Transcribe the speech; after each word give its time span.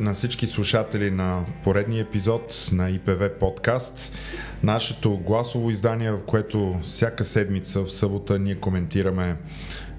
На 0.00 0.14
всички 0.14 0.46
слушатели 0.46 1.10
на 1.10 1.44
поредния 1.64 2.02
епизод 2.02 2.68
на 2.72 2.90
ИПВ 2.90 3.30
подкаст. 3.40 4.12
Нашето 4.62 5.18
гласово 5.18 5.70
издание, 5.70 6.12
в 6.12 6.24
което 6.26 6.78
всяка 6.82 7.24
седмица 7.24 7.80
в 7.80 7.92
събота 7.92 8.38
ние 8.38 8.54
коментираме 8.54 9.36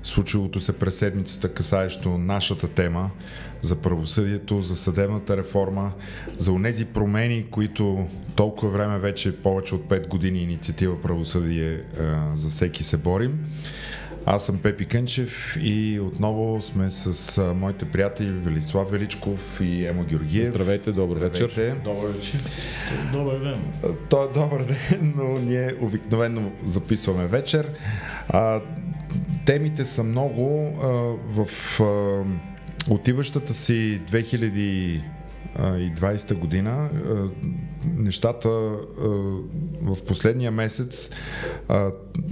случилото 0.04 0.60
се 0.60 0.80
през 0.80 0.96
седмицата, 0.96 1.54
касаещо 1.54 2.18
нашата 2.18 2.68
тема 2.68 3.12
за 3.62 3.76
правосъдието, 3.76 4.62
за 4.62 4.76
съдебната 4.76 5.38
реформа, 5.38 5.92
за 6.38 6.52
онези 6.52 6.86
промени, 6.86 7.46
които 7.52 8.08
толкова 8.36 8.72
време 8.72 9.00
вече 9.00 9.38
повече 9.38 9.76
от 9.76 9.90
5 9.90 10.08
години 10.08 10.40
инициатива 10.40 11.02
правосъдие 11.02 11.82
за 12.34 12.50
всеки 12.50 12.84
се 12.84 12.98
борим. 12.98 13.40
Аз 14.28 14.46
съм 14.46 14.58
Пепи 14.58 14.86
Кънчев 14.86 15.58
и 15.62 16.00
отново 16.00 16.62
сме 16.62 16.90
с 16.90 17.38
а, 17.38 17.54
моите 17.54 17.86
приятели 17.86 18.32
Велислав 18.32 18.92
Величков 18.92 19.62
и 19.62 19.88
Емо 19.88 20.04
Георгиев. 20.04 20.48
Здравейте, 20.48 20.92
добър 20.92 21.16
Здравейте. 21.16 21.44
вечер. 21.46 21.76
Добър 21.84 22.08
вечер. 22.08 22.44
Добър 23.12 23.40
ден. 23.40 23.60
То 24.10 24.24
е 24.24 24.28
добър 24.34 24.64
ден, 24.64 25.14
но 25.16 25.40
ние 25.40 25.74
обикновено 25.82 26.52
записваме 26.66 27.28
вечер. 27.28 27.70
А, 28.30 28.62
темите 29.46 29.86
са 29.86 30.04
много. 30.04 30.74
А, 30.84 30.88
в 31.44 31.48
а, 31.82 32.24
отиващата 32.94 33.54
си 33.54 34.02
2020 35.60 36.34
година 36.34 36.90
нещата 37.98 38.50
в 39.82 39.98
последния 40.08 40.52
месец 40.52 41.10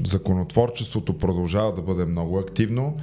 законотворчеството 0.05 1.17
продължава 1.17 1.73
да 1.73 1.81
бъде 1.81 2.05
много 2.05 2.39
активно. 2.39 2.97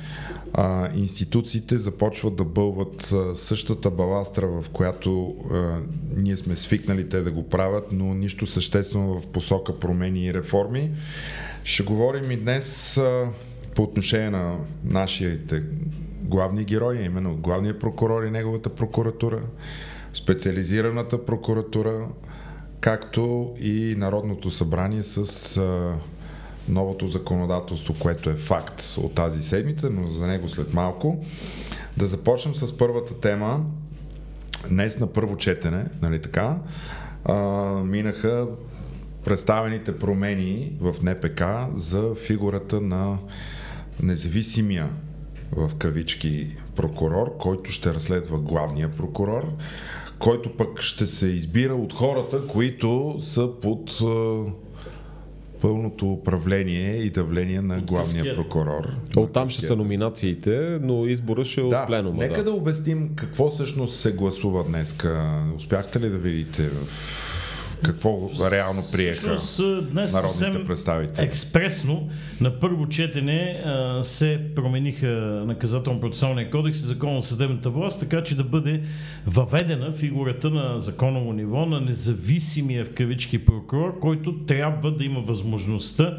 Институциите 0.94 1.78
започват 1.78 2.36
да 2.36 2.44
бълват 2.44 3.14
същата 3.34 3.90
баластра, 3.90 4.46
в 4.46 4.64
която 4.72 5.36
ние 6.16 6.36
сме 6.36 6.56
свикнали 6.56 7.08
те 7.08 7.20
да 7.20 7.30
го 7.30 7.48
правят, 7.48 7.92
но 7.92 8.14
нищо 8.14 8.46
съществено 8.46 9.20
в 9.20 9.26
посока 9.26 9.78
промени 9.78 10.24
и 10.24 10.34
реформи. 10.34 10.90
Ще 11.64 11.82
говорим 11.82 12.30
и 12.30 12.36
днес 12.36 13.00
по 13.74 13.82
отношение 13.82 14.30
на 14.30 14.56
нашите 14.84 15.62
главни 16.22 16.64
герои, 16.64 17.04
именно 17.04 17.36
главния 17.36 17.78
прокурор 17.78 18.22
и 18.22 18.30
неговата 18.30 18.70
прокуратура, 18.70 19.42
специализираната 20.12 21.24
прокуратура, 21.26 22.06
както 22.80 23.54
и 23.60 23.94
Народното 23.98 24.50
събрание 24.50 25.02
с 25.02 25.56
а, 25.56 25.94
новото 26.68 27.08
законодателство, 27.08 27.94
което 28.00 28.30
е 28.30 28.34
факт 28.34 28.96
от 28.98 29.14
тази 29.14 29.42
седмица, 29.42 29.90
но 29.90 30.08
за 30.08 30.26
него 30.26 30.48
след 30.48 30.74
малко. 30.74 31.24
Да 31.96 32.06
започнем 32.06 32.54
с 32.54 32.78
първата 32.78 33.20
тема. 33.20 33.64
Днес 34.70 34.98
на 34.98 35.06
първо 35.06 35.36
четене, 35.36 35.84
нали 36.02 36.22
така, 36.22 36.58
а, 37.24 37.34
минаха 37.84 38.46
представените 39.24 39.98
промени 39.98 40.72
в 40.80 40.94
НПК 41.02 41.42
за 41.74 42.14
фигурата 42.14 42.80
на 42.80 43.18
независимия 44.02 44.90
в 45.52 45.70
кавички 45.78 46.56
прокурор, 46.76 47.36
който 47.38 47.70
ще 47.70 47.94
разследва 47.94 48.38
главния 48.38 48.96
прокурор, 48.96 49.52
който 50.20 50.56
пък 50.56 50.80
ще 50.80 51.06
се 51.06 51.26
избира 51.26 51.74
от 51.74 51.92
хората, 51.92 52.46
които 52.46 53.16
са 53.20 53.50
под 53.62 53.98
пълното 55.60 56.12
управление 56.12 56.96
и 56.96 57.10
давление 57.10 57.60
на 57.60 57.80
главния 57.80 58.36
прокурор. 58.36 58.88
Оттам 59.16 59.48
ще 59.48 59.66
са 59.66 59.76
номинациите, 59.76 60.78
но 60.82 61.06
избора 61.06 61.44
ще 61.44 61.60
е 61.60 61.64
Да, 61.64 61.80
от 61.80 61.86
пленума. 61.86 62.18
нека 62.18 62.38
да. 62.38 62.44
да. 62.44 62.50
да 62.50 62.56
обясним 62.56 63.10
какво 63.16 63.50
всъщност 63.50 64.00
се 64.00 64.12
гласува 64.12 64.64
днеска. 64.64 65.42
Успяхте 65.56 66.00
ли 66.00 66.10
да 66.10 66.18
видите 66.18 66.62
в 66.62 66.86
какво 67.84 68.30
реално 68.50 68.82
приеха 68.92 69.36
Всъщност, 69.36 69.90
днес 69.90 70.12
народните 70.12 70.64
представители? 70.64 71.26
експресно 71.26 72.08
на 72.40 72.60
първо 72.60 72.88
четене 72.88 73.62
а, 73.64 74.04
се 74.04 74.40
промениха 74.56 75.06
наказателно-процесуалния 75.46 76.50
кодекс 76.50 76.78
и 76.78 76.82
закон 76.82 77.20
за 77.20 77.28
съдебната 77.28 77.70
власт, 77.70 78.00
така 78.00 78.22
че 78.22 78.36
да 78.36 78.44
бъде 78.44 78.82
въведена 79.26 79.92
фигурата 79.92 80.50
на 80.50 80.80
законово 80.80 81.32
ниво 81.32 81.66
на 81.66 81.80
независимия 81.80 82.84
в 82.84 82.94
кавички 82.94 83.44
прокурор, 83.44 83.98
който 83.98 84.38
трябва 84.46 84.92
да 84.92 85.04
има 85.04 85.20
възможността 85.20 86.18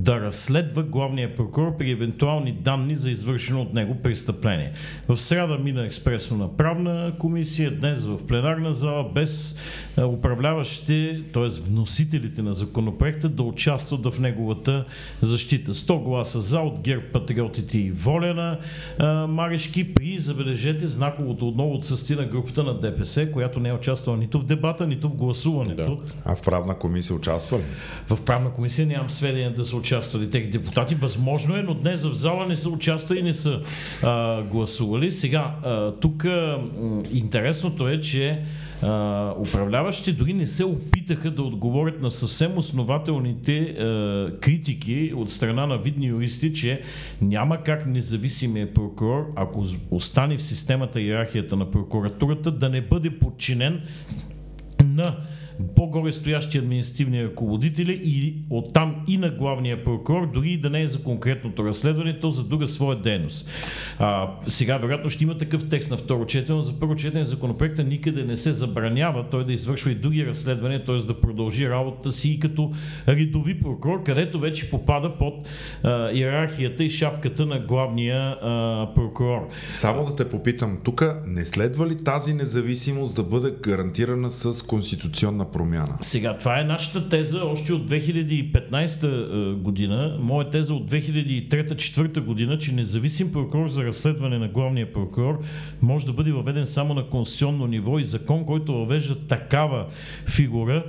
да 0.00 0.20
разследва 0.20 0.82
главния 0.82 1.34
прокурор 1.34 1.76
при 1.76 1.90
евентуални 1.90 2.52
данни 2.52 2.96
за 2.96 3.10
извършено 3.10 3.62
от 3.62 3.74
него 3.74 3.94
престъпление. 4.02 4.72
В 5.08 5.18
среда 5.18 5.58
мина 5.58 5.86
експресно 5.86 6.36
на 6.36 6.56
правна 6.56 7.12
комисия, 7.18 7.70
днес 7.70 8.04
в 8.04 8.26
пленарна 8.26 8.72
зала, 8.72 9.10
без 9.14 9.56
а, 9.96 10.06
управляващите, 10.06 11.22
т.е. 11.32 11.46
вносителите 11.46 12.42
на 12.42 12.54
законопроекта 12.54 13.28
да 13.28 13.42
участват 13.42 14.14
в 14.14 14.20
неговата 14.20 14.84
защита. 15.22 15.74
100 15.74 16.02
гласа 16.02 16.40
за 16.40 16.60
от 16.60 16.80
ГЕРБ, 16.80 17.02
Патриотите 17.12 17.78
и 17.78 17.90
Волена 17.90 18.58
а, 18.98 19.26
Марешки 19.26 19.94
при, 19.94 20.18
забележете, 20.18 20.86
знаковото 20.86 21.48
отново 21.48 21.74
отсъствие 21.74 22.16
на 22.16 22.26
групата 22.26 22.62
на 22.62 22.80
ДПС, 22.80 23.32
която 23.32 23.60
не 23.60 23.68
е 23.68 23.72
участвала 23.72 24.18
нито 24.18 24.40
в 24.40 24.44
дебата, 24.44 24.86
нито 24.86 25.08
в 25.08 25.14
гласуването. 25.14 25.96
Да. 25.96 26.12
А 26.24 26.36
в 26.36 26.42
правна 26.42 26.74
комисия 26.74 27.16
участва 27.16 27.58
ли? 27.58 27.62
В 28.08 28.24
правна 28.24 28.50
комисия 28.50 28.86
нямам 28.86 29.10
сведения 29.10 29.54
да 29.54 29.64
са 29.64 29.76
участвали 29.90 30.30
тези 30.30 30.46
депутати. 30.46 30.94
Възможно 30.94 31.56
е, 31.56 31.62
но 31.62 31.74
днес 31.74 32.04
в 32.04 32.12
зала 32.12 32.46
не 32.46 32.56
са 32.56 32.70
участвали 32.70 33.18
и 33.18 33.22
не 33.22 33.34
са 33.34 33.60
а, 34.02 34.42
гласували. 34.42 35.12
Сега, 35.12 35.54
а, 35.64 35.92
тук 35.92 36.24
а, 36.24 36.58
интересното 37.12 37.88
е, 37.88 38.00
че 38.00 38.42
а, 38.82 39.34
управляващите 39.38 40.12
дори 40.12 40.32
не 40.32 40.46
се 40.46 40.64
опитаха 40.64 41.30
да 41.30 41.42
отговорят 41.42 42.02
на 42.02 42.10
съвсем 42.10 42.58
основателните 42.58 43.58
а, 43.58 44.30
критики 44.40 45.12
от 45.16 45.30
страна 45.30 45.66
на 45.66 45.78
видни 45.78 46.06
юристи, 46.06 46.52
че 46.52 46.82
няма 47.22 47.62
как 47.62 47.86
независимия 47.86 48.74
прокурор, 48.74 49.32
ако 49.36 49.64
остане 49.90 50.36
в 50.36 50.42
системата 50.42 51.00
иерархията 51.00 51.56
на 51.56 51.70
прокуратурата, 51.70 52.50
да 52.50 52.68
не 52.68 52.80
бъде 52.80 53.10
подчинен 53.10 53.80
на 54.84 55.16
по-горе 55.76 56.12
стоящи 56.12 56.58
административни 56.58 57.24
ръководители 57.24 58.00
и 58.04 58.34
оттам 58.50 59.04
и 59.08 59.18
на 59.18 59.30
главния 59.30 59.84
прокурор, 59.84 60.32
дори 60.32 60.50
и 60.50 60.60
да 60.60 60.70
не 60.70 60.82
е 60.82 60.86
за 60.86 61.02
конкретното 61.02 61.64
разследване, 61.64 62.18
то 62.18 62.30
за 62.30 62.44
друга 62.44 62.66
своя 62.66 62.96
дейност. 62.96 63.50
А, 63.98 64.30
сега, 64.48 64.76
вероятно, 64.78 65.10
ще 65.10 65.24
има 65.24 65.36
такъв 65.36 65.68
текст 65.68 65.90
на 65.90 65.96
второ 65.96 66.26
четене, 66.26 66.56
но 66.56 66.62
за 66.62 66.72
първо 66.80 66.96
четене 66.96 67.24
законопроекта 67.24 67.84
никъде 67.84 68.24
не 68.24 68.36
се 68.36 68.52
забранява 68.52 69.26
той 69.30 69.44
да 69.44 69.52
извършва 69.52 69.90
и 69.90 69.94
други 69.94 70.26
разследвания, 70.26 70.84
т.е. 70.84 70.96
да 70.96 71.20
продължи 71.20 71.68
работата 71.68 72.12
си 72.12 72.30
и 72.30 72.40
като 72.40 72.72
редови 73.08 73.60
прокурор, 73.60 74.02
където 74.02 74.38
вече 74.38 74.70
попада 74.70 75.18
под 75.18 75.48
а, 75.82 76.10
иерархията 76.12 76.84
и 76.84 76.90
шапката 76.90 77.46
на 77.46 77.60
главния 77.60 78.36
а, 78.42 78.88
прокурор. 78.94 79.48
Само 79.70 80.04
да 80.04 80.16
те 80.16 80.28
попитам, 80.28 80.78
тук 80.84 81.04
не 81.26 81.44
следва 81.44 81.88
ли 81.88 81.96
тази 82.04 82.34
независимост 82.34 83.14
да 83.14 83.22
бъде 83.22 83.54
гарантирана 83.62 84.30
с 84.30 84.66
конституционна 84.66 85.49
промяна? 85.52 85.96
Сега, 86.00 86.38
това 86.38 86.60
е 86.60 86.64
нашата 86.64 87.08
теза 87.08 87.44
още 87.44 87.72
от 87.72 87.90
2015 87.90 89.54
година. 89.54 90.16
Моя 90.20 90.50
теза 90.50 90.74
от 90.74 90.90
2003-2004 90.90 92.20
година, 92.20 92.58
че 92.58 92.72
независим 92.72 93.32
прокурор 93.32 93.68
за 93.68 93.84
разследване 93.84 94.38
на 94.38 94.48
главния 94.48 94.92
прокурор 94.92 95.40
може 95.82 96.06
да 96.06 96.12
бъде 96.12 96.32
въведен 96.32 96.66
само 96.66 96.94
на 96.94 97.06
конституционно 97.06 97.66
ниво 97.66 97.98
и 97.98 98.04
закон, 98.04 98.44
който 98.44 98.72
въвежда 98.74 99.14
такава 99.14 99.86
фигура 100.26 100.84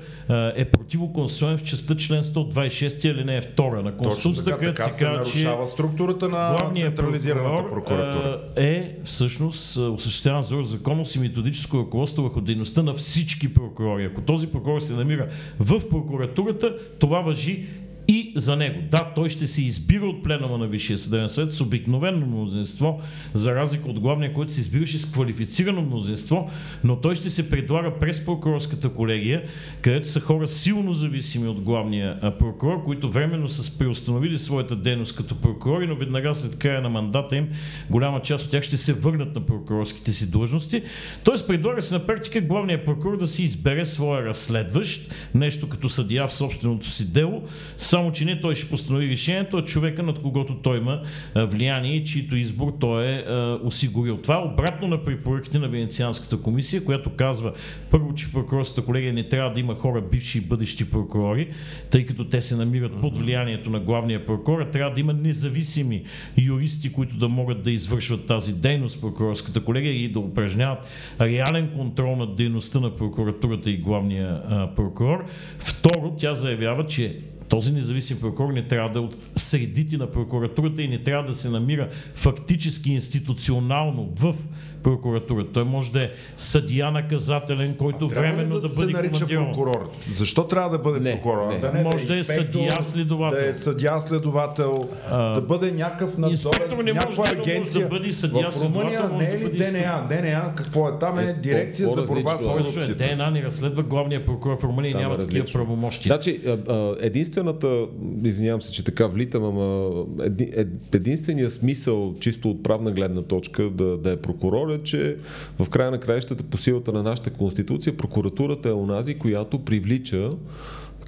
е 0.55 0.65
противоконституционен 0.65 1.57
в 1.57 1.63
частта 1.63 1.95
член 1.95 2.23
126 2.23 3.11
алинея 3.11 3.41
2 3.41 3.81
на 3.81 3.97
Конституцията, 3.97 4.49
така, 4.49 4.59
където 4.59 4.93
се 4.93 5.05
казва, 5.05 5.25
че 5.25 5.43
нарушава 5.43 5.67
структурата 5.67 6.29
на 6.29 6.55
централизираната 6.75 7.69
прокуратура. 7.69 8.41
а, 8.57 8.61
е 8.61 8.95
всъщност 9.03 9.77
а, 9.77 9.81
осъществява 9.81 10.37
надзор 10.37 10.63
за 10.63 10.71
законност 10.71 11.15
и 11.15 11.19
методическо 11.19 11.79
ръководство 11.79 12.23
върху 12.23 12.41
дейността 12.41 12.83
на 12.83 12.93
всички 12.93 13.53
прокурори. 13.53 14.05
Ако 14.05 14.21
този 14.21 14.50
прокурор 14.51 14.79
се 14.79 14.93
намира 14.93 15.27
в 15.59 15.89
прокуратурата, 15.89 16.77
това 16.99 17.21
въжи 17.21 17.65
и 18.11 18.33
за 18.35 18.55
него. 18.55 18.81
Да, 18.91 19.11
той 19.15 19.29
ще 19.29 19.47
се 19.47 19.63
избира 19.63 20.05
от 20.05 20.23
пленума 20.23 20.57
на 20.57 20.67
Висшия 20.67 20.97
съдебен 20.97 21.29
съвет 21.29 21.53
с 21.53 21.61
обикновено 21.61 22.25
мнозинство, 22.25 23.01
за 23.33 23.55
разлика 23.55 23.89
от 23.89 23.99
главния, 23.99 24.33
който 24.33 24.53
се 24.53 24.61
избираше 24.61 24.97
с 24.97 25.11
квалифицирано 25.11 25.81
мнозинство, 25.81 26.49
но 26.83 26.95
той 26.95 27.15
ще 27.15 27.29
се 27.29 27.49
предлага 27.49 27.99
през 27.99 28.25
прокурорската 28.25 28.89
колегия, 28.89 29.43
където 29.81 30.07
са 30.07 30.19
хора 30.19 30.47
силно 30.47 30.93
зависими 30.93 31.47
от 31.47 31.61
главния 31.61 32.37
прокурор, 32.39 32.83
които 32.83 33.11
временно 33.11 33.47
са 33.47 33.77
преустановили 33.77 34.37
своята 34.37 34.75
дейност 34.75 35.15
като 35.15 35.35
прокурори, 35.35 35.87
но 35.87 35.95
веднага 35.95 36.35
след 36.35 36.57
края 36.57 36.81
на 36.81 36.89
мандата 36.89 37.35
им 37.35 37.49
голяма 37.89 38.21
част 38.21 38.45
от 38.45 38.51
тях 38.51 38.63
ще 38.63 38.77
се 38.77 38.93
върнат 38.93 39.35
на 39.35 39.45
прокурорските 39.45 40.13
си 40.13 40.31
длъжности. 40.31 40.81
Тоест 41.23 41.47
предлага 41.47 41.81
се 41.81 41.93
на 41.93 42.05
практика 42.05 42.41
главния 42.41 42.85
прокурор 42.85 43.17
да 43.17 43.27
си 43.27 43.43
избере 43.43 43.85
своя 43.85 44.25
разследващ, 44.25 45.11
нещо 45.35 45.69
като 45.69 45.89
съдия 45.89 46.27
в 46.27 46.33
собственото 46.33 46.89
си 46.89 47.11
дело, 47.11 47.43
само 47.77 48.00
Само, 48.01 48.11
че 48.11 48.25
не 48.25 48.41
той 48.41 48.55
ще 48.55 48.69
постанови 48.69 49.09
решението, 49.09 49.57
а 49.57 49.65
човека, 49.65 50.03
над 50.03 50.19
когото 50.19 50.55
той 50.55 50.77
има 50.77 51.01
влияние 51.35 51.95
и 51.95 52.03
чието 52.03 52.35
избор 52.35 52.73
той 52.79 53.05
е 53.05 53.23
осигурил. 53.63 54.17
Това 54.17 54.35
е 54.35 54.53
обратно 54.53 54.87
на 54.87 55.05
препоръките 55.05 55.59
на 55.59 55.67
Венецианската 55.67 56.37
комисия, 56.37 56.85
която 56.85 57.09
казва 57.09 57.53
първо, 57.91 58.13
че 58.13 58.31
прокурорската 58.31 58.85
колегия 58.85 59.13
не 59.13 59.27
трябва 59.27 59.53
да 59.53 59.59
има 59.59 59.75
хора, 59.75 60.01
бивши 60.11 60.37
и 60.37 60.41
бъдещи 60.41 60.89
прокурори, 60.89 61.49
тъй 61.89 62.05
като 62.05 62.25
те 62.25 62.41
се 62.41 62.55
намират 62.55 63.01
под 63.01 63.17
влиянието 63.17 63.69
на 63.69 63.79
главния 63.79 64.25
прокурор, 64.25 64.63
трябва 64.63 64.93
да 64.93 64.99
има 64.99 65.13
независими 65.13 66.03
юристи, 66.37 66.93
които 66.93 67.17
да 67.17 67.29
могат 67.29 67.63
да 67.63 67.71
извършват 67.71 68.25
тази 68.25 68.53
дейност 68.53 69.01
прокурорската 69.01 69.63
колегия 69.63 69.93
и 69.93 70.09
да 70.09 70.19
упражняват 70.19 70.79
реален 71.21 71.69
контрол 71.75 72.15
над 72.15 72.35
дейността 72.35 72.79
на 72.79 72.95
прокуратурата 72.95 73.71
и 73.71 73.77
главния 73.77 74.41
а, 74.49 74.67
прокурор. 74.75 75.25
Второ, 75.59 76.15
тя 76.17 76.33
заявява, 76.33 76.85
че 76.85 77.17
този 77.51 77.71
независим 77.71 78.19
прокурор 78.19 78.53
не 78.53 78.67
трябва 78.67 78.89
да 78.89 78.99
е 78.99 79.01
от 79.01 79.17
средите 79.35 79.97
на 79.97 80.11
прокуратурата 80.11 80.81
и 80.81 80.87
не 80.87 81.03
трябва 81.03 81.27
да 81.27 81.33
се 81.33 81.49
намира 81.49 81.89
фактически 82.15 82.93
институционално 82.93 84.09
в 84.15 84.35
прокуратурата. 84.83 85.51
Той 85.51 85.63
може 85.63 85.91
да 85.91 86.03
е 86.03 86.09
съдия 86.37 86.91
наказателен, 86.91 87.75
който 87.75 88.07
временно 88.09 88.55
да, 88.55 88.61
да 88.61 88.69
се 88.69 88.79
бъде 88.81 88.93
нарича 88.93 89.11
командирован. 89.13 89.51
прокурор. 89.51 89.89
Защо 90.13 90.43
трябва 90.43 90.69
да 90.69 90.77
бъде 90.79 90.99
Не, 90.99 91.11
прокурор? 91.11 91.47
не. 91.47 91.59
Да 91.59 91.71
не 91.71 91.83
Може 91.83 92.07
да 92.07 92.15
е 92.15 92.17
инспектор, 92.17 92.43
съдия, 92.53 92.83
следовател. 92.83 93.39
Да 93.39 93.49
е 93.49 93.53
съдия, 93.53 93.99
следовател, 93.99 94.89
да 95.09 95.41
бъде 95.41 95.71
някакъв 95.71 96.17
надзор, 96.17 96.51
не 96.61 96.75
може 96.75 96.83
някаква 96.83 97.11
да- 97.25 97.31
може 97.35 97.51
агенция. 97.51 97.81
да 97.81 97.89
бъде 97.89 98.13
съдия, 98.13 98.51
в 98.51 98.61
Румъния 98.63 99.09
не 99.09 99.25
е 99.25 99.31
да 99.31 99.37
ли 99.37 99.43
бъде 99.43 99.57
ДНА? 99.57 100.05
ДНА 100.09 100.53
какво 100.55 100.87
е? 100.87 100.91
Там 100.99 101.19
е, 101.19 101.23
Е, 101.23 101.33
дирекция 101.33 101.89
за 101.89 102.01
борба 102.03 102.37
с 102.37 102.41
е. 102.41 102.49
Е, 102.49 102.51
корупцията. 102.53 102.95
ДНА 103.07 103.31
не 103.31 103.43
разследва 103.43 103.83
главния 103.83 104.25
прокурор 104.25 104.59
в 104.59 104.63
Румъния 104.63 104.89
и 104.89 104.93
е 104.93 104.97
няма 104.97 105.17
такива 105.17 105.45
правомощи. 105.53 106.09
Значи, 106.09 106.41
а, 106.47 106.57
а, 106.67 106.95
единствената, 107.01 107.85
извинявам 108.23 108.61
се, 108.61 108.71
че 108.71 108.83
така 108.83 109.07
влитам, 109.07 109.43
ама 109.43 109.91
еди, 110.21 110.49
ед, 110.53 110.67
единствения 110.93 111.49
смисъл, 111.49 112.15
чисто 112.19 112.49
от 112.49 112.63
правна 112.63 112.91
гледна 112.91 113.21
точка, 113.21 113.63
да, 113.63 113.97
да 113.97 114.11
е 114.11 114.17
прокурор 114.17 114.70
е, 114.73 114.83
че 114.83 115.17
в 115.59 115.69
края 115.69 115.91
на 115.91 115.99
краищата 115.99 116.43
по 116.43 116.57
силата 116.57 116.91
на 116.91 117.03
нашата 117.03 117.29
конституция, 117.29 117.97
прокуратурата 117.97 118.69
е 118.69 118.73
онази, 118.73 119.15
която 119.15 119.59
привлича 119.59 120.31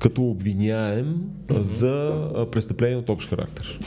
като 0.01 0.23
обвиняем 0.23 1.21
за 1.49 2.27
престъпление 2.51 2.97
от 2.97 3.09
общ 3.09 3.29
характер. 3.29 3.79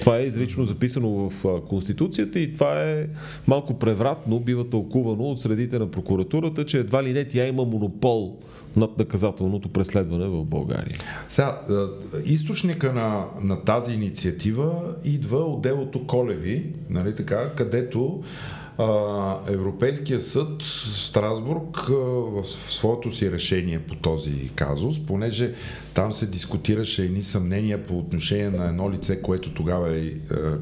Това 0.00 0.18
е 0.18 0.24
изрично 0.24 0.64
записано 0.64 1.10
в 1.10 1.60
Конституцията 1.68 2.40
и 2.40 2.52
това 2.52 2.82
е 2.82 3.06
малко 3.46 3.78
превратно, 3.78 4.40
бива 4.40 4.68
тълкувано 4.68 5.24
от 5.24 5.40
средите 5.40 5.78
на 5.78 5.90
прокуратурата, 5.90 6.64
че 6.64 6.78
едва 6.78 7.02
ли 7.02 7.12
не 7.12 7.24
тя 7.24 7.46
има 7.46 7.64
монопол 7.64 8.36
над 8.76 8.98
наказателното 8.98 9.68
преследване 9.68 10.26
в 10.26 10.44
България. 10.44 10.98
Сега, 11.28 11.60
източника 12.24 12.92
на, 12.92 13.24
на 13.42 13.64
тази 13.64 13.92
инициатива 13.92 14.94
идва 15.04 15.38
от 15.38 15.62
делото 15.62 16.06
Колеви, 16.06 16.72
нали 16.90 17.14
така, 17.14 17.52
където 17.56 18.22
Европейския 19.48 20.20
съд 20.20 20.62
Страсбург 20.94 21.76
в 21.88 22.44
своето 22.46 23.12
си 23.12 23.32
решение 23.32 23.78
по 23.78 23.94
този 23.94 24.50
казус, 24.54 25.06
понеже 25.06 25.54
там 25.94 26.12
се 26.12 26.26
дискутираше 26.26 27.04
едни 27.04 27.22
съмнения 27.22 27.86
по 27.86 27.98
отношение 27.98 28.50
на 28.50 28.68
едно 28.68 28.90
лице, 28.90 29.22
което 29.22 29.54
тогава 29.54 29.96
е, 29.96 30.00
е 30.00 30.12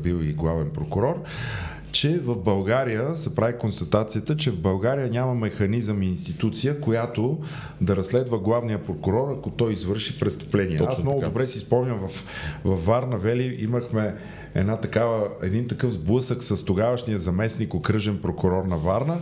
бил 0.02 0.14
и 0.22 0.32
главен 0.32 0.70
прокурор, 0.74 1.22
че 1.96 2.18
в 2.18 2.36
България 2.36 3.16
се 3.16 3.34
прави 3.34 3.58
констатацията, 3.58 4.36
че 4.36 4.50
в 4.50 4.60
България 4.60 5.10
няма 5.10 5.34
механизъм 5.34 6.02
и 6.02 6.06
институция, 6.06 6.80
която 6.80 7.38
да 7.80 7.96
разследва 7.96 8.38
главния 8.38 8.84
прокурор, 8.84 9.34
ако 9.38 9.50
той 9.50 9.72
извърши 9.72 10.18
престъпление. 10.18 10.76
Точно 10.76 10.92
Аз 10.92 11.02
много 11.02 11.20
така. 11.20 11.28
добре 11.28 11.46
си 11.46 11.58
спомням 11.58 11.98
в, 11.98 12.24
в 12.64 12.86
Варна 12.86 13.16
Вели 13.16 13.56
имахме 13.60 14.14
една 14.54 14.76
такава, 14.76 15.28
един 15.42 15.68
такъв 15.68 15.92
сблъсък 15.92 16.42
с 16.42 16.64
тогавашния 16.64 17.18
заместник 17.18 17.74
окръжен 17.74 18.18
прокурор 18.22 18.64
на 18.64 18.76
Варна, 18.76 19.18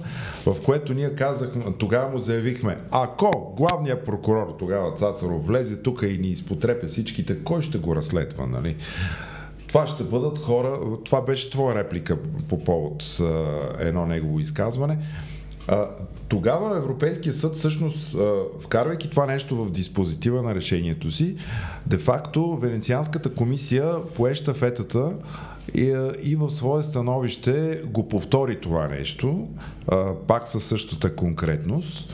в 0.46 0.56
което 0.64 0.94
ние 0.94 1.14
казахме, 1.14 1.64
тогава 1.78 2.10
му 2.10 2.18
заявихме, 2.18 2.78
ако 2.90 3.54
главният 3.56 4.06
прокурор 4.06 4.56
тогава 4.58 4.94
Цацаров 4.96 5.46
влезе 5.46 5.82
тук 5.82 6.02
и 6.02 6.18
ни 6.18 6.28
изпотрепя 6.28 6.86
всичките, 6.86 7.44
кой 7.44 7.62
ще 7.62 7.78
го 7.78 7.96
разследва, 7.96 8.46
нали? 8.46 8.76
Това 9.74 9.86
ще 9.86 10.04
бъдат 10.04 10.38
хора, 10.38 10.78
това 11.04 11.20
беше 11.20 11.50
твоя 11.50 11.74
реплика 11.74 12.18
по 12.48 12.64
повод 12.64 13.18
едно 13.78 14.06
негово 14.06 14.40
изказване. 14.40 14.98
А, 15.68 15.88
тогава 16.28 16.76
Европейския 16.76 17.34
съд 17.34 17.56
всъщност, 17.56 18.14
а, 18.14 18.32
вкарвайки 18.60 19.10
това 19.10 19.26
нещо 19.26 19.64
в 19.64 19.70
диспозитива 19.70 20.42
на 20.42 20.54
решението 20.54 21.10
си, 21.10 21.36
де-факто 21.86 22.56
Венецианската 22.56 23.34
комисия 23.34 24.04
пое 24.16 24.34
щафетата 24.34 25.16
и, 25.74 26.10
и 26.22 26.36
в 26.36 26.50
свое 26.50 26.82
становище 26.82 27.82
го 27.86 28.08
повтори 28.08 28.60
това 28.60 28.88
нещо, 28.88 29.48
а, 29.88 30.14
пак 30.14 30.48
със 30.48 30.64
същата 30.64 31.16
конкретност. 31.16 32.12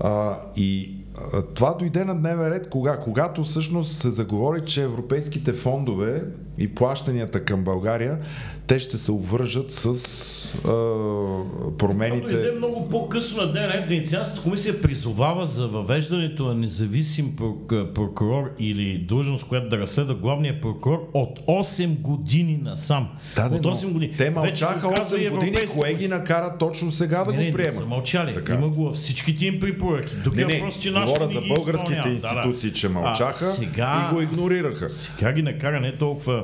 А, 0.00 0.38
и 0.56 0.96
а, 1.34 1.42
това 1.42 1.74
дойде 1.74 2.04
на 2.04 2.14
дневен 2.14 2.48
ред 2.48 2.68
кога? 2.68 2.96
Когато 2.96 3.44
всъщност 3.44 3.96
се 3.96 4.10
заговори, 4.10 4.64
че 4.64 4.82
европейските 4.82 5.52
фондове 5.52 6.24
и 6.58 6.68
плащанията 6.68 7.44
към 7.44 7.64
България, 7.64 8.18
те 8.66 8.78
ще 8.78 8.98
се 8.98 9.12
обвържат 9.12 9.72
с 9.72 9.84
а, 9.84 10.58
Това 10.58 11.76
промените. 11.78 12.28
дойде 12.28 12.52
много 12.52 12.88
по-късно 12.88 13.42
на 13.42 13.52
ден. 13.52 13.84
Венецианската 13.88 14.42
комисия 14.42 14.82
призовава 14.82 15.46
за 15.46 15.66
въвеждането 15.66 16.44
на 16.44 16.54
независим 16.54 17.26
прок- 17.28 17.92
прокурор 17.94 18.50
или 18.58 18.98
длъжност, 18.98 19.44
която 19.44 19.68
да 19.68 19.78
разследва 19.78 20.14
главния 20.14 20.60
прокурор 20.60 21.08
от 21.14 21.38
8 21.40 21.88
години 21.88 22.60
насам. 22.62 23.08
Да, 23.36 23.46
от 23.46 23.66
8 23.66 23.84
но 23.84 23.92
години. 23.92 24.12
Те 24.12 24.30
мълчаха 24.30 24.88
го 24.88 24.94
казва 24.94 25.18
и 25.18 25.22
8 25.22 25.30
години, 25.30 25.56
кое 25.74 25.94
ги 25.94 26.08
накара 26.08 26.58
точно 26.58 26.92
сега 26.92 27.24
да 27.24 27.30
Не, 27.30 27.36
го 27.36 27.42
не, 27.42 27.46
не 27.48 27.50
са 27.50 27.56
приемат. 27.70 27.88
мълчали. 27.88 28.34
Така. 28.34 28.54
Има 28.54 28.68
го 28.68 28.84
във 28.84 28.94
всичките 28.94 29.46
им 29.46 29.60
препоръки. 29.60 30.16
Друг 30.16 30.36
Не, 30.36 30.42
е 30.42 30.46
не, 30.46 30.54
въпрос, 30.54 30.78
че 30.78 30.90
говоря 30.90 31.26
не 31.26 31.32
за 31.34 31.40
българските 31.40 31.72
изпълняват. 31.98 32.20
Да, 32.22 32.28
да. 32.28 32.34
институции, 32.34 32.72
че 32.72 32.86
А, 32.86 32.90
мълчаха 32.90 33.32
сега- 33.44 34.08
и 34.10 34.14
го 34.14 34.22
игнорираха. 34.22 34.90
Сега 34.90 35.32
ги 35.32 35.42
накара 35.42 35.80
не 35.80 35.96
толкова... 35.96 36.43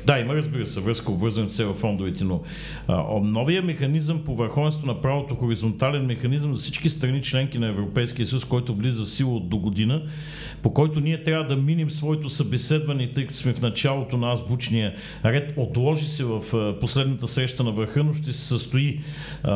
Да, 0.05 0.19
има 0.19 0.35
разбира 0.35 0.67
се 0.67 0.79
връзка, 0.79 1.11
обвързането 1.11 1.53
с 1.53 1.73
фондовете, 1.73 2.23
но 2.23 2.41
а, 2.87 3.03
новия 3.23 3.61
механизъм 3.61 4.23
по 4.23 4.35
върховенство 4.35 4.87
на 4.87 5.01
правото, 5.01 5.35
хоризонтален 5.35 6.05
механизъм 6.05 6.55
за 6.55 6.61
всички 6.61 6.89
страни 6.89 7.21
членки 7.21 7.59
на 7.59 7.67
Европейския 7.67 8.25
съюз, 8.25 8.45
който 8.45 8.73
влиза 8.73 9.03
в 9.03 9.09
сила 9.09 9.35
от 9.35 9.49
до 9.49 9.57
година, 9.57 10.01
по 10.61 10.73
който 10.73 10.99
ние 10.99 11.23
трябва 11.23 11.45
да 11.45 11.55
минем 11.55 11.91
своето 11.91 12.29
събеседване, 12.29 13.11
тъй 13.11 13.27
като 13.27 13.37
сме 13.37 13.53
в 13.53 13.61
началото 13.61 14.17
на 14.17 14.31
азбучния 14.31 14.93
ред, 15.25 15.53
отложи 15.57 16.05
се 16.05 16.23
в 16.23 16.43
а, 16.53 16.79
последната 16.79 17.27
среща 17.27 17.63
на 17.63 17.71
върха, 17.71 18.03
но 18.03 18.13
ще 18.13 18.33
се 18.33 18.45
състои 18.45 18.99
а, 19.43 19.51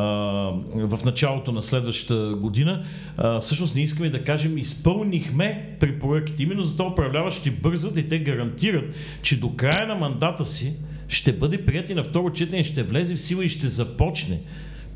в 0.74 0.98
началото 1.04 1.52
на 1.52 1.62
следващата 1.62 2.36
година. 2.40 2.84
А, 3.16 3.40
всъщност 3.40 3.74
не 3.74 3.82
искаме 3.82 4.10
да 4.10 4.24
кажем, 4.24 4.58
изпълнихме 4.58 5.76
препоръките. 5.80 6.42
Именно 6.42 6.62
за 6.62 6.76
това 6.76 6.90
управляващи 6.90 7.50
бързат 7.50 7.96
и 7.96 8.08
те 8.08 8.18
гарантират, 8.18 8.94
че 9.22 9.40
до 9.40 9.56
края 9.56 9.86
на 9.86 9.94
мандата 9.94 10.35
си 10.44 10.74
ще 11.08 11.32
бъде 11.32 11.64
прият 11.64 11.90
и 11.90 11.94
на 11.94 12.04
второ 12.04 12.30
четене, 12.30 12.64
ще 12.64 12.82
влезе 12.82 13.14
в 13.14 13.20
сила 13.20 13.44
и 13.44 13.48
ще 13.48 13.68
започне 13.68 14.40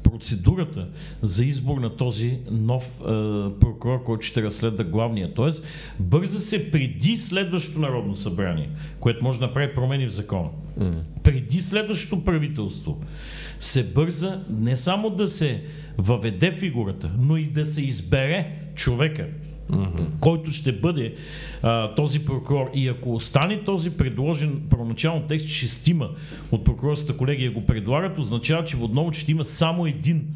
процедурата 0.02 0.88
за 1.22 1.44
избор 1.44 1.78
на 1.78 1.96
този 1.96 2.38
нов 2.50 3.00
е, 3.00 3.04
прокурор, 3.60 4.02
който 4.02 4.26
ще 4.26 4.42
разследва 4.42 4.84
главния. 4.84 5.34
Тоест, 5.34 5.66
бърза 6.00 6.40
се 6.40 6.70
преди 6.70 7.16
следващото 7.16 7.78
Народно 7.78 8.16
събрание, 8.16 8.70
което 9.00 9.24
може 9.24 9.38
да 9.38 9.46
направи 9.46 9.74
промени 9.74 10.06
в 10.06 10.12
закона. 10.12 10.48
Mm. 10.78 10.94
Преди 11.22 11.60
следващото 11.60 12.24
правителство 12.24 13.00
се 13.58 13.84
бърза 13.84 14.40
не 14.50 14.76
само 14.76 15.10
да 15.10 15.28
се 15.28 15.62
въведе 15.98 16.52
фигурата, 16.52 17.10
но 17.18 17.36
и 17.36 17.44
да 17.44 17.66
се 17.66 17.82
избере 17.82 18.52
човека, 18.74 19.28
който 20.20 20.50
ще 20.50 20.72
бъде 20.72 21.14
а, 21.62 21.94
този 21.94 22.24
прокурор. 22.24 22.70
И 22.74 22.88
ако 22.88 23.14
остане 23.14 23.64
този 23.64 23.96
предложен 23.96 24.62
първоначално 24.70 25.22
текст, 25.22 25.48
шестима 25.48 26.08
от 26.52 26.64
прокурорската 26.64 27.16
колегия 27.16 27.50
го 27.50 27.66
предлагат, 27.66 28.18
означава, 28.18 28.64
че 28.64 28.76
отново 28.76 29.12
ще 29.12 29.32
има 29.32 29.44
само 29.44 29.86
един 29.86 30.26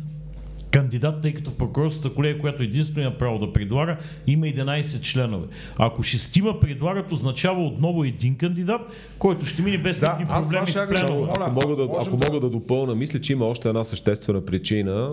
кандидат, 0.75 1.23
тъй 1.23 1.35
като 1.35 1.51
в 1.51 1.55
прокурорската 1.55 2.15
колегия, 2.15 2.39
която 2.39 2.63
единствено 2.63 3.07
има 3.07 3.19
право 3.19 3.39
да 3.39 3.53
предлага, 3.53 3.97
има 4.27 4.47
11 4.47 5.01
членове. 5.01 5.47
Ако 5.77 6.03
шестима 6.03 6.61
предлагат, 6.61 7.13
означава 7.13 7.67
отново 7.67 8.05
един 8.05 8.37
кандидат, 8.37 8.81
който 9.19 9.47
ще 9.47 9.63
мине 9.63 9.79
без 9.79 10.01
Да, 10.01 10.17
никакви 10.19 10.43
проблеми 10.43 10.67
в 10.67 10.89
пленума. 10.89 11.29
Ако 11.41 11.51
мога, 11.53 11.77
да, 11.77 11.83
ако 12.01 12.17
да- 12.17 12.27
мога 12.27 12.41
да 12.41 12.51
допълна, 12.51 12.95
мисля, 12.95 13.21
че 13.21 13.33
има 13.33 13.45
още 13.47 13.69
една 13.69 13.85
съществена 13.85 14.45
причина 14.45 15.11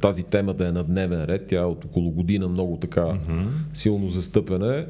тази 0.00 0.22
тема 0.22 0.54
да 0.54 0.68
е 0.68 0.72
на 0.72 0.84
дневен 0.84 1.24
ред. 1.24 1.46
Тя 1.48 1.60
е 1.60 1.64
от 1.64 1.84
около 1.84 2.10
година 2.10 2.48
много 2.48 2.76
така 2.76 3.06
силно 3.74 4.10
застъпена. 4.10 4.86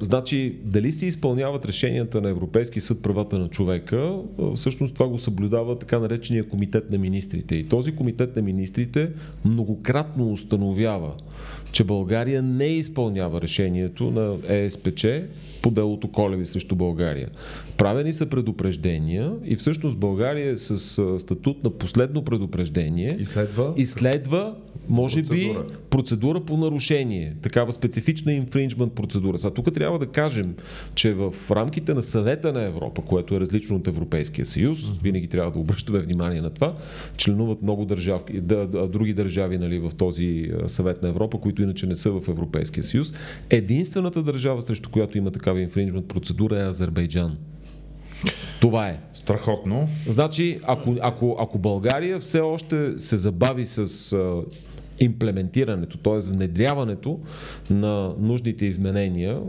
Значи, 0.00 0.56
дали 0.64 0.92
се 0.92 1.06
изпълняват 1.06 1.66
решенията 1.66 2.20
на 2.20 2.28
Европейски 2.28 2.80
съд 2.80 3.02
правата 3.02 3.38
на 3.38 3.48
човека, 3.48 4.12
всъщност 4.54 4.94
това 4.94 5.08
го 5.08 5.18
съблюдава 5.18 5.78
така 5.78 5.98
наречения 5.98 6.48
комитет 6.48 6.90
на 6.90 6.98
министрите. 6.98 7.54
И 7.54 7.68
този 7.68 7.92
комитет 7.92 8.36
на 8.36 8.42
министрите 8.42 9.10
многократно 9.44 10.32
установява, 10.32 11.12
че 11.72 11.84
България 11.84 12.42
не 12.42 12.66
изпълнява 12.66 13.40
решението 13.40 14.10
на 14.10 14.54
ЕСПЧ 14.56 15.06
по 15.62 15.70
делото 15.70 16.08
Колеви 16.08 16.46
срещу 16.46 16.76
България. 16.76 17.28
Правени 17.76 18.12
са 18.12 18.26
предупреждения 18.26 19.32
и 19.44 19.56
всъщност 19.56 19.96
България 19.96 20.50
е 20.50 20.56
с 20.56 20.78
статут 21.20 21.64
на 21.64 21.70
последно 21.70 22.22
предупреждение 22.24 23.16
И 23.20 23.26
следва? 23.26 23.74
и 23.76 23.86
следва, 23.86 24.54
може 24.88 25.22
Процедура. 25.24 25.64
би, 25.64 25.74
процедура 25.90 26.40
по 26.40 26.56
нарушение. 26.56 27.36
Такава 27.42 27.72
специфична 27.72 28.32
инфринджмент 28.32 28.92
процедура. 28.92 29.38
Сега 29.38 29.54
тук 29.54 29.74
трябва 29.74 29.98
да 29.98 30.06
кажем, 30.06 30.54
че 30.94 31.14
в 31.14 31.34
рамките 31.50 31.94
на 31.94 32.02
съвета 32.02 32.52
на 32.52 32.62
Европа, 32.62 33.02
което 33.02 33.34
е 33.34 33.40
различно 33.40 33.76
от 33.76 33.88
Европейския 33.88 34.46
съюз, 34.46 34.78
винаги 35.02 35.26
трябва 35.26 35.50
да 35.50 35.58
обръщаме 35.58 35.98
внимание 35.98 36.40
на 36.40 36.50
това, 36.50 36.74
членуват 37.16 37.62
много 37.62 37.84
държави, 37.84 38.40
да, 38.40 38.66
други 38.88 39.14
държави 39.14 39.58
нали, 39.58 39.78
в 39.78 39.90
този 39.98 40.50
съвет 40.66 41.02
на 41.02 41.08
Европа, 41.08 41.38
които 41.38 41.62
иначе 41.62 41.86
не 41.86 41.94
са 41.94 42.10
в 42.10 42.28
Европейския 42.28 42.84
съюз. 42.84 43.12
Единствената 43.50 44.22
държава, 44.22 44.62
срещу 44.62 44.90
която 44.90 45.18
има 45.18 45.30
такава 45.52 45.62
инфринджмент 45.62 46.08
процедура 46.08 46.60
е 46.60 46.66
Азербайджан. 46.66 47.36
Това 48.60 48.88
е. 48.88 49.00
Страхотно. 49.14 49.88
Значи, 50.08 50.60
ако, 50.62 50.96
ако, 51.00 51.36
ако 51.40 51.58
България 51.58 52.18
все 52.18 52.40
още 52.40 52.98
се 52.98 53.16
забави 53.16 53.64
с 53.64 54.16
имплементирането, 55.00 55.98
т.е. 55.98 56.18
внедряването 56.18 57.20
на 57.70 58.12
нужните 58.18 58.66
изменения 58.66 59.40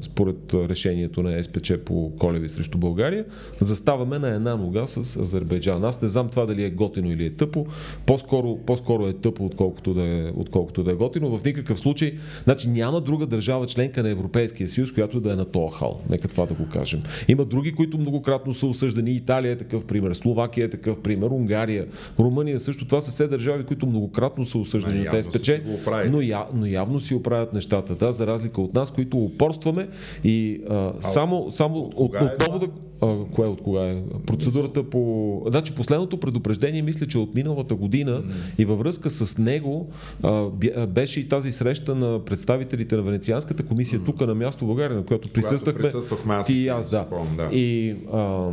според 0.00 0.54
решението 0.54 1.22
на 1.22 1.44
СПЧ 1.44 1.72
по 1.84 2.12
Колеви 2.18 2.48
срещу 2.48 2.78
България, 2.78 3.24
заставаме 3.60 4.18
на 4.18 4.28
една 4.28 4.56
нога 4.56 4.86
с 4.86 5.16
Азербайджан. 5.16 5.84
Аз 5.84 6.02
не 6.02 6.08
знам 6.08 6.28
това 6.28 6.46
дали 6.46 6.64
е 6.64 6.70
готино 6.70 7.12
или 7.12 7.24
е 7.24 7.30
тъпо. 7.30 7.66
По-скоро, 8.06 8.58
по-скоро 8.66 9.06
е 9.06 9.12
тъпо, 9.12 9.44
отколкото 9.46 9.94
да 9.94 10.02
е, 10.02 10.32
отколкото 10.36 10.82
да 10.84 10.90
е 10.90 10.94
готино. 10.94 11.38
В 11.38 11.44
никакъв 11.44 11.78
случай, 11.78 12.12
значи 12.44 12.68
няма 12.68 13.00
друга 13.00 13.26
държава 13.26 13.66
членка 13.66 14.02
на 14.02 14.08
Европейския 14.08 14.68
съюз, 14.68 14.92
която 14.92 15.20
да 15.20 15.32
е 15.32 15.36
на 15.36 15.44
този 15.44 15.74
хал. 15.78 16.00
Нека 16.10 16.28
това 16.28 16.46
да 16.46 16.54
го 16.54 16.68
кажем. 16.72 17.02
Има 17.28 17.44
други, 17.44 17.72
които 17.74 17.98
многократно 17.98 18.54
са 18.54 18.66
осъждани. 18.66 19.10
Италия 19.10 19.52
е 19.52 19.56
такъв 19.56 19.84
пример, 19.84 20.12
Словакия 20.12 20.64
е 20.64 20.70
такъв 20.70 21.00
пример, 21.00 21.26
Унгария, 21.30 21.86
Румъния 22.18 22.60
също. 22.60 22.84
Това 22.84 23.00
са 23.00 23.10
все 23.10 23.28
държави, 23.28 23.64
които 23.64 23.86
многократно 23.86 24.44
са 24.44 24.58
осъждани 24.58 24.69
От 25.18 25.24
СПЧ, 25.24 25.46
си 25.46 25.60
го 25.66 25.74
оправили. 25.74 26.10
но, 26.12 26.20
я, 26.20 26.44
но 26.54 26.66
явно 26.66 27.00
си 27.00 27.14
оправят 27.14 27.52
нещата, 27.52 27.94
да, 27.94 28.12
за 28.12 28.26
разлика 28.26 28.60
от 28.60 28.74
нас, 28.74 28.90
които 28.90 29.16
упорстваме 29.18 29.88
и 30.24 30.60
а, 30.70 30.92
само, 31.00 31.50
само 31.50 31.78
от, 31.78 31.94
кога 31.96 32.20
е 32.20 32.24
отново 32.24 32.58
да. 32.58 32.66
А, 33.02 33.16
кое 33.34 33.46
от 33.46 33.62
кога 33.62 33.80
е? 33.80 34.02
Процедурата 34.26 34.82
по. 34.82 35.42
Значи 35.46 35.74
последното 35.74 36.16
предупреждение, 36.16 36.82
мисля, 36.82 37.06
че 37.06 37.18
от 37.18 37.34
миналата 37.34 37.74
година 37.74 38.22
и 38.58 38.64
във 38.64 38.78
връзка 38.78 39.10
с 39.10 39.38
него 39.38 39.88
а, 40.22 40.42
бе- 40.42 40.72
а, 40.76 40.86
беше 40.86 41.20
и 41.20 41.28
тази 41.28 41.52
среща 41.52 41.94
на 41.94 42.24
представителите 42.24 42.96
на 42.96 43.02
Венецианската 43.02 43.62
комисия 43.62 44.00
тук 44.06 44.20
на 44.20 44.34
място 44.34 44.64
в 44.64 44.66
България, 44.66 44.96
на 44.96 45.04
която 45.04 45.28
присъствахме. 45.28 45.82
присъствахме, 45.82 46.34
аз 46.34 46.46
ти 46.46 46.54
и 46.54 46.68
аз, 46.68 46.90
да. 46.90 47.04
спомням, 47.06 47.36
да. 47.36 47.56
И 47.56 47.96
а, 48.12 48.48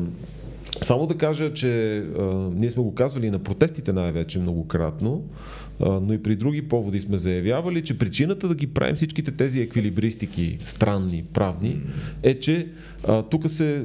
само 0.82 1.08
да 1.08 1.18
кажа, 1.18 1.54
че 1.54 1.98
а, 1.98 2.24
ние 2.56 2.70
сме 2.70 2.84
го 2.84 2.94
казвали 2.94 3.30
на 3.30 3.40
протестите 3.40 3.94
най-вече 3.94 4.40
многократно, 4.40 5.24
а, 5.24 5.67
но 5.80 6.14
и 6.14 6.24
при 6.24 6.36
други 6.36 6.62
поводи 6.62 7.02
сме 7.02 7.18
заявявали, 7.18 7.82
че 7.82 7.98
причината 7.98 8.48
да 8.48 8.56
ги 8.56 8.68
правим 8.68 8.96
всичките 8.96 9.32
тези 9.32 9.62
еквилибристики, 9.62 10.58
странни, 10.60 11.24
правни, 11.34 11.82
е, 12.24 12.34
че 12.34 12.68
тук 13.30 13.50
се 13.50 13.84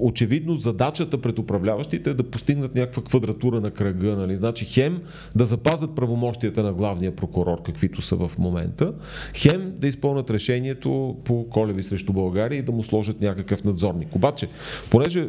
очевидно 0.00 0.56
задачата 0.56 1.18
пред 1.18 1.38
управляващите 1.38 2.10
е 2.10 2.14
да 2.14 2.22
постигнат 2.22 2.74
някаква 2.74 3.02
квадратура 3.02 3.60
на 3.60 3.70
кръга. 3.70 4.16
Нали? 4.16 4.36
Значи 4.36 4.64
хем 4.64 5.02
да 5.36 5.46
запазят 5.46 5.94
правомощията 5.94 6.62
на 6.62 6.72
главния 6.72 7.16
прокурор, 7.16 7.62
каквито 7.62 8.02
са 8.02 8.16
в 8.16 8.32
момента, 8.38 8.92
хем 9.34 9.72
да 9.78 9.88
изпълнят 9.88 10.30
решението 10.30 11.16
по 11.24 11.46
Колеви 11.50 11.82
срещу 11.82 12.12
България 12.12 12.58
и 12.58 12.62
да 12.62 12.72
му 12.72 12.82
сложат 12.82 13.20
някакъв 13.20 13.64
надзорник. 13.64 14.16
Обаче, 14.16 14.48
понеже 14.90 15.28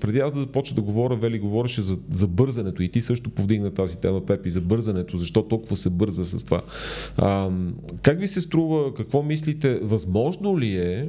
преди 0.00 0.18
аз 0.18 0.32
да 0.34 0.40
започна 0.40 0.74
да 0.74 0.82
говоря, 0.82 1.16
Вели 1.16 1.38
говореше 1.38 1.80
за, 1.80 1.98
за 2.10 2.26
бързането 2.26 2.82
и 2.82 2.88
ти 2.88 3.02
също 3.02 3.30
повдигна 3.30 3.70
тази 3.70 3.98
тема, 3.98 4.26
Пепи, 4.26 4.50
за 4.50 4.60
бързането, 4.60 5.16
защо 5.28 5.42
толкова 5.42 5.76
се 5.76 5.90
бърза 5.90 6.24
с 6.24 6.44
това. 6.44 6.62
А, 7.16 7.50
как 8.02 8.20
ви 8.20 8.28
се 8.28 8.40
струва, 8.40 8.94
какво 8.94 9.22
мислите, 9.22 9.78
възможно 9.82 10.58
ли 10.58 10.76
е 10.76 11.08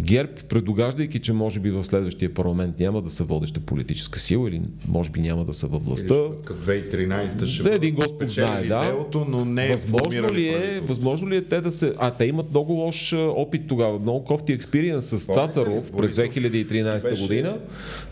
ГЕРБ, 0.00 0.32
предугаждайки, 0.48 1.18
че 1.18 1.32
може 1.32 1.60
би 1.60 1.70
в 1.70 1.84
следващия 1.84 2.34
парламент 2.34 2.80
няма 2.80 3.02
да 3.02 3.10
са 3.10 3.24
водеща 3.24 3.60
политическа 3.60 4.18
сила 4.18 4.48
или 4.48 4.60
може 4.88 5.10
би 5.10 5.20
няма 5.20 5.44
да 5.44 5.54
са 5.54 5.66
във 5.66 5.84
властта, 5.84 6.14
Като 6.44 6.70
2013 6.70 7.46
ще 7.46 7.62
Да, 7.62 7.72
един 7.74 7.94
Господ 7.94 8.30
знае, 8.30 8.64
да. 8.64 8.80
делото, 8.80 9.26
но 9.28 9.44
не 9.44 9.66
е 9.66 9.72
Възможно 9.72 10.28
ли, 10.32 10.48
е, 10.48 10.80
възможно 10.84 11.28
ли 11.30 11.36
е 11.36 11.42
те 11.42 11.60
да 11.60 11.70
се... 11.70 11.92
А, 11.98 12.10
те 12.10 12.24
имат 12.24 12.50
много 12.50 12.72
лош 12.72 13.12
опит 13.12 13.62
тогава, 13.68 13.98
много 13.98 14.24
кофти 14.24 14.52
експириенс 14.52 15.04
с 15.04 15.26
Помните 15.26 15.30
ли, 15.30 15.34
Цацаров 15.46 15.84
през 15.84 16.14
Борисов 16.14 16.16
2013 16.16 17.10
беше- 17.10 17.22
година. 17.22 17.58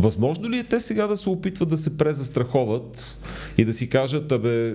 Възможно 0.00 0.50
ли 0.50 0.59
е 0.59 0.64
те 0.64 0.80
сега 0.80 1.07
да 1.07 1.16
се 1.16 1.30
опитват 1.30 1.68
да 1.68 1.76
се 1.76 1.99
презастраховат 1.99 3.18
и 3.59 3.64
да 3.64 3.75
си 3.75 3.88
кажат, 3.88 4.33
абе, 4.33 4.75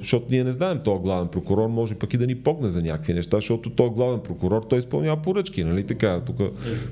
защото 0.00 0.26
ние 0.30 0.44
не 0.44 0.52
знаем, 0.52 0.80
този 0.84 1.02
главен 1.02 1.28
прокурор 1.28 1.68
може 1.68 1.94
пък 1.94 2.14
и 2.14 2.18
да 2.18 2.26
ни 2.26 2.34
погне 2.34 2.68
за 2.68 2.82
някакви 2.82 3.14
неща, 3.14 3.36
защото 3.36 3.70
той 3.70 3.86
е 3.86 3.90
главен 3.90 4.20
прокурор, 4.20 4.66
той 4.70 4.78
изпълнява 4.78 5.16
поръчки, 5.22 5.64
нали 5.64 5.86
така? 5.86 6.20
Тук 6.26 6.36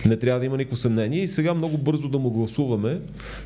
не 0.07 0.17
трябва 0.17 0.41
да 0.41 0.47
има 0.47 0.57
никакво 0.57 0.77
съмнение 0.77 1.23
и 1.23 1.29
сега 1.29 1.55
много 1.55 1.79
бързо 1.79 2.09
да 2.09 2.19
му 2.19 2.31
гласуваме 2.31 3.01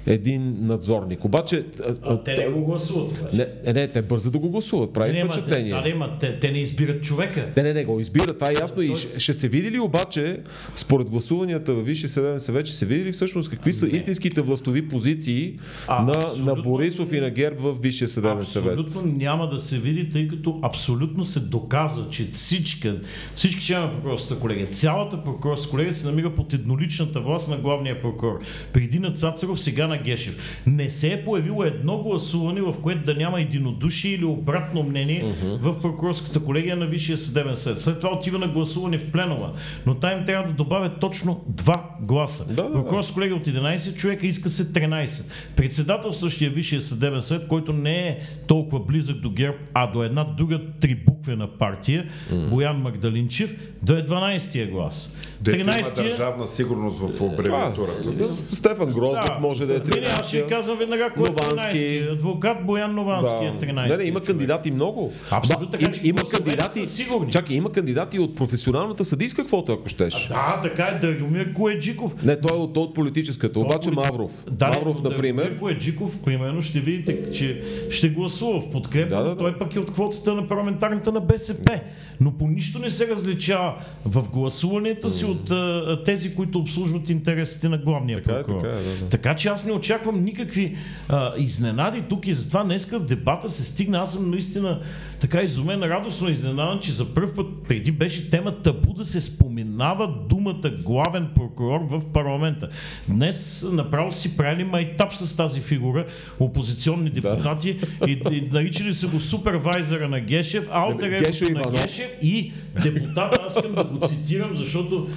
един 0.07 0.57
надзорник. 0.61 1.25
Обаче... 1.25 1.65
а, 2.03 2.23
те 2.23 2.37
не 2.37 2.49
го 2.49 2.65
гласуват. 2.65 3.33
не, 3.33 3.47
е, 3.65 3.73
не, 3.73 3.89
те 3.89 4.03
бързо 4.03 4.31
да 4.31 4.39
го 4.39 4.51
гласуват, 4.51 4.93
прави 4.93 5.13
Не, 5.13 5.21
те, 5.21 5.27
впечатление. 5.27 5.75
да, 5.75 5.83
да, 5.83 5.95
ма, 5.95 6.19
те, 6.21 6.39
те 6.41 6.51
не 6.53 6.59
избират 6.59 7.03
човека. 7.03 7.53
Не, 7.57 7.63
не, 7.63 7.73
не, 7.73 7.85
го 7.85 8.01
избира, 8.01 8.35
това 8.35 8.51
е 8.51 8.55
ясно 8.61 8.83
и 8.83 8.97
ще, 8.97 9.21
ще 9.21 9.33
се 9.33 9.49
види 9.49 9.71
ли 9.71 9.79
обаче, 9.79 10.41
според 10.77 11.11
гласуванията 11.11 11.75
във 11.75 11.87
Висшия 11.87 12.09
съдебен 12.09 12.41
съвет, 12.41 12.67
ще 12.67 12.77
се 12.77 12.87
види 12.87 13.05
ли 13.05 13.13
всъщност 13.13 13.51
какви 13.51 13.73
са 13.73 13.89
истинските 13.89 14.41
властови 14.41 14.89
позиции 14.89 15.59
А, 15.89 16.03
на, 16.03 16.19
на. 16.39 16.55
Борисов 16.63 17.13
и 17.13 17.21
на 17.21 17.31
ГЕРБ 17.31 17.57
в 17.61 17.83
Висшия 17.83 18.09
съдебен 18.09 18.47
съвет? 18.47 18.79
Абсолютно 18.79 19.13
няма 19.13 19.49
да 19.49 19.61
се 19.61 19.79
види, 19.79 20.09
тъй 20.09 20.29
като 20.29 20.61
абсолютно 20.63 21.25
се 21.25 21.41
доказа, 21.41 22.07
че 22.11 22.29
всички, 22.33 22.93
всички 23.35 23.65
членове 23.65 23.87
на 23.87 23.93
прокурорската 23.93 24.41
колегия, 24.41 24.67
цялата 24.67 25.25
прокурорска 25.25 25.71
колегия 25.71 25.94
се 25.95 26.07
намира 26.07 26.35
под 26.35 26.53
едноличната 26.53 27.21
власт 27.21 27.49
на 27.49 27.57
главния 27.57 28.01
прокурор. 28.01 28.41
Преди 28.73 28.99
на 28.99 29.13
Цацаров, 29.13 29.61
сега 29.61 29.87
на 29.87 29.99
Гешев. 29.99 30.63
Не 30.67 30.91
се 30.91 31.13
е 31.13 31.25
появило 31.25 31.65
едно 31.65 32.03
гласуване, 32.03 32.61
в 32.61 32.75
което 32.83 33.05
да 33.05 33.15
няма 33.15 33.41
единодушие 33.41 34.15
или 34.15 34.25
обратно 34.25 34.83
мнение 34.83 35.25
в 35.43 35.81
прокурорската 35.81 36.41
колегия 36.41 36.77
на 36.77 36.87
Висшия 36.87 37.19
съдебен 37.19 37.57
съвет. 37.57 37.81
След 37.81 38.01
това 38.01 38.13
отива 38.13 38.39
на 38.39 38.49
гласуване 38.49 38.99
в 38.99 39.11
пленума. 39.11 39.53
Но 39.87 39.95
там 39.95 40.19
им 40.19 40.25
трябва 40.25 40.49
да 40.49 40.53
добавят 40.53 41.01
точно 41.01 41.45
два 41.49 41.91
гласа. 42.01 42.47
Да, 42.49 42.63
да, 42.63 42.69
да. 42.69 42.73
Прокурорска 42.73 43.15
колегия 43.15 43.37
от 43.37 43.47
11 43.47 43.97
човека 43.97 44.27
иска 44.27 44.51
се 44.51 44.73
13. 44.73 45.31
Председателстващия 45.57 46.51
Висшия 46.51 46.81
съдебен 46.81 47.23
съвет, 47.23 47.47
който 47.49 47.73
не 47.73 48.09
е 48.09 48.19
толкова 48.47 48.81
близък 48.81 49.17
до 49.17 49.31
ГЕРБ, 49.31 49.59
а 49.75 49.87
до 49.93 50.03
една 50.03 50.25
друга 50.25 50.61
трибуквена 50.81 51.49
партия, 51.59 52.09
Боян 52.51 52.77
Магдалинчев, 52.77 53.57
да 53.83 53.99
е 53.99 54.03
12-тия 54.03 54.71
глас. 54.71 55.17
Има 55.49 55.73
13-тия 55.73 56.09
държавна 56.09 56.47
сигурност 56.47 56.99
в 56.99 57.23
абревиатурата. 57.25 58.11
да, 58.13 58.35
Стефан 58.35 58.93
Гроздов 58.93 59.41
може 59.41 59.67
да 59.67 59.75
е 59.75 59.79
Не, 59.79 60.01
не, 60.01 60.07
аз 60.07 60.29
ще 60.29 60.45
13 60.45 60.49
казвам 60.49 60.79
веднага 60.79 61.11
кой 61.11 61.29
е 61.29 61.31
Новански. 61.31 61.79
13 61.79 62.13
Адвокат 62.13 62.67
Боян 62.67 62.95
Новански 62.95 63.45
е 63.45 63.53
13 63.53 63.89
Не, 63.89 63.97
не, 63.97 64.05
има 64.05 64.21
кандидати 64.21 64.71
много. 64.71 65.13
Абсолютно, 65.31 65.71
така 65.71 65.93
че 65.93 66.01
има 66.05 66.23
кандидати. 66.31 66.87
са 66.87 66.93
сигурни. 66.93 67.31
Чакай, 67.33 67.57
има 67.57 67.73
кандидати 67.73 68.19
от 68.19 68.37
професионалната 68.37 69.05
съдийска 69.05 69.45
квота, 69.47 69.73
ако 69.73 69.89
щеш. 69.89 70.29
Да, 70.29 70.61
така 70.63 70.85
е 70.85 70.99
Драгомир 70.99 71.53
Коеджиков. 71.53 72.23
Не, 72.25 72.41
той 72.41 72.57
е 72.57 72.61
от, 72.61 72.77
от 72.77 72.95
политическата, 72.95 73.61
обаче 73.61 73.89
Полит- 73.89 73.95
Мавров. 74.11 74.33
Да, 74.51 74.69
Мавров, 74.69 75.03
например. 75.03 75.43
Драгомир 75.43 75.59
Коеджиков, 75.61 76.19
примерно, 76.19 76.63
ще 76.63 76.81
видите, 76.81 77.33
че 77.33 77.63
ще 77.91 78.09
гласува 78.09 78.61
в 78.61 78.71
подкрепа. 78.71 79.17
Да, 79.17 79.23
да, 79.23 79.29
да. 79.31 79.37
Той 79.37 79.59
пък 79.59 79.75
е 79.75 79.79
от 79.79 79.93
квотата 79.93 80.35
на 80.35 80.49
парламентарната 80.49 81.13
на 81.13 81.21
БСП. 81.21 81.81
Но 82.21 82.33
по 82.33 82.47
нищо 82.47 82.79
не 82.79 82.91
се 82.91 83.09
различава 83.09 83.75
в 84.05 84.31
гласуването 84.31 85.11
си 85.11 85.25
от 85.35 85.51
а, 85.51 86.03
тези, 86.05 86.35
които 86.35 86.59
обслужват 86.59 87.09
интересите 87.11 87.69
на 87.69 87.79
главния 87.79 88.23
Така 88.23 88.33
е, 88.33 88.45
прокурор. 88.45 88.61
така 88.61 88.75
е, 88.75 88.83
да, 88.83 88.97
да. 88.97 89.09
Така 89.09 89.35
че 89.35 89.49
аз 89.49 89.65
не 89.65 89.73
очаквам 89.73 90.23
никакви 90.23 90.77
а, 91.09 91.33
изненади 91.39 92.03
тук 92.09 92.27
и 92.27 92.35
затова 92.35 92.65
днеска 92.65 92.99
в 92.99 93.05
дебата 93.05 93.51
се 93.51 93.65
стигна. 93.65 93.99
Аз 93.99 94.13
съм 94.13 94.31
наистина 94.31 94.81
така 95.21 95.43
изумен, 95.43 95.83
радостно 95.83 96.31
изненадан, 96.31 96.81
че 96.81 96.93
за 96.93 97.15
първ 97.15 97.35
път 97.37 97.47
преди 97.69 97.93
беше 97.93 98.31
тема 98.31 98.63
табу 98.63 98.93
да 98.93 99.05
се 99.05 99.21
споменава 99.21 100.15
думата 100.29 100.71
главен 100.85 101.29
прокурор 101.35 101.81
в 101.81 102.03
парламента. 102.13 102.69
Днес 103.09 103.67
направо 103.73 104.13
си 104.13 104.37
правили 104.37 104.65
майтап 104.65 105.17
с 105.17 105.37
тази 105.37 105.61
фигура, 105.61 106.07
опозиционни 106.41 107.11
депутати 107.11 107.79
да. 108.01 108.11
и, 108.11 108.23
и 108.31 108.49
наричали 108.53 108.95
са 108.95 109.09
го 109.09 109.21
супервайзера 109.21 110.09
на 110.09 110.21
Гешев, 110.21 110.69
алтер 110.73 111.11
на 111.11 111.71
Гешев 111.71 112.09
и 112.23 112.53
депутат, 112.83 113.39
аз 113.47 113.57
искам 113.57 113.73
да 113.75 113.85
го 113.85 114.09
цитирам, 114.09 114.57
защото 114.57 115.09
е, 115.11 115.15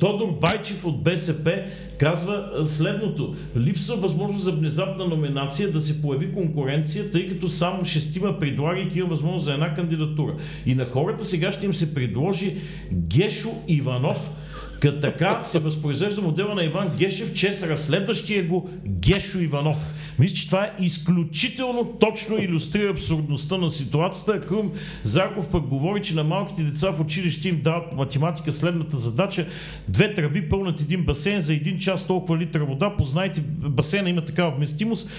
Тодор 0.00 0.38
Байчев 0.40 0.84
от 0.84 1.02
БСП 1.02 1.62
казва 1.98 2.50
следното. 2.64 3.34
Липсва 3.56 3.96
възможност 3.96 4.44
за 4.44 4.52
внезапна 4.52 5.04
номинация 5.04 5.72
да 5.72 5.80
се 5.80 6.02
появи 6.02 6.32
конкуренция, 6.32 7.10
тъй 7.10 7.28
като 7.28 7.48
само 7.48 7.84
шестима 7.84 8.38
предлагайки 8.38 8.98
има 8.98 9.08
възможност 9.08 9.44
за 9.44 9.52
една 9.52 9.74
кандидатура. 9.74 10.34
И 10.66 10.74
на 10.74 10.86
хората 10.86 11.24
сега 11.24 11.52
ще 11.52 11.66
им 11.66 11.74
се 11.74 11.94
предложи 11.94 12.56
Гешо 12.92 13.50
Иванов, 13.68 14.30
като 14.80 15.00
така 15.00 15.40
се 15.44 15.58
възпроизвежда 15.58 16.22
модела 16.22 16.54
на 16.54 16.64
Иван 16.64 16.88
Гешев, 16.98 17.34
чрез 17.34 17.62
разследващия 17.62 18.46
го 18.46 18.70
Гешо 18.86 19.38
Иванов. 19.38 19.76
Мисля, 20.18 20.36
че 20.36 20.46
това 20.46 20.64
е 20.64 20.72
изключително 20.80 21.84
точно 22.00 22.38
иллюстрира 22.38 22.90
абсурдността 22.90 23.56
на 23.56 23.70
ситуацията. 23.70 24.40
Крум 24.40 24.72
Зарков 25.02 25.50
пък 25.50 25.62
говори, 25.62 26.02
че 26.02 26.14
на 26.14 26.24
малките 26.24 26.62
деца 26.62 26.90
в 26.90 27.00
училище 27.00 27.48
им 27.48 27.60
дават 27.62 27.96
математика 27.96 28.52
следната 28.52 28.96
задача. 28.96 29.46
Две 29.88 30.14
тръби 30.14 30.48
пълнат 30.48 30.80
един 30.80 31.04
басейн 31.04 31.40
за 31.40 31.54
един 31.54 31.78
час 31.78 32.06
толкова 32.06 32.38
литра 32.38 32.64
вода. 32.64 32.96
Познайте, 32.96 33.40
басейна 33.46 34.10
има 34.10 34.24
такава 34.24 34.50
вместимост 34.50 35.10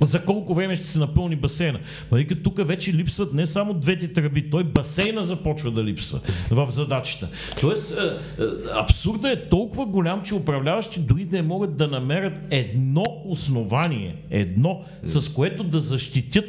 за 0.00 0.24
колко 0.24 0.54
време 0.54 0.76
ще 0.76 0.86
се 0.86 0.98
напълни 0.98 1.36
басейна. 1.36 1.78
Вика, 2.12 2.42
тук 2.42 2.66
вече 2.66 2.94
липсват 2.94 3.32
не 3.32 3.46
само 3.46 3.74
двете 3.74 4.12
тръби, 4.12 4.50
той 4.50 4.64
басейна 4.64 5.22
започва 5.22 5.70
да 5.70 5.84
липсва 5.84 6.20
в 6.50 6.66
задачата. 6.70 7.28
Тоест, 7.60 7.98
е, 7.98 8.02
е, 8.42 8.46
абсурдът 8.74 9.38
е 9.38 9.48
толкова 9.48 9.86
голям, 9.86 10.22
че 10.22 10.34
управляващи 10.34 11.00
дори 11.00 11.28
не 11.32 11.42
могат 11.42 11.76
да 11.76 11.88
намерят 11.88 12.40
едно 12.50 13.04
основание, 13.24 14.16
едно, 14.30 14.80
с 15.04 15.32
което 15.32 15.64
да 15.64 15.80
защитят 15.80 16.44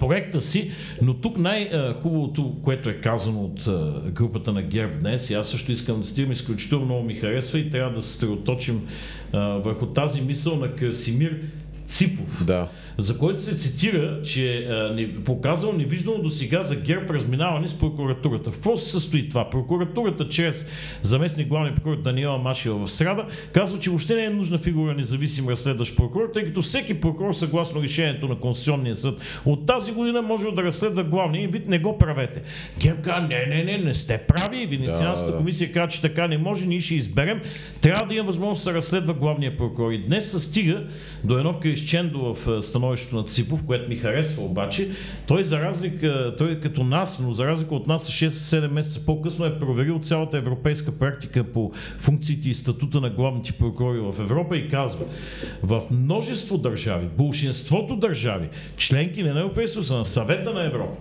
проекта 0.00 0.40
си, 0.40 0.70
но 1.02 1.14
тук 1.14 1.38
най-хубавото, 1.38 2.54
което 2.62 2.88
е 2.88 2.94
казано 2.94 3.40
от 3.40 3.68
групата 4.12 4.52
на 4.52 4.62
ГЕРБ 4.62 4.92
днес, 5.00 5.30
и 5.30 5.34
аз 5.34 5.48
също 5.48 5.72
искам 5.72 6.00
да 6.00 6.06
стигам, 6.06 6.32
изключително 6.32 6.84
много 6.84 7.04
ми 7.04 7.14
харесва 7.14 7.58
и 7.58 7.70
трябва 7.70 7.94
да 7.94 8.02
се 8.02 8.12
стрелоточим 8.12 8.88
върху 9.32 9.86
тази 9.86 10.22
мисъл 10.22 10.56
на 10.56 10.74
Красимир 10.74 11.40
Ципов, 11.88 12.44
да. 12.44 12.68
За 12.98 13.18
който 13.18 13.42
се 13.42 13.56
цитира, 13.56 14.22
че 14.22 14.68
е 14.98 15.24
показал 15.24 15.72
невиждано 15.72 16.18
до 16.18 16.30
сега 16.30 16.62
за 16.62 16.76
ГЕРБ 16.76 17.14
разминаване 17.14 17.68
с 17.68 17.78
прокуратурата. 17.78 18.50
В 18.50 18.54
какво 18.54 18.76
се 18.76 18.90
състои 18.90 19.28
това? 19.28 19.50
Прокуратурата 19.50 20.28
чрез 20.28 20.66
заместник 21.02 21.48
главния 21.48 21.74
прокурор 21.74 21.96
Даниела 21.96 22.38
Машева 22.38 22.86
в 22.86 22.92
среда 22.92 23.26
казва, 23.52 23.78
че 23.78 23.90
въобще 23.90 24.14
не 24.14 24.24
е 24.24 24.30
нужна 24.30 24.58
фигура 24.58 24.94
независим 24.94 25.48
разследващ 25.48 25.96
прокурор, 25.96 26.30
тъй 26.34 26.44
като 26.44 26.62
всеки 26.62 27.00
прокурор, 27.00 27.32
съгласно 27.32 27.82
решението 27.82 28.28
на 28.28 28.36
Конституционния 28.36 28.96
съд 28.96 29.20
от 29.44 29.66
тази 29.66 29.92
година, 29.92 30.22
може 30.22 30.46
да 30.50 30.62
разследва 30.62 31.02
главния 31.02 31.44
и 31.44 31.46
вид 31.46 31.66
не 31.66 31.78
го 31.78 31.98
правете. 31.98 32.42
ГЕРБ 32.82 33.02
казва, 33.02 33.28
не, 33.28 33.46
не, 33.46 33.64
не, 33.64 33.78
не 33.78 33.94
сте 33.94 34.18
прави. 34.18 34.66
Венецианската 34.66 35.30
да, 35.30 35.32
да. 35.32 35.38
комисия 35.38 35.72
казва, 35.72 35.88
че 35.88 36.02
така 36.02 36.28
не 36.28 36.38
може, 36.38 36.66
ние 36.66 36.80
ще 36.80 36.94
изберем. 36.94 37.40
Трябва 37.80 38.06
да 38.06 38.14
има 38.14 38.24
възможност 38.24 38.64
да 38.64 38.70
се 38.70 38.76
разследва 38.76 39.14
главния 39.14 39.56
прокурор. 39.56 39.92
И 39.92 39.98
днес 39.98 40.30
се 40.30 40.40
стига 40.40 40.84
до 41.24 41.38
едно 41.38 41.60
изчендо 41.64 42.34
в 42.34 42.62
становището 42.86 43.16
на 43.16 43.24
Ципов, 43.24 43.64
което 43.66 43.90
ми 43.90 43.96
харесва 43.96 44.44
обаче, 44.44 44.88
той 45.26 45.44
за 45.44 45.60
разлика, 45.60 46.34
той 46.38 46.60
като 46.60 46.84
нас, 46.84 47.20
но 47.20 47.32
за 47.32 47.46
разлика 47.46 47.74
от 47.74 47.86
нас 47.86 48.10
6-7 48.10 48.70
месеца 48.70 49.06
по-късно 49.06 49.46
е 49.46 49.58
проверил 49.58 49.98
цялата 49.98 50.38
европейска 50.38 50.92
практика 50.98 51.44
по 51.44 51.72
функциите 51.98 52.48
и 52.48 52.54
статута 52.54 53.00
на 53.00 53.10
главните 53.10 53.52
прокурори 53.52 53.98
в 53.98 54.14
Европа 54.20 54.56
и 54.56 54.68
казва, 54.68 55.04
в 55.62 55.82
множество 55.90 56.58
държави, 56.58 57.06
большинството 57.18 57.96
държави, 57.96 58.48
членки 58.76 59.22
на 59.22 59.40
Европейския 59.40 59.82
съюз, 59.82 59.90
на 59.90 60.04
съвета 60.04 60.54
на 60.54 60.66
Европа, 60.66 60.96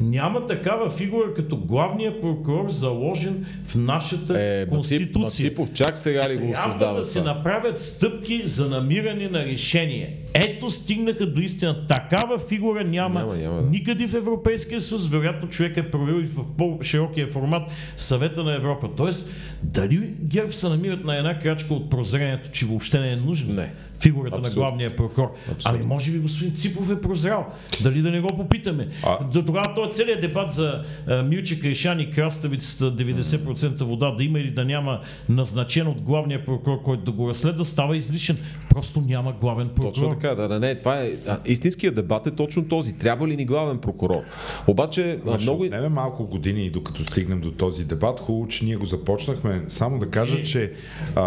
няма 0.00 0.46
такава 0.46 0.90
фигура 0.90 1.34
като 1.34 1.56
главния 1.56 2.20
прокурор 2.20 2.70
заложен 2.70 3.46
в 3.64 3.74
нашата 3.74 4.42
е, 4.42 4.66
конституция. 4.66 5.50
Ципов, 5.50 5.72
чак 5.72 5.98
сега 5.98 6.28
ли 6.28 6.36
го 6.36 6.54
създава 6.64 7.00
да 7.00 7.06
се 7.06 7.22
направят 7.22 7.80
стъпки 7.80 8.42
за 8.44 8.68
намиране 8.68 9.28
на 9.28 9.44
решение. 9.44 10.16
Ето 10.34 10.70
стигнаха 10.70 11.26
до 11.26 11.40
истина. 11.40 11.86
Такава 11.86 12.38
фигура 12.38 12.84
няма, 12.84 13.20
няма, 13.20 13.36
няма 13.36 13.62
никъде 13.62 14.06
в 14.06 14.14
Европейския 14.14 14.80
съюз. 14.80 15.08
Вероятно 15.08 15.48
човек 15.48 15.76
е 15.76 15.90
провел 15.90 16.20
и 16.20 16.26
в 16.26 16.44
по-широкия 16.58 17.26
формат 17.26 17.62
съвета 17.96 18.44
на 18.44 18.54
Европа. 18.54 18.88
Тоест, 18.96 19.30
дали 19.62 20.14
ГЕРБ 20.22 20.52
се 20.52 20.68
намират 20.68 21.04
на 21.04 21.16
една 21.16 21.38
крачка 21.38 21.74
от 21.74 21.90
прозрението, 21.90 22.50
че 22.50 22.66
въобще 22.66 23.00
не 23.00 23.12
е 23.12 23.16
нужно? 23.16 23.54
Не 23.54 23.72
фигурата 24.00 24.38
Абсолютно. 24.38 24.62
на 24.62 24.66
главния 24.66 24.96
прокурор. 24.96 25.32
Абсолютно. 25.52 25.80
Ами 25.80 25.94
може 25.94 26.12
би 26.12 26.18
господин 26.18 26.54
Ципов 26.54 26.90
е 26.90 27.00
прозрял. 27.00 27.46
Дали 27.82 28.02
да 28.02 28.10
не 28.10 28.20
го 28.20 28.28
попитаме? 28.28 28.88
А... 29.06 29.24
До 29.24 29.44
тогава 29.44 29.74
този 29.74 29.92
целият 29.92 30.20
дебат 30.20 30.52
за 30.52 30.82
а, 31.06 31.22
Милче 31.22 31.60
Кришан 31.60 32.00
и 32.00 32.10
краставицата 32.10 32.96
90% 32.96 33.84
вода 33.84 34.10
да 34.10 34.24
има 34.24 34.40
или 34.40 34.50
да 34.50 34.64
няма 34.64 35.00
назначен 35.28 35.86
от 35.86 36.00
главния 36.00 36.44
прокурор, 36.44 36.82
който 36.82 37.04
да 37.04 37.12
го 37.12 37.28
разследва, 37.28 37.64
става 37.64 37.96
излишен. 37.96 38.38
Просто 38.68 39.00
няма 39.00 39.32
главен 39.32 39.68
прокурор. 39.68 39.92
Точно 39.92 40.10
така, 40.10 40.34
да, 40.34 40.48
да 40.48 40.60
не. 40.60 40.74
Това 40.74 41.00
е, 41.00 41.10
а, 41.28 41.38
истинският 41.46 41.94
дебат 41.94 42.26
е 42.26 42.30
точно 42.30 42.68
този. 42.68 42.98
Трябва 42.98 43.28
ли 43.28 43.36
ни 43.36 43.44
главен 43.44 43.78
прокурор? 43.78 44.22
Обаче 44.66 45.18
а, 45.26 45.38
много... 45.38 45.64
Ще 45.64 45.88
малко 45.88 46.26
години 46.26 46.66
и 46.66 46.70
докато 46.70 47.04
стигнем 47.04 47.40
до 47.40 47.50
този 47.50 47.84
дебат. 47.84 48.20
Хубаво, 48.20 48.48
че 48.48 48.64
ние 48.64 48.76
го 48.76 48.86
започнахме. 48.86 49.62
Само 49.68 49.98
да 49.98 50.10
кажа, 50.10 50.42
че 50.42 50.72
а, 51.16 51.22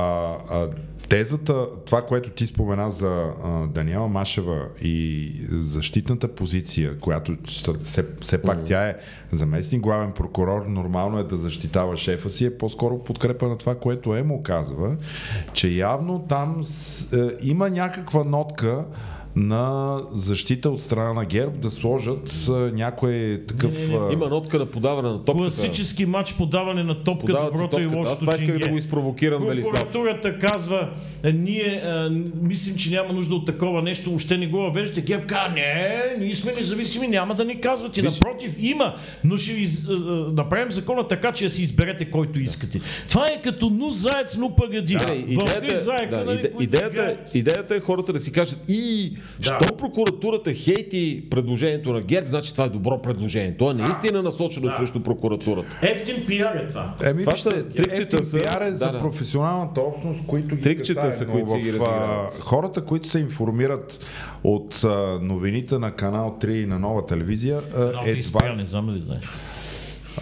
а, 0.50 0.68
тезата, 1.10 1.68
това, 1.86 2.02
което 2.02 2.30
ти 2.30 2.46
спомена 2.46 2.92
за 2.92 3.32
а, 3.44 3.68
Даниела 3.68 4.08
Машева 4.08 4.68
и 4.82 5.32
защитната 5.50 6.28
позиция, 6.28 7.00
която 7.00 7.36
все, 7.84 8.06
все 8.22 8.42
пак 8.42 8.60
mm. 8.60 8.68
тя 8.68 8.88
е 8.88 8.96
заместник 9.32 9.82
главен 9.82 10.12
прокурор, 10.12 10.66
нормално 10.66 11.20
е 11.20 11.24
да 11.24 11.38
защитава 11.38 11.98
шефа 11.98 12.30
си, 12.30 12.46
е 12.46 12.58
по-скоро 12.58 13.04
подкрепа 13.04 13.48
на 13.48 13.58
това, 13.58 13.76
което 13.76 14.16
Емо 14.16 14.44
казва, 14.44 14.96
че 15.54 15.70
явно 15.70 16.26
там 16.30 16.58
с, 16.62 17.13
е, 17.13 17.38
има 17.42 17.70
някаква 17.70 18.24
нотка, 18.24 18.86
на 19.36 20.00
защита 20.12 20.69
от 20.69 20.82
страна 20.82 21.13
на 21.13 21.26
ГЕРБ 21.26 21.58
да 21.58 21.72
сложат 21.72 22.50
някой 22.74 23.41
такъв... 23.48 23.80
Не, 23.80 23.88
не, 23.88 24.00
не. 24.00 24.13
Има 24.13 24.28
нотка 24.28 24.60
на 24.60 24.65
подаване 24.65 25.10
на 25.10 25.17
топката. 25.17 25.38
Класически 25.38 26.06
матч 26.06 26.34
подаване 26.34 26.84
на 26.84 27.04
топка, 27.04 27.26
Подават 27.26 27.54
доброто 27.54 27.80
и 27.80 27.86
лошото 27.86 28.12
Аз 28.12 28.19
това 28.19 28.36
исках 28.36 28.60
да 28.60 28.69
го 28.69 28.78
изпровокирам, 28.78 29.46
Велислав. 29.46 29.74
Прокуратурата 29.74 30.39
казва, 30.39 30.89
«Е, 31.24 31.32
ние 31.32 31.82
а, 31.86 32.10
мислим, 32.41 32.76
че 32.76 32.91
няма 32.91 33.13
нужда 33.13 33.36
от 33.36 33.46
такова 33.46 33.82
нещо, 33.82 34.13
още 34.15 34.38
не 34.38 34.48
го 34.48 34.58
въвеждате. 34.58 35.02
ГЕРБ 35.02 35.26
казва, 35.26 35.54
не, 35.56 36.15
ние 36.19 36.36
сме 36.36 36.54
независими, 36.54 37.08
няма 37.08 37.36
да 37.36 37.46
ни 37.46 37.62
казвате. 37.62 38.02
Виж... 38.02 38.13
Напротив, 38.13 38.56
има, 38.60 38.96
но 39.24 39.38
ще 39.38 39.52
из, 39.52 39.88
а, 39.88 39.93
направим 40.34 40.72
закона 40.72 41.08
така, 41.08 41.32
че 41.32 41.43
да 41.43 41.50
си 41.50 41.62
изберете 41.62 42.06
който 42.06 42.39
искате. 42.39 42.82
Това 43.08 43.26
е 43.26 43.41
като 43.41 43.69
ну 43.69 43.91
заец, 43.91 44.38
ну 44.38 44.56
пагади. 44.56 44.96
Да, 44.96 45.13
идеята, 45.13 45.78
заек, 45.78 46.10
да, 46.10 46.24
нали, 46.24 46.50
идеята, 46.60 47.17
идеята 47.34 47.76
е 47.76 47.80
хората 47.80 48.13
да 48.13 48.19
си 48.19 48.32
кажат 48.32 48.60
и 48.67 49.13
да. 49.40 49.46
Що 49.46 49.78
прокуратурата 49.78 50.54
хейти 50.54 51.24
предложението 51.30 51.94
на 51.94 52.02
ГЕРБ, 52.02 52.28
значи 52.28 52.54
това 52.54 52.66
е 52.66 52.70
добро 52.70 53.02
предложение. 53.02 53.58
То 53.58 53.72
е 53.72 53.74
наистина 53.74 54.24
насочено 54.24 54.68
да. 54.68 54.78
срещу 54.78 55.04
прокуратурата. 55.04 55.78
Ефтин 55.82 56.26
пиар 56.28 56.56
е 56.56 56.68
това. 56.68 56.94
Еми, 57.04 57.24
това 57.24 57.38
са 57.38 57.70
трикчета 57.70 58.24
са... 58.24 58.40
пиар 58.40 58.62
е 58.62 58.74
за 58.74 58.92
да, 58.92 59.00
професионалната 59.00 59.82
общност, 59.82 60.28
които 60.28 60.56
ги 60.56 60.62
Трикчета 60.62 61.12
са, 61.12 61.26
които 61.26 61.50
си 61.50 61.60
ги 61.60 61.74
разиграват. 61.74 62.40
Хората, 62.40 62.86
които 62.86 63.08
се 63.08 63.20
информират 63.20 64.00
от 64.44 64.82
новините 65.22 65.80
на 65.80 65.92
канал 65.92 66.38
3 66.42 66.50
и 66.50 66.66
на 66.66 66.80
нова 66.80 67.06
телевизия, 67.06 67.62
е 68.06 68.22
това... 68.22 68.56
Не 68.56 68.66
знам 68.66 68.90
ли 68.90 69.02
знаеш. 69.06 69.24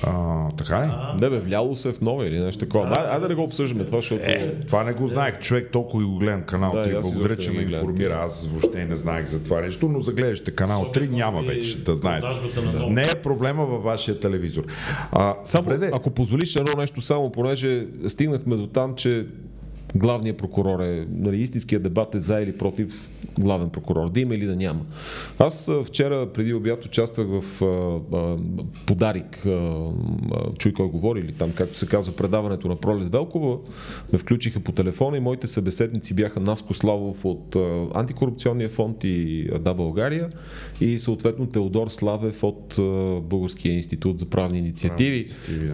А, 0.03 0.49
така 0.51 0.81
ли? 0.81 1.21
Не 1.21 1.29
бе, 1.29 1.39
вляло 1.39 1.75
се 1.75 1.93
в 1.93 2.01
нова 2.01 2.27
или 2.27 2.39
нещо 2.39 2.59
такова. 2.65 2.87
Да, 2.87 3.01
Айде 3.01 3.19
да 3.19 3.29
не 3.29 3.35
го 3.35 3.43
обсъждаме 3.43 3.85
това, 3.85 3.97
защото... 3.97 4.21
Е, 4.25 4.55
това 4.67 4.83
не 4.83 4.93
го 4.93 5.07
знаех. 5.07 5.39
Човек 5.39 5.69
толкова 5.71 6.03
и 6.03 6.05
го 6.05 6.17
гледам 6.17 6.41
канал 6.41 6.71
да, 6.71 6.85
3. 6.85 7.01
Благодаря, 7.01 7.37
че 7.37 7.51
ме 7.51 7.61
информира. 7.61 8.21
Аз 8.25 8.47
въобще 8.47 8.85
не 8.85 8.95
знаех 8.95 9.25
за 9.25 9.43
това 9.43 9.61
нещо, 9.61 9.89
но 9.89 9.99
загледащите 9.99 10.51
канал 10.51 10.91
3 10.93 11.09
няма 11.09 11.41
вече 11.41 11.77
да 11.77 11.95
знаете. 11.95 12.27
Не 12.89 13.01
е 13.01 13.15
проблема 13.23 13.65
във 13.65 13.83
вашия 13.83 14.19
телевизор. 14.19 14.63
А, 15.11 15.35
само, 15.43 15.79
ако 15.93 16.09
позволиш 16.09 16.55
едно 16.55 16.71
нещо 16.77 17.01
само, 17.01 17.31
понеже 17.31 17.87
стигнахме 18.07 18.55
до 18.55 18.67
там, 18.67 18.95
че 18.95 19.25
главният 19.95 20.37
прокурор 20.37 20.79
е, 20.79 21.07
нали, 21.11 21.37
истинският 21.37 21.83
дебат 21.83 22.15
е 22.15 22.19
за 22.19 22.39
или 22.39 22.57
против 22.57 23.09
главен 23.39 23.69
прокурор, 23.69 24.09
да 24.09 24.19
има 24.19 24.35
или 24.35 24.45
да 24.45 24.55
няма. 24.55 24.81
Аз 25.39 25.71
вчера 25.85 26.27
преди 26.33 26.53
обяд 26.53 26.85
участвах 26.85 27.27
в 27.27 27.61
а, 27.61 28.17
а, 28.17 28.37
подарик, 28.85 29.45
а, 29.45 29.87
чуй 30.57 30.73
кой 30.73 30.87
говори, 30.87 31.19
или 31.19 31.31
там, 31.31 31.51
както 31.51 31.77
се 31.77 31.87
казва, 31.87 32.15
предаването 32.15 32.67
на 32.67 32.75
Пролет 32.75 33.11
Велкова, 33.11 33.57
ме 34.13 34.19
включиха 34.19 34.59
по 34.59 34.71
телефона 34.71 35.17
и 35.17 35.19
моите 35.19 35.47
събеседници 35.47 36.13
бяха 36.13 36.39
Наско 36.39 36.73
Славов 36.73 37.25
от 37.25 37.55
а, 37.55 37.87
Антикорупционния 37.93 38.69
фонд 38.69 39.03
и 39.03 39.49
Да 39.59 39.73
България 39.73 40.29
и 40.81 40.99
съответно 40.99 41.45
Теодор 41.45 41.89
Славев 41.89 42.43
от 42.43 42.77
а, 42.79 42.81
Българския 43.21 43.75
институт 43.75 44.19
за 44.19 44.25
правни 44.25 44.59
инициативи. 44.59 45.25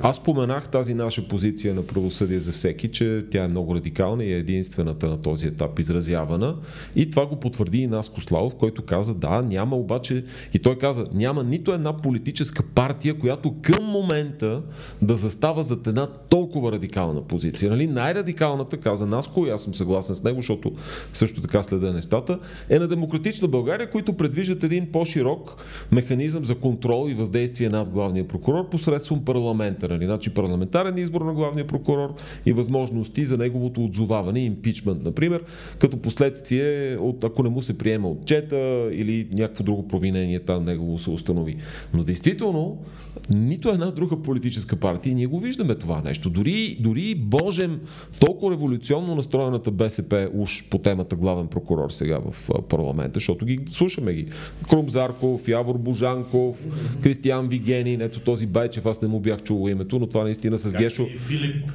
Аз 0.02 0.16
споменах 0.16 0.70
тази 0.70 0.94
наша 0.94 1.28
позиция 1.28 1.74
на 1.74 1.88
правосъдие 1.88 2.40
за 2.40 2.52
всеки, 2.52 2.88
че 2.88 3.26
тя 3.32 3.44
е 3.44 3.48
много 3.48 3.76
радикална 3.76 4.07
радикална 4.08 4.24
и 4.24 4.34
единствената 4.34 5.08
на 5.08 5.18
този 5.18 5.48
етап 5.48 5.80
изразявана. 5.80 6.56
И 6.96 7.10
това 7.10 7.26
го 7.26 7.36
потвърди 7.36 7.78
и 7.78 7.88
Наско 7.88 8.22
Славов, 8.22 8.56
който 8.56 8.82
каза, 8.82 9.14
да, 9.14 9.42
няма 9.42 9.76
обаче, 9.76 10.26
и 10.54 10.60
той 10.60 10.78
каза, 10.78 11.06
няма 11.14 11.44
нито 11.44 11.74
една 11.74 11.98
политическа 11.98 12.64
партия, 12.64 13.14
която 13.14 13.54
към 13.62 13.86
момента 13.86 14.62
да 15.02 15.16
застава 15.16 15.64
зад 15.64 15.88
една 15.88 16.08
толкова 16.08 16.72
радикална 16.72 17.22
позиция. 17.22 17.72
Нали? 17.72 17.88
Най-радикалната, 17.88 18.78
каза 18.78 19.06
Наско, 19.06 19.46
и 19.48 19.50
аз 19.50 19.64
съм 19.64 19.76
съгласен 19.76 20.16
с 20.16 20.24
него, 20.24 20.40
защото 20.40 20.72
също 21.14 21.42
така 21.42 21.64
следа 21.64 21.94
нещата, 21.94 22.40
е 22.70 22.80
на 22.80 22.88
Демократична 22.88 23.48
България, 23.48 23.90
които 23.90 24.14
предвиждат 24.14 24.64
един 24.64 24.92
по-широк 24.92 25.66
механизъм 25.92 26.46
за 26.46 26.56
контрол 26.56 27.10
и 27.10 27.14
въздействие 27.14 27.70
над 27.70 27.90
главния 27.90 28.28
прокурор 28.28 28.70
посредством 28.70 29.26
парламента. 29.26 29.88
Нали? 29.88 30.06
Значи 30.06 30.30
парламентарен 30.30 30.98
избор 30.98 31.22
на 31.22 31.34
главния 31.34 31.68
прокурор 31.68 32.16
и 32.46 32.54
възможности 32.54 33.26
за 33.26 33.38
неговото 33.38 33.84
отзоваване, 33.84 33.97
импичмент, 34.36 35.04
например, 35.04 35.44
като 35.80 35.98
последствие 35.98 36.98
от 36.98 37.24
ако 37.24 37.44
не 37.44 37.50
му 37.50 37.62
се 37.62 37.78
приема 37.78 38.10
отчета 38.10 38.90
или 38.94 39.28
някакво 39.34 39.64
друго 39.64 39.88
провинение 39.88 40.40
там 40.40 40.66
негово 40.66 41.00
се 41.00 41.10
установи. 41.10 41.56
Но 41.94 42.04
действително, 42.04 42.78
нито 43.36 43.70
една 43.70 43.92
друга 43.92 44.22
политическа 44.22 44.76
партия, 44.76 45.16
ние 45.16 45.26
го 45.26 45.40
виждаме 45.40 45.76
това 45.76 46.02
нещо. 46.06 46.30
Дори, 46.30 46.78
дори 46.80 47.16
Божем, 47.16 47.80
толкова 48.20 48.52
революционно 48.52 49.16
настроената 49.16 49.72
БСП 49.72 50.30
уж 50.34 50.64
по 50.70 50.78
темата 50.78 51.16
главен 51.16 51.48
прокурор 51.48 51.90
сега 51.90 52.20
в 52.32 52.50
парламента, 52.70 53.12
защото 53.14 53.46
ги 53.46 53.60
слушаме 53.70 54.14
ги. 54.14 54.28
Крум 54.70 54.90
Зарков, 54.90 55.48
Явор 55.48 55.78
Божанков, 55.78 56.66
Кристиян 57.02 57.48
Вигенин, 57.48 58.02
ето 58.02 58.20
този 58.20 58.46
Байчев, 58.46 58.86
аз 58.86 59.02
не 59.02 59.08
му 59.08 59.20
бях 59.20 59.44
чул 59.44 59.70
името, 59.70 60.00
но 60.00 60.08
това 60.08 60.24
наистина 60.24 60.58
с 60.58 60.74
Гешо. 60.74 61.08
Филип... 61.28 61.72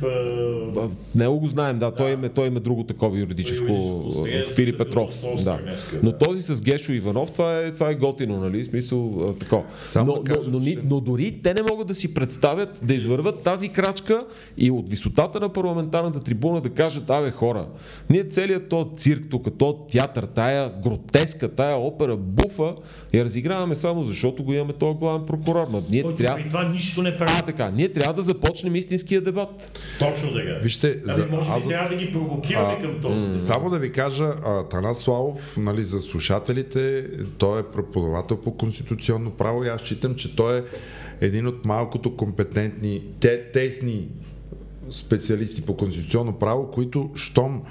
Не 1.15 1.29
го 1.29 1.47
знаем, 1.47 1.79
да, 1.79 1.91
той, 1.91 2.12
има, 2.13 2.29
той 2.29 2.47
има 2.47 2.61
друго 2.61 2.85
такова 2.85 3.19
юридическо. 3.19 4.05
Филип 4.55 4.79
Петров. 4.79 5.11
Да. 5.45 5.59
Но 6.03 6.13
този 6.13 6.43
с 6.43 6.63
Гешо 6.63 6.93
Иванов, 6.93 7.31
това 7.31 7.59
е, 7.59 7.73
това 7.73 7.91
е 7.91 7.95
готино, 7.95 8.39
нали? 8.39 8.65
Смисъл, 8.65 9.35
тако. 9.41 9.65
Но, 9.97 10.05
но, 10.05 10.23
но, 10.49 10.59
но, 10.59 10.61
но 10.85 11.01
дори 11.01 11.41
те 11.43 11.55
не 11.55 11.63
могат 11.71 11.89
да 11.89 11.95
си 11.95 12.15
представят 12.15 12.81
да 12.85 12.95
извърват 12.95 13.43
тази 13.43 13.69
крачка 13.69 14.25
и 14.59 14.71
от 14.71 14.91
висотата 14.91 15.41
на 15.41 15.49
парламентарната 15.49 16.21
трибуна 16.21 16.61
да 16.61 16.71
кажат, 16.71 17.11
абе 17.11 17.31
хора, 17.31 17.67
ние 18.11 18.25
целият 18.25 18.69
този 18.69 18.89
цирк 18.97 19.23
тук, 19.31 19.59
този 19.59 19.77
театър, 19.91 20.25
тая 20.25 20.73
гротеска, 20.83 21.49
тая 21.49 21.77
опера, 21.77 22.17
буфа, 22.17 22.75
я 23.15 23.25
разиграваме 23.25 23.75
само 23.75 24.05
защото 24.05 24.45
го 24.45 24.53
имаме 24.53 24.73
този 24.73 24.99
главен 24.99 25.27
прокурор. 25.27 25.67
Ма 25.71 25.83
ние 25.91 26.03
Който 26.03 26.17
трябва... 26.17 26.45
това 26.45 26.69
нищо 26.69 27.03
не 27.03 27.19
прави. 27.19 27.33
А, 27.35 27.43
така, 27.43 27.71
ние 27.71 27.89
трябва 27.89 28.15
да 28.15 28.23
започнем 28.23 28.77
истинския 28.77 29.21
дебат. 29.21 29.79
Точно 29.99 30.35
така. 30.35 30.59
Вижте, 30.63 31.01
Ами, 31.09 31.15
за- 31.15 31.29
може 31.31 31.49
би 31.49 31.57
аз- 31.57 31.69
трябва 31.69 31.89
да 31.89 31.97
ги 31.97 32.02
провокираме 32.11 32.77
А, 32.79 32.83
към 32.83 33.01
този. 33.01 33.35
Само 33.35 33.71
да 33.71 33.79
ви 33.79 33.93
кажа, 33.93 34.25
а, 34.45 34.63
Танас 34.63 34.99
Славов, 34.99 35.57
нали, 35.57 35.83
за 35.83 36.01
слушателите, 36.01 37.07
той 37.39 37.61
е 37.61 37.65
преподавател 37.65 38.37
по 38.37 38.51
конституционно 38.53 39.31
право 39.31 39.65
и 39.65 39.69
аз 39.69 39.81
считам, 39.81 40.15
че 40.15 40.37
той 40.37 40.59
е 40.59 40.63
един 41.21 41.47
от 41.47 41.65
малкото 41.65 42.17
компетентни, 42.17 43.03
те, 43.21 43.43
тесни 43.43 44.09
специалисти 44.91 45.63
по 45.63 45.77
конституционно 45.77 46.33
право, 46.33 46.67
които 46.67 47.11
щом 47.15 47.63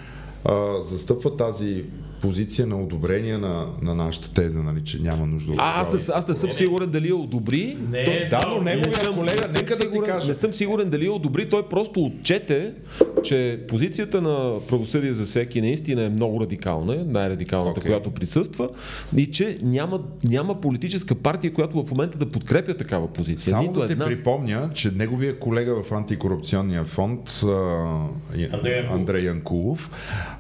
а, 0.46 0.82
застъпват 0.82 1.38
тази 1.38 1.84
позиция 2.22 2.68
на 2.68 2.82
одобрение 2.82 3.38
на, 3.38 3.68
на 3.82 3.96
нашата 3.96 4.34
теза, 4.34 4.64
нали, 4.64 4.84
че 4.84 5.00
няма 5.00 5.26
нужда 5.26 5.52
от 5.52 5.58
А, 5.62 5.82
аз, 5.82 6.08
не, 6.08 6.16
аз 6.16 6.28
не 6.28 6.34
съм 6.36 6.52
сигурен 6.52 6.90
дали 6.90 7.08
я 7.08 7.16
одобри. 7.16 7.78
Не, 7.90 8.06
Той- 8.06 8.28
Да, 8.30 8.42
но 8.48 8.62
не 8.62 8.76
неговия 8.76 8.96
съм- 8.96 9.16
колега, 9.16 9.42
не 9.48 9.54
нека 9.54 9.76
да 9.76 9.82
ти 9.82 9.88
сигурен- 9.88 10.06
кажа. 10.06 10.28
Не 10.28 10.34
съм 10.34 10.54
сигурен 10.54 10.90
дали 10.90 11.06
я 11.06 11.12
одобри. 11.14 11.50
Той 11.50 11.64
просто 11.64 12.00
отчете, 12.02 12.74
че 13.24 13.60
позицията 13.68 14.22
на 14.22 14.60
правосъдие 14.70 15.14
за 15.14 15.26
всеки 15.26 15.62
наистина 15.62 16.04
е 16.04 16.10
много 16.10 16.42
радикална, 16.42 17.06
най-радикалната, 17.08 17.80
Окей. 17.80 17.90
която 17.92 18.12
присъства, 18.12 18.70
и 19.18 19.32
че 19.32 19.58
няма, 19.62 20.02
няма 20.24 20.62
политическа 20.62 21.16
партия, 21.16 21.54
която 21.54 21.84
в 21.84 21.92
момента 21.92 22.18
да 22.18 22.32
подкрепя 22.32 22.78
такава 22.78 23.08
позиция. 23.08 23.52
Само 23.52 23.62
Нито 23.68 23.80
да 23.80 23.88
ти 23.88 23.94
една. 23.94 24.06
припомня, 24.06 24.70
че 24.74 24.92
неговия 24.92 25.40
колега 25.40 25.84
в 25.84 25.92
антикорупционния 25.92 26.84
фонд 26.84 27.30
Андрей 28.54 28.76
Янкулов. 28.76 28.92
Андрей 29.00 29.26
Янкулов 29.26 29.90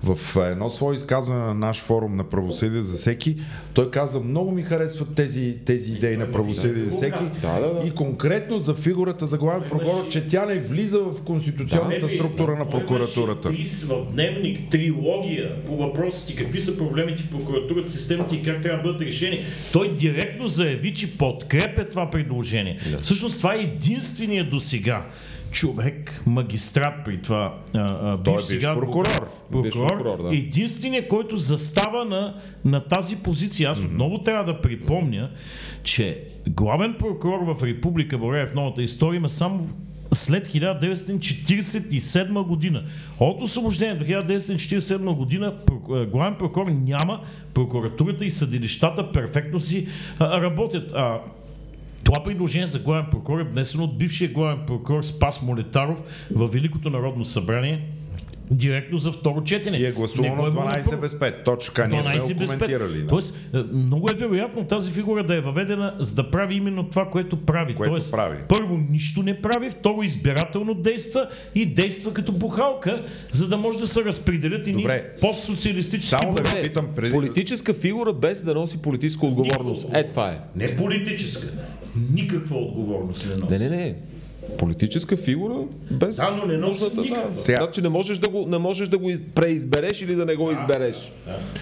в 0.04 0.36
едно 0.52 0.70
свое 0.70 0.96
изказване 0.96 1.41
на 1.46 1.54
наш 1.54 1.82
форум 1.82 2.15
на 2.15 2.24
правосъдие 2.24 2.82
за 2.82 2.98
всеки, 2.98 3.38
той 3.74 3.91
каза, 3.91 4.20
много 4.20 4.52
ми 4.52 4.63
харесват 4.63 5.15
тези, 5.15 5.58
тези 5.65 5.91
идеи 5.91 6.17
на 6.17 6.32
правосъдие 6.32 6.84
за 6.84 6.91
всеки 6.91 7.24
Да, 7.41 7.60
да, 7.60 7.74
да. 7.74 7.88
и 7.88 7.91
конкретно 7.91 8.60
за 8.60 8.74
фигурата 8.74 9.26
за 9.26 9.38
главен 9.38 9.70
прокурор, 9.70 10.10
че 10.10 10.28
тя 10.28 10.46
не 10.46 10.60
влиза 10.60 11.00
в 11.00 11.22
конституционната 11.26 12.10
структура 12.10 12.56
на 12.56 12.70
той 12.72 12.80
прокуратурата. 12.80 13.50
в 13.88 14.06
дневник 14.12 14.70
трилогия 14.70 15.66
по 15.66 15.78
въпросите 15.78 16.36
какви 16.36 16.60
са 16.60 16.78
проблемите 16.78 17.24
в 17.24 17.30
прокуратурата, 17.30 17.92
системите 17.92 18.36
и 18.36 18.44
как 18.44 18.62
трябва 18.62 18.78
да 18.78 18.84
бъдат 18.84 19.02
решени. 19.02 19.40
Той 19.74 19.96
директно 19.96 20.48
заяви, 20.48 20.94
че 20.94 21.18
подкрепя 21.18 21.90
това 21.90 22.10
предложение. 22.10 22.80
Всъщност 23.02 23.38
това 23.38 23.56
е 23.56 23.60
единственият 23.60 24.50
до 24.50 24.60
сега 24.60 25.08
човек, 25.52 26.24
магистрат 26.26 26.94
при 27.06 27.22
това, 27.22 27.58
а, 27.74 27.80
а, 27.80 28.24
Той 28.24 28.36
е 28.36 28.42
сега 28.42 28.76
прокурор. 28.76 29.30
Бивш 29.52 29.74
прокурор, 29.74 30.24
да. 30.24 30.36
единственият, 30.36 31.08
който 31.08 31.38
застава 31.38 32.06
на, 32.06 32.36
на 32.66 32.80
тази 32.80 33.16
позиция. 33.16 33.70
Аз 33.70 33.84
отново 33.84 34.24
трябва 34.24 34.54
да 34.54 34.62
припомня, 34.62 35.32
че 35.84 36.24
главен 36.50 36.96
прокурор 37.00 37.54
в 37.54 37.64
Република 37.64 38.18
България 38.18 38.48
в 38.48 38.56
новата 38.56 38.84
история 38.84 39.18
има 39.18 39.30
само 39.30 39.70
след 40.13 40.47
1947 40.47 42.43
година. 42.43 42.84
От 43.19 43.41
освобождението 43.41 44.06
до 44.06 44.12
1947 44.12 45.15
година 45.15 45.54
прок- 45.65 46.10
главен 46.10 46.36
прокурор 46.36 46.67
няма, 46.67 47.19
прокуратурата 47.54 48.26
и 48.26 48.32
съдилищата 48.32 49.12
перфектно 49.12 49.60
си 49.60 49.88
работят. 50.21 50.91
А, 50.95 51.19
това 52.04 52.24
предложение 52.24 52.67
за 52.67 52.80
главен 52.80 53.06
прокурор 53.12 53.39
е 53.39 53.43
внесено 53.43 53.84
от 53.84 53.97
бившия 53.97 54.30
главен 54.30 54.60
прокурор 54.67 55.04
Спас 55.04 55.41
Молетаров 55.41 56.28
във 56.32 56.54
Великото 56.54 56.89
народно 56.89 57.26
събрание 57.26 57.88
директно 58.52 58.98
за 58.98 59.12
второ 59.12 59.44
четене. 59.44 59.78
И 59.78 59.86
е 59.86 59.92
гласувано 59.92 60.36
било 60.36 60.48
12 60.48 60.90
първо. 60.90 61.02
без 61.02 61.14
5. 61.14 61.46
Точно 61.46 61.74
така, 61.74 61.88
ние 61.88 62.04
сме 62.04 62.12
12 62.12 62.34
го 62.34 62.40
без 62.40 62.50
5. 62.52 62.54
коментирали. 62.54 63.02
Да. 63.02 63.08
Тоест, 63.08 63.38
е, 63.54 63.58
много 63.74 64.10
е 64.12 64.14
вероятно 64.14 64.64
тази 64.64 64.92
фигура 64.92 65.24
да 65.24 65.36
е 65.36 65.42
въведена, 65.42 65.96
за 66.00 66.16
да 66.16 66.32
прави 66.32 66.56
именно 66.56 66.90
това, 66.90 67.10
което 67.10 67.46
прави. 67.46 67.76
Което 67.76 67.92
Тоест, 67.92 68.12
прави. 68.12 68.38
първо 68.50 68.78
нищо 68.90 69.24
не 69.24 69.42
прави, 69.42 69.70
второ 69.70 70.04
избирателно 70.04 70.74
действа 70.74 71.30
и 71.56 71.66
действа 71.66 72.14
като 72.14 72.32
бухалка, 72.32 73.06
за 73.32 73.48
да 73.48 73.58
може 73.58 73.80
да 73.80 73.88
се 73.88 74.06
разпределят 74.06 74.68
и 74.68 74.72
Добре, 74.72 75.14
постсоциалистически 75.22 76.10
само 76.10 76.34
да 76.34 76.44
ви 76.44 76.62
питам 76.62 76.88
преди... 76.96 77.12
Политическа 77.12 77.74
фигура 77.74 78.14
без 78.14 78.44
да 78.44 78.54
носи 78.54 78.82
политическа 78.82 79.26
отговорност. 79.26 79.84
Никаква 79.84 80.00
Е, 80.00 80.08
това 80.08 80.30
е. 80.30 80.40
Не 80.56 80.76
политическа. 80.76 81.48
Никаква 82.14 82.58
отговорност 82.58 83.26
не 83.30 83.36
носи. 83.36 83.54
Не, 83.54 83.70
не, 83.70 83.78
не. 83.78 83.96
Политическа 84.58 85.18
фигура 85.18 85.56
без. 85.92 86.16
Да, 86.16 86.36
но 86.38 86.46
не 86.46 86.58
носи 86.58 86.70
нуждата, 86.84 87.02
никаква. 87.02 87.40
Сега- 87.40 87.58
Значи 87.58 87.82
не 87.82 87.90
можеш 87.90 88.18
да 88.18 88.30
го, 88.30 88.46
не 88.48 88.58
можеш 88.58 88.88
да 88.88 88.98
го 88.98 89.10
из- 89.10 89.22
преизбереш 89.36 90.02
или 90.02 90.16
да 90.16 90.26
не 90.26 90.36
го 90.36 90.52
избереш. 90.52 91.14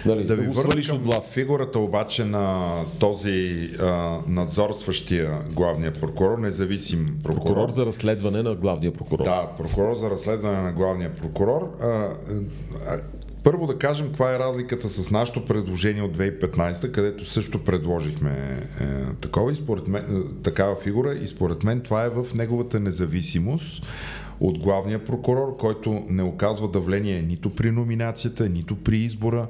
Нали, 0.06 0.24
Да 0.24 0.36
ви 0.36 0.46
го 0.46 0.52
върна 0.52 0.70
свалиш 0.70 0.86
към 0.86 0.96
от 0.96 1.04
власт. 1.04 1.34
фигурата 1.34 1.78
обаче 1.78 2.24
на 2.24 2.66
този 2.98 3.50
а, 3.80 4.18
надзорстващия 4.28 5.38
главния 5.50 5.92
прокурор, 5.92 6.38
независим 6.38 7.16
прокурор. 7.24 7.44
Прокурор 7.44 7.70
за 7.70 7.86
разследване 7.86 8.42
на 8.42 8.54
главния 8.54 8.92
прокурор. 8.92 9.24
Да, 9.24 9.48
прокурор 9.58 9.94
за 9.94 10.10
разследване 10.10 10.58
на 10.58 10.72
главния 10.72 11.10
прокурор. 11.12 11.76
А, 11.80 11.86
а, 11.86 12.10
първо 13.44 13.66
да 13.66 13.78
кажем 13.78 14.06
каква 14.06 14.34
е 14.34 14.38
разликата 14.38 14.88
с 14.88 15.10
нашето 15.10 15.44
предложение 15.44 16.02
от 16.02 16.18
2015, 16.18 16.92
където 16.92 17.24
също 17.24 17.64
предложихме 17.64 18.30
е, 18.80 18.84
такова 19.20 19.52
и 19.52 19.56
според 19.56 19.88
мен, 19.88 20.04
е, 20.04 20.42
такава 20.42 20.76
фигура 20.82 21.14
и 21.14 21.26
според 21.26 21.64
мен 21.64 21.80
това 21.80 22.04
е 22.04 22.10
в 22.10 22.26
неговата 22.34 22.80
независимост 22.80 23.86
от 24.40 24.58
главния 24.58 25.04
прокурор, 25.04 25.56
който 25.56 26.04
не 26.08 26.22
оказва 26.22 26.68
давление 26.68 27.22
нито 27.22 27.54
при 27.54 27.70
номинацията, 27.70 28.48
нито 28.48 28.76
при 28.76 28.98
избора, 28.98 29.46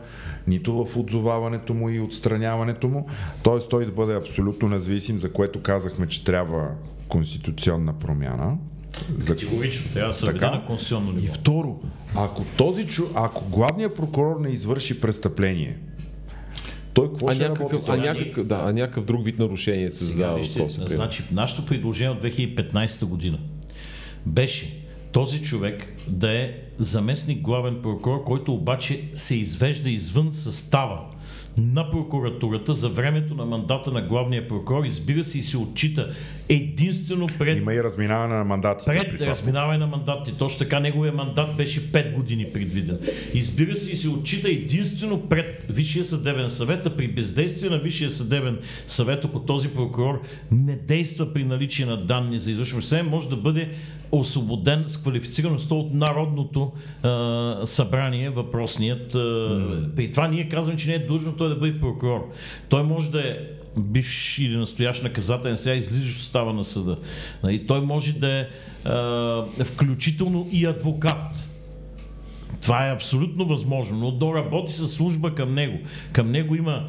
нито 0.47 0.85
в 0.85 0.97
отзоваването 0.97 1.75
му 1.75 1.91
и 1.91 2.01
отстраняването 2.01 2.89
му. 2.89 3.07
Т.е. 3.45 3.69
той 3.69 3.87
да 3.87 3.93
бъде 3.93 4.15
абсолютно 4.15 4.69
независим, 4.69 5.19
за 5.19 5.33
което 5.33 5.63
казахме, 5.63 6.07
че 6.07 6.25
трябва 6.25 6.69
конституционна 7.09 7.93
промяна. 7.93 8.57
За 9.19 9.33
Категорично, 9.33 9.91
трябва 9.95 10.09
да 10.09 10.15
се 10.15 10.27
Така. 10.27 10.51
на 10.51 10.65
конституционно 10.65 11.11
и 11.11 11.23
ниво. 11.23 11.35
второ, 11.35 11.81
ако 12.17 12.45
този 12.57 12.87
чу, 12.87 13.03
ако 13.15 13.45
главният 13.45 13.97
прокурор 13.97 14.41
не 14.41 14.49
извърши 14.51 15.01
престъпление, 15.01 15.79
той 16.95 17.09
какво 17.09 17.29
А 17.29 17.35
ще 17.35 17.49
някакъв, 17.49 17.73
работи? 17.73 17.91
а, 17.91 17.97
някакъв, 17.97 18.47
да, 18.47 18.63
а 18.67 18.73
някакъв 18.73 19.05
друг 19.05 19.25
вид 19.25 19.39
нарушение 19.39 19.91
се 19.91 20.05
задава 20.05 20.43
въпроса. 20.43 20.85
значи, 20.87 21.23
нашето 21.33 21.67
предложение 21.67 22.11
от 22.13 22.23
2015 22.23 23.05
година 23.05 23.39
беше 24.27 24.77
този 25.13 25.43
човек 25.43 25.87
да 26.09 26.33
е 26.33 26.53
заместник 26.79 27.41
главен 27.41 27.79
прокурор, 27.83 28.25
който 28.25 28.55
обаче 28.55 29.03
се 29.13 29.35
извежда 29.37 29.91
извън 29.91 30.33
състава 30.33 31.01
на 31.59 31.91
прокуратурата 31.91 32.75
за 32.75 32.89
времето 32.89 33.35
на 33.35 33.45
мандата 33.45 33.91
на 33.91 34.03
главния 34.03 34.49
прокурор, 34.49 34.85
избира 34.85 35.25
се 35.25 35.39
и 35.39 35.43
се 35.43 35.57
отчита 35.59 36.11
единствено 36.51 37.27
пред 37.39 37.59
Има 37.59 37.75
и 37.75 37.83
разминаване 37.83 38.35
на 38.35 38.45
мандатите. 38.45 38.91
при 38.91 39.09
пред 39.09 39.17
това. 39.17 39.31
разминаване 39.31 39.79
на 39.79 39.87
мандатите. 39.87 40.39
Точно 40.39 40.59
така 40.59 40.81
неговия 40.81 41.13
мандат 41.13 41.57
беше 41.57 41.93
5 41.93 42.13
години 42.13 42.47
предвиден. 42.53 42.99
Избира 43.35 43.77
се 43.77 43.93
и 43.93 43.97
се 43.97 44.09
отчита 44.09 44.49
единствено 44.49 45.21
пред 45.21 45.65
Висшия 45.69 46.05
съдебен 46.05 46.51
съвет, 46.51 46.87
а 46.87 46.97
при 46.97 47.09
бездействие 47.09 47.71
на 47.71 47.79
Висшия 47.79 48.11
съдебен 48.11 48.59
съвет, 48.87 49.25
ако 49.25 49.41
този 49.41 49.69
прокурор 49.69 50.23
не 50.51 50.77
действа 50.77 51.33
при 51.33 51.45
наличие 51.45 51.87
на 51.87 51.97
данни 51.97 52.39
за 52.39 52.51
извършено 52.51 52.83
съдебен, 52.83 53.11
може 53.11 53.29
да 53.29 53.37
бъде 53.37 53.69
освободен 54.13 54.85
с 54.87 55.03
квалифицираността 55.03 55.75
от 55.75 55.95
Народното 55.95 56.73
а, 57.03 57.61
събрание, 57.65 58.31
въпросният. 58.31 59.15
А, 59.15 59.89
При 59.97 60.11
това 60.11 60.29
ние 60.29 60.49
казваме, 60.49 60.79
че 60.79 60.89
не 60.89 60.95
е 60.95 61.07
длъжно 61.07 61.37
той 61.37 61.49
да 61.49 61.57
бъде 61.57 61.81
прокурор. 61.81 62.31
Той 62.69 62.83
може 62.83 63.11
да 63.11 63.21
е 63.21 63.37
бивш 63.79 64.39
или 64.39 64.57
настоящ 64.57 65.03
наказателен, 65.03 65.57
сега 65.57 65.75
излизаш 65.75 66.17
от 66.17 66.23
става 66.23 66.53
на 66.53 66.65
съда. 66.65 66.99
Нали, 67.43 67.67
той 67.67 67.81
може 67.81 68.13
да 68.13 68.39
е 68.39 68.47
а, 68.85 69.65
включително 69.65 70.49
и 70.53 70.67
адвокат. 70.67 71.49
Това 72.63 72.89
е 72.89 72.93
абсолютно 72.93 73.47
възможно, 73.47 73.99
но 73.99 74.11
да 74.11 74.35
работи 74.35 74.73
със 74.73 74.93
служба 74.93 75.35
към 75.35 75.55
него. 75.55 75.79
Към 76.13 76.31
него 76.31 76.55
има 76.55 76.89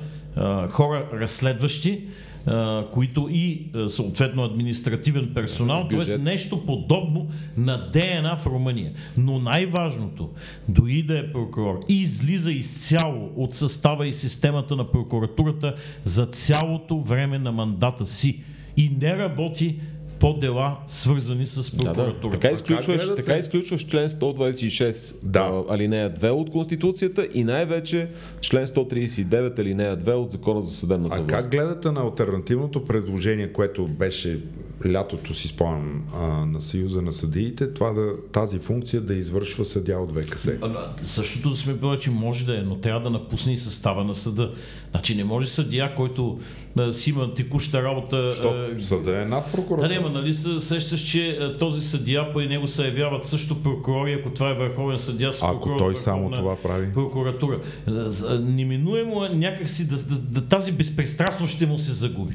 хора 0.69 1.09
разследващи, 1.13 2.03
а, 2.45 2.85
които 2.91 3.29
и 3.31 3.67
съответно 3.87 4.43
административен 4.43 5.31
персонал, 5.33 5.87
т.е. 5.87 6.17
Нещо 6.17 6.65
подобно 6.65 7.27
на 7.57 7.89
ДНА 7.89 8.37
в 8.37 8.45
Румъния. 8.45 8.91
Но 9.17 9.39
най-важното, 9.39 10.29
дори 10.69 11.03
да 11.03 11.19
е 11.19 11.31
прокурор, 11.31 11.79
и 11.89 12.01
излиза 12.01 12.51
изцяло 12.51 13.29
от 13.35 13.55
състава 13.55 14.07
и 14.07 14.13
системата 14.13 14.75
на 14.75 14.91
прокуратурата 14.91 15.75
за 16.03 16.25
цялото 16.25 16.99
време 16.99 17.39
на 17.39 17.51
мандата 17.51 18.05
си 18.05 18.43
и 18.77 18.91
не 19.01 19.17
работи 19.17 19.79
по 20.21 20.33
дела, 20.33 20.77
свързани 20.87 21.47
с 21.47 21.71
Да, 21.71 21.77
да. 21.77 21.93
прокуратурата. 21.93 22.39
Така 22.39 22.53
изключваш, 22.53 22.97
гледате? 22.97 23.23
така 23.23 23.37
изключваш 23.37 23.85
член 23.85 24.09
126 24.09 25.15
Да. 25.23 25.39
а, 25.69 25.73
алинея 25.73 26.13
2 26.13 26.29
от 26.29 26.49
Конституцията 26.49 27.27
и 27.33 27.43
най-вече 27.43 28.09
член 28.41 28.67
139 28.67 29.59
алинея 29.59 29.97
2 29.97 30.11
от 30.11 30.31
Закона 30.31 30.61
за 30.61 30.75
съдебната 30.75 31.15
А 31.15 31.19
власт. 31.19 31.31
как 31.31 31.51
гледате 31.51 31.91
на 31.91 32.01
альтернативното 32.01 32.85
предложение, 32.85 33.53
което 33.53 33.85
беше 33.85 34.39
лятото 34.87 35.33
си 35.33 35.47
спомням 35.47 36.03
а, 36.15 36.45
на 36.45 36.61
Съюза 36.61 37.01
на 37.01 37.13
съдиите, 37.13 37.73
това 37.73 37.91
да, 37.91 38.13
тази 38.31 38.59
функция 38.59 39.01
да 39.01 39.13
извършва 39.13 39.65
съдя 39.65 39.97
от 39.97 40.11
ВКС? 40.13 40.47
А, 40.47 40.87
Същото 41.03 41.49
да 41.49 41.55
сме 41.55 41.73
били, 41.73 41.97
че 41.99 42.11
може 42.11 42.45
да 42.45 42.57
е, 42.59 42.61
но 42.61 42.75
трябва 42.75 43.01
да 43.01 43.09
напусне 43.09 43.53
и 43.53 43.57
състава 43.57 44.03
на 44.03 44.15
съда. 44.15 44.51
Значи 44.91 45.15
не 45.15 45.23
може 45.23 45.47
съдия, 45.47 45.95
който 45.95 46.39
а, 46.39 46.70
си 46.91 47.09
има 47.09 47.33
текуща 47.33 47.83
работа. 47.83 48.33
съда 48.79 49.21
е 49.21 49.25
над 49.25 49.43
Да, 49.45 49.51
прокуратура. 49.51 49.89
не, 49.89 49.99
ма, 49.99 50.09
нали 50.09 50.33
се 50.33 50.59
сещаш, 50.59 51.01
че 51.01 51.29
а, 51.31 51.57
този 51.57 51.81
съдия, 51.81 52.33
по 52.33 52.39
него 52.39 52.67
се 52.67 52.85
явяват 52.85 53.25
също 53.25 53.63
прокурори, 53.63 54.13
ако 54.13 54.29
това 54.29 54.49
е 54.49 54.53
върховен 54.53 54.99
съдия 54.99 55.33
с 55.33 55.43
Ако 55.43 55.51
прокурор, 55.51 55.77
той 55.77 55.91
от 55.91 55.97
само 55.97 56.31
това 56.31 56.55
прави. 56.55 56.93
Прокуратура. 56.93 57.59
А, 57.87 58.39
Неминуемо 58.39 59.25
е 59.25 59.29
някакси 59.29 59.87
да, 59.87 59.95
да, 59.97 60.15
да, 60.15 60.41
тази 60.41 60.71
безпристрастност 60.71 61.55
ще 61.55 61.65
му 61.65 61.77
се 61.77 61.93
загуби. 61.93 62.33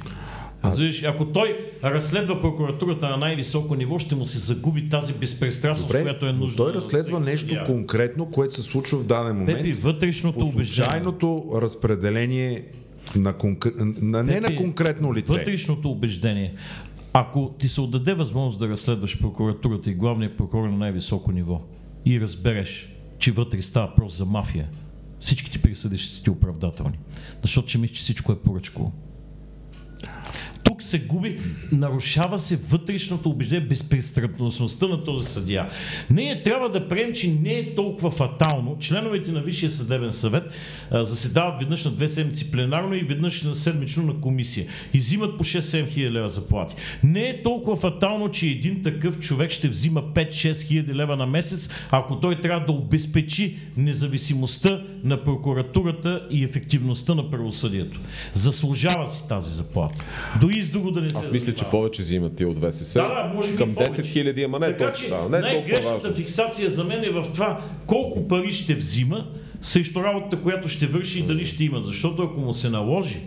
Разбираш, 0.64 1.03
ако 1.03 1.25
той 1.27 1.59
разследва 1.85 2.40
прокуратурата 2.40 3.09
на 3.09 3.16
най-високо 3.16 3.75
ниво, 3.75 3.99
ще 3.99 4.14
му 4.14 4.27
се 4.27 4.38
загуби 4.38 4.88
тази 4.88 5.12
безпристрастност, 5.12 5.88
Добре, 5.88 6.03
която 6.03 6.27
е 6.27 6.33
нужна. 6.33 6.57
той 6.57 6.72
разследва 6.72 7.20
всеки 7.20 7.31
нещо 7.31 7.49
съдия. 7.49 7.64
конкретно, 7.64 8.31
което 8.31 8.55
се 8.55 8.62
случва 8.62 8.99
в 8.99 9.05
даден 9.05 9.37
момент. 9.37 9.59
Пепи, 9.59 9.72
вътрешното 9.72 10.38
убеждение. 10.38 10.66
случайното 10.66 11.44
разпределение 11.55 12.62
на, 13.16 13.33
конкр... 13.33 13.69
на 13.79 14.23
не 14.23 14.40
на 14.40 14.57
конкретно 14.57 15.14
лице. 15.14 15.33
Вътрешното 15.33 15.90
убеждение. 15.90 16.55
Ако 17.12 17.55
ти 17.59 17.69
се 17.69 17.81
отдаде 17.81 18.14
възможност 18.14 18.59
да 18.59 18.69
разследваш 18.69 19.21
прокуратурата 19.21 19.90
и 19.90 19.95
главния 19.95 20.37
прокурор 20.37 20.69
на 20.69 20.77
най-високо 20.77 21.33
ниво 21.33 21.62
и 22.07 22.21
разбереш, 22.21 22.88
че 23.19 23.33
вътре 23.33 23.62
става 23.62 23.87
въпрос 23.87 24.19
за 24.19 24.25
мафия, 24.25 24.69
всичките 25.21 25.59
присъди 25.59 25.99
ще 25.99 26.23
ти 26.23 26.31
оправдателни. 26.31 26.99
Защото 27.42 27.69
ще 27.69 27.79
мислиш, 27.79 27.99
че 27.99 28.03
всичко 28.03 28.33
е 28.33 28.38
поръчково. 28.38 28.92
Се 30.87 30.99
губи, 30.99 31.38
нарушава 31.72 32.38
се 32.38 32.57
вътрешното 32.57 33.31
убеждение, 33.31 33.66
безпристрастността 33.66 34.87
на 34.87 35.05
този 35.05 35.29
съдия. 35.29 35.68
Ние 36.11 36.42
трябва 36.42 36.68
да 36.68 36.88
приемем, 36.88 37.14
че 37.14 37.31
не 37.31 37.53
е 37.53 37.75
толкова 37.75 38.11
фатално. 38.11 38.77
Членовете 38.81 39.33
на 39.33 39.40
Висшия 39.40 39.70
съдебен 39.70 40.12
съвет 40.12 40.42
а, 40.90 41.05
заседават 41.05 41.59
веднъж 41.61 41.85
на 41.85 41.90
две 41.90 42.09
седмици 42.09 42.51
пленарно 42.51 42.94
и 42.94 43.01
веднъж 43.01 43.42
на 43.42 43.55
седмично 43.55 44.03
на 44.03 44.20
комисия. 44.20 44.66
И 44.94 44.99
взимат 44.99 45.38
по 45.38 45.44
6-7 45.44 45.88
хиляди 45.88 46.14
лева 46.14 46.29
заплати. 46.29 46.75
Не 47.05 47.29
е 47.29 47.42
толкова 47.42 47.77
фатално, 47.77 48.31
че 48.31 48.46
един 48.46 48.83
такъв 48.83 49.18
човек 49.18 49.51
ще 49.51 49.68
взима 49.68 50.03
5-6 50.03 50.66
хиляди 50.66 50.94
лева 50.94 51.16
на 51.16 51.27
месец, 51.27 51.68
ако 51.90 52.20
той 52.20 52.40
трябва 52.40 52.66
да 52.66 52.72
обезпечи 52.72 53.59
независимостта 53.77 54.83
на 55.05 55.25
прокуратурата 55.25 56.27
и 56.31 56.44
ефективността 56.44 57.14
на 57.14 57.31
правосъдието. 57.31 58.01
Заслужава 58.35 59.11
си 59.11 59.29
тази 59.29 59.51
заплата. 59.51 60.05
Дори 60.40 60.59
и 60.59 60.62
с 60.62 60.70
друго 60.76 60.90
да 60.90 61.00
не 61.00 61.10
се 61.10 61.18
Аз 61.18 61.30
мисля, 61.30 61.54
че 61.54 61.64
повече 61.64 62.02
взимат 62.02 62.36
тия 62.36 62.48
от 62.48 62.58
ВСС. 62.58 62.98
Да, 62.98 63.08
да, 63.08 63.34
може 63.34 63.50
би 63.50 63.56
Към 63.56 63.74
повече. 63.74 63.92
10 63.92 64.06
хиляди, 64.06 64.42
ама 64.42 64.58
не 64.58 64.66
така, 64.66 64.78
толкова. 64.78 65.02
че 65.02 65.08
Да, 65.08 65.28
не 65.28 65.40
най-грешната 65.40 66.14
фиксация 66.14 66.70
за 66.70 66.84
мен 66.84 67.04
е 67.04 67.10
в 67.10 67.24
това 67.34 67.60
колко 67.86 68.28
пари 68.28 68.52
ще 68.52 68.74
взима 68.74 69.26
срещу 69.62 70.02
работата, 70.02 70.42
която 70.42 70.68
ще 70.68 70.86
върши 70.86 71.18
и 71.18 71.22
дали 71.22 71.44
ще 71.44 71.64
има. 71.64 71.80
Защото 71.80 72.22
ако 72.22 72.40
му 72.40 72.54
се 72.54 72.70
наложи, 72.70 73.20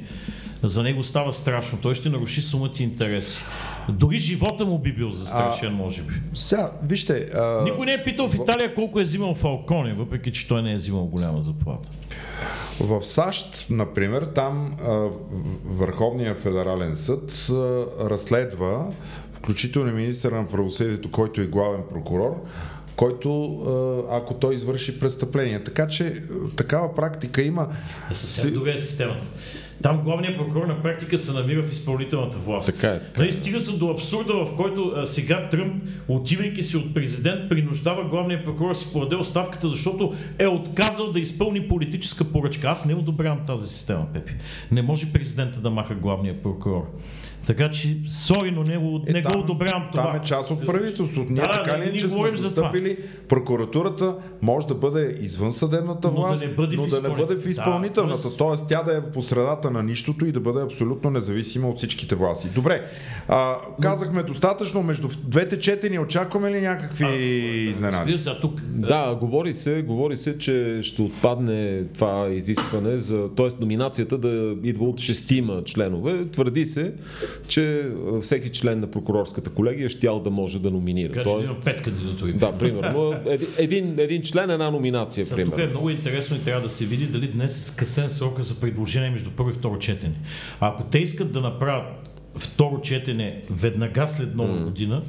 за 0.64 0.84
него 0.84 1.04
става 1.04 1.34
страшно. 1.34 1.78
Той 1.82 1.96
ще 1.96 2.10
наруши 2.10 2.42
сумата 2.42 2.72
и 2.80 2.84
интереси. 2.84 3.38
Дори 3.90 4.20
живота 4.20 4.66
му 4.66 4.80
би 4.80 4.94
бил 4.94 5.12
застрашен, 5.12 5.74
може 5.74 6.04
би. 6.04 6.14
Сега, 6.34 6.72
вижте, 6.84 7.30
а, 7.36 7.64
Никой 7.64 7.86
не 7.86 7.94
е 7.94 8.04
питал 8.04 8.28
в 8.28 8.36
Италия 8.36 8.76
колко 8.76 9.00
е 9.00 9.04
взимал 9.04 9.36
Фалконе, 9.36 9.94
въпреки 9.94 10.32
че 10.32 10.48
той 10.48 10.62
не 10.62 10.74
е 10.74 10.76
взимал 10.76 11.06
голяма 11.06 11.42
заплата. 11.42 11.90
В 12.80 13.04
САЩ, 13.04 13.68
например, 13.70 14.22
там 14.36 14.76
а, 14.88 15.08
Върховният 15.66 16.44
федерален 16.44 16.96
съд 16.96 17.48
а, 17.50 17.54
разследва, 18.10 18.88
включително 19.34 19.94
министър 19.94 20.32
на 20.32 20.48
правосъдието, 20.48 21.12
който 21.12 21.42
е 21.42 21.46
главен 21.46 21.82
прокурор, 21.92 22.46
който, 22.96 23.54
а, 24.10 24.18
ако 24.18 24.34
той 24.34 24.56
извърши 24.56 25.00
престъпление. 25.00 25.64
Така 25.64 25.88
че 25.88 26.04
а, 26.04 26.56
такава 26.56 26.96
практика 26.96 27.42
има. 27.42 27.68
Е 28.12 28.14
съвсем 28.14 28.54
друга 28.54 28.74
е 28.74 28.78
системата. 28.78 29.28
Там 29.82 29.98
главният 29.98 30.38
прокурор 30.38 30.66
на 30.66 30.82
практика 30.82 31.18
се 31.18 31.34
намира 31.34 31.64
в 31.64 31.72
изпълнителната 31.72 32.38
власт. 32.38 32.66
Така 32.66 32.88
е, 32.88 33.00
така 33.04 33.22
Нали, 33.22 33.32
стига 33.32 33.60
се 33.60 33.78
до 33.78 33.90
абсурда, 33.90 34.46
в 34.46 34.56
който 34.56 34.94
а, 34.96 35.06
сега 35.06 35.50
Тръмп, 35.50 35.84
отивайки 36.08 36.64
си 36.64 36.78
от 36.78 36.94
президент, 36.94 37.50
принуждава 37.50 38.04
главния 38.04 38.44
прокурор 38.44 38.70
да 38.70 38.76
си 38.76 38.94
подаде 38.94 39.16
оставката, 39.16 39.68
защото 39.68 40.14
е 40.40 40.48
отказал 40.48 41.12
да 41.12 41.20
изпълни 41.20 41.68
политическа 41.68 42.24
поръчка. 42.24 42.68
Аз 42.68 42.86
не 42.86 42.94
одобрявам 42.94 43.40
тази 43.46 43.68
система, 43.68 44.06
Пепи. 44.14 44.34
Не 44.72 44.82
може 44.82 45.14
президента 45.14 45.60
да 45.60 45.70
маха 45.70 45.96
главния 45.96 46.42
прокурор. 46.42 46.92
Така 47.50 47.72
че, 47.72 47.98
сори, 48.08 48.52
но 48.52 48.64
не, 48.64 48.78
го- 48.78 49.02
не 49.08 49.22
го 49.22 49.40
одобрявам 49.40 49.84
това. 49.92 50.04
Там 50.04 50.16
е 50.16 50.22
част 50.22 50.52
от 50.52 50.66
правителството. 50.66 51.32
Ние 51.32 51.42
Да, 51.42 51.52
така 51.54 51.78
ние 51.78 51.88
ли, 51.88 51.92
не 51.92 51.98
че 51.98 52.10
сме 52.10 52.32
застъпили, 52.32 52.98
прокуратурата 53.30 54.16
може 54.42 54.68
да 54.68 54.76
бъде 54.76 55.18
извън 55.22 55.54
съдебната 55.54 56.08
Но 56.08 56.14
да 56.14 56.20
власт, 56.20 56.42
не 56.42 56.48
бъде 56.48 56.76
в 56.76 56.80
но 56.80 56.88
да 56.88 57.02
не 57.02 57.10
бъде 57.10 57.36
в 57.36 57.40
изпълнител- 57.40 57.50
изпълнителната. 57.50 58.30
Да, 58.30 58.38
тоест- 58.38 58.64
тя 58.68 58.84
да 58.84 58.98
е 58.98 59.02
по 59.04 59.22
средата 59.22 59.72
на 59.72 59.84
нищото 59.84 60.26
и 60.26 60.32
да 60.32 60.40
бъде 60.40 60.62
абсолютно 60.62 61.10
независима 61.10 61.70
от 61.70 61.78
всичките 61.78 62.16
власти. 62.16 62.48
Добре, 62.50 62.82
а, 63.28 63.54
казахме 63.82 64.24
достатъчно. 64.24 64.84
Между 64.84 65.08
двете 65.20 65.60
четения 65.60 66.02
очакваме 66.02 66.52
ли 66.52 66.62
някакви 66.62 67.06
изненади? 67.70 67.98
Разбира 67.98 68.20
се, 68.20 68.30
а 68.30 68.40
тук 68.40 68.62
Да, 68.64 69.16
говори 69.16 69.54
се, 69.54 69.82
говори 69.82 70.18
се, 70.18 70.38
че 70.38 70.80
ще 70.84 71.02
отпадне 71.02 71.84
това 71.86 72.30
изискване 72.30 72.98
за, 72.98 73.30
т.е. 73.30 73.48
номинацията 73.60 74.18
да 74.18 74.30
идва 74.64 74.86
от 74.86 75.00
шестима 75.00 75.64
членове. 75.64 76.26
Твърди 76.26 76.66
се, 76.66 76.94
че 77.48 77.92
всеки 78.22 78.50
член 78.50 78.80
на 78.80 78.92
прокурорската 78.92 79.50
колегия 79.50 79.90
щял 79.90 80.20
да 80.20 80.30
може 80.30 80.60
да 80.60 80.72
номинира. 80.72 81.14
така 81.14 81.24
Тоест, 81.24 81.52
има 81.52 81.62
пет 81.62 81.82
кандидатури. 81.82 82.34
да, 82.34 82.58
примерно. 82.58 83.16
Един, 83.26 83.48
един, 83.58 84.00
един 84.00 84.22
член, 84.22 84.50
една 84.50 84.72
номинация, 84.72 85.26
Сега, 85.26 85.36
тук 85.44 85.48
е 85.48 85.56
примерно. 85.56 85.72
много 85.72 85.90
интересно 85.90 86.38
и 86.38 86.40
трябва 86.40 86.62
да 86.62 86.70
се 86.70 86.86
види 86.86 87.06
дали 87.06 87.28
днес 87.28 87.58
е 87.58 87.64
скъсен 87.64 88.10
срока 88.10 88.44
за 88.44 88.60
предложение 88.60 89.10
между 89.10 89.30
първо 89.30 89.50
и 89.50 89.54
второ 89.54 89.80
четене. 89.80 90.16
А 90.60 90.68
ако 90.68 90.84
те 90.84 91.00
искат 91.00 91.32
да 91.32 91.42
направят 91.42 91.86
второ 92.36 92.82
четене 92.82 93.42
веднага 93.50 94.08
след 94.08 94.36
нова 94.36 94.58
година, 94.64 95.02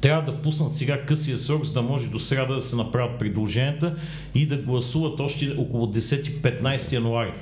трябва 0.00 0.32
да 0.32 0.38
пуснат 0.42 0.74
сега 0.74 1.02
късия 1.02 1.38
срок, 1.38 1.64
за 1.64 1.72
да 1.72 1.82
може 1.82 2.10
до 2.10 2.18
среда 2.18 2.54
да 2.54 2.60
се 2.60 2.76
направят 2.76 3.18
предложенията 3.18 3.94
и 4.34 4.46
да 4.46 4.56
гласуват 4.56 5.20
още 5.20 5.54
около 5.58 5.86
10-15 5.86 6.92
януари. 6.92 7.32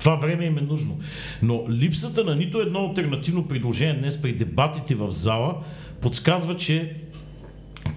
Това 0.00 0.16
време 0.16 0.44
им 0.44 0.58
е 0.58 0.60
нужно. 0.60 0.98
Но 1.42 1.64
липсата 1.70 2.24
на 2.24 2.36
нито 2.36 2.60
едно 2.60 2.86
альтернативно 2.88 3.48
предложение 3.48 4.00
днес 4.00 4.22
при 4.22 4.32
дебатите 4.32 4.94
в 4.94 5.12
зала 5.12 5.56
подсказва, 6.00 6.56
че 6.56 6.94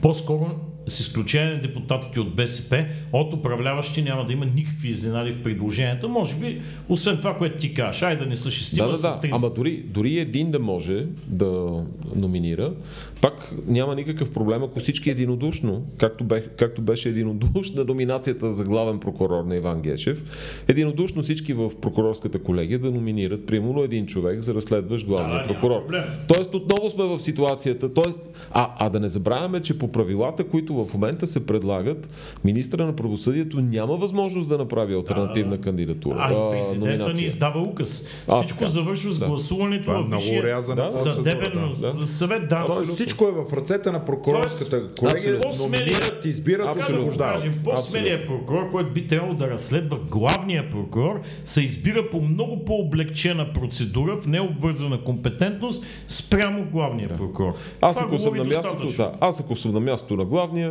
по-скоро 0.02 0.60
с 0.88 1.00
изключение 1.00 1.54
на 1.54 1.62
депутатите 1.62 2.20
от 2.20 2.36
БСП, 2.36 2.86
от 3.14 3.34
управляващи 3.34 4.02
няма 4.02 4.26
да 4.26 4.34
има 4.34 4.46
никакви 4.46 4.90
изненади 4.90 5.32
в 5.32 5.44
предложенията. 5.44 6.08
Може 6.08 6.36
би, 6.36 6.62
освен 6.90 7.18
това, 7.18 7.38
което 7.38 7.58
ти 7.58 7.74
кажеш, 7.74 8.02
ай 8.02 8.18
да 8.18 8.26
не 8.26 8.36
са 8.36 8.52
шестима, 8.52 8.88
Да, 8.88 8.98
да, 8.98 9.20
да. 9.22 9.30
Ама 9.32 9.50
дори, 9.50 9.78
дори 9.78 10.20
един 10.20 10.52
да 10.52 10.60
може 10.60 11.06
да 11.28 11.84
номинира, 12.16 12.74
пак 13.22 13.54
няма 13.68 13.96
никакъв 13.96 14.30
проблем, 14.30 14.64
ако 14.64 14.80
всички 14.80 15.10
единодушно, 15.10 15.86
както, 15.98 16.24
бе, 16.24 16.42
както 16.42 16.82
беше 16.82 17.10
единодушна 17.10 17.84
номинацията 17.84 18.54
за 18.54 18.64
главен 18.64 19.00
прокурор 19.00 19.44
на 19.44 19.56
Иван 19.56 19.82
Гешев, 19.82 20.24
единодушно 20.68 21.24
всички 21.24 21.54
в 21.54 21.72
прокурорската 21.82 22.40
колегия 22.40 22.80
да 22.80 22.92
номинират 22.92 23.46
примерно 23.46 23.84
един 23.84 24.06
човек 24.06 24.40
за 24.40 24.54
разследващ 24.54 25.08
главния 25.08 25.42
Да, 25.42 25.48
прокурор. 25.48 25.84
Тоест 26.28 26.56
отново 26.56 26.90
сме 26.90 27.04
в 27.04 27.20
ситуацията, 27.20 27.94
тоест, 27.94 28.20
а, 28.52 28.70
а 28.80 28.90
да 28.90 29.00
не 29.00 29.10
забравяме, 29.10 29.60
че 29.60 29.80
по 29.80 29.92
правилата, 29.92 30.44
които 30.44 30.73
в 30.74 30.94
момента 30.94 31.28
се 31.28 31.46
предлагат, 31.46 32.10
министра 32.44 32.86
на 32.86 32.96
правосъдието 32.96 33.62
няма 33.62 33.96
възможност 33.98 34.50
да 34.50 34.58
направи 34.58 34.94
альтернативна 34.96 35.58
кандидатура. 35.58 36.16
А, 36.20 36.32
и 36.32 36.60
а, 36.60 36.64
президента 36.64 37.14
ни 37.14 37.22
издава 37.22 37.62
указ. 37.62 38.06
А, 38.28 38.42
Всичко 38.42 38.68
завършва 38.68 39.12
с 39.12 39.20
Да. 39.20 39.28
гласуването 39.28 39.92
е 39.92 39.96
в 39.96 40.16
Висшия 40.16 40.62
Да, 40.76 40.92
съдебен 40.92 41.52
да, 41.82 41.94
да. 41.94 42.08
съвет. 42.08 42.50
Да, 42.50 42.66
Тоест 42.66 42.94
всичко 42.94 43.28
е 43.28 43.32
в 43.32 43.54
ръцете 43.54 43.92
на 43.92 44.06
прокурорската 44.06 44.70
Тоест, 44.80 45.00
колегия. 45.00 45.40
Номинират, 45.60 46.26
избират, 46.26 46.78
да 46.78 46.82
освобождават. 46.84 47.44
по-смелият 47.64 48.26
прокурор, 48.28 48.72
който 48.72 48.94
би 48.94 49.08
трябвало 49.08 49.34
да 49.34 49.50
разследва 49.50 49.98
главния 50.10 50.70
прокурор, 50.70 51.22
се 51.46 51.62
избира 51.62 52.10
по 52.10 52.22
много 52.22 52.66
по-облегчена 52.66 53.54
процедура 53.54 54.18
в 54.18 54.28
необвързана 54.28 55.04
компетентност 55.04 55.84
спрямо 56.08 56.66
главния 56.66 57.10
прокурор. 57.10 57.54
Аз 57.82 58.02
ако 58.02 58.20
съм 58.20 58.38
на 58.38 58.44
мястото, 58.44 58.88
да, 58.98 59.12
аз 59.20 59.40
ако 59.40 59.56
съм 59.56 59.74
на 59.74 59.80
мястото 59.80 60.16
на 60.16 60.26
главния, 60.26 60.63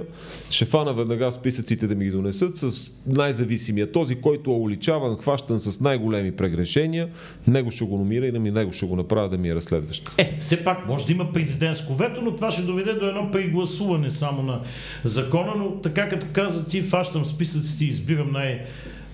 ще 0.51 0.65
фана 0.65 0.95
веднага 0.95 1.33
списъците 1.33 1.87
да 1.87 1.95
ми 1.95 2.05
ги 2.05 2.11
донесат 2.11 2.57
с 2.57 2.91
най-зависимия. 3.07 3.93
Този, 3.93 4.15
който 4.15 4.51
е 4.51 4.55
уличаван, 4.55 5.17
хващан 5.17 5.61
с 5.61 5.81
най-големи 5.81 6.33
прегрешения, 6.33 7.09
него 7.47 7.71
ще 7.71 7.85
го 7.85 7.99
номира 7.99 8.27
и 8.27 8.33
на 8.33 8.39
ми 8.39 8.51
него 8.51 8.73
ще 8.73 8.87
го 8.87 8.97
направя 8.97 9.29
да 9.29 9.39
ми 9.39 9.49
е 9.49 9.55
разследващ. 9.55 10.15
Е, 10.19 10.37
все 10.41 10.65
пак 10.65 10.87
може 10.87 11.07
да 11.07 11.13
има 11.13 11.33
президентско 11.33 11.95
вето, 11.95 12.23
но 12.23 12.37
това 12.37 12.53
ще 12.53 12.63
доведе 12.63 12.93
до 12.93 13.07
едно 13.07 13.31
прегласуване 13.31 14.11
само 14.11 14.43
на 14.43 14.61
закона, 15.05 15.53
но 15.57 15.71
така 15.71 16.09
като 16.09 16.27
каза 16.33 16.67
ти, 16.67 16.83
фащам 16.83 17.25
списъците 17.25 17.85
и 17.85 17.89
избирам 17.89 18.33
най- 18.33 18.61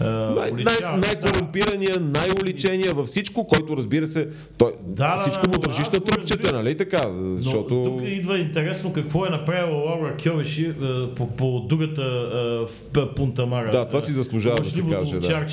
а, 0.01 0.05
Най- 0.05 0.35
най- 0.35 0.53
уличаван. 0.53 1.01
най-корумпирания, 1.01 2.01
най-уличения 2.01 2.95
във 2.95 3.07
всичко, 3.07 3.47
който 3.47 3.77
разбира 3.77 4.07
се, 4.07 4.29
той, 4.59 4.73
Да, 4.87 5.15
да, 5.15 5.19
всичко 5.19 5.47
му 5.47 5.53
да, 5.53 5.59
държиш 5.59 5.81
аз 5.81 5.93
на 5.93 6.01
разбирам. 6.19 6.65
нали 6.65 6.77
така? 6.77 7.01
Но 7.09 7.37
Защото... 7.37 7.85
тук 7.85 8.03
идва 8.09 8.39
интересно 8.39 8.93
какво 8.93 9.27
е 9.27 9.31
направила 9.31 9.77
Лаура 9.77 10.17
Кьовеши 10.23 10.65
е, 10.67 10.75
по, 11.15 11.27
по 11.31 11.61
другата 11.61 12.03
е, 12.03 13.01
в 13.01 13.15
Пунтамара. 13.17 13.71
Да, 13.71 13.89
това 13.89 14.01
си 14.01 14.13
заслужава 14.13 14.57
да 14.57 14.65
се 14.65 14.83
каже, 14.91 15.19
да. 15.19 15.47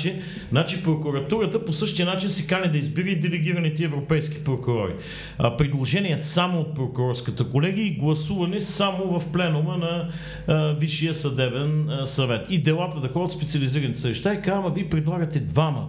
Значи 0.50 0.82
прокуратурата 0.82 1.64
по 1.64 1.72
същия 1.72 2.06
начин 2.06 2.30
се 2.30 2.46
кани 2.46 2.72
да 2.72 2.78
избира 2.78 3.08
и 3.08 3.20
делегираните 3.20 3.84
европейски 3.84 4.44
прокурори. 4.44 4.92
А, 5.38 5.56
предложение 5.56 6.18
само 6.18 6.60
от 6.60 6.74
прокурорската 6.74 7.44
колегия 7.44 7.86
и 7.86 7.90
гласуване 7.90 8.60
само 8.60 9.18
в 9.20 9.32
пленума 9.32 9.76
на 9.76 10.08
а, 10.46 10.72
Висшия 10.72 11.14
съдебен 11.14 11.90
а, 11.90 12.06
съвет. 12.06 12.46
И 12.50 12.62
делата 12.62 13.00
да 13.00 13.08
ходят 13.08 13.32
специализираните 13.32 13.98
съдища 13.98 14.35
и 14.38 14.42
казва, 14.42 14.70
вие 14.70 14.90
предлагате 14.90 15.40
двама. 15.40 15.86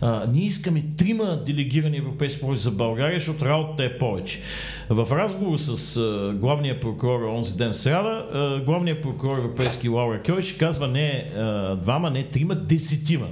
А, 0.00 0.24
ние 0.32 0.44
искаме 0.44 0.84
трима 0.98 1.42
делегирани 1.46 1.96
европейски 1.96 2.40
прокурори 2.40 2.58
за 2.58 2.70
България, 2.70 3.18
защото 3.18 3.44
работата 3.44 3.84
е 3.84 3.98
повече. 3.98 4.40
В 4.90 5.08
разговор 5.12 5.58
с 5.58 5.96
а, 5.96 6.32
главния 6.34 6.80
прокурор 6.80 7.22
онзи 7.22 7.56
ден 7.56 7.72
в 7.72 7.76
сряда, 7.76 8.26
а, 8.32 8.64
главният 8.64 9.02
прокурор 9.02 9.38
европейски 9.38 9.88
Лаура 9.88 10.22
Кьой 10.22 10.42
казва 10.58 10.88
не 10.88 11.30
а, 11.36 11.76
двама, 11.76 12.10
не 12.10 12.22
трима, 12.22 12.54
десетима. 12.54 13.26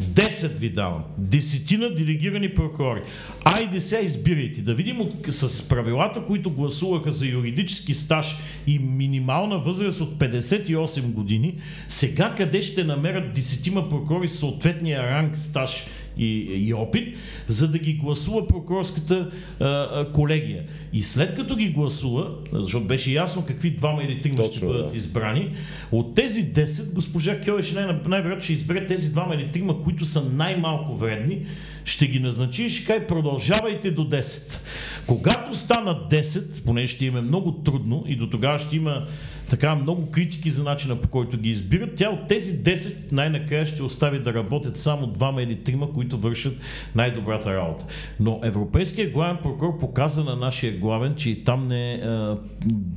Десет 0.00 0.58
ви 0.58 0.70
давам. 0.70 1.04
Десетина 1.18 1.94
делегирани 1.94 2.54
прокурори. 2.54 3.02
Айде 3.44 3.80
сега 3.80 4.02
избирайте. 4.02 4.60
Да 4.60 4.74
видим 4.74 5.00
от, 5.00 5.14
с 5.28 5.68
правилата, 5.68 6.24
които 6.26 6.50
гласуваха 6.50 7.12
за 7.12 7.26
юридически 7.26 7.94
стаж 7.94 8.36
и 8.66 8.78
минимална 8.78 9.58
възраст 9.58 10.00
от 10.00 10.18
58 10.18 11.00
години, 11.00 11.54
сега 11.88 12.34
къде 12.36 12.62
ще 12.62 12.84
намерят 12.84 13.32
десетима 13.32 13.88
прокурори 13.88 14.28
с 14.28 14.38
съответния 14.38 15.02
ранг, 15.02 15.38
стаж 15.38 15.86
и, 16.18 16.26
и 16.66 16.74
опит, 16.74 17.16
за 17.46 17.68
да 17.68 17.78
ги 17.78 17.92
гласува 17.92 18.46
прокурорската 18.46 19.30
а, 19.60 19.64
а, 19.64 20.12
колегия. 20.12 20.64
И 20.92 21.02
след 21.02 21.34
като 21.34 21.56
ги 21.56 21.68
гласува, 21.68 22.30
защото 22.52 22.86
беше 22.86 23.12
ясно 23.12 23.44
какви 23.44 23.70
двама 23.70 24.02
или 24.02 24.20
трима 24.20 24.44
ще 24.44 24.66
бъдат 24.66 24.90
да. 24.90 24.96
избрани, 24.96 25.50
от 25.92 26.14
тези 26.14 26.52
10 26.52 26.94
госпожа 26.94 27.40
най- 27.74 28.00
най-вероятно 28.08 28.42
ще 28.42 28.52
избере 28.52 28.86
тези 28.86 29.10
двама 29.10 29.34
или 29.34 29.52
трима, 29.52 29.82
които 29.82 30.04
са 30.04 30.24
най-малко 30.24 30.94
вредни, 30.94 31.46
ще 31.84 32.06
ги 32.06 32.20
назначи 32.20 32.62
и 32.62 32.70
ще 32.70 32.86
каже 32.86 33.06
продължавайте 33.06 33.90
до 33.90 34.08
10. 34.08 34.60
Когато 35.06 35.54
станат 35.54 36.12
10, 36.12 36.62
понеже 36.64 36.86
ще 36.86 37.06
им 37.06 37.16
е 37.16 37.20
много 37.20 37.52
трудно 37.52 38.04
и 38.06 38.16
до 38.16 38.30
тогава 38.30 38.58
ще 38.58 38.76
има 38.76 39.06
така 39.50 39.74
много 39.74 40.10
критики 40.10 40.50
за 40.50 40.62
начина 40.62 40.96
по 40.96 41.08
който 41.08 41.38
ги 41.38 41.50
избират, 41.50 41.94
тя 41.96 42.10
от 42.10 42.28
тези 42.28 42.58
10 42.58 43.12
най-накрая 43.12 43.66
ще 43.66 43.82
остави 43.82 44.18
да 44.18 44.34
работят 44.34 44.76
само 44.76 45.06
двама 45.06 45.42
или 45.42 45.56
трима, 45.56 45.92
които 45.92 46.18
вършат 46.18 46.54
най-добрата 46.94 47.54
работа. 47.56 47.84
Но 48.20 48.40
Европейският 48.42 49.12
главен 49.12 49.36
прокурор 49.42 49.78
показа 49.78 50.24
на 50.24 50.36
нашия 50.36 50.72
главен, 50.72 51.14
че 51.14 51.30
и 51.30 51.44
там 51.44 51.68
не, 51.68 51.92
а, 51.94 52.36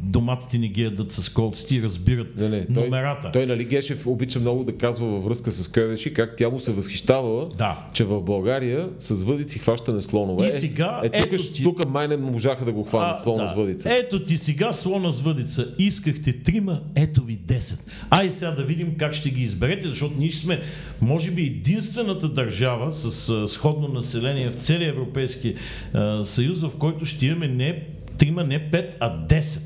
доматите 0.04 0.58
не 0.58 0.68
ги 0.68 0.84
ядат 0.84 1.12
с 1.12 1.30
колците 1.30 1.76
и 1.76 1.82
разбират 1.82 2.36
Не, 2.36 2.50
не, 2.50 2.66
той, 2.66 2.84
номерата. 2.84 3.32
той, 3.32 3.46
нали, 3.46 3.66
Гешев 3.66 4.08
обича 4.08 4.40
много 4.40 4.64
да 4.64 4.78
казва 4.78 5.08
във 5.08 5.24
връзка 5.24 5.52
с 5.52 5.68
Кевеши, 5.68 6.14
как 6.14 6.36
тя 6.38 6.50
му 6.50 6.60
се 6.60 6.72
възхищавала, 6.72 7.50
Да. 7.50 7.88
че 7.94 8.04
в 8.04 8.22
България 8.22 8.90
с 8.98 9.24
въдици 9.24 9.60
хващане 9.60 10.02
слонове. 10.02 10.48
И 10.48 10.52
сега, 10.52 11.02
е, 11.04 11.10
тук, 11.12 11.34
ето 11.34 11.44
ти- 11.44 11.64
тук 11.64 11.90
май 11.90 12.08
не 12.08 12.18
можаха 12.18 12.66
да 12.66 12.72
го 12.72 12.84
хванат 12.84 13.18
А, 13.18 13.20
слона 13.20 13.44
да. 13.44 13.50
с 13.50 13.54
въдица. 13.54 13.90
Ето 13.94 14.24
ти 14.24 14.38
сега 14.38 14.74
слона 14.74 15.12
с 15.12 15.22
въдица. 15.22 15.68
Искахте 15.80 16.39
трима, 16.44 16.82
ето 16.96 17.24
ви 17.24 17.40
10. 17.48 17.80
Ай 18.10 18.30
сега 18.30 18.52
да 18.52 18.64
видим 18.64 18.96
как 18.98 19.14
ще 19.14 19.30
ги 19.30 19.44
изберете, 19.44 19.90
защото 19.90 20.16
ние 20.18 20.32
сме, 20.32 20.62
може 21.02 21.32
би, 21.32 21.42
единствената 21.42 22.30
държава 22.30 22.94
с 22.94 23.30
а, 23.30 23.48
сходно 23.48 23.88
население 23.88 24.50
в 24.50 24.56
целия 24.56 24.90
Европейски 24.90 25.56
а, 25.94 26.26
съюз, 26.26 26.62
в 26.62 26.72
който 26.80 27.06
ще 27.06 27.26
имаме 27.26 27.48
не 27.48 27.88
трима, 28.18 28.44
не 28.44 28.72
5, 28.72 28.96
а 29.00 29.28
10. 29.28 29.62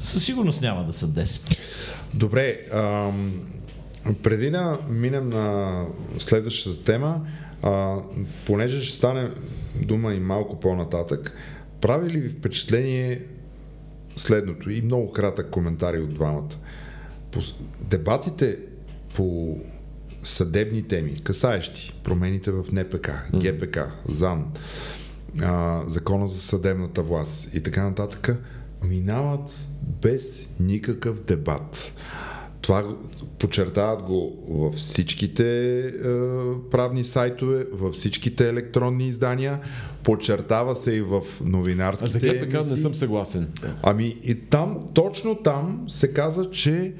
Със 0.00 0.24
сигурност 0.24 0.62
няма 0.62 0.84
да 0.84 0.92
са 0.92 1.08
10. 1.08 1.58
Добре, 2.14 2.58
ам, 2.72 3.32
преди 4.22 4.50
да 4.50 4.78
минем 4.88 5.28
на 5.28 5.84
следващата 6.18 6.84
тема, 6.84 7.20
а, 7.62 7.96
понеже 8.46 8.84
ще 8.84 8.96
стане 8.96 9.30
дума 9.82 10.14
и 10.14 10.20
малко 10.20 10.60
по-нататък, 10.60 11.36
прави 11.80 12.10
ли 12.10 12.20
ви 12.20 12.28
впечатление 12.28 13.20
следното 14.20 14.70
и 14.70 14.82
много 14.82 15.12
кратък 15.12 15.50
коментари 15.50 16.00
от 16.00 16.14
двамата? 16.14 16.48
По, 17.30 17.40
дебатите 17.80 18.58
по 19.14 19.56
съдебни 20.24 20.82
теми, 20.82 21.16
касаещи 21.16 21.94
промените 22.04 22.50
в 22.50 22.64
НПК, 22.72 23.10
ГПК, 23.34 23.78
ЗАН, 24.08 24.44
а, 25.42 25.82
Закона 25.86 26.28
за 26.28 26.40
съдебната 26.40 27.02
власт 27.02 27.54
и 27.54 27.62
така 27.62 27.84
нататък, 27.84 28.36
минават 28.84 29.60
без 30.02 30.48
никакъв 30.60 31.24
дебат. 31.24 31.92
Това 32.60 32.84
подчертават 33.38 34.02
го 34.02 34.44
във 34.48 34.74
всичките 34.74 35.78
е, 35.86 35.92
правни 36.70 37.04
сайтове, 37.04 37.66
във 37.72 37.94
всичките 37.94 38.48
електронни 38.48 39.08
издания, 39.08 39.60
подчертава 40.02 40.76
се 40.76 40.92
и 40.92 41.00
в 41.00 41.20
А 41.40 41.44
новинарските 41.44 42.10
за 42.10 42.20
ГПК 42.20 42.52
не 42.52 42.76
съм 42.76 42.94
съгласен. 42.94 43.48
Ами 43.82 44.16
и 44.24 44.34
там, 44.34 44.78
точно 44.94 45.34
там 45.34 45.84
се 45.88 46.12
каза, 46.12 46.50
че 46.50 46.92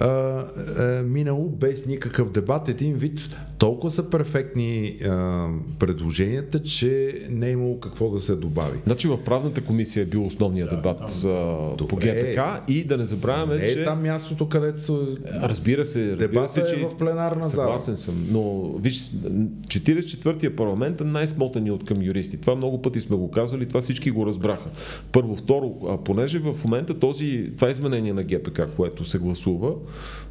а, 0.00 0.44
е 0.84 1.02
минало 1.02 1.48
без 1.48 1.86
никакъв 1.86 2.30
дебат. 2.32 2.68
Един 2.68 2.94
вид 2.94 3.36
толкова 3.58 3.90
са 3.90 4.10
перфектни 4.10 4.96
а, 5.04 5.46
предложенията, 5.78 6.62
че 6.62 7.20
не 7.30 7.48
е 7.48 7.52
имало 7.52 7.80
какво 7.80 8.10
да 8.10 8.20
се 8.20 8.36
добави. 8.36 8.78
Значи 8.86 9.08
в 9.08 9.24
правната 9.24 9.60
комисия 9.60 10.02
е 10.02 10.06
бил 10.06 10.26
основният 10.26 10.70
дебат 10.70 11.24
а, 11.24 11.86
по. 11.88 11.96
ГПК 11.96 12.40
и 12.68 12.84
да 12.84 12.96
не 12.96 13.06
забравяме, 13.06 13.54
Не 13.54 13.66
че... 13.66 13.80
е 13.80 13.84
там 13.84 14.02
мястото, 14.02 14.48
където 14.48 14.80
са... 14.82 15.06
Разбира 15.42 15.84
се, 15.84 16.00
разбира 16.00 16.28
Дебатът 16.28 16.52
се, 16.52 16.60
е 16.60 16.64
че 16.64 16.86
в 16.86 16.96
пленарна 16.98 17.42
зала. 17.42 17.50
Съгласен 17.50 17.96
съм, 17.96 18.26
но 18.30 18.72
виж, 18.78 19.10
44-я 19.66 20.56
парламент 20.56 21.00
е 21.00 21.04
най-смотани 21.04 21.70
от 21.70 21.84
към 21.84 22.02
юристи. 22.02 22.36
Това 22.40 22.54
много 22.54 22.82
пъти 22.82 23.00
сме 23.00 23.16
го 23.16 23.30
казвали, 23.30 23.66
това 23.66 23.80
всички 23.80 24.10
го 24.10 24.26
разбраха. 24.26 24.70
Първо, 25.12 25.36
второ, 25.36 25.98
понеже 26.04 26.38
в 26.38 26.54
момента 26.64 26.98
този, 26.98 27.50
това 27.56 27.70
изменение 27.70 28.12
на 28.12 28.22
ГПК, 28.22 28.60
което 28.76 29.04
се 29.04 29.18
гласува, 29.18 29.74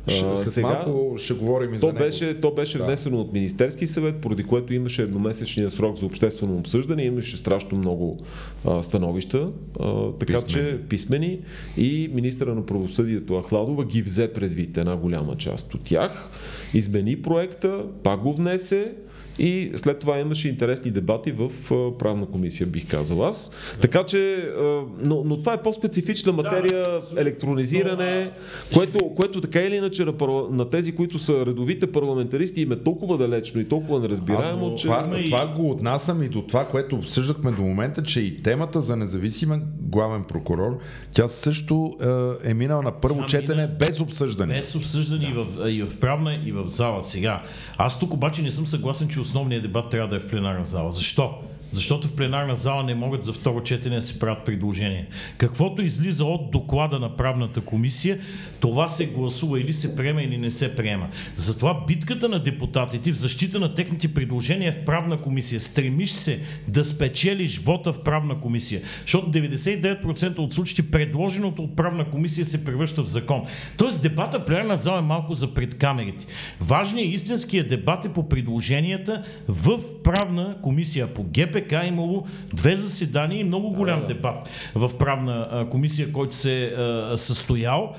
Ще, 0.07 0.45
сега, 0.45 0.67
малко 0.67 1.17
ще 1.17 1.33
говорим 1.33 1.73
и 1.73 1.79
то 1.79 1.87
за 1.87 1.93
него. 1.93 1.97
Беше, 2.05 2.41
то 2.41 2.51
беше 2.53 2.77
Да. 2.77 2.83
внесено 2.83 3.17
от 3.17 3.33
Министерски 3.33 3.87
съвет, 3.87 4.15
поради 4.15 4.43
което 4.43 4.73
имаше 4.73 5.01
едномесечния 5.01 5.71
срок 5.71 5.97
за 5.97 6.05
обществено 6.05 6.57
обсъждане, 6.57 7.03
имаше 7.03 7.37
страшно 7.37 7.77
много 7.77 8.17
а, 8.65 8.83
становища, 8.83 9.49
а, 9.79 10.11
така 10.11 10.33
Писмени. 10.33 10.47
че 10.69 10.79
писмени 10.89 11.39
и 11.77 12.09
министра 12.13 12.55
на 12.55 12.65
правосъдието 12.65 13.41
Ахладова 13.41 13.85
ги 13.85 14.01
взе 14.01 14.33
предвид 14.33 14.77
една 14.77 14.95
голяма 14.95 15.37
част 15.37 15.73
от 15.73 15.81
тях, 15.81 16.29
измени 16.73 17.21
проекта, 17.21 17.85
пак 18.03 18.21
го 18.21 18.33
внесе 18.33 18.93
и 19.39 19.71
след 19.75 19.99
това 19.99 20.19
имаше 20.19 20.49
интересни 20.49 20.91
дебати 20.91 21.31
в 21.31 21.51
правна 21.99 22.25
комисия, 22.25 22.67
бих 22.67 22.87
казал 22.87 23.25
аз. 23.25 23.51
Така 23.81 24.03
че, 24.03 24.49
но, 25.05 25.23
но 25.25 25.39
това 25.39 25.53
е 25.53 25.61
по-специфична 25.61 26.31
материя, 26.31 26.85
електронизиране, 27.17 28.31
което, 28.73 29.15
което 29.15 29.41
така 29.41 29.61
или 29.61 29.75
иначе 29.75 30.05
на, 30.05 30.13
на 30.51 30.69
тези, 30.69 30.95
които 30.95 31.19
са 31.19 31.45
редовите 31.45 31.91
парламентаристи, 31.91 32.61
им 32.61 32.71
е 32.71 32.75
толкова 32.75 33.17
далечно 33.17 33.61
и 33.61 33.69
толкова 33.69 33.95
Аз 33.97 34.01
неразбираемо, 34.01 34.75
че... 34.75 34.83
това, 34.83 35.19
и- 35.19 35.25
това 35.25 35.47
го 35.47 35.71
отнасям 35.71 36.23
и 36.23 36.29
до 36.29 36.41
това, 36.41 36.65
което 36.65 36.95
обсъждахме 36.95 37.51
до 37.51 37.61
момента, 37.61 38.03
че 38.03 38.21
и 38.21 38.37
темата 38.37 38.81
за 38.81 38.95
независим 38.95 39.61
главен 39.79 40.23
прокурор, 40.23 40.79
тя 41.11 41.27
също 41.27 41.95
е, 42.43 42.51
е 42.51 42.53
минала 42.53 42.81
на 42.81 42.91
първо 42.91 43.19
Тя 43.19 43.27
четене 43.27 43.61
мина 43.61 43.75
без 43.79 43.99
обсъждане. 43.99 44.53
Без 44.53 44.75
обсъждане 44.75 45.25
и, 45.25 45.33
в, 45.33 45.69
и 45.69 45.83
в 45.83 45.99
правна, 45.99 46.39
и 46.45 46.51
в 46.51 46.69
зала. 46.69 47.03
Сега, 47.03 47.43
аз 47.77 47.99
тук 47.99 48.13
обаче 48.13 48.41
не 48.41 48.51
съм 48.51 48.67
съгласен, 48.67 49.07
че 49.07 49.19
основният 49.27 49.63
дебат 49.63 49.89
трябва 49.89 50.07
да 50.07 50.15
е 50.15 50.19
в 50.19 50.27
пленарна 50.27 50.65
зала. 50.65 50.91
Защо? 50.91 51.33
Защото 51.73 52.07
в 52.07 52.13
пленарна 52.13 52.55
зала 52.55 52.83
не 52.83 52.95
могат 52.95 53.25
за 53.25 53.33
второ 53.33 53.63
четене 53.63 53.95
да 53.95 54.01
се 54.01 54.19
правят 54.19 54.45
предложения. 54.45 55.05
Каквото 55.37 55.81
излиза 55.81 56.25
от 56.25 56.51
доклада 56.51 56.99
на 56.99 57.15
правната 57.15 57.61
комисия, 57.61 58.19
това 58.59 58.89
се 58.89 59.05
гласува 59.05 59.59
или 59.59 59.73
се 59.73 59.95
приема, 59.95 60.23
или 60.23 60.37
не 60.37 60.51
се 60.51 60.75
приема. 60.75 61.07
Затова 61.35 61.83
битката 61.87 62.29
на 62.29 62.43
депутатите 62.43 63.11
в 63.11 63.17
защита 63.17 63.59
на 63.59 63.73
техните 63.73 64.13
предложения 64.13 64.73
в 64.73 64.85
правна 64.85 65.17
комисия. 65.17 65.61
Стремиш 65.61 66.09
се 66.09 66.39
да 66.67 66.85
спечелиш 66.85 67.59
вота 67.59 67.93
в 67.93 68.03
правна 68.03 68.39
комисия. 68.39 68.81
Защото 69.01 69.31
99% 69.31 70.39
от 70.39 70.53
случаите 70.53 70.91
предложеното 70.91 71.63
от 71.63 71.75
правна 71.75 72.05
комисия 72.05 72.45
се 72.45 72.65
превръща 72.65 73.03
в 73.03 73.07
закон. 73.07 73.43
Тоест 73.77 74.01
дебата 74.01 74.39
в 74.39 74.45
пленарна 74.45 74.77
зала 74.77 74.99
е 74.99 75.01
малко 75.01 75.33
за 75.33 75.53
пред 75.53 75.77
камерите. 75.77 76.25
Важният 76.61 77.13
истинският 77.13 77.69
дебат 77.69 78.05
е 78.05 78.13
по 78.13 78.29
предложенията 78.29 79.23
в 79.47 79.79
правна 80.03 80.57
комисия. 80.61 81.07
По 81.13 81.23
ГПК 81.23 81.66
е 81.71 81.87
имало 81.87 82.25
две 82.53 82.75
заседания 82.75 83.39
и 83.39 83.43
много 83.43 83.69
голям 83.69 84.07
дебат 84.07 84.49
в 84.75 84.97
правна 84.97 85.67
комисия, 85.71 86.11
който 86.11 86.35
се 86.35 86.65
е 86.65 87.17
състоял. 87.17 87.93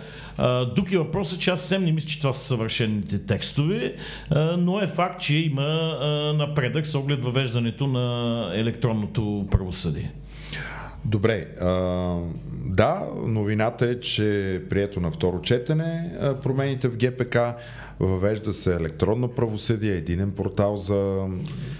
Тук 0.76 0.92
е 0.92 0.98
въпросът, 0.98 1.40
че 1.40 1.50
аз 1.50 1.60
съвсем 1.60 1.84
не 1.84 1.92
мисля, 1.92 2.08
че 2.08 2.20
това 2.20 2.32
са 2.32 2.44
съвършените 2.44 3.18
текстове, 3.18 3.94
но 4.58 4.80
е 4.80 4.86
факт, 4.86 5.20
че 5.20 5.36
има 5.36 5.98
напредък 6.38 6.86
с 6.86 6.94
оглед 6.94 7.22
въвеждането 7.22 7.86
на 7.86 8.50
електронното 8.54 9.46
правосъдие. 9.50 10.12
Добре, 11.04 11.46
а, 11.60 11.68
да, 12.66 13.00
новината 13.26 13.90
е, 13.90 14.00
че 14.00 14.54
е 14.54 14.64
прието 14.68 15.00
на 15.00 15.10
второ 15.10 15.42
четене 15.42 16.10
промените 16.42 16.88
в 16.88 16.96
ГПК, 16.96 17.38
въвежда 18.00 18.52
се 18.52 18.74
електронно 18.74 19.28
правосъдие, 19.28 19.92
единен 19.92 20.30
портал 20.30 20.76
за 20.76 21.26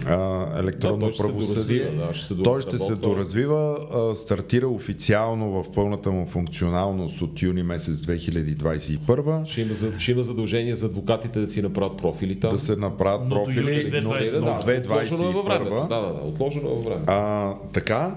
а, 0.07 0.45
електронно 0.59 0.97
Да, 0.97 1.05
той 1.05 1.11
ще 1.11 1.17
се 1.17 1.27
правосъдие. 1.27 1.79
доразвива, 1.79 2.07
да, 2.07 2.13
ще 2.13 2.27
се 2.27 2.35
той 2.35 2.61
ще 2.61 2.77
се 2.79 2.95
доразвива, 2.95 3.77
а, 4.11 4.15
стартира 4.15 4.67
официално 4.67 5.51
в 5.53 5.71
пълната 5.71 6.11
му 6.11 6.27
функционалност 6.27 7.21
от 7.21 7.41
юни 7.41 7.63
месец 7.63 7.95
2021. 7.97 9.45
Ще 9.45 9.61
има, 9.61 9.73
за- 9.73 9.99
ще 9.99 10.11
има 10.11 10.23
задължение 10.23 10.75
за 10.75 10.85
адвокатите 10.85 11.39
да 11.39 11.47
си 11.47 11.61
направят 11.61 11.97
профили 11.97 12.39
там. 12.39 12.51
Да 12.51 12.59
се 12.59 12.75
направят 12.75 13.21
Но 13.21 13.29
до 13.29 13.35
профили 13.35 13.57
юли 13.71 13.91
2021. 13.91 14.31
до 14.31 14.39
да, 14.41 14.59
отложено 14.83 15.29
е 15.29 15.33
във 15.33 15.45
времето. 15.45 15.71
2021. 15.71 15.87
Да, 15.89 15.95
да, 15.97 16.13
да, 16.13 16.21
отложено 16.23 16.67
е 16.67 16.71
във 16.71 16.83
времето. 16.85 17.03
А, 17.07 17.53
така. 17.73 18.15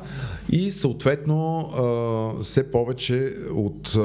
И 0.50 0.70
съответно 0.70 1.58
а, 1.58 2.42
все 2.42 2.62
повече 2.64 3.32
от 3.52 3.88
а, 3.88 4.00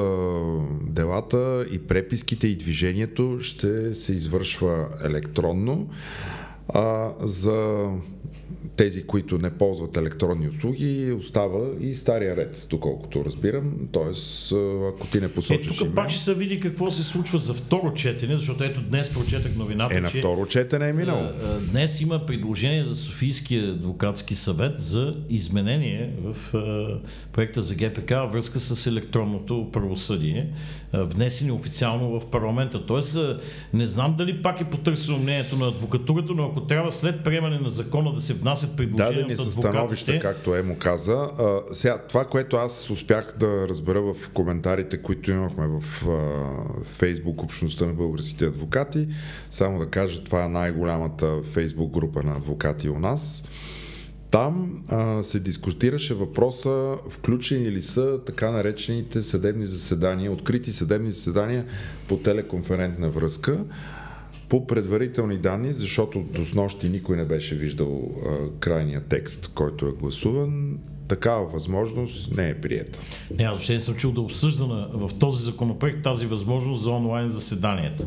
делата 0.82 1.38
и 1.72 1.78
преписките 1.78 2.46
и 2.46 2.56
движението 2.56 3.38
ще 3.40 3.87
се 3.94 4.12
извършва 4.12 4.86
електронно. 5.04 5.88
А, 6.68 7.10
за 7.20 7.90
тези, 8.78 9.06
които 9.06 9.38
не 9.38 9.50
ползват 9.50 9.96
електронни 9.96 10.48
услуги, 10.48 11.12
остава 11.12 11.70
и 11.80 11.94
стария 11.94 12.36
ред, 12.36 12.66
доколкото 12.70 13.24
разбирам. 13.24 13.72
Тоест, 13.92 14.52
ако 14.88 15.06
ти 15.12 15.20
не 15.20 15.28
Е, 15.28 15.32
посочиш 15.32 15.76
тук 15.76 15.86
име, 15.86 15.94
пак 15.94 16.10
ще 16.10 16.20
се 16.20 16.34
види 16.34 16.60
какво 16.60 16.90
се 16.90 17.04
случва 17.04 17.38
за 17.38 17.54
второ 17.54 17.94
четене, 17.94 18.34
защото 18.34 18.64
ето 18.64 18.80
днес 18.80 19.14
прочетах 19.14 19.56
новината, 19.56 19.96
е 19.96 20.00
на 20.00 20.08
че 20.08 20.18
второ 20.18 20.46
четене 20.46 20.88
е 20.88 20.92
минало. 20.92 21.30
днес 21.70 22.00
има 22.00 22.26
предложение 22.26 22.84
за 22.84 22.96
Софийския 22.96 23.70
адвокатски 23.70 24.34
съвет 24.34 24.78
за 24.78 25.16
изменение 25.30 26.10
в 26.22 26.36
проекта 27.32 27.62
за 27.62 27.74
ГПК 27.74 28.10
връзка 28.10 28.60
с 28.60 28.86
електронното 28.86 29.68
правосъдие, 29.72 30.52
внесени 30.92 31.50
официално 31.52 32.20
в 32.20 32.30
парламента. 32.30 32.86
Тоест, 32.86 33.18
не 33.72 33.86
знам 33.86 34.14
дали 34.18 34.42
пак 34.42 34.60
е 34.60 34.64
потърсено 34.64 35.18
мнението 35.18 35.56
на 35.56 35.68
адвокатурата, 35.68 36.32
но 36.36 36.44
ако 36.44 36.60
трябва 36.60 36.92
след 36.92 37.24
приемане 37.24 37.58
на 37.58 37.70
закона 37.70 38.12
да 38.12 38.20
се 38.20 38.40
внасят 38.68 38.76
предложения 38.76 39.22
Дадени 39.22 39.36
са 39.36 39.52
становища, 39.52 40.18
както 40.18 40.54
Емо 40.54 40.76
каза. 40.78 41.14
А, 41.38 41.60
сега, 41.72 41.98
това, 41.98 42.24
което 42.24 42.56
аз 42.56 42.90
успях 42.90 43.34
да 43.40 43.68
разбера 43.68 44.02
в 44.02 44.28
коментарите, 44.34 45.02
които 45.02 45.30
имахме 45.30 45.66
в 45.66 46.06
а, 46.08 46.84
Фейсбук 46.84 47.42
общността 47.42 47.86
на 47.86 47.92
българските 47.92 48.46
адвокати, 48.46 49.08
само 49.50 49.78
да 49.78 49.86
кажа, 49.86 50.24
това 50.24 50.44
е 50.44 50.48
най-голямата 50.48 51.42
Фейсбук 51.52 51.92
група 51.92 52.22
на 52.22 52.36
адвокати 52.36 52.88
у 52.88 52.98
нас. 52.98 53.44
Там 54.30 54.82
а, 54.88 55.22
се 55.22 55.40
дискутираше 55.40 56.14
въпроса, 56.14 56.96
включени 57.10 57.72
ли 57.72 57.82
са 57.82 58.20
така 58.26 58.50
наречените 58.50 59.22
съдебни 59.22 59.66
заседания, 59.66 60.32
открити 60.32 60.72
съдебни 60.72 61.12
заседания 61.12 61.64
по 62.08 62.16
телеконферентна 62.16 63.10
връзка 63.10 63.64
по 64.48 64.66
предварителни 64.66 65.36
данни, 65.36 65.72
защото 65.72 66.20
до 66.20 66.44
снощи 66.44 66.88
никой 66.88 67.16
не 67.16 67.24
беше 67.24 67.54
виждал 67.54 68.10
а, 68.26 68.58
крайния 68.60 69.00
текст, 69.00 69.52
който 69.54 69.86
е 69.86 69.92
гласуван. 69.92 70.78
Такава 71.08 71.46
възможност 71.46 72.32
не 72.32 72.48
е 72.48 72.54
приета. 72.54 72.98
Не, 73.30 73.44
аз 73.44 73.50
въобще 73.50 73.74
не 73.74 73.80
съм 73.80 73.94
чул 73.94 74.12
да 74.12 74.20
обсъждана 74.20 74.88
в 74.92 75.10
този 75.14 75.44
законопроект 75.44 76.02
тази 76.02 76.26
възможност 76.26 76.82
за 76.82 76.90
онлайн 76.90 77.30
заседанията. 77.30 78.06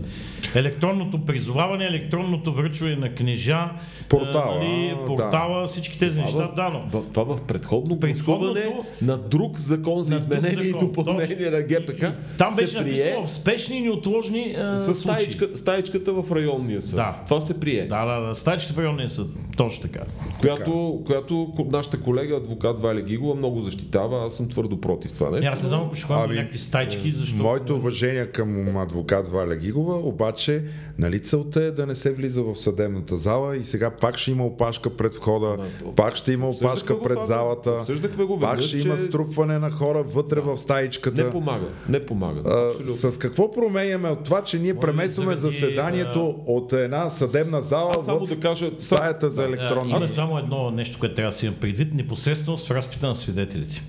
Електронното 0.55 1.19
призоваване, 1.19 1.85
електронното 1.85 2.53
връчване 2.53 2.95
на 2.95 3.09
книжа, 3.09 3.69
Портала, 4.09 4.55
нали, 4.57 4.87
да. 4.91 5.05
портала, 5.07 5.67
всички 5.67 5.99
тези 5.99 6.19
неща, 6.19 6.51
да, 6.55 6.69
но 6.69 7.01
В, 7.01 7.05
това 7.05 7.23
в 7.25 7.41
предходно 7.41 7.99
Предходното- 7.99 8.53
гласуване 8.53 8.75
на 9.01 9.17
друг 9.19 9.57
закон 9.57 10.03
за 10.03 10.15
изменение 10.15 10.63
и 10.63 10.73
допълнение 10.73 11.27
точно. 11.29 11.51
на 11.51 11.61
ГПК 11.61 12.05
там 12.37 12.55
беше 12.55 12.77
написано 12.77 13.25
в 13.25 13.31
спешни 13.31 13.77
и 13.77 13.81
неотложни 13.81 14.55
а, 14.57 14.77
с 14.77 14.93
стаичка, 14.95 15.49
стаичката 15.55 16.13
в 16.13 16.31
районния 16.31 16.81
съд. 16.81 16.95
Да. 16.95 17.21
Това 17.25 17.41
се 17.41 17.59
прие. 17.59 17.87
Да, 17.87 18.05
да, 18.05 18.19
да. 18.19 18.35
Стачите 18.35 18.73
в 18.73 18.79
районния 18.79 19.09
съд. 19.09 19.27
Точно 19.57 19.81
така. 19.81 19.99
Която, 20.41 21.01
която 21.05 21.33
ко- 21.33 21.71
нашата 21.71 21.99
колега, 21.99 22.35
адвокат 22.35 22.79
Валя 22.91 23.01
Гигова, 23.01 23.35
много 23.35 23.61
защитава. 23.61 24.25
Аз 24.25 24.33
съм 24.33 24.49
твърдо 24.49 24.81
против 24.81 25.13
това 25.13 25.29
нещо. 25.29 25.43
Не, 25.43 25.49
аз 25.49 25.63
не 25.63 25.69
знам 25.69 25.81
ако 25.85 25.95
ще 25.95 26.05
ходим 26.05 26.23
Ами, 26.25 26.35
някакви 26.35 26.59
стайчки, 26.59 27.11
защото... 27.11 27.43
Моето 27.43 27.75
уважение 27.75 28.25
към 28.25 28.77
адвокат 28.77 29.27
Валя 29.27 29.55
Гигова, 29.55 29.95
обаче, 29.95 30.63
нали 30.97 31.19
целта 31.19 31.63
е 31.63 31.71
да 31.71 31.85
не 31.85 31.95
се 31.95 32.13
влиза 32.13 32.43
в 32.43 32.55
съдебната 32.55 33.17
зала 33.17 33.57
и 33.57 33.63
сега 33.63 33.89
пак 33.89 34.17
ще 34.17 34.31
има 34.31 34.45
опашка 34.45 34.89
пред 34.89 35.15
входа, 35.15 35.57
пак 35.95 36.15
ще 36.15 36.31
има 36.31 36.49
опашка 36.49 36.95
го 36.95 37.01
пред 37.03 37.13
това, 37.13 37.25
залата, 37.25 37.71
обсъждахме 37.71 38.23
го 38.23 38.39
пак 38.39 38.49
веднъж, 38.49 38.67
ще 38.67 38.77
има 38.77 38.95
че- 38.95 39.01
струпване 39.01 39.59
на 39.59 39.71
хора 39.71 40.03
вътре 40.03 40.39
в 40.39 40.57
стаичката. 40.57 41.23
Не 41.23 41.31
помага. 41.31 41.65
Не 41.89 42.05
помага. 42.05 42.41
А, 42.45 43.11
с 43.11 43.17
какво 43.17 43.51
променяме 43.51 44.09
от 44.09 44.23
това, 44.23 44.43
че 44.43 44.59
ние 44.59 44.73
преместваме 44.75 45.35
заседанието 45.35 46.35
от 46.47 46.73
една 46.73 47.09
съдебна 47.09 47.61
зала 47.61 47.93
Аз 47.97 48.05
само 48.05 48.25
в 48.25 48.29
да 48.29 48.39
кажа, 48.39 48.71
стаята 48.79 49.29
за 49.29 49.43
А, 49.43 49.45
електронни 49.45 49.91
Има 49.91 50.07
само 50.07 50.37
едно 50.37 50.71
нещо, 50.71 50.99
което 50.99 51.15
трябва 51.15 51.29
да 51.31 51.37
си 51.37 51.45
имам 51.45 51.57
предвид. 51.59 51.93
Непосредственост 51.93 52.67
в 52.67 52.71
разпита 52.81 53.07
на 53.07 53.15
свидетелите. 53.15 53.81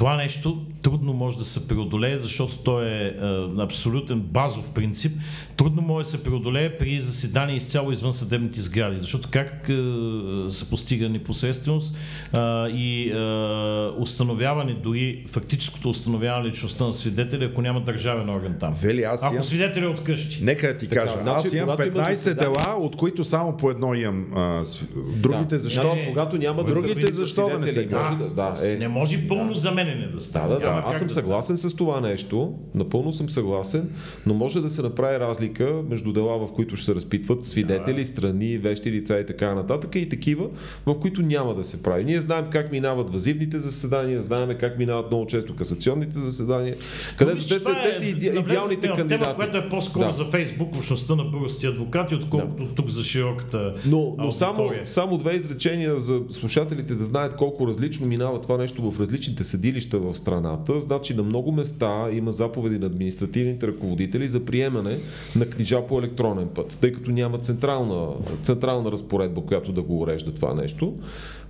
Това 0.00 0.16
нещо 0.16 0.58
трудно 0.82 1.12
може 1.12 1.38
да 1.38 1.44
се 1.44 1.68
преодолее, 1.68 2.18
защото 2.18 2.56
то 2.56 2.82
е, 2.82 2.86
е 2.86 3.12
абсолютен 3.58 4.20
базов 4.20 4.70
принцип. 4.70 5.12
Трудно 5.56 5.82
може 5.82 6.04
да 6.04 6.10
се 6.10 6.24
преодолее 6.24 6.78
при 6.78 7.00
заседания 7.00 7.56
изцяло 7.56 7.92
извън 7.92 8.12
съдебните 8.12 8.60
сгради. 8.60 9.00
Защото 9.00 9.28
как 9.32 9.68
е, 9.68 9.72
се 10.48 10.70
постига 10.70 11.08
непосредственост 11.08 11.94
е, 11.94 12.38
и 12.68 13.08
е, 13.08 13.14
установяване, 13.98 14.74
дори 14.74 15.24
фактическото 15.28 15.88
установяване 15.90 16.48
личността 16.48 16.84
на 16.84 16.94
свидетеля, 16.94 17.44
ако 17.44 17.62
няма 17.62 17.80
държавен 17.80 18.30
орган 18.30 18.56
там. 18.60 18.74
Вели, 18.74 19.02
аз 19.02 19.22
ако 19.22 19.34
имам- 19.34 19.44
свидетеля 19.44 19.84
е 19.84 19.88
от 19.88 20.04
къщи. 20.04 20.38
Нека 20.42 20.66
да 20.66 20.78
ти 20.78 20.88
Така, 20.88 21.02
кажа, 21.02 21.14
значи, 21.22 21.46
аз 21.46 21.52
имам 21.52 21.64
когато 21.66 21.82
има 21.82 21.96
15 21.96 22.14
заседание- 22.14 22.54
дела, 22.56 22.76
от 22.76 22.96
които 22.96 23.24
само 23.24 23.56
по 23.56 23.70
едно 23.70 23.94
имам. 23.94 24.26
А, 24.34 24.64
с- 24.64 24.84
другите 25.14 25.54
Да. 25.54 25.58
защо? 25.58 25.80
Значи, 25.82 26.04
когато 26.08 26.38
няма 26.38 26.64
да 26.64 26.72
Другите 26.72 26.94
се 26.94 27.00
види 27.00 27.12
защо 27.12 27.48
да 27.48 27.58
не 27.58 27.66
се 27.66 27.72
свидетели, 27.72 28.16
да, 28.18 28.28
да, 28.28 28.54
е. 28.64 28.76
Не 28.76 28.88
може 28.88 29.28
пълно 29.28 29.44
Само 29.44 29.54
за 29.54 29.70
мен 29.72 29.89
не 29.94 30.06
да 30.06 30.20
стане. 30.20 30.48
Да, 30.48 30.54
да, 30.54 30.60
да. 30.60 30.82
Аз 30.86 30.98
съм 30.98 31.06
да 31.06 31.12
съгласен 31.14 31.56
с 31.56 31.76
това 31.76 32.00
нещо. 32.00 32.54
Напълно 32.74 33.12
съм 33.12 33.28
съгласен, 33.30 33.90
но 34.26 34.34
може 34.34 34.60
да 34.60 34.70
се 34.70 34.82
направи 34.82 35.20
разлика 35.20 35.82
между 35.90 36.12
дела, 36.12 36.38
в 36.38 36.52
които 36.52 36.76
ще 36.76 36.86
се 36.86 36.94
разпитват 36.94 37.44
свидетели, 37.44 38.04
страни, 38.04 38.58
вещи 38.58 38.92
лица 38.92 39.18
и 39.18 39.26
така 39.26 39.54
нататък, 39.54 39.94
и 39.94 40.08
такива, 40.08 40.46
в 40.86 41.00
които 41.00 41.22
няма 41.22 41.54
да 41.54 41.64
се 41.64 41.82
прави. 41.82 42.04
Ние 42.04 42.20
знаем 42.20 42.44
как 42.50 42.72
минават 42.72 43.10
вазивните 43.10 43.60
заседания, 43.60 44.22
знаем 44.22 44.56
как 44.60 44.78
минават 44.78 45.06
много 45.10 45.26
често 45.26 45.56
касационните 45.56 46.18
заседания, 46.18 46.76
където 47.18 47.36
Виж, 47.36 47.46
те 47.46 47.58
са, 47.58 47.68
това 47.70 47.82
те 47.82 47.88
е- 47.88 47.92
са 47.92 48.04
навлезахме 48.04 48.40
идеалните 48.40 48.88
в 48.88 48.94
кандидати. 48.96 49.22
Тема, 49.22 49.34
която 49.34 49.56
е 49.56 49.68
по-скоро 49.68 50.04
Да. 50.04 50.12
за 50.12 50.24
Фейсбук, 50.24 50.76
общността 50.76 51.14
на 51.14 51.24
българските 51.24 51.66
адвокати, 51.66 52.14
отколкото 52.14 52.64
тук 52.74 52.88
за 52.88 53.04
широката 53.04 53.74
Но, 53.86 54.14
но 54.18 54.32
само, 54.32 54.70
само 54.84 55.18
две 55.18 55.34
изречения 55.34 55.98
за 55.98 56.20
слушателите 56.30 56.94
да 56.94 57.04
знаят 57.04 57.36
колко 57.36 57.66
различно 57.66 58.06
минава 58.06 58.40
това 58.40 58.56
нещо 58.56 58.90
в 58.90 59.00
различните 59.00 59.44
съдилища 59.70 59.98
в 59.98 60.14
страната. 60.14 60.80
Значи 60.80 61.14
на 61.14 61.22
много 61.22 61.52
места 61.52 62.08
има 62.12 62.32
заповеди 62.32 62.78
на 62.78 62.86
административните 62.86 63.66
ръководители 63.66 64.28
за 64.28 64.44
приемане 64.44 64.98
на 65.36 65.46
книжа 65.46 65.86
по 65.86 65.98
електронен 65.98 66.48
път, 66.54 66.78
тъй 66.80 66.92
като 66.92 67.10
няма 67.10 67.38
централна, 67.38 68.08
централна 68.42 68.92
разпоредба, 68.92 69.40
която 69.40 69.72
да 69.72 69.82
го 69.82 70.00
урежда 70.00 70.34
това 70.34 70.54
нещо. 70.54 70.94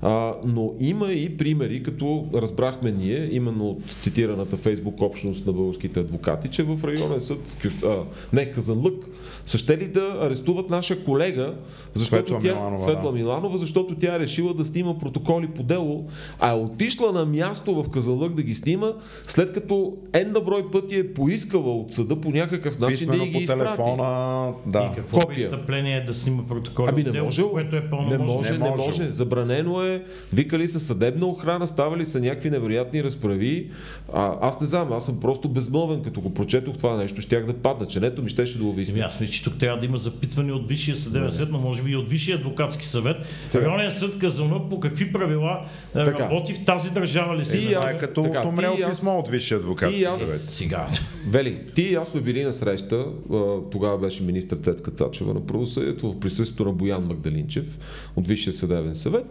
А, 0.02 0.34
но 0.44 0.72
има 0.80 1.12
и 1.12 1.36
примери, 1.36 1.82
като 1.82 2.26
разбрахме 2.34 2.92
ние, 2.92 3.28
именно 3.32 3.68
от 3.68 3.78
цитираната 4.00 4.56
фейсбук 4.56 5.00
общност 5.00 5.46
на 5.46 5.52
българските 5.52 6.00
адвокати, 6.00 6.48
че 6.48 6.62
в 6.62 6.78
районен 6.84 7.20
съд, 7.20 7.38
а, 7.84 7.96
не, 8.32 8.50
Казанлък, 8.50 8.94
са 9.46 9.58
ще 9.58 9.78
ли 9.78 9.88
да 9.88 10.18
арестуват 10.22 10.70
наша 10.70 11.04
колега, 11.04 11.54
защото 11.94 12.06
Светла 12.28 12.38
тя, 12.42 12.54
Миланова, 12.54 12.76
Светла 12.76 13.02
да. 13.02 13.18
Миланова, 13.18 13.58
защото 13.58 13.94
тя 13.94 14.14
е 14.14 14.18
решила 14.18 14.54
да 14.54 14.64
снима 14.64 14.98
протоколи 14.98 15.46
по 15.46 15.62
дело, 15.62 16.04
а 16.40 16.50
е 16.50 16.54
отишла 16.54 17.12
на 17.12 17.26
място 17.26 17.82
в 17.82 17.90
Казанлък 17.90 18.34
да 18.34 18.42
ги 18.42 18.54
снима, 18.54 18.92
след 19.26 19.52
като 19.52 19.96
една 20.12 20.40
брой 20.40 20.70
пъти 20.70 20.96
е 20.96 21.14
поискала 21.14 21.76
от 21.76 21.92
съда 21.92 22.16
по 22.16 22.30
някакъв 22.30 22.78
начин 22.78 23.06
да 23.06 23.12
Писмено 23.12 23.24
по 23.24 23.38
ги 23.38 23.44
изпрати. 23.44 23.60
телефона, 23.60 24.52
И 24.66 24.70
да. 24.70 24.92
какво 24.96 25.18
копия. 25.18 25.36
престъпление 25.36 25.96
е 25.96 26.00
да 26.00 26.14
снима 26.14 26.42
протоколи 26.48 26.88
Ами 26.92 27.02
не 27.02 27.10
делото, 27.10 27.24
може, 27.24 27.42
което 27.42 27.76
е 27.76 27.90
пълно 27.90 28.08
не 28.10 28.18
може, 28.18 28.52
Не 28.52 28.58
не 28.58 28.70
може. 28.70 28.82
може. 28.86 29.10
Забранено 29.10 29.82
е. 29.82 29.89
Викали 30.32 30.68
са 30.68 30.80
съдебна 30.80 31.26
охрана, 31.26 31.66
ставали 31.66 32.04
са 32.04 32.20
някакви 32.20 32.50
невероятни 32.50 33.04
разправи. 33.04 33.70
А, 34.12 34.36
аз 34.40 34.60
не 34.60 34.66
знам, 34.66 34.92
аз 34.92 35.06
съм 35.06 35.20
просто 35.20 35.48
безмълвен, 35.48 36.02
като 36.02 36.20
го 36.20 36.34
прочетох 36.34 36.76
това 36.76 36.96
нещо, 36.96 37.20
щях 37.20 37.46
да 37.46 37.52
падна. 37.54 37.86
Ченето 37.86 38.22
ми 38.22 38.28
щеше 38.28 38.58
да 38.58 38.64
Еми, 38.64 38.86
смях. 38.86 39.06
аз 39.06 39.20
мисля, 39.20 39.32
че 39.32 39.44
тук 39.44 39.58
трябва 39.58 39.80
да 39.80 39.86
има 39.86 39.96
запитване 39.96 40.52
от 40.52 40.68
Висшия 40.68 40.96
съдебен 40.96 41.32
съвет, 41.32 41.48
но 41.52 41.58
може 41.58 41.82
би 41.82 41.90
и 41.90 41.96
от 41.96 42.08
Висшия 42.08 42.36
адвокатски 42.36 42.86
съвет. 42.86 43.16
Сега. 43.44 43.66
Районен 43.66 43.90
съд 43.90 44.18
Казанлък 44.18 44.70
по 44.70 44.80
какви 44.80 45.12
правила 45.12 45.60
е, 45.94 46.04
Така. 46.04 46.18
работи 46.20 46.54
в 46.54 46.64
тази 46.64 46.90
държава 46.90 47.36
ли 47.36 47.42
И 47.42 47.44
си? 47.44 47.66
Това 47.66 47.90
е 47.90 47.92
аз- 47.92 48.00
като 48.00 48.22
така, 48.22 48.40
отумрел 48.40 48.74
и 48.78 48.82
аз- 48.82 48.90
писмо 48.90 49.10
от 49.12 49.28
Висшия 49.28 49.58
адвокатски 49.58 50.00
и 50.00 50.04
аз- 50.04 50.20
съвет. 50.20 50.50
Сега. 50.50 50.86
Вели, 51.28 51.60
ти 51.74 51.82
и 51.82 51.94
аз 51.94 52.08
сме 52.08 52.20
били 52.20 52.44
на 52.44 52.52
среща, 52.52 53.06
тогава 53.70 53.98
беше 53.98 54.22
министър 54.22 54.56
Цецка 54.56 54.90
Цачева 54.90 55.34
на 55.34 55.46
правосъдието, 55.46 56.12
в 56.12 56.20
присъствието 56.20 56.64
на 56.64 56.72
Боян 56.72 57.04
Магдалинчев 57.04 57.78
от 58.16 58.28
Висшия 58.28 58.52
съдебен 58.52 58.94
съвет. 58.94 59.26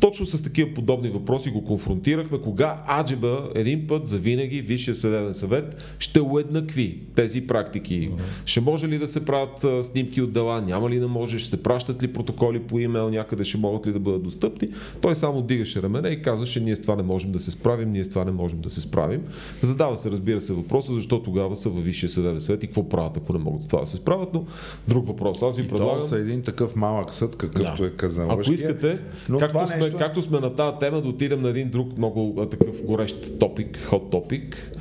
Точно 0.00 0.26
с 0.26 0.42
такива 0.42 0.74
подобни 0.74 1.08
въпроси 1.08 1.50
го 1.50 1.64
конфронтирахме, 1.64 2.38
кога 2.38 2.82
Аджеба 2.88 3.50
един 3.54 3.86
път 3.86 4.06
за 4.06 4.18
винаги 4.18 4.60
Висшия 4.62 4.94
съдебен 4.94 5.34
съвет 5.34 5.94
ще 5.98 6.20
уеднакви 6.20 6.98
тези 7.14 7.46
практики. 7.46 8.10
Ще 8.44 8.60
може 8.60 8.88
ли 8.88 8.98
да 8.98 9.06
се 9.06 9.24
правят 9.24 9.64
а, 9.64 9.82
снимки 9.84 10.22
от 10.22 10.32
дела, 10.32 10.60
няма 10.60 10.90
ли 10.90 10.98
да 10.98 11.08
може, 11.08 11.38
ще 11.38 11.50
се 11.50 11.62
пращат 11.62 12.02
ли 12.02 12.12
протоколи 12.12 12.60
по 12.62 12.78
имейл, 12.78 13.10
някъде 13.10 13.44
ще 13.44 13.58
могат 13.58 13.86
ли 13.86 13.92
да 13.92 13.98
бъдат 14.00 14.22
достъпни. 14.22 14.68
Той 15.00 15.14
само 15.14 15.42
дигаше 15.42 15.82
рамене 15.82 16.08
и 16.08 16.22
казваше, 16.22 16.60
ние 16.60 16.76
с 16.76 16.82
това 16.82 16.96
не 16.96 17.02
можем 17.02 17.32
да 17.32 17.38
се 17.38 17.50
справим, 17.50 17.92
ние 17.92 18.04
с 18.04 18.08
това 18.08 18.24
не 18.24 18.32
можем 18.32 18.60
да 18.60 18.70
се 18.70 18.80
справим. 18.80 19.22
Задава 19.62 19.96
се, 19.96 20.10
разбира 20.10 20.40
се, 20.40 20.52
въпроса, 20.52 20.94
защо 20.94 21.22
тогава 21.22 21.54
са 21.54 21.68
във 21.68 21.84
Висшия 21.84 22.10
съдебен 22.10 22.40
съвет 22.40 22.64
и 22.64 22.66
какво 22.66 22.88
правят, 22.88 23.16
ако 23.16 23.32
не 23.32 23.38
могат 23.38 23.62
с 23.62 23.68
това 23.68 23.80
да 23.80 23.86
се 23.86 23.96
справят, 23.96 24.34
но 24.34 24.44
друг 24.88 25.06
въпрос. 25.06 25.42
Аз 25.42 25.56
ви 25.56 25.62
То 25.62 25.68
предлагам... 25.68 26.08
са 26.08 26.18
един 26.18 26.42
такъв 26.42 26.76
малък 26.76 27.14
съд, 27.14 27.36
какъвто 27.36 27.82
Да. 27.82 27.88
е 27.88 27.90
казан. 27.90 28.30
Ако 28.30 28.52
искате, 28.52 28.98
Но 29.28 29.38
както, 29.38 29.52
това 29.52 29.66
сме, 29.72 29.84
нещо 29.84 29.98
както 29.98 30.22
сме 30.22 30.40
на 30.40 30.56
тази 30.56 30.76
тема, 30.80 31.02
да 31.02 31.08
отидем 31.08 31.42
на 31.42 31.48
един 31.48 31.70
друг 31.70 31.98
много 31.98 32.46
такъв 32.50 32.82
горещ 32.82 33.38
топик, 33.38 33.78
хот 33.84 34.10
топик, 34.10 34.72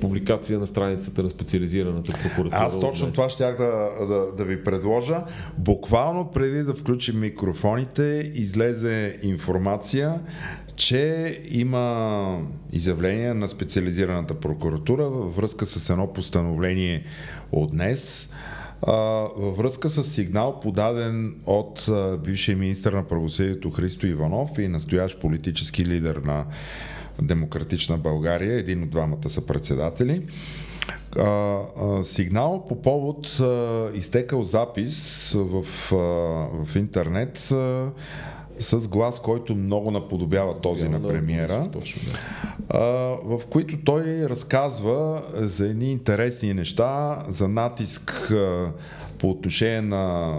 публикация 0.00 0.58
на 0.58 0.66
страницата 0.66 1.22
на 1.22 1.30
специализираната 1.30 2.12
прокуратура. 2.12 2.60
Аз 2.60 2.80
точно 2.80 3.12
това 3.12 3.28
щях 3.28 3.56
да, 3.56 3.90
да, 4.06 4.26
да 4.36 4.44
ви 4.44 4.62
предложа. 4.62 5.24
Буквално 5.58 6.30
преди 6.30 6.62
да 6.62 6.74
включим 6.74 7.20
микрофоните, 7.20 8.30
излезе 8.34 9.18
информация, 9.22 10.20
че 10.76 11.34
има 11.50 12.38
изявление 12.72 13.34
на 13.34 13.48
специализираната 13.48 14.34
прокуратура 14.34 15.04
във 15.04 15.36
връзка 15.36 15.66
с 15.66 15.90
едно 15.90 16.12
постановление 16.12 17.04
от 17.52 17.70
днес. 17.70 18.32
Във 19.36 19.56
връзка 19.56 19.90
с 19.90 20.04
сигнал 20.04 20.60
подаден 20.60 21.34
от 21.46 21.88
бившия 22.24 22.56
министр 22.56 22.96
на 22.96 23.06
правосъдието 23.06 23.70
Христо 23.70 24.06
Иванов 24.06 24.50
и 24.58 24.68
настоящ 24.68 25.20
политически 25.20 25.86
лидер 25.86 26.16
на 26.16 26.46
Демократична 27.22 27.98
България, 27.98 28.58
един 28.58 28.82
от 28.82 28.90
двамата 28.90 29.28
са 29.30 29.46
председатели. 29.46 30.26
Сигнал 32.02 32.66
по 32.68 32.82
повод 32.82 33.40
изтекал 33.94 34.42
запис 34.42 35.32
в, 35.34 35.66
в 36.66 36.76
интернет 36.76 37.52
с 38.60 38.88
глас, 38.88 39.22
който 39.22 39.54
много 39.54 39.90
наподобява 39.90 40.60
този 40.60 40.84
на 40.84 40.98
Много 40.98 41.08
премиера 41.08 41.68
да. 41.72 41.80
в 43.24 43.40
които 43.50 43.76
той 43.84 44.04
разказва 44.04 45.22
за 45.34 45.68
едни 45.68 45.92
интересни 45.92 46.54
неща, 46.54 47.18
за 47.28 47.48
натиск 47.48 48.32
по 49.18 49.30
отношение 49.30 49.80
на 49.80 50.34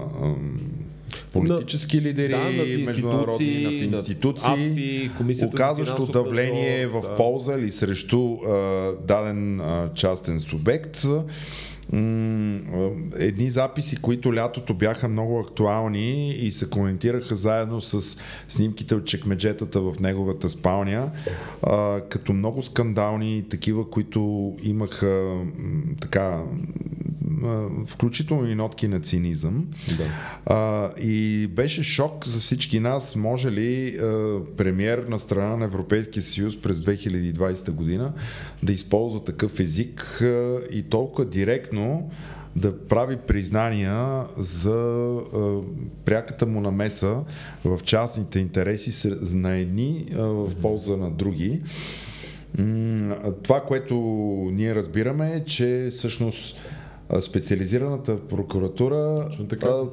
политически 1.33 2.01
лидери, 2.01 2.31
да, 2.31 2.37
над 2.37 2.85
международни, 2.85 3.47
институции, 3.47 3.87
над 3.87 3.99
институции, 3.99 5.11
оказващо 5.45 6.05
давление 6.05 6.85
надзор, 6.85 6.99
в 6.99 7.09
да. 7.09 7.15
полза 7.15 7.53
или 7.53 7.69
срещу 7.69 8.33
а, 8.33 8.91
даден 9.07 9.59
а, 9.59 9.89
частен 9.95 10.39
субект. 10.39 11.05
Едни 13.17 13.49
записи, 13.49 13.95
които 13.95 14.35
лятото 14.35 14.73
бяха 14.73 15.07
много 15.07 15.39
актуални 15.39 16.29
и 16.29 16.51
се 16.51 16.69
коментираха 16.69 17.35
заедно 17.35 17.81
с 17.81 18.17
снимките 18.47 18.95
от 18.95 19.05
чекмеджетата 19.05 19.81
в 19.81 19.99
неговата 19.99 20.49
спалня, 20.49 21.11
а, 21.63 22.01
като 22.09 22.33
много 22.33 22.61
скандални, 22.61 23.45
такива, 23.49 23.89
които 23.89 24.53
имаха 24.63 25.41
така 26.01 26.43
включително 27.85 28.49
и 28.49 28.55
нотки 28.55 28.87
на 28.87 28.99
цинизъм. 28.99 29.67
Да. 29.97 30.05
А, 30.45 30.91
и 31.01 31.47
беше 31.47 31.83
шок 31.83 32.27
за 32.27 32.39
всички 32.39 32.79
нас, 32.79 33.15
може 33.15 33.51
ли 33.51 33.97
а, 33.97 34.39
премьер 34.57 34.97
на 34.97 35.19
страна 35.19 35.57
на 35.57 35.65
Европейския 35.65 36.23
съюз 36.23 36.61
през 36.61 36.77
2020 36.77 37.71
година 37.71 38.13
да 38.63 38.73
използва 38.73 39.23
такъв 39.23 39.59
език 39.59 40.21
а, 40.21 40.59
и 40.71 40.83
толкова 40.83 41.25
директно 41.25 41.76
да 42.55 42.79
прави 42.79 43.17
признания 43.17 43.95
за 44.37 44.73
а, 45.33 45.57
пряката 46.05 46.45
му 46.45 46.61
намеса 46.61 47.23
в 47.65 47.79
частните 47.83 48.39
интереси 48.39 49.07
на 49.23 49.57
едни 49.57 50.05
а, 50.13 50.21
в 50.21 50.55
полза 50.55 50.97
на 50.97 51.11
други. 51.11 51.61
Това, 53.43 53.61
което 53.61 53.95
ние 54.47 54.75
разбираме 54.75 55.31
е, 55.31 55.45
че 55.45 55.87
всъщност 55.91 56.57
специализираната 57.21 58.19
прокуратура 58.19 59.29
така. 59.49 59.67
а, 59.67 59.77
м, 59.77 59.87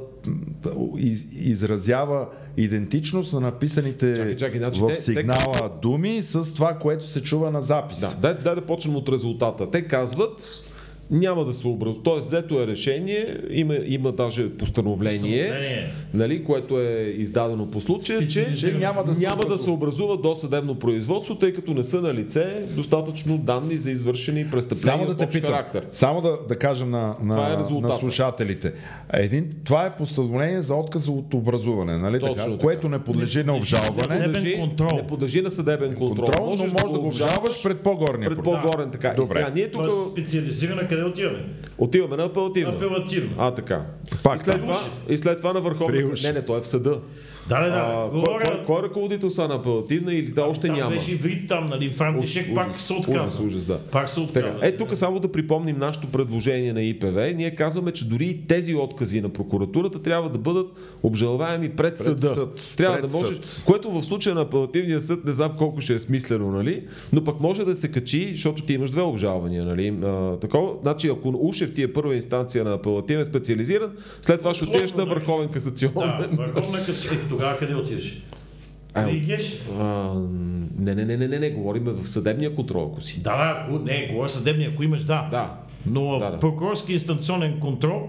из- 0.96 1.24
изразява 1.32 2.26
идентичност 2.56 3.32
на 3.32 3.40
написаните 3.40 4.14
Чакай, 4.14 4.36
чакай, 4.36 4.60
значи 4.60 4.80
в 4.80 4.86
те- 4.88 4.94
те 4.94 5.02
сигнала 5.02 5.52
казват- 5.52 5.80
думи 5.80 6.22
с 6.22 6.54
това, 6.54 6.74
което 6.74 7.06
се 7.06 7.22
чува 7.22 7.50
на 7.50 7.60
запис. 7.62 8.00
Да, 8.00 8.10
дай, 8.12 8.34
дай 8.34 8.54
да 8.54 8.60
почнем 8.62 8.96
от 8.96 9.08
резултата. 9.08 9.70
Те 9.70 9.82
казват, 9.82 10.62
няма 11.10 11.44
да 11.44 11.52
се 11.52 11.68
образува. 11.68 12.02
Тоест, 12.04 12.26
взето 12.26 12.62
е 12.62 12.66
решение, 12.66 13.36
има, 13.50 13.76
има 13.76 14.12
даже 14.12 14.50
постановление, 14.50 15.42
Постановление. 15.42 15.86
нали, 16.14 16.44
което 16.44 16.80
е 16.80 16.84
издадено 17.08 17.66
по 17.66 17.80
случая, 17.80 18.26
че, 18.26 18.54
Че 18.54 18.72
няма 18.72 19.04
да 19.04 19.14
се 19.14 19.20
няма 19.22 19.36
да 19.36 19.40
образува. 19.40 19.64
се 19.64 19.70
образува 19.70 20.16
до 20.16 20.34
съдебно 20.34 20.74
производство, 20.74 21.34
тъй 21.34 21.52
като 21.52 21.74
не 21.74 21.82
са 21.82 22.00
на 22.00 22.14
лице 22.14 22.44
достатъчно 22.70 23.38
данни 23.38 23.76
за 23.76 23.90
извършени 23.90 24.46
престъпления 24.46 24.96
Само 24.96 25.06
да 25.06 25.16
те 25.16 25.28
питам, 25.28 25.50
характер. 25.50 25.86
само 25.92 26.20
да, 26.20 26.38
да 26.48 26.56
кажем 26.56 26.90
на, 26.90 27.16
Това 27.20 27.46
е 27.46 27.50
на, 27.50 27.58
резултата. 27.58 27.94
на 27.94 28.00
слушателите. 28.00 28.72
Един, 29.12 29.50
това 29.64 29.86
е 29.86 29.96
постановление 29.96 30.62
за 30.62 30.74
отказ 30.74 31.08
от 31.08 31.34
образуване, 31.34 31.98
нали 31.98 32.20
Точно 32.20 32.34
така? 32.34 32.44
така. 32.46 32.58
което 32.58 32.88
не 32.88 32.98
подлежи 32.98 33.44
на 33.44 33.56
обжалване. 33.56 33.92
Съдебен 33.94 34.32
Подлежи- 34.32 34.56
контрол. 34.56 34.96
Не 34.96 35.06
подлежи 35.06 35.40
на 35.40 35.50
съдебен 35.50 35.94
контрол. 35.94 36.26
Контрол, 36.26 36.44
но 36.46 36.50
можеш 36.50 36.72
да 36.72 36.98
го 36.98 37.06
обжалваш 37.06 37.62
пред 37.62 37.80
по-горния 37.80 38.30
пред 38.30 38.38
по-горен. 38.38 38.90
Така. 38.90 39.08
И 39.08 39.16
Добре. 39.16 39.26
сега 39.28 39.50
ние 39.54 39.68
тук 39.68 39.80
Тоест 39.80 40.10
специализирана, 40.12 40.88
къде 40.94 41.04
отиваме? 41.06 41.44
отиваме 41.78 42.16
на 42.16 42.24
апелативно. 42.24 42.74
Апелативно. 42.74 43.34
А, 43.38 43.50
така. 43.50 43.82
Пак 44.22 44.36
и, 44.36 44.44
след 44.44 44.60
това, 44.60 44.78
и 45.08 45.18
след 45.18 45.36
това 45.38 45.52
на 45.52 45.60
върховна... 45.60 45.96
Приуш. 45.96 46.22
Не, 46.22 46.32
не, 46.32 46.42
той 46.42 46.58
е 46.58 46.62
в 46.62 46.66
съда. 46.66 47.00
Да, 47.48 47.60
да, 47.60 47.70
да. 47.70 47.76
А, 47.76 48.10
кой, 48.10 48.20
Говоря- 48.20 48.44
кой, 48.46 48.64
кой 48.66 48.82
ръководител 48.82 49.30
са 49.30 49.48
на 49.48 49.54
апелативна 49.54 50.14
или 50.14 50.26
да, 50.26 50.42
още 50.44 50.66
там 50.66 50.76
няма? 50.76 50.90
беше 50.90 51.14
вид 51.14 51.48
там, 51.48 51.66
нали, 51.66 51.90
Франтишек 51.90 52.54
пак 52.54 52.80
се 52.80 52.92
отказа. 52.92 53.18
Ужас, 53.24 53.40
ужас, 53.40 53.64
да. 53.64 53.78
Пак 53.78 54.10
се 54.10 54.26
Така, 54.26 54.48
отказа. 54.48 54.66
е, 54.66 54.76
тук 54.76 54.94
само 54.94 55.20
да 55.20 55.32
припомним 55.32 55.78
нашето 55.78 56.06
предложение 56.06 56.72
на 56.72 56.82
ИПВ. 56.82 57.32
Ние 57.36 57.54
казваме, 57.54 57.90
че 57.92 58.08
дори 58.08 58.24
и 58.24 58.46
тези 58.46 58.74
откази 58.74 59.20
на 59.20 59.28
прокуратурата 59.28 60.02
трябва 60.02 60.30
да 60.30 60.38
бъдат 60.38 60.66
обжалваеми 61.02 61.68
пред, 61.68 61.76
Пред 61.76 61.98
съда. 61.98 62.34
съд. 62.34 62.74
Трябва 62.76 62.96
Пред 62.96 63.06
да 63.06 63.16
може, 63.18 63.34
съд. 63.34 63.62
което 63.66 63.90
в 63.90 64.02
случая 64.02 64.34
на 64.34 64.40
апелативния 64.40 65.00
съд 65.00 65.24
не 65.24 65.32
знам 65.32 65.50
колко 65.58 65.80
ще 65.80 65.94
е 65.94 65.98
смислено, 65.98 66.50
нали? 66.52 66.82
но 67.12 67.24
пък 67.24 67.40
може 67.40 67.64
да 67.64 67.74
се 67.74 67.90
качи, 67.90 68.30
защото 68.30 68.62
ти 68.62 68.72
имаш 68.74 68.90
две 68.90 69.02
обжалвания. 69.02 69.64
Нали? 69.64 69.94
А, 70.04 70.36
такова, 70.36 70.72
значи, 70.82 71.08
ако 71.08 71.34
Ушев 71.38 71.74
ти 71.74 71.82
е 71.82 71.92
първа 71.92 72.14
инстанция 72.14 72.64
на 72.64 72.72
апелативен 72.72 73.24
специализиран, 73.24 73.90
след 74.22 74.38
това 74.38 74.54
ще 74.54 74.64
отидеш 74.64 74.92
на? 74.92 75.04
Върховен 75.06 75.48
касационен. 75.48 76.08
Да, 76.20 76.28
върховна 76.32 76.84
къса. 76.86 77.08
Тогава 77.36 77.58
къде 77.58 77.74
отиваш? 77.74 78.22
А, 78.94 79.10
И 79.10 79.20
геш. 79.20 79.52
а, 79.80 80.12
не, 80.78 80.94
не, 80.94 81.04
не, 81.04 81.16
не, 81.16 81.28
не, 81.28 81.38
не, 81.38 81.50
говорим 81.50 81.84
в 81.84 82.08
съдебния 82.08 82.54
контрол, 82.54 82.90
ако 82.92 83.00
си. 83.00 83.20
Да, 83.20 83.36
да, 83.36 83.62
ако, 83.64 83.78
не, 83.84 84.08
говоря 84.12 84.28
съдебния, 84.28 84.70
ако 84.74 84.82
имаш, 84.82 85.02
да. 85.02 85.28
Да. 85.30 85.54
Но 85.86 86.18
Да, 86.18 86.30
да. 86.30 86.38
прокурорски 86.38 86.92
инстанционен 86.92 87.60
контрол, 87.60 88.08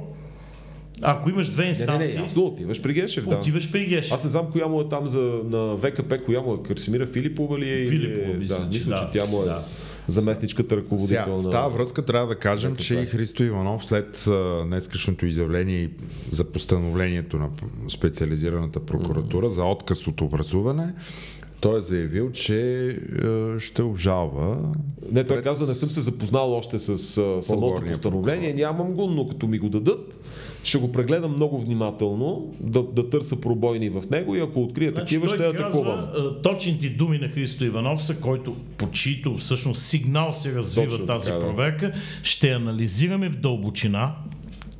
ако 1.01 1.29
имаш 1.29 1.49
две 1.49 1.63
Не, 1.63 1.69
не, 1.69 1.73
не, 1.73 1.79
инстанции, 1.79 2.21
ясно, 2.21 2.43
отиваш 2.43 2.81
при 2.81 2.93
Гешев, 2.93 3.27
да. 3.27 3.35
отиваш 3.35 3.71
при 3.71 3.85
Геш. 3.85 4.11
Аз 4.11 4.23
не 4.23 4.29
знам 4.29 4.45
коя 4.51 4.67
му 4.67 4.81
е 4.81 4.89
там 4.89 5.07
за, 5.07 5.39
на 5.45 5.77
ВКП, 5.77 6.23
коя 6.25 6.41
му 6.41 6.53
е 6.53 6.67
Красимира 6.67 7.07
Филипова 7.07 7.59
ли 7.59 7.69
е? 7.69 7.75
или 7.75 7.89
Филипова, 7.89 8.33
мисля, 8.33 8.55
да, 8.55 8.69
че 8.69 8.77
мисля, 8.77 8.89
да. 8.89 8.97
че 8.97 9.19
тя 9.19 9.25
му 9.25 9.41
е 9.41 9.45
Да. 9.45 9.63
Заместничката 10.07 10.69
Сега, 10.69 10.81
ръководител 10.81 11.39
в 11.39 11.43
на... 11.43 11.49
тази 11.51 11.75
връзка 11.75 12.05
трябва 12.05 12.27
да 12.27 12.35
кажем, 12.35 12.75
че 12.75 12.95
и 12.95 13.05
Христо 13.05 13.43
Иванов 13.43 13.85
след 13.85 14.25
днескашното 14.65 15.25
изявление 15.25 15.89
за 16.31 16.51
постановлението 16.51 17.37
на 17.37 17.49
специализираната 17.89 18.79
прокуратура 18.79 19.49
за 19.49 19.63
отказ 19.63 20.07
от 20.07 20.21
образуване, 20.21 20.93
той 21.65 21.79
е 21.79 21.81
заявил, 21.81 22.31
че 22.31 22.87
а, 22.87 23.59
ще 23.59 23.81
обжалва. 23.81 24.73
Не, 25.11 25.23
той 25.23 25.41
каза, 25.41 25.67
не 25.67 25.73
съм 25.73 25.91
се 25.91 26.01
запознал 26.01 26.53
още 26.53 26.79
с 26.79 26.89
а, 26.89 26.95
самото 26.95 27.45
По-горния 27.47 27.93
постановление, 27.93 28.53
нямам 28.53 28.93
го, 28.93 29.07
но 29.07 29.27
като 29.27 29.47
ми 29.47 29.59
го 29.59 29.69
дадат, 29.69 30.19
ще 30.63 30.77
го 30.77 30.91
прегледам 30.91 31.31
много 31.31 31.59
внимателно, 31.59 32.53
да, 32.59 32.83
да 32.83 33.09
търся 33.09 33.41
пробойни 33.41 33.89
в 33.89 34.03
него 34.11 34.35
и 34.35 34.39
ако 34.39 34.63
открия 34.63 34.93
такива, 34.93 35.27
Значи 35.27 35.43
той 35.43 35.53
ще 35.53 35.57
атакувам. 35.57 35.99
Казва, 35.99 36.11
а, 36.15 36.41
точните 36.41 36.89
думи 36.89 37.17
на 37.17 37.27
Христо 37.27 37.65
Иванов 37.65 38.03
са, 38.03 38.15
който 38.15 38.55
по 38.77 38.91
чието 38.91 39.37
всъщност 39.37 39.81
сигнал 39.81 40.33
се 40.33 40.55
развива 40.55 40.89
Точно 40.89 41.05
тази 41.05 41.25
така, 41.25 41.37
да. 41.37 41.45
проверка, 41.45 41.91
ще 42.23 42.49
анализираме 42.49 43.29
в 43.29 43.35
дълбочина 43.35 44.15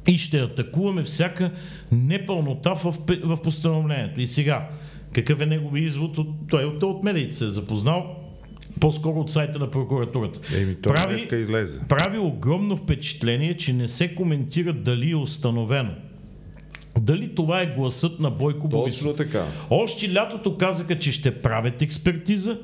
и 0.08 0.18
ще 0.18 0.40
атакуваме 0.40 1.04
всяка 1.04 1.52
непълнота 1.92 2.74
в, 2.74 2.96
в 3.24 3.38
постановлението. 3.42 4.22
И 4.22 4.28
сега, 4.28 4.70
какъв 5.16 5.42
е 5.42 5.46
негови 5.46 5.82
извод? 5.82 6.18
От, 6.18 6.28
той 6.50 6.66
от, 6.66 6.84
от 6.84 7.04
медиите 7.04 7.36
се 7.36 7.46
е 7.46 7.48
запознал, 7.48 8.16
по-скоро 8.80 9.20
от 9.20 9.32
сайта 9.32 9.60
на 9.60 9.72
прокуратурата. 9.72 10.40
Еми, 10.58 10.76
той 10.76 10.94
Прави... 10.94 11.28
излезе. 11.32 11.82
прави 11.90 12.18
огромно 12.18 12.78
впечатление, 12.78 13.58
че 13.58 13.74
не 13.74 13.88
се 13.88 14.16
коментира 14.16 14.74
дали 14.74 15.12
е 15.12 15.16
установено. 15.16 15.92
Дали 17.00 17.36
това 17.36 17.62
е 17.62 17.74
гласът 17.78 18.20
на 18.20 18.32
Бойко 18.32 18.68
Борисов? 18.68 19.04
Точно 19.04 19.26
така. 19.26 19.46
Още 19.70 20.14
лятото 20.14 20.58
казаха, 20.58 21.00
че 21.00 21.12
ще 21.12 21.42
правят 21.42 21.82
експертиза, 21.82 22.58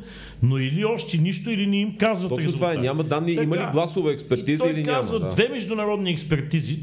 но 0.44 0.58
или 0.58 0.86
още 0.86 1.18
нищо, 1.18 1.50
или 1.50 1.68
не 1.68 1.78
им 1.78 1.98
казват 1.98 2.30
Точно 2.30 2.54
това 2.54 2.68
е. 2.68 2.70
резултат. 2.70 2.86
Няма 2.86 3.04
данни. 3.04 3.32
Има 3.32 3.58
ли 3.58 3.64
гласова 3.72 4.12
експертиза 4.14 4.64
и 4.64 4.68
той 4.68 4.80
или 4.80 4.84
казва, 4.86 5.20
няма? 5.20 5.30
Да. 5.30 5.36
две 5.36 5.50
международни 5.50 6.12
експертизи, 6.12 6.80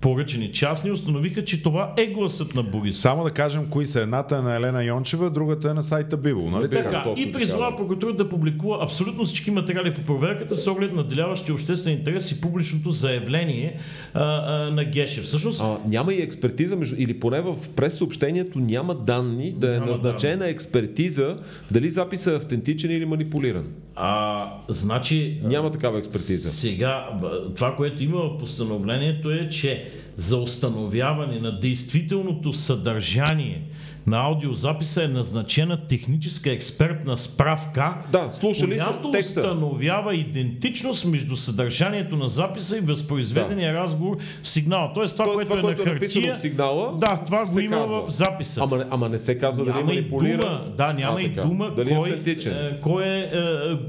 поръчени 0.00 0.52
частни, 0.52 0.90
установиха, 0.90 1.44
че 1.44 1.62
това 1.62 1.94
е 1.96 2.06
гласът 2.06 2.54
на 2.54 2.62
Борисов. 2.62 3.00
Само 3.02 3.24
да 3.24 3.30
кажем 3.30 3.66
кои 3.70 3.86
са. 3.86 4.00
Едната 4.00 4.36
е 4.36 4.40
на 4.40 4.56
Елена 4.56 4.84
Йончева, 4.84 5.30
другата 5.30 5.70
е 5.70 5.74
на 5.74 5.82
сайта 5.82 6.16
Биво. 6.16 6.50
Нали? 6.50 6.70
Така, 6.70 6.82
Така, 6.82 7.14
и 7.16 7.32
призвава 7.32 7.70
да. 7.70 7.76
прокуратурата 7.76 8.24
да 8.24 8.28
публикува 8.28 8.78
абсолютно 8.82 9.24
всички 9.24 9.50
материали 9.50 9.94
по 9.94 10.00
проверката 10.00 10.56
с 10.56 10.66
оглед 10.66 10.94
наделяващи 10.94 11.52
обществен 11.52 11.92
интерес 11.92 12.30
и 12.30 12.40
публичното 12.40 12.90
заявление 12.90 13.78
а, 14.14 14.22
а, 14.24 14.70
на 14.70 14.84
Гешев. 14.84 15.24
Всъщност, 15.24 15.60
А, 15.60 15.76
няма 15.86 16.14
и 16.14 16.22
експертиза, 16.22 16.76
между, 16.76 16.96
или 16.98 17.20
поне 17.20 17.40
в 17.40 17.56
прес-съобщението 17.76 18.58
няма 18.58 18.94
данни 18.94 19.52
да 19.52 19.68
е 19.68 19.78
Няма 19.78 19.86
назначена 19.86 20.48
експертиза 20.48 21.36
дали 21.70 21.88
записът 21.90 22.32
е 22.32 22.36
автентичен 22.36 22.90
или 22.90 23.04
манипулиран. 23.04 23.64
а, 23.94 24.44
значи, 24.68 25.40
Няма 25.42 25.72
такава 25.72 25.98
експертиза. 25.98 26.50
Сега, 26.50 27.08
това, 27.56 27.76
което 27.76 28.04
има 28.04 28.18
в 28.18 28.38
постановлението 28.38 29.30
е, 29.30 29.48
че 29.48 29.85
за 30.16 30.36
установяване 30.36 31.40
на 31.40 31.60
действителното 31.60 32.52
съдържание 32.52 33.62
на 34.06 34.18
аудиозаписа 34.18 35.04
е 35.04 35.08
назначена 35.08 35.76
техническа 35.78 36.50
експертна 36.50 37.16
справка, 37.16 37.94
Да, 38.12 38.28
слушали 38.30 38.70
която 38.72 39.10
текста. 39.10 39.40
установява 39.40 40.14
идентичност 40.14 41.04
между 41.04 41.36
съдържанието 41.36 42.16
на 42.16 42.28
записа 42.28 42.76
и 42.76 42.80
възпроизведения 42.80 43.74
разговор 43.74 44.16
в 44.42 44.48
сигнала. 44.48 44.90
Тоест 44.94 45.14
това, 45.14 45.24
Тоест, 45.24 45.34
което 45.36 45.48
това, 45.50 45.58
е 45.60 45.62
което 45.64 45.84
на 45.84 45.90
е 45.90 45.94
написано 45.94 46.22
хартия, 46.22 46.34
в 46.34 46.40
сигнала, 46.40 46.92
да, 46.94 47.20
това 47.26 47.44
го 47.44 47.60
има 47.60 47.76
казва. 47.76 48.02
в 48.02 48.10
записа. 48.10 48.60
Ама, 48.62 48.76
не- 48.76 48.84
ама 48.90 49.08
не 49.08 49.18
се 49.18 49.38
казва 49.38 49.64
дали 49.64 49.70
е 49.70 49.74
Няма 49.74 49.92
и 49.92 49.96
манипулиран. 49.96 50.40
дума, 50.40 50.64
да, 50.76 50.92
няма 50.92 51.18
А, 51.18 51.22
и 51.22 51.28
дума 51.30 51.70
Дали 51.70 51.90
е 51.90 51.94
кой, 51.94 52.08
автентичен. 52.08 52.52
е, 52.54 52.80
кой 52.80 53.04
е, 53.04 53.30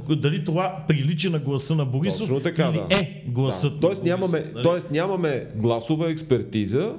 е, 0.10 0.16
дали 0.16 0.44
това 0.44 0.76
прилича 0.88 1.30
на 1.30 1.40
гласа 1.40 1.76
на 1.76 1.86
Борисов 1.86 2.20
Точно 2.20 2.40
така, 2.40 2.64
или 2.66 2.82
да. 2.90 2.98
е 2.98 3.24
гласът 3.28 3.74
Да. 3.74 3.80
Тоест, 3.80 4.04
на 4.04 4.10
нямаме, 4.10 4.32
Борисов, 4.32 4.54
нали? 4.54 4.64
тоест 4.64 4.92
нямаме 4.92 5.46
гласова 5.56 6.10
експертиза 6.10 6.94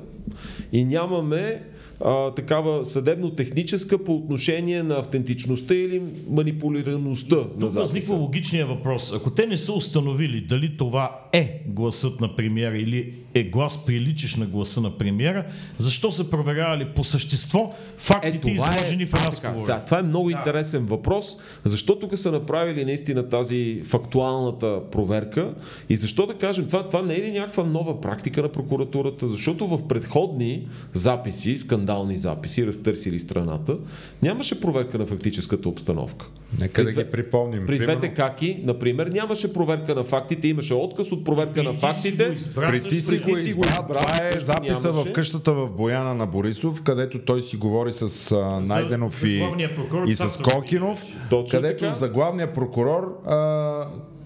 и 0.73 0.85
нямаме 0.85 1.63
а, 2.05 2.35
такава 2.35 2.85
съдебно-техническа 2.85 4.05
по 4.05 4.15
отношение 4.15 4.83
на 4.83 4.95
автентичността 4.95 5.75
или 5.75 6.03
манипулираността 6.31 7.37
на 7.37 7.43
Тук 7.43 7.61
възниква 7.61 7.85
записа. 7.85 8.15
логичния 8.15 8.67
въпрос. 8.67 9.13
Ако 9.15 9.31
те 9.31 9.47
не 9.47 9.57
са 9.57 9.73
установили 9.73 10.41
дали 10.41 10.77
това 10.77 11.21
е 11.33 11.63
гласът 11.67 12.21
на 12.21 12.37
премиера 12.37 12.79
или 12.79 13.11
е 13.35 13.43
глас 13.43 13.87
приличащ 13.87 14.37
на 14.37 14.47
гласа 14.47 14.81
на 14.81 14.99
премиера, 14.99 15.47
защо 15.79 16.13
са 16.13 16.31
проверявали 16.31 16.87
по 16.97 17.05
същество 17.05 17.75
фактите, 17.97 18.51
изложени 18.51 19.07
в 19.07 19.15
а, 19.15 19.17
така, 19.17 19.27
разговора? 19.27 19.59
сега, 19.59 19.85
това 19.85 19.99
е 19.99 20.03
много 20.03 20.31
интересен 20.31 20.87
въпрос. 20.87 21.37
Защо 21.65 21.99
тук 21.99 22.19
са 22.19 22.33
направили 22.33 22.85
наистина 22.85 23.29
тази 23.29 23.83
фактуалната 23.85 24.81
проверка 24.91 25.55
и 25.89 25.97
защо 25.97 26.27
да 26.27 26.35
кажем, 26.35 26.67
това, 26.67 26.89
това 26.89 27.03
не 27.03 27.15
е 27.15 27.23
ли 27.23 27.31
някаква 27.31 27.65
нова 27.65 28.01
практика 28.01 28.43
на 28.43 28.49
прокуратурата? 28.49 29.29
Защото 29.29 29.67
в 29.67 29.89
предходни 29.89 30.69
записи, 30.93 31.57
скандални 31.89 32.17
записи, 32.17 32.67
разтърсили 32.67 33.19
страната, 33.19 33.77
нямаше 34.23 34.61
проверка 34.61 34.99
на 34.99 35.07
фактическата 35.07 35.69
обстановка. 35.69 36.27
Нека 36.61 36.85
да 36.85 36.95
При 36.95 37.05
ги 37.05 37.11
припомним. 37.11 37.67
При 37.67 37.79
двете 37.79 38.09
каки, 38.09 38.61
например, 38.65 39.07
нямаше 39.07 39.53
проверка 39.53 39.95
на 39.95 40.05
фактите, 40.05 40.49
имаше 40.49 40.75
отказ 40.75 41.13
от 41.13 41.25
проверка 41.25 41.63
на 41.63 41.71
си 41.71 41.75
го 41.77 41.81
фактите. 41.81 42.37
При 42.55 42.83
ти 42.83 43.01
си 43.01 43.15
и- 43.15 43.19
го 43.19 43.31
избра. 43.31 43.87
Това 43.87 44.19
е 44.25 44.41
записа 44.41 44.89
нямаше. 44.89 45.11
в 45.11 45.13
къщата 45.13 45.53
в 45.53 45.69
Бояна 45.69 46.15
на 46.15 46.27
Борисов, 46.27 46.83
където 46.83 47.19
той 47.19 47.43
си 47.43 47.57
говори 47.57 47.93
с 47.93 48.33
а, 48.33 48.61
Найденов 48.61 49.21
за 49.21 49.29
и, 49.29 49.41
прокурор 49.77 50.07
и 50.07 50.15
с. 50.15 50.43
Кокинов, 50.45 51.03
Точно 51.31 51.59
където 51.59 51.85
така. 51.85 51.97
за 51.97 52.09
главния 52.09 52.53
прокурор 52.53 53.23
а, 53.27 53.37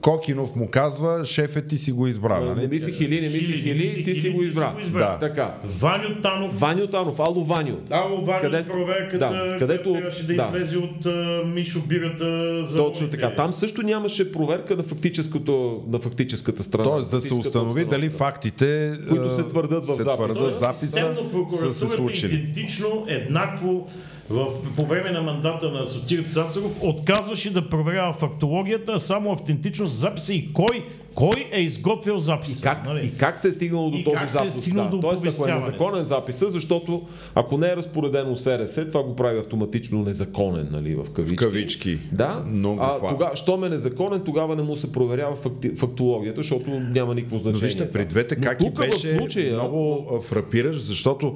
Кокинов 0.02 0.56
му 0.56 0.68
казва, 0.68 1.24
шефът 1.24 1.66
ти 1.68 1.78
си 1.78 1.92
го 1.92 2.06
избра. 2.06 2.40
Не 2.40 2.46
Нали? 2.46 2.60
хили, 2.60 2.62
не 2.62 2.68
мисли 2.68 2.92
Хили, 2.92 3.20
не 3.20 3.28
мисли 3.28 3.52
хили, 3.54 4.04
ти 4.04 4.14
си 4.14 4.20
хили, 4.20 4.32
го 4.32 4.40
ти 4.40 4.46
си 4.46 4.52
го 4.74 4.80
избра. 4.80 5.00
Да. 5.00 5.18
Така. 5.18 5.54
Ваню 5.64 6.20
Танов 6.22 6.60
Ваню 6.60 6.86
Танов, 6.86 7.20
Ало 7.20 7.44
Ваню. 7.44 7.76
Ало, 7.90 8.24
Ваню 8.24 8.40
Където- 8.40 8.64
с 8.64 8.68
проверката, 8.68 9.18
да, 9.18 9.56
където- 9.58 9.92
трябваше 9.92 10.26
да, 10.26 10.34
да. 10.34 10.46
излезе 10.48 10.78
от 10.78 11.06
а, 11.06 11.42
Мишо 11.46 11.80
Бирата 11.80 12.24
за 12.64 12.78
Точно 12.78 13.10
така. 13.10 13.34
Там 13.34 13.52
също 13.52 13.82
нямаше 13.82 14.32
проверка 14.32 14.76
на, 14.76 14.82
фактическото, 14.82 15.82
на 15.88 15.98
фактическата 15.98 16.62
страна. 16.62 16.84
Тоест 16.84 17.10
да 17.10 17.20
се 17.20 17.34
установи 17.34 17.84
дали 17.84 18.08
фактите 18.08 18.92
Които 19.08 19.30
се 19.30 19.42
твърдят 19.42 19.86
в 19.86 19.94
се 19.96 20.02
записа. 20.02 20.16
твърдят 20.16 20.52
в 20.52 20.58
записа 20.58 21.16
са 21.50 21.72
се 21.72 21.86
случили. 21.86 22.34
идентично, 22.34 23.04
еднакво 23.08 23.86
в, 24.30 24.46
по 24.76 24.86
време 24.86 25.10
на 25.10 25.22
мандата 25.22 25.70
на 25.70 25.86
Сотир 25.86 26.22
Цацаров 26.22 26.82
отказваше 26.82 27.52
да 27.52 27.68
проверява 27.68 28.12
фактологията, 28.12 28.98
само 29.00 29.32
автентичност 29.32 29.94
записа 29.94 30.34
и 30.34 30.52
кой, 30.52 30.84
кой 31.14 31.48
е 31.52 31.60
изготвил 31.60 32.18
записа. 32.18 32.58
И 32.58 32.62
как, 32.62 32.86
нали? 32.86 33.06
и 33.06 33.18
как 33.18 33.38
се 33.38 33.48
е 33.48 33.52
стигнало 33.52 33.90
до 33.90 33.96
И 33.96 34.04
този 34.04 34.16
как 34.16 34.30
се 34.30 34.36
е 34.36 34.48
запис? 34.48 34.62
стигнало 34.62 34.88
до 34.88 35.00
Тоест, 35.00 35.40
ако 35.40 35.48
е 35.48 35.54
незаконен 35.54 36.04
записа, 36.04 36.50
защото 36.50 37.02
ако 37.34 37.58
не 37.58 37.68
е 37.68 37.76
разпоредено 37.76 38.36
СРС, 38.36 38.74
това 38.74 39.02
го 39.02 39.16
прави 39.16 39.38
автоматично 39.38 40.02
незаконен, 40.02 40.68
нали, 40.72 40.94
в 40.94 41.10
кавички. 41.12 41.36
В 41.44 41.48
кавички. 41.48 41.98
Да, 42.12 42.42
Много 42.46 42.80
а 42.82 43.08
тога, 43.08 43.30
щом 43.34 43.64
е 43.64 43.68
незаконен, 43.68 44.20
тогава 44.24 44.56
не 44.56 44.62
му 44.62 44.76
се 44.76 44.92
проверява 44.92 45.36
факти, 45.36 45.70
фактологията, 45.74 46.36
защото 46.42 46.70
няма 46.70 47.14
никакво 47.14 47.36
Но 47.36 47.42
значение. 47.42 47.66
вижте, 47.66 47.90
при 47.90 48.04
двете 48.04 48.36
Но 48.36 48.42
как 48.42 48.60
и 48.60 48.64
тук 48.64 48.76
в 48.76 48.80
беше 48.80 49.18
случая, 49.18 49.54
много 49.54 50.06
фрапираш, 50.22 50.76
защото 50.76 51.34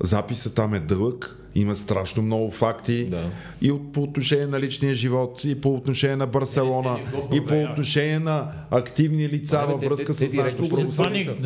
записа 0.00 0.54
там 0.54 0.74
е 0.74 0.80
дълъг 0.80 1.38
Има 1.54 1.76
страшно 1.76 2.22
много 2.22 2.50
факти 2.50 3.04
Да. 3.04 3.30
и 3.62 3.72
от, 3.72 3.92
по 3.92 4.02
отношение 4.02 4.46
на 4.46 4.60
личния 4.60 4.94
живот, 4.94 5.44
и 5.44 5.60
по 5.60 5.74
отношение 5.74 6.16
на 6.16 6.26
Барселона, 6.26 6.96
те 6.96 7.16
не 7.16 7.18
го 7.18 7.34
и 7.36 7.46
по 7.46 7.72
отношение 7.72 8.18
на 8.18 8.50
активни 8.70 9.28
лица 9.28 9.64
бе, 9.66 9.72
във 9.72 9.84
връзка 9.84 10.14
с 10.14 10.32
нашето 10.32 10.62
го 10.62 10.68
правосъдие. 10.68 11.36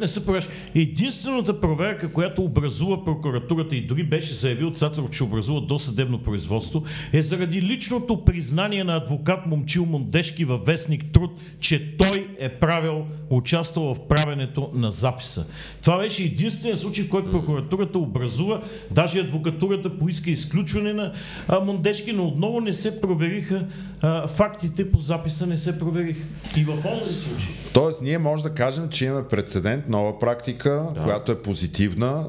Не, 0.00 0.08
се 0.08 0.24
проверяш. 0.26 0.48
Единствената 0.74 1.60
проверка, 1.60 2.12
която 2.12 2.42
образува 2.42 3.04
прокуратурата 3.04 3.76
и 3.76 3.86
дори 3.86 4.02
беше 4.02 4.34
заявил 4.34 4.70
Цацаров, 4.70 5.10
че 5.10 5.24
образува 5.24 5.60
досъдебно 5.60 6.18
производство, 6.18 6.82
е 7.12 7.22
заради 7.22 7.62
личното 7.62 8.24
признание 8.24 8.84
на 8.84 8.96
адвокат 8.96 9.46
Момчил 9.46 9.86
Мондешки 9.86 10.44
във 10.44 10.66
вестник 10.66 11.12
Труд, 11.12 11.30
че 11.60 11.96
той 11.96 12.28
е 12.38 12.48
правил, 12.48 13.04
участвал 13.30 13.94
в 13.94 14.08
правенето 14.08 14.70
на 14.74 14.90
записа. 14.90 15.46
Това 15.82 15.98
беше 15.98 16.22
единственият 16.22 16.78
случай, 16.80 17.04
в 17.04 17.08
който 17.08 17.30
прокуратурата 17.30 17.98
образува. 17.98 18.62
Даже 18.90 19.20
адвокатурата 19.34 19.98
поиска 19.98 20.30
изключване 20.30 20.92
на 20.92 21.12
а, 21.48 21.60
Мондешки, 21.60 22.12
но 22.12 22.26
отново 22.26 22.60
не 22.60 22.72
се 22.72 23.00
провериха 23.00 23.66
а, 24.00 24.26
фактите 24.26 24.90
по 24.90 25.00
записа, 25.00 25.46
не 25.46 25.58
се 25.58 25.78
провериха. 25.78 26.24
И 26.56 26.64
в 26.64 26.70
онзи 26.70 27.14
случай. 27.14 27.48
Тоест, 27.74 28.02
ние 28.02 28.18
може 28.18 28.42
да 28.42 28.50
кажем, 28.50 28.88
че 28.88 29.04
имаме 29.04 29.28
прецедент, 29.28 29.88
нова 29.88 30.18
практика, 30.18 30.88
която 31.04 31.32
е 31.32 31.42
позитивна, 31.42 32.26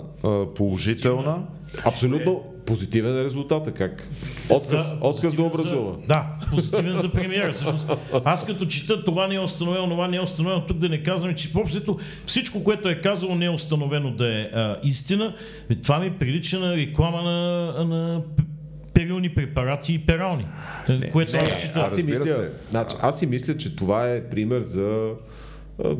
положителна. 0.56 1.44
Абсолютно 1.86 2.44
позитивен 2.66 3.18
е 3.18 3.24
резултата. 3.24 3.72
Как? 3.72 4.10
Отказ, 4.50 4.70
За- 4.70 4.98
отказ 5.02 5.36
да 5.36 5.44
образува. 5.44 5.92
За, 5.92 6.08
да, 6.08 6.26
позитивен 6.50 6.94
за 6.94 7.10
премиера. 7.12 7.54
Всъщност, 7.54 7.92
аз 8.26 8.46
като 8.46 8.66
чета 8.66 9.04
това 9.04 9.28
не 9.28 9.36
е 9.36 9.40
установено, 9.40 9.90
това 9.90 10.08
не 10.08 10.18
е 10.18 10.22
установено, 10.22 10.66
тук 10.66 10.78
да 10.78 10.90
не 10.90 11.04
казваме, 11.04 11.36
че 11.36 11.50
въобще 11.54 11.82
всичко, 12.26 12.64
което 12.64 12.90
е 12.90 13.02
казало, 13.02 13.36
не 13.36 13.46
е 13.46 13.50
установено 13.50 14.12
да 14.12 14.40
е 14.40 14.42
а, 14.42 14.78
истина. 14.84 15.34
Това 15.84 16.00
ми 16.00 16.12
прилича 16.12 16.60
на 16.60 16.76
реклама 16.76 17.22
на, 17.22 17.36
на 17.86 18.22
перилни 18.94 19.30
препарати 19.30 19.94
и 19.94 20.00
перални. 20.00 20.46
което 21.12 21.38
аз 21.38 21.62
чета. 21.62 21.80
Аз 21.80 21.96
си, 21.96 22.04
мисля, 22.04 22.48
значи, 22.70 22.96
аз 23.02 23.20
си 23.20 23.26
мисля, 23.26 23.58
че 23.58 23.76
това 23.76 24.10
е 24.10 24.30
пример 24.30 24.62
за 24.62 25.12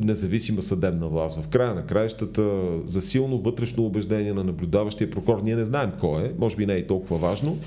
независима 0.04 0.62
съдебна 0.62 1.08
власт. 1.08 1.42
В 1.42 1.48
края 1.48 1.76
на 1.76 1.86
краищата 1.86 2.52
за 2.86 3.02
силно 3.02 3.38
вътрешно 3.38 3.86
убеждение 3.86 4.34
на 4.34 4.44
наблюдаващия 4.44 5.10
прокурор. 5.12 5.42
Ние 5.44 5.56
не 5.56 5.66
знаем 5.66 5.92
кой 6.00 6.24
е, 6.24 6.32
може 6.40 6.56
би 6.56 6.66
не 6.66 6.74
е 6.74 6.78
и 6.78 6.88
толкова 6.88 7.18
важно. 7.18 7.58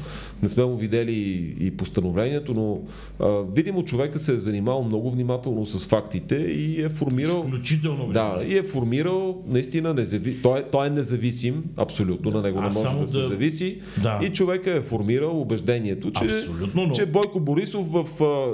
Не 0.43 0.49
сме 0.49 0.65
му 0.65 0.77
видели 0.77 1.13
и, 1.61 1.71
постановлението, 1.77 2.55
но 2.55 2.81
а, 3.21 3.43
видимо 3.55 3.85
човека 3.85 4.19
се 4.19 4.35
е 4.35 4.39
занимавал 4.39 4.85
много 4.85 5.11
внимателно 5.11 5.67
с 5.67 5.87
фактите 5.87 6.37
и 6.37 6.83
е 6.83 6.89
формирал 6.89 7.45
Включително. 7.49 8.13
Да, 8.13 8.43
и 8.49 8.57
е 8.59 8.63
формирал 8.63 9.43
наистина 9.49 9.95
незави... 9.95 10.43
той, 10.43 10.59
е, 10.59 10.63
той 10.63 10.87
е 10.87 10.91
независим, 10.91 11.65
абсолютно, 11.77 12.31
на 12.31 12.43
него 12.43 12.59
не 12.59 12.65
може 12.65 12.79
само 12.79 13.01
да 13.01 13.07
се 13.07 13.21
да- 13.21 13.29
зависи. 13.29 13.79
Да. 14.03 14.21
И 14.23 14.29
човека 14.29 14.71
е 14.71 14.81
формирал 14.81 15.41
убеждението, 15.41 16.11
че, 16.11 16.25
Абсолютно, 16.25 16.87
но- 16.87 16.93
че 16.93 17.07
Бойко 17.07 17.41
Борисов 17.41 17.87
в, 17.93 18.05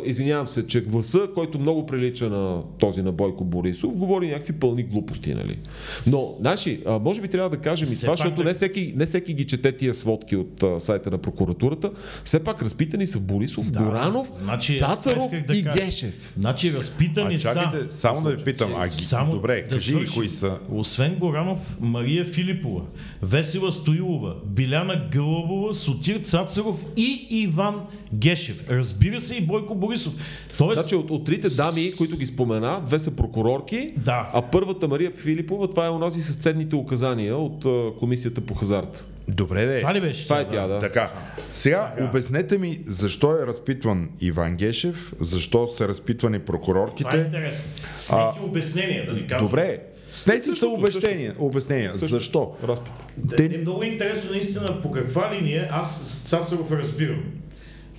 извинявам 0.04 0.48
се, 0.48 0.66
че 0.66 0.80
гласа, 0.80 1.28
който 1.34 1.58
много 1.58 1.86
прилича 1.86 2.28
на 2.28 2.62
този 2.78 3.02
на 3.02 3.12
Бойко 3.12 3.43
Борисов, 3.44 3.96
говори 3.96 4.28
някакви 4.28 4.52
пълни 4.52 4.82
глупости, 4.82 5.34
нали? 5.34 5.58
Но, 6.06 6.36
значи, 6.40 6.80
може 7.00 7.20
би 7.20 7.28
трябва 7.28 7.50
да 7.50 7.56
кажем 7.56 7.88
и 7.88 7.96
това, 7.96 8.08
пак 8.08 8.16
защото 8.18 8.44
не 8.44 8.54
всеки, 8.54 8.92
не 8.96 9.06
всеки 9.06 9.34
ги 9.34 9.46
чете 9.46 9.72
тия 9.72 9.94
сводки 9.94 10.36
от 10.36 10.62
а, 10.62 10.80
сайта 10.80 11.10
на 11.10 11.18
прокуратурата. 11.18 11.90
Все 12.24 12.40
пак 12.40 12.62
разпитани 12.62 13.06
са 13.06 13.20
Борисов, 13.20 13.70
Да. 13.70 13.80
Горанов, 13.80 14.28
Значи, 14.42 14.78
Цацаров 14.78 15.30
да 15.48 15.56
и 15.56 15.64
кажа. 15.64 15.76
Гешев. 15.76 16.34
Значи 16.38 16.72
разпитани 16.72 17.34
А 17.34 17.38
чакайте, 17.38 17.84
са. 17.84 17.98
само 17.98 18.20
да 18.20 18.30
ви 18.30 18.44
питам, 18.44 18.74
а 18.76 18.88
ги, 18.88 19.04
Само 19.04 19.32
добре, 19.32 19.62
да 19.62 19.68
кажи 19.68 19.92
ги 19.92 19.96
свършим. 19.96 20.14
кои 20.14 20.28
са. 20.28 20.58
Освен 20.70 21.14
Горанов, 21.14 21.76
Мария 21.80 22.24
Филипова, 22.24 22.82
Весела 23.22 23.72
Стоилова, 23.72 24.34
Биляна 24.46 25.08
Гълъбова, 25.12 25.74
Сотир 25.74 26.18
Цацаров 26.18 26.86
и 26.96 27.26
Иван 27.30 27.80
Гешев. 28.14 28.64
Разбира 28.70 29.20
се 29.20 29.34
и 29.34 29.40
Бойко 29.40 29.74
Борисов. 29.74 30.14
Тоест, 30.58 30.80
Значи 30.80 30.94
от, 30.94 31.10
от 31.10 31.24
трите 31.24 31.48
дами, 31.48 31.92
които 31.92 32.16
ги 32.16 32.26
спомена, 32.26 32.82
две 32.86 32.98
са 32.98 33.10
прокурорки, 33.34 33.92
Да. 33.96 34.30
а 34.32 34.42
първата 34.42 34.88
Мария 34.88 35.10
Филипова, 35.10 35.70
това 35.70 35.86
е 35.86 35.90
онази 35.90 36.22
с 36.22 36.36
ценните 36.36 36.76
указания 36.76 37.36
от 37.36 37.66
Комисията 37.98 38.40
по 38.40 38.54
хазарт. 38.54 39.06
Добре, 39.28 39.66
де. 39.66 39.78
това 39.80 39.94
ли 39.94 40.00
беше? 40.00 40.24
Това 40.24 40.40
е 40.40 40.48
тя, 40.48 40.66
да. 40.66 40.78
Така, 40.78 41.12
сега 41.52 41.94
обяснете 42.00 42.58
ми 42.58 42.80
защо 42.86 43.32
е 43.32 43.46
разпитван 43.46 44.08
Иван 44.20 44.56
Гешев, 44.56 45.12
защо 45.20 45.66
са 45.66 45.88
разпитвани 45.88 46.38
Това 46.38 46.42
е 46.42 46.46
прокурорките. 46.46 47.16
интересно. 47.16 47.64
Снети 47.96 48.38
обяснения, 48.42 49.06
да 49.06 49.14
ви 49.14 49.26
кажа. 49.26 49.44
Добре, 49.44 49.78
снети 50.10 50.52
са 50.52 50.66
обяснения. 50.66 51.34
обяснения. 51.38 51.90
Защо? 51.94 52.52
Разпит. 52.68 52.92
Те... 53.36 53.44
Е 53.44 53.58
много 53.58 53.82
интересно 53.82 54.30
наистина 54.30 54.82
по 54.82 54.90
каква 54.90 55.34
линия 55.34 55.68
аз 55.70 56.22
Цацаров 56.26 56.72
разбирам. 56.72 57.22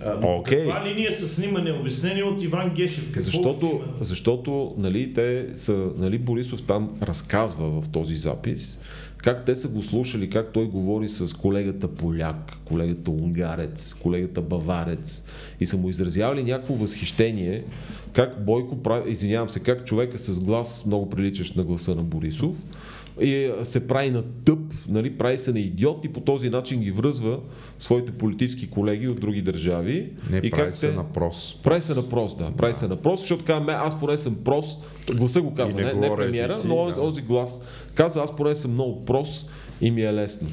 А, 0.04 0.14
но 0.14 0.20
по 0.20 0.36
Окей. 0.36 0.58
Каква 0.58 0.86
линия 0.86 1.12
са 1.12 1.28
снимане 1.28 1.72
обяснения 1.72 2.26
от 2.26 2.43
Иван 2.43 2.70
Гешев? 2.70 3.06
Какво 3.06 3.20
Защото, 3.22 3.82
защото 4.00 4.76
нали, 4.78 5.14
те 5.14 5.48
са, 5.56 5.89
нали, 5.98 6.18
Борисов 6.18 6.62
там 6.62 6.89
разказва 7.02 7.82
в 7.82 7.89
този 7.89 8.16
запис 8.16 8.80
как 9.26 9.46
те 9.46 9.56
са 9.56 9.68
го 9.68 9.84
слушали, 9.84 10.30
как 10.30 10.52
той 10.54 10.66
говори 10.66 11.10
с 11.10 11.38
колегата 11.38 11.88
поляк, 11.88 12.54
колегата 12.66 13.12
унгарец, 13.12 13.93
колегата 13.93 14.41
баварец 14.41 15.24
и 15.60 15.66
са 15.66 15.78
му 15.78 15.89
изразявали 15.89 16.43
някакво 16.43 16.74
възхищение, 16.74 17.64
как 18.14 18.46
Бойко 18.46 18.84
прави, 18.84 19.12
извинявам 19.12 19.50
се, 19.50 19.60
как 19.60 19.86
човека 19.86 20.18
с 20.18 20.39
глас 20.39 20.86
много 20.86 21.10
приличащ 21.10 21.56
на 21.56 21.64
гласа 21.64 21.96
на 21.96 22.04
Борисов 22.04 22.56
и 23.22 23.45
а, 23.61 23.66
се 23.66 23.88
прави 23.88 24.09
на 24.09 24.24
тъп, 24.45 24.59
нали, 24.88 25.18
прави 25.18 25.38
се 25.38 25.51
на 25.51 25.59
идиот 25.59 26.05
и 26.05 26.09
по 26.09 26.20
този 26.20 26.49
начин 26.49 26.80
ги 26.82 26.91
връзва 26.91 27.39
своите 27.80 28.11
политически 28.11 28.70
колеги 28.70 29.07
от 29.07 29.20
други 29.20 29.41
държави. 29.41 30.09
Не 30.30 30.38
и 30.38 30.49
прави 30.49 30.63
как 30.63 30.76
се 30.76 30.89
те- 30.89 30.95
на 30.95 31.03
прос. 31.03 31.59
прави 31.63 31.82
се 31.82 31.93
на 31.93 32.09
прост, 32.09 32.38
да. 32.38 32.51
Прави 32.57 32.74
се 32.74 32.88
на 32.88 32.95
прост, 32.95 33.22
защото 33.22 33.45
казва, 33.45 33.66
«Ме, 33.66 33.74
аз 33.74 33.99
поне 33.99 34.18
съм 34.18 34.36
прост. 34.36 34.80
Гласа 35.13 35.41
го 35.41 35.53
казва, 35.53 35.82
не 35.82 35.86
не, 35.86 35.93
не 35.93 36.16
премиера, 36.16 36.53
езици, 36.53 36.68
но 36.68 36.86
да. 36.86 36.93
този 36.93 37.22
глас 37.22 37.61
каза, 37.93 38.22
аз 38.22 38.36
поне 38.36 38.55
съм 38.55 38.72
много 38.72 39.05
прост 39.05 39.49
и 39.82 39.91
ми 39.91 40.01
е 40.03 40.13
лесно. 40.13 40.47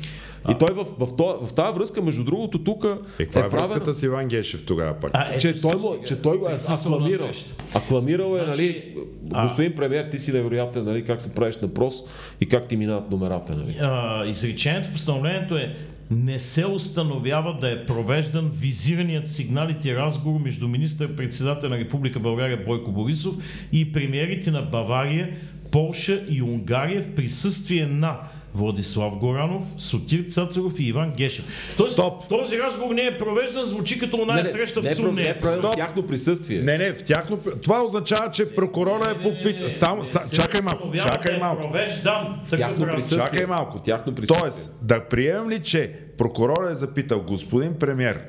И 0.51 0.55
той 0.59 0.69
в, 0.75 0.87
в, 0.99 1.07
в, 1.19 1.47
в 1.47 1.55
тази 1.55 1.75
връзка, 1.75 2.03
между 2.03 2.25
другото, 2.25 2.65
тук 2.65 2.85
Е, 3.19 3.25
каква 3.25 3.41
е, 3.41 3.47
е 3.47 3.51
правен, 3.51 3.69
връзката 3.69 3.95
с 3.95 4.03
Иван 4.03 4.29
Гешев 4.29 4.67
тогава 4.67 4.95
пак? 4.95 5.11
А, 5.15 5.29
ето 5.31 5.41
че 5.41 5.61
той, 5.61 5.77
му, 5.77 5.95
че 6.07 6.23
той 6.23 6.39
го 6.39 6.49
е 6.49 6.59
акламирал. 6.69 7.29
Акламирал 7.75 8.37
е, 8.37 8.45
Значи, 8.45 8.49
нали, 8.49 8.95
а- 9.33 9.43
господин 9.43 9.75
премьер, 9.75 10.09
ти 10.11 10.19
си 10.19 10.33
невероятен, 10.33 10.85
нали, 10.85 11.05
как 11.05 11.21
се 11.21 11.35
правиш 11.35 11.57
на 11.63 11.75
прост 11.75 12.09
и 12.41 12.49
как 12.49 12.69
ти 12.69 12.77
минават 12.77 13.11
номерата, 13.11 13.57
нали. 13.57 13.77
а, 13.81 14.25
изречението, 14.27 14.93
постановлението 14.93 15.57
е 15.57 15.77
не 16.11 16.39
се 16.39 16.67
установява 16.67 17.59
да 17.61 17.73
е 17.73 17.87
провеждан 17.87 18.51
визираният 18.55 19.29
сигналите 19.29 19.89
и 19.89 19.97
разговор 19.97 20.41
между 20.41 20.69
министър-председател 20.69 21.69
на 21.69 21.79
Република 21.79 22.21
България 22.21 22.65
Бойко 22.65 22.93
Борисов 22.93 23.35
и 23.73 23.93
премиерите 23.93 24.51
на 24.51 24.63
Бавария, 24.63 25.31
Полша 25.71 26.25
и 26.29 26.43
Унгария 26.43 27.03
в 27.03 27.15
присъствие 27.15 27.87
на 27.87 28.19
Владислав 28.55 29.17
Горанов, 29.17 29.63
Сотир 29.79 30.25
Цацаров 30.25 30.81
и 30.81 30.85
Иван 30.85 31.11
Гешев. 31.11 31.45
Тоест, 31.77 31.93
Стоп! 31.93 32.29
този 32.29 32.59
разговор 32.59 32.95
не 32.95 33.03
е 33.03 33.19
провеждан, 33.19 33.65
звучи 33.65 33.99
като 33.99 34.17
оная 34.17 34.45
среща 34.45 34.81
в 34.81 34.85
не, 34.85 34.95
ЦУМ. 34.95 35.07
не, 35.07 35.23
Не, 35.23 35.29
е 35.29 35.35
правил 35.35 35.59
Стоп. 35.59 35.73
в 35.73 35.77
тяхно 35.77 36.03
присъствие. 36.03 36.63
Не, 36.63 36.79
не, 36.79 36.93
в 36.93 37.05
тяхно... 37.05 37.39
Това 37.63 37.83
означава, 37.83 38.31
че 38.31 38.55
прокурора 38.55 39.11
е 39.11 39.21
попит... 39.23 39.73
Само, 39.73 40.05
са, 40.05 40.21
чакай 40.35 40.61
малко, 40.61 40.93
чакай 40.93 41.39
малко. 41.39 41.63
Провеждан 41.63 42.41
В 42.45 42.51
тяхно 42.51 42.87
присъствие. 42.87 43.19
Чакай 43.21 43.47
малко. 43.47 43.79
В 43.79 43.83
тяхно 43.83 44.15
присъствие. 44.15 44.41
Тоест, 44.41 44.71
да 44.83 45.01
приемем 45.01 45.51
ли, 45.51 45.63
че 45.63 45.99
прокурор 46.19 46.71
е 46.71 46.75
запитал 46.75 47.21
господин 47.21 47.75
премьер, 47.75 48.21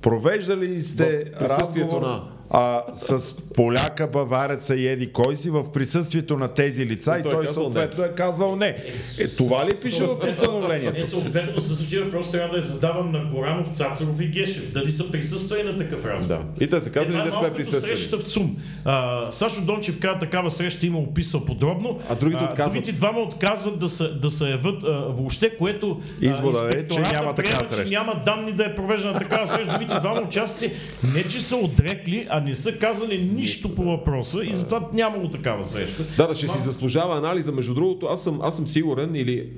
провеждали 0.00 0.66
ли 0.66 0.82
сте 0.82 1.24
разговор 1.40 2.02
на- 2.02 2.22
а, 2.50 2.82
с 2.94 3.34
поляка, 3.54 4.06
бавареца 4.06 4.74
и 4.74 4.88
еди 4.88 5.12
кой 5.12 5.36
си 5.36 5.50
в 5.50 5.72
присъствието 5.72 6.38
на 6.38 6.48
тези 6.48 6.86
лица 6.86 7.16
и, 7.20 7.22
той 7.22 7.32
е 7.32 7.34
той 7.34 7.46
казал 7.46 7.62
съответно 7.64 8.04
е 8.04 8.08
казвал 8.08 8.56
не. 8.56 8.76
Е, 9.18 9.28
това 9.28 9.66
ли 9.66 9.76
пише 9.76 10.04
в 10.04 10.18
постановлението? 10.18 10.98
Не, 11.00 11.04
съответно 11.04 11.62
за 11.62 11.76
същия 11.76 12.04
въпрос 12.04 12.30
трябва 12.30 12.54
да 12.54 12.58
е 12.58 12.62
задаван 12.62 13.10
на 13.10 13.24
Горанов, 13.24 13.68
Цацаров 13.76 14.20
и 14.20 14.26
Гешев. 14.26 14.72
Дали 14.72 14.92
са 14.92 15.10
присъствали 15.10 15.62
на 15.62 15.76
такъв 15.76 16.04
разговор? 16.04 16.44
Да. 16.58 16.64
И 16.64 16.70
те 16.70 16.80
са 16.80 16.90
казали, 16.90 17.16
Е, 17.18 17.22
не 17.22 17.28
е 17.28 17.30
сме 17.30 17.52
присъствали. 17.52 17.96
среща 17.96 18.18
в 18.18 18.22
ЦУМ. 18.22 18.56
А, 18.84 19.26
Сашо 19.32 19.60
Дончев 19.60 20.00
каза 20.00 20.18
такава 20.18 20.50
среща 20.50 20.86
има 20.86 20.98
описал 20.98 21.44
подробно. 21.44 22.00
А 22.08 22.14
другите 22.14 22.44
отказват. 22.44 22.72
Другите 22.72 22.92
двама 22.92 23.20
отказват 23.20 23.78
да 23.78 23.88
се, 23.88 24.08
да 24.08 24.30
се 24.30 24.50
явят 24.50 24.84
а, 24.84 24.88
въобще, 24.88 25.56
което 25.56 26.00
а, 26.22 26.26
Извода 26.26 26.70
е, 26.72 26.86
че 26.86 27.00
няма 27.00 27.10
такава 27.12 27.34
приема, 27.34 27.58
среща. 27.58 27.84
Че 27.84 27.94
няма 27.94 28.22
данни 28.26 28.52
да 28.52 28.64
е 28.64 28.74
провеждана 28.74 29.18
такава 29.18 29.46
среща. 29.46 29.72
Другите 29.72 30.00
двама 30.00 30.20
участници 30.20 30.74
не 31.14 31.22
че 31.22 31.40
са 31.40 31.56
отрекли, 31.56 32.26
а 32.36 32.40
не 32.40 32.54
са 32.54 32.78
казали 32.78 33.30
нищо 33.34 33.74
по 33.74 33.82
въпроса 33.82 34.44
и 34.44 34.54
затова 34.54 34.88
нямало 34.92 35.28
такава 35.28 35.64
среща. 35.64 36.02
Да, 36.16 36.26
да, 36.26 36.34
ще 36.34 36.48
си 36.48 36.58
заслужава 36.58 37.16
анализа. 37.16 37.52
Между 37.52 37.74
другото, 37.74 38.06
аз 38.06 38.24
съм, 38.24 38.40
аз 38.42 38.56
съм 38.56 38.66
сигурен 38.66 39.14
или 39.14 39.48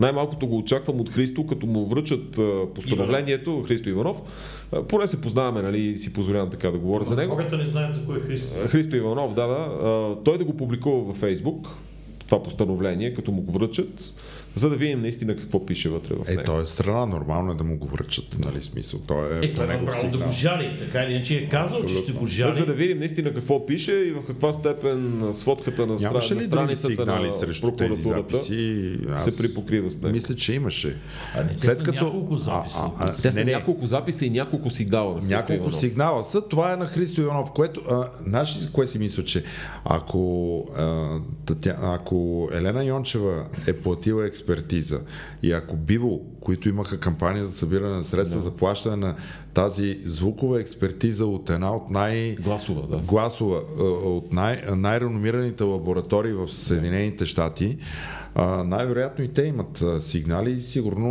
най-малкото 0.00 0.46
го 0.46 0.58
очаквам 0.58 1.00
от 1.00 1.10
Христо, 1.10 1.46
като 1.46 1.66
му 1.66 1.86
връчат 1.86 2.40
постановлението, 2.74 3.64
Христо 3.68 3.88
Иванов. 3.88 4.16
Поне 4.88 5.06
се 5.06 5.20
познаваме, 5.20 5.62
нали, 5.62 5.98
си 5.98 6.12
позволявам 6.12 6.50
така 6.50 6.70
да 6.70 6.78
говоря 6.78 7.04
за 7.04 7.16
него. 7.16 7.34
Хората 7.34 7.56
не 7.56 7.66
знаят 7.66 7.94
за 7.94 8.04
кой 8.04 8.18
е 8.18 8.20
Христо. 8.20 8.68
Христо 8.68 8.96
Иванов, 8.96 9.34
да, 9.34 9.46
да. 9.46 10.16
Той 10.24 10.38
да 10.38 10.44
го 10.44 10.56
публикува 10.56 11.02
във 11.02 11.16
Фейсбук. 11.16 11.68
това 12.28 12.42
постановление, 12.42 13.14
като 13.14 13.32
му 13.32 13.42
го 13.42 13.52
връчат, 13.52 14.14
за 14.54 14.70
да 14.70 14.76
видим 14.76 15.02
наистина 15.02 15.36
какво 15.36 15.66
пише 15.66 15.88
вътре 15.88 16.14
в 16.14 16.28
Е, 16.28 16.30
него. 16.30 16.42
той 16.44 16.62
е 16.62 16.66
страна, 16.66 17.06
нормално 17.06 17.52
е 17.52 17.54
да 17.54 17.64
му 17.64 17.76
го 17.76 17.86
връчат, 17.86 18.36
нали 18.38 18.62
смисъл. 18.62 19.00
Той 19.00 19.34
е, 19.34 19.38
Е, 19.38 19.54
той 19.54 19.64
има 19.66 19.84
право 19.86 20.08
да 20.08 20.18
го 20.18 20.30
жали, 20.32 20.70
така 20.80 21.04
или 21.04 21.12
иначе 21.12 21.34
е 21.34 21.48
казал, 21.48 21.84
че 21.84 21.96
ще 21.96 22.12
го 22.12 22.26
За 22.26 22.32
жали. 22.32 22.66
да 22.66 22.72
видим 22.72 22.98
наистина 22.98 23.34
какво 23.34 23.66
пише 23.66 23.92
и 23.92 24.10
в 24.10 24.22
каква 24.26 24.52
степен 24.52 25.30
сводката 25.32 25.86
на, 25.86 25.98
стра... 25.98 26.12
На 26.34 26.42
страницата 26.42 26.88
сигнали 26.88 27.26
на 27.26 27.32
срещу 27.32 27.70
тези 27.70 27.88
прокуратурата 28.02 28.36
записи? 28.36 28.98
се 29.16 29.36
припокрива 29.38 29.90
с 29.90 30.02
него. 30.02 30.12
Мисля, 30.12 30.34
че 30.34 30.52
имаше. 30.52 30.96
А 31.36 31.44
не, 31.44 31.48
те 31.48 31.74
са 31.74 31.92
няколко 31.92 32.36
записи. 32.36 32.78
Те 33.22 33.32
са 33.32 33.38
не, 33.38 33.44
не, 33.44 33.52
няколко 33.52 33.86
записа 33.86 34.24
и 34.26 34.30
няколко 34.30 34.70
сигнала. 34.70 35.20
Няколко 35.22 35.52
Иванов. 35.54 35.80
сигнала 35.80 36.24
са. 36.24 36.40
Това 36.42 36.72
е 36.72 36.76
на 36.76 36.86
Христо 36.86 37.20
Иванов, 37.20 37.50
което... 37.52 37.82
А, 37.90 38.08
знаеш 38.20 38.56
ли 38.56 38.72
кое 38.72 38.86
си 38.86 38.98
мисля, 38.98 39.24
че 39.24 39.44
ако, 39.84 40.58
а, 40.76 41.08
Татя, 41.46 41.76
ако 41.82 42.48
Елена 42.52 42.84
Йончева 42.84 43.44
е 43.66 43.72
платила 43.72 44.26
експертиза. 44.48 45.00
И 45.42 45.52
ако 45.52 45.76
Биво, 45.76 46.20
които 46.40 46.68
имаха 46.68 47.00
кампания 47.00 47.44
за 47.44 47.52
събиране 47.52 47.96
на 47.96 48.04
средства 48.04 48.40
за 48.40 48.50
плащане 48.50 48.96
на 48.96 49.14
тази 49.58 49.98
звукова 50.04 50.60
експертиза 50.60 51.26
от 51.26 51.50
една 51.50 51.76
от 51.76 51.90
най... 51.90 52.34
Гласова, 52.34 52.86
да. 52.86 52.96
гласова 52.96 53.60
а, 53.78 53.82
от 53.84 54.32
най- 54.32 54.62
най-реномираните 54.76 55.64
лаборатории 55.64 56.32
в 56.32 56.48
Съединените 56.48 57.26
щати, 57.26 57.76
най-вероятно 58.64 59.24
и 59.24 59.28
те 59.28 59.42
имат 59.42 59.84
сигнали 60.00 60.50
и 60.50 60.60
сигурно 60.60 61.08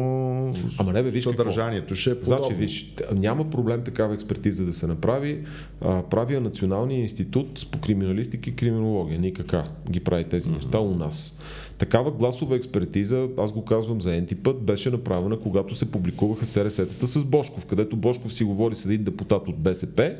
Ама 0.79 0.93
не 0.93 1.03
бе, 1.03 1.09
виж 1.09 1.25
какво. 1.25 1.37
съдържанието 1.37 1.95
ще 1.95 2.11
е 2.11 2.19
подобно. 2.19 2.43
Значи, 2.43 2.53
виж, 2.53 2.93
няма 3.15 3.49
проблем 3.49 3.81
такава 3.83 4.13
експертиза 4.13 4.65
да 4.65 4.73
се 4.73 4.87
направи. 4.87 5.43
А, 5.81 6.03
прави 6.03 6.33
я 6.33 6.41
Националния 6.41 6.99
институт 7.01 7.71
по 7.71 7.79
криминалистика 7.79 8.49
и 8.49 8.55
криминология. 8.55 9.19
НИКК 9.19 9.55
ги 9.89 9.99
прави 9.99 10.29
тези 10.29 10.49
неща 10.49 10.79
у 10.79 10.95
нас. 10.95 11.37
Такава 11.77 12.11
гласова 12.11 12.55
експертиза, 12.55 13.27
аз 13.37 13.51
го 13.51 13.65
казвам 13.65 14.01
за 14.01 14.15
енти 14.15 14.35
път, 14.35 14.61
беше 14.61 14.89
направена, 14.89 15.39
когато 15.39 15.75
се 15.75 15.91
публикуваха 15.91 16.45
СРС-тата 16.45 17.05
с 17.05 17.25
Бошков, 17.25 17.65
където 17.65 17.95
Бошков 17.95 18.33
си 18.37 18.43
говори 18.43 18.75
с 18.75 18.85
един 18.85 19.03
депутат 19.03 19.47
от 19.47 19.57
БСП 19.57 20.13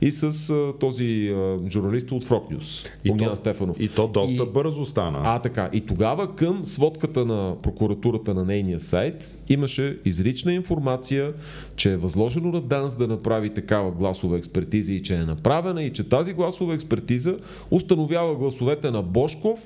и 0.00 0.10
с 0.10 0.50
а, 0.50 0.72
този 0.80 1.34
а, 1.36 1.58
журналист 1.70 2.12
от 2.12 2.50
Нюс, 2.50 2.84
И 3.04 3.10
Огнян 3.10 3.30
то, 3.30 3.36
Стефанов. 3.36 3.80
и 3.80 3.88
то 3.88 4.08
доста 4.08 4.42
И- 4.42 4.46
бързо 4.54 4.84
стана. 4.84 5.20
а, 5.24 5.38
така. 5.38 5.70
И 5.72 5.80
тогава 5.80 6.36
към 6.36 6.66
сводката 6.66 7.24
на 7.24 7.56
прокуратурата 7.62 8.34
на 8.34 8.44
нейния 8.44 8.80
сайт 8.80 9.38
имаше 9.48 9.98
изрична 10.04 10.52
информация, 10.52 11.32
че 11.76 11.92
е 11.92 11.96
възложено 11.96 12.48
на 12.52 12.60
ДАНС 12.60 12.96
да 12.96 13.06
направи 13.08 13.50
такава 13.50 13.90
гласова 13.90 14.38
експертиза 14.38 14.92
и 14.92 15.02
че 15.02 15.14
е 15.14 15.24
направена 15.24 15.82
и 15.82 15.92
че 15.92 16.08
тази 16.08 16.32
гласова 16.32 16.74
експертиза 16.74 17.36
установява 17.70 18.34
гласовете 18.34 18.90
на 18.90 19.02
Бошков, 19.02 19.60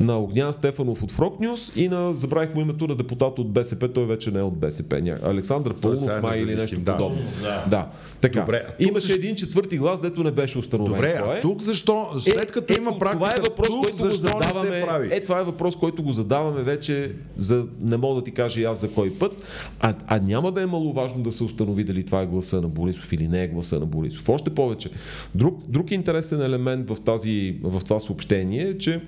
на 0.00 0.18
Огнян 0.18 0.52
Стефанов 0.52 1.02
от 1.02 1.12
Фрок 1.12 1.40
Нюс 1.40 1.72
и 1.76 1.88
на, 1.88 2.14
забравих 2.14 2.54
му 2.54 2.60
името 2.60 2.86
на 2.86 2.96
депутат 2.96 3.38
от 3.38 3.50
БСП, 3.52 3.88
той 3.88 4.06
вече 4.06 4.30
не 4.30 4.38
е 4.38 4.42
от 4.42 4.58
БСП, 4.58 5.00
ня... 5.00 5.18
Александър 5.22 5.74
е 6.18 6.20
май 6.20 6.38
или 6.38 6.54
нещо 6.54 6.80
да. 6.80 6.92
подобно. 6.92 7.18
Да. 7.44 7.64
Да. 7.70 7.88
Така. 8.20 8.40
Добре, 8.40 8.66
тук 8.78 8.88
Имаше 8.88 9.12
един 9.12 9.34
четвърти 9.34 9.78
глас, 9.78 10.00
дето 10.00 10.24
не 10.24 10.30
беше 10.30 10.58
установен. 10.58 10.92
Добре, 10.92 11.22
а 11.26 11.36
е. 11.38 11.40
тук 11.40 11.60
защо, 11.60 12.08
след 12.18 12.52
като 12.52 12.72
Е, 12.72 12.76
има 12.76 12.98
практика, 12.98 13.24
това 13.24 13.32
е 13.38 13.40
въпрос, 13.40 13.68
тук 13.68 13.80
който 13.80 14.04
го 14.04 14.10
задаваме. 14.10 14.72
се 14.72 14.82
прави? 14.86 15.08
Е, 15.12 15.22
това 15.22 15.40
е 15.40 15.44
въпрос, 15.44 15.76
който 15.76 16.02
го 16.02 16.12
задаваме 16.12 16.62
вече 16.62 17.12
за 17.36 17.66
не 17.80 17.96
мога 17.96 18.14
да 18.14 18.24
ти 18.24 18.30
кажа 18.30 18.60
и 18.60 18.64
аз 18.64 18.80
за 18.80 18.90
кой 18.90 19.12
път. 19.18 19.42
А, 19.80 19.94
а 20.06 20.18
няма 20.18 20.52
да 20.52 20.62
е 20.62 20.66
маловажно 20.66 21.22
да 21.22 21.32
се 21.32 21.44
установи 21.44 21.84
дали 21.84 22.04
това 22.06 22.22
е 22.22 22.26
гласа 22.26 22.60
на 22.60 22.68
Борисов 22.68 23.12
или 23.12 23.28
не 23.28 23.42
е 23.42 23.48
гласа 23.48 23.80
на 23.80 23.86
Борисов. 23.86 24.28
Още 24.28 24.50
повече. 24.50 24.90
Друг, 25.34 25.62
друг 25.68 25.90
интересен 25.90 26.42
елемент 26.42 26.90
в, 26.90 26.96
тази, 27.00 27.56
в 27.62 27.82
това 27.84 28.00
съобщение 28.00 28.62
е, 28.68 28.78
че 28.78 29.00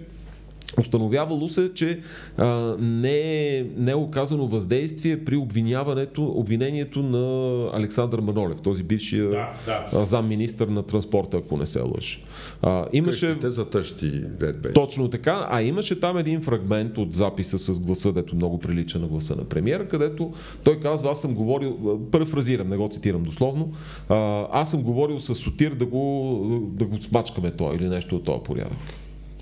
Установявало 0.81 1.49
се, 1.49 1.75
че 1.75 2.01
а, 2.37 2.77
не, 2.81 3.19
е, 3.59 3.64
не 3.77 3.91
е 3.91 3.95
оказано 3.95 4.47
въздействие 4.47 5.25
при 5.25 5.37
обвиняването, 5.37 6.25
обвинението 6.25 7.03
на 7.03 7.67
Александър 7.75 8.21
Манолев, 8.21 8.61
този 8.61 8.83
бившия 8.83 9.31
Да, 9.31 9.53
да. 9.93 10.05
замминистър 10.05 10.69
на 10.69 10.83
транспорта, 10.83 11.37
ако 11.37 11.57
не 11.57 11.67
се 11.67 11.81
лъжа. 11.81 12.19
А, 12.62 12.87
имаше 12.93 13.27
Къщите 13.27 13.51
за 13.51 13.71
тъщи 13.71 14.11
бе. 14.41 14.73
точно 14.75 15.09
така, 15.11 15.47
а 15.51 15.62
имаше 15.62 16.01
там 16.01 16.19
един 16.19 16.43
фрагмент 16.43 16.99
от 16.99 17.14
записа 17.14 17.59
с 17.59 17.81
гласа, 17.81 18.12
дето 18.12 18.37
много 18.37 18.59
прилича 18.59 18.99
на 18.99 19.07
гласа 19.07 19.37
на 19.37 19.45
премиера, 19.45 19.89
където 19.89 20.33
той 20.64 20.81
казва, 20.81 21.11
аз 21.11 21.21
съм 21.21 21.35
говорил, 21.35 22.01
парафразирам, 22.12 22.69
не 22.69 22.77
го 22.77 22.89
цитирам 22.93 23.23
дословно, 23.23 23.73
а, 24.09 24.47
аз 24.53 24.71
съм 24.71 24.83
говорил 24.83 25.21
с 25.21 25.35
Сотир 25.35 25.75
да 25.75 25.87
го, 25.87 26.41
да 26.73 26.85
го 26.85 27.03
смачкаме 27.03 27.51
той 27.51 27.77
или 27.77 27.89
нещо 27.89 28.17
от 28.17 28.25
този 28.25 28.41
порядък. 28.45 28.79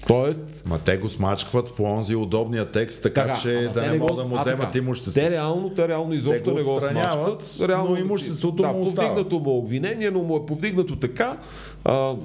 Тоест, 0.07 0.41
Ма 0.67 0.79
те 0.79 0.97
го 0.97 1.09
смачкват 1.09 1.75
по 1.75 1.83
онзи 1.85 2.15
удобния 2.17 2.71
текст, 2.71 3.03
така, 3.03 3.39
че 3.43 3.59
ама 3.59 3.69
да 3.75 3.83
не 3.83 3.89
го- 3.89 3.97
могат 3.99 4.17
да 4.17 4.25
му 4.25 4.41
вземат 4.41 4.61
така. 4.61 4.79
имущество. 4.79 5.21
Те 5.21 5.31
реално, 5.31 5.71
те 5.71 5.89
реално 5.89 6.15
изобщо 6.15 6.45
Те 6.45 6.51
го 6.51 6.57
не 6.57 6.63
го 6.65 6.81
смачкват. 6.81 7.57
Реално, 7.61 7.91
но 7.91 7.97
имуществото 7.97 8.63
да, 8.63 8.73
му 8.73 8.85
повдигнато 8.85 9.41
му 9.41 9.51
е 9.51 9.55
обвинение, 9.55 10.11
но 10.11 10.23
му 10.23 10.37
е 10.37 10.47
повдигнато 10.47 10.97
така. 10.97 11.37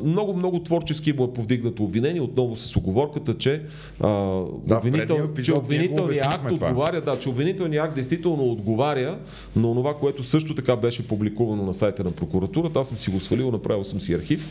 Много, 0.04 0.34
много 0.34 0.60
творчески 0.64 1.14
му 1.14 1.24
е 1.24 1.34
повдигнато 1.34 1.84
обвинение, 1.84 2.22
отново 2.22 2.56
с 2.56 2.76
оговорката, 2.76 3.38
че, 3.38 3.62
а, 4.00 4.08
Да, 4.66 4.78
обвинител, 4.78 5.30
че 5.44 5.54
обвинителният 5.54 6.26
акт 6.26 6.48
това. 6.50 6.68
отговаря, 6.68 7.02
да, 7.02 7.20
че 7.20 7.30
обвинителният 7.30 7.86
акт 7.86 7.96
действително 7.96 8.52
отговаря 8.52 9.18
на 9.56 9.76
това, 9.76 9.94
което 9.94 10.24
също 10.24 10.56
така 10.56 10.76
беше 10.76 11.08
публикувано 11.08 11.66
на 11.66 11.74
сайта 11.74 12.04
на 12.04 12.12
прокуратурата. 12.12 12.80
Аз 12.80 12.88
съм 12.88 12.98
си 12.98 13.10
го 13.12 13.20
свалил, 13.20 13.52
направил 13.52 13.84
съм 13.84 14.02
си 14.02 14.14
архив 14.14 14.48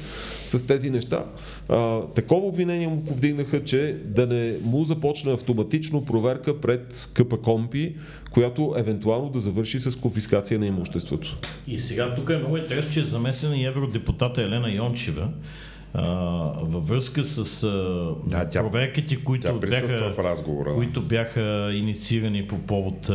с 0.47 0.67
тези 0.67 0.91
неща. 0.91 1.25
А, 1.69 2.03
такова 2.03 2.47
обвинение 2.47 2.89
му 2.89 3.05
повдигнаха, 3.05 3.65
че 3.65 3.97
да 4.05 4.27
не 4.27 4.55
му 4.65 4.85
започне 4.85 5.33
автоматично 5.33 6.05
проверка 6.05 6.61
пред 6.61 7.09
КП 7.15 7.37
Компи, 7.37 7.95
която 8.31 8.75
евентуално 8.77 9.29
да 9.31 9.41
завърши 9.41 9.81
с 9.81 9.97
конфискация 9.97 10.61
на 10.61 10.67
имуществото. 10.67 11.37
И 11.67 11.79
сега 11.79 12.15
тук 12.15 12.31
е 12.31 12.37
много 12.37 12.57
интересно, 12.57 12.93
че 12.93 13.01
е 13.01 13.05
замесена 13.05 13.57
и 13.57 13.65
евродепутата 13.65 14.43
Елена 14.43 14.71
Йончева 14.71 15.29
а, 15.95 16.05
във 16.61 16.89
връзка 16.89 17.25
с 17.25 17.63
а, 17.63 17.69
Да, 18.27 18.49
тя- 18.49 18.61
проверките, 18.61 19.17
които 19.17 19.47
Тя 19.47 19.53
бяха, 19.53 20.13
в 20.13 20.19
разговора. 20.19 20.69
да. 20.71 20.75
които 20.77 21.03
бяха 21.03 21.41
инициирани 21.75 22.47
по 22.47 22.59
повод 22.59 23.09
а, 23.09 23.15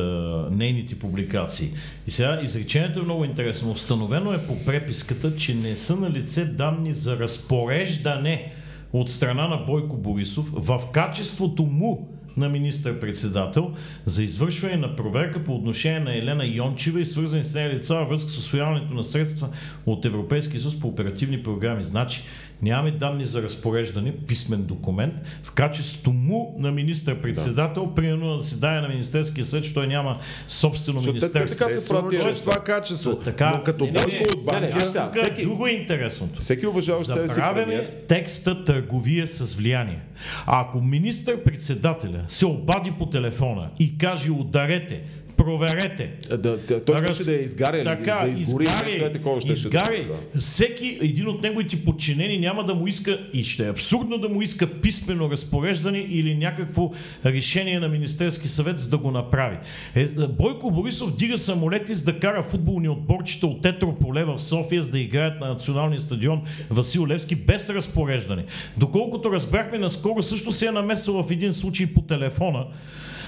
нейните 0.52 0.96
публикации. 0.96 1.70
И 2.08 2.12
сега 2.12 2.40
изречението 2.44 3.00
е 3.00 3.04
много 3.04 3.26
интересно. 3.26 3.72
Установено 3.72 4.34
е 4.34 4.38
по 4.38 4.66
преписката, 4.66 5.36
че 5.36 5.56
не 5.56 5.76
са 5.76 5.96
на 5.96 6.10
лице 6.10 6.46
данни 6.46 6.94
за 6.94 7.20
разпореждане 7.20 8.52
от 8.94 9.10
страна 9.10 9.48
на 9.48 9.58
Бойко 9.58 9.98
Борисов 9.98 10.50
в 10.52 10.82
качеството 10.92 11.64
му 11.64 12.10
на 12.38 12.50
министър-председател 12.50 13.72
за 14.06 14.24
извършване 14.24 14.78
на 14.78 14.96
проверка 14.96 15.44
по 15.44 15.56
отношение 15.56 16.00
на 16.00 16.18
Елена 16.18 16.46
Йончева 16.46 17.02
и 17.02 17.06
свързани 17.06 17.44
с 17.44 17.54
нея 17.54 17.74
лица 17.74 17.96
във 17.96 18.10
връзка 18.10 18.32
с 18.32 18.38
освояването 18.38 18.94
на 18.94 19.04
средства 19.04 19.50
от 19.86 20.06
Европейския 20.06 20.62
съюз 20.62 20.80
по 20.80 20.88
оперативни 20.88 21.44
програми. 21.44 21.84
Значи, 21.84 22.24
нямаме 22.64 22.92
данни 22.92 23.26
за 23.26 23.44
разпореждане, 23.44 24.14
писмен 24.18 24.64
документ, 24.64 25.14
в 25.44 25.52
качеството 25.52 26.12
му 26.12 26.56
на 26.60 26.72
министър-председател, 26.72 27.94
примерно 27.96 28.26
на 28.28 28.40
заседание 28.40 28.82
на 28.82 28.88
Министерския 28.88 29.46
съд, 29.46 29.64
че 29.64 29.74
той 29.74 29.88
няма 29.88 30.18
собствено 30.48 31.00
Защото 31.00 31.20
те- 31.20 31.32
те 31.32 31.40
министерство. 31.40 31.60
така 31.60 31.80
се 31.80 31.90
правят 31.90 32.14
е 32.14 32.42
това 32.42 32.56
качество. 32.56 33.16
Така, 33.16 33.52
Но 33.58 33.64
като 33.64 33.86
не, 33.86 33.92
не, 33.92 33.98
от 33.98 34.06
не, 34.54 34.60
не, 34.62 34.82
сега, 34.82 35.12
тук 35.12 35.24
всеки- 35.24 35.44
Друго 35.44 35.68
е 35.68 35.72
интересното. 35.72 36.42
Всеки 36.42 36.68
уважаващ 36.68 37.06
себе 37.06 37.28
си 37.28 37.40
премиер. 37.54 37.92
текста 38.08 38.64
търговия 38.64 39.28
с 39.28 39.54
влияние. 39.54 40.00
А 40.46 40.62
ако 40.62 40.82
министър-председателя 40.82 42.24
се 42.28 42.46
обади 42.46 42.92
по 42.92 43.06
телефона 43.06 43.70
и 43.80 43.98
каже 43.98 44.32
ударете, 44.32 45.04
проверете, 45.38 46.12
Да, 46.30 46.38
да, 46.58 46.86
той 46.86 47.14
ще 47.14 47.24
да 47.24 47.32
я 47.32 47.42
изгаря 47.42 47.84
така, 47.84 48.26
да 48.26 48.32
изгори, 48.32 48.64
изгаряй, 48.64 48.92
нещо 48.92 49.06
е 49.06 49.12
такова 49.12 49.42
ще 49.42 49.52
изгаряй. 49.52 50.08
да. 50.34 50.40
Всеки 50.40 50.98
един 51.02 51.28
от 51.28 51.42
неговите 51.42 51.86
подчинени 51.86 52.38
няма 52.38 52.64
да 52.64 52.76
му 52.76 52.88
иска 52.88 53.20
и 53.34 53.44
ще 53.44 53.66
е 53.66 53.70
абсурдно 53.70 54.18
да 54.18 54.30
му 54.30 54.42
иска 54.42 54.68
писмено 54.68 55.32
разпореждане 55.32 56.00
или 56.00 56.36
някакво 56.36 56.92
решение 57.26 57.80
на 57.80 57.88
Министерски 57.88 58.48
съвет 58.48 58.80
за 58.80 58.90
да 58.90 58.98
го 58.98 59.12
направи. 59.12 59.58
Е, 59.96 60.06
Бойко 60.28 60.72
Борисов 60.72 61.16
дига 61.16 61.38
самолети 61.38 61.94
за 61.94 62.04
да 62.04 62.20
кара 62.20 62.44
футболни 62.44 62.90
отборчета 62.90 63.48
от 63.48 63.66
Етрополе 63.66 64.24
в 64.24 64.40
София 64.40 64.84
за 64.84 64.92
да 64.92 65.00
играят 65.00 65.40
на 65.40 65.48
националния 65.48 66.00
стадион 66.00 66.42
Васил 66.70 67.08
Левски 67.08 67.36
без 67.36 67.70
разпореждане. 67.70 68.46
Доколкото 68.78 69.32
разбрахме, 69.32 69.78
наскоро 69.78 70.22
също 70.22 70.52
се 70.52 70.66
е 70.66 70.72
намесил 70.72 71.24
в 71.24 71.32
един 71.32 71.54
случай 71.54 71.88
по 71.88 72.02
телефона 72.02 72.66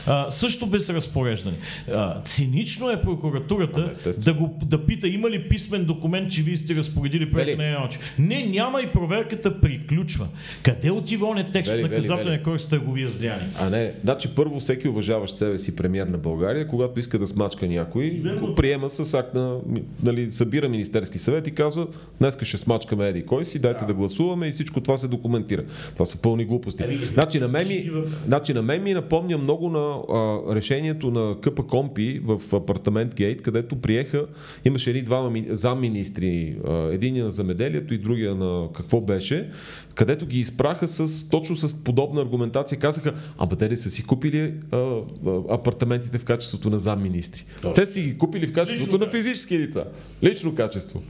а, 0.07 0.31
също 0.31 0.67
без 0.67 0.89
разпореждане. 0.89 1.55
А, 1.93 2.21
цинично 2.21 2.91
е 2.91 3.01
прокуратурата 3.01 3.91
да, 4.17 4.33
го, 4.33 4.59
да 4.65 4.85
пита 4.85 5.07
има 5.07 5.29
ли 5.29 5.49
писмен 5.49 5.85
документ, 5.85 6.31
че 6.31 6.41
вие 6.41 6.57
сте 6.57 6.75
разпоредили 6.75 7.31
проект 7.31 7.57
на 7.57 7.79
ночи. 7.79 7.99
Не, 8.19 8.45
няма 8.45 8.81
и 8.81 8.87
проверката 8.87 9.61
приключва. 9.61 10.27
Къде 10.63 10.91
отива 10.91 11.27
он 11.27 11.37
е 11.37 11.51
текст 11.51 11.73
на 11.75 11.81
наказателния 11.81 12.43
кодекс 12.43 12.65
търговия 12.65 13.09
с 13.09 13.15
влияние? 13.15 13.47
А 13.61 13.69
не, 13.69 13.91
значи 14.03 14.27
първо 14.35 14.59
всеки 14.59 14.87
уважаващ 14.87 15.37
себе 15.37 15.59
си 15.59 15.75
премьер 15.75 16.07
на 16.07 16.17
България, 16.17 16.67
когато 16.67 16.99
иска 16.99 17.19
да 17.19 17.27
смачка 17.27 17.67
някой, 17.67 18.09
го 18.39 18.55
приема 18.55 18.89
с 18.89 19.13
акт 19.13 19.33
на, 19.33 19.57
нали, 20.03 20.31
събира 20.31 20.69
Министерски 20.69 21.19
съвет 21.19 21.47
и 21.47 21.51
казва, 21.51 21.87
днеска 22.19 22.45
ще 22.45 22.57
смачкаме 22.57 23.07
еди 23.07 23.25
кой 23.25 23.45
си, 23.45 23.59
дайте 23.59 23.79
да. 23.79 23.87
да 23.87 23.93
гласуваме 23.93 24.47
и 24.47 24.51
всичко 24.51 24.81
това 24.81 24.97
се 24.97 25.07
документира. 25.07 25.63
Това 25.93 26.05
са 26.05 26.17
пълни 26.17 26.45
глупости. 26.45 26.83
Значи 27.13 27.39
на 27.39 27.47
мен 27.47 27.67
ми, 27.67 27.91
значи, 28.27 28.53
на 28.53 28.61
мен 28.61 28.83
ми 28.83 28.93
напомня 28.93 29.37
много 29.37 29.69
на 29.69 29.94
а, 30.09 30.55
решението 30.55 31.11
на 31.11 31.35
КП 31.41 31.63
Компи 31.63 32.21
в 32.23 32.55
апартамент 32.55 33.15
Гейт, 33.15 33.41
където 33.41 33.75
приеха, 33.75 34.25
имаше 34.65 34.89
едни 34.89 35.01
два 35.01 35.31
замминистри, 35.49 36.57
един 36.91 37.23
на 37.23 37.31
замеделието 37.31 37.93
и 37.93 37.97
другия 37.97 38.35
на 38.35 38.67
какво 38.73 39.01
беше, 39.01 39.49
където 39.95 40.25
ги 40.25 40.39
изпраха 40.39 40.87
с, 40.87 41.29
точно 41.29 41.55
с 41.55 41.83
подобна 41.83 42.21
аргументация. 42.21 42.79
Казаха, 42.79 43.13
ама 43.37 43.55
те 43.55 43.69
ли 43.69 43.77
са 43.77 43.89
си 43.89 44.03
купили 44.03 44.53
а, 44.71 44.77
а, 44.77 45.01
апартаментите 45.49 46.17
в 46.17 46.25
качеството 46.25 46.69
на 46.69 46.79
замминистри? 46.79 47.45
Те 47.75 47.85
си 47.85 48.01
ги 48.01 48.17
купили 48.17 48.47
в 48.47 48.53
качеството 48.53 48.93
Лично, 48.93 49.05
на 49.05 49.11
физически 49.11 49.59
лица. 49.59 49.85
Лично 50.23 50.55
качество. 50.55 51.01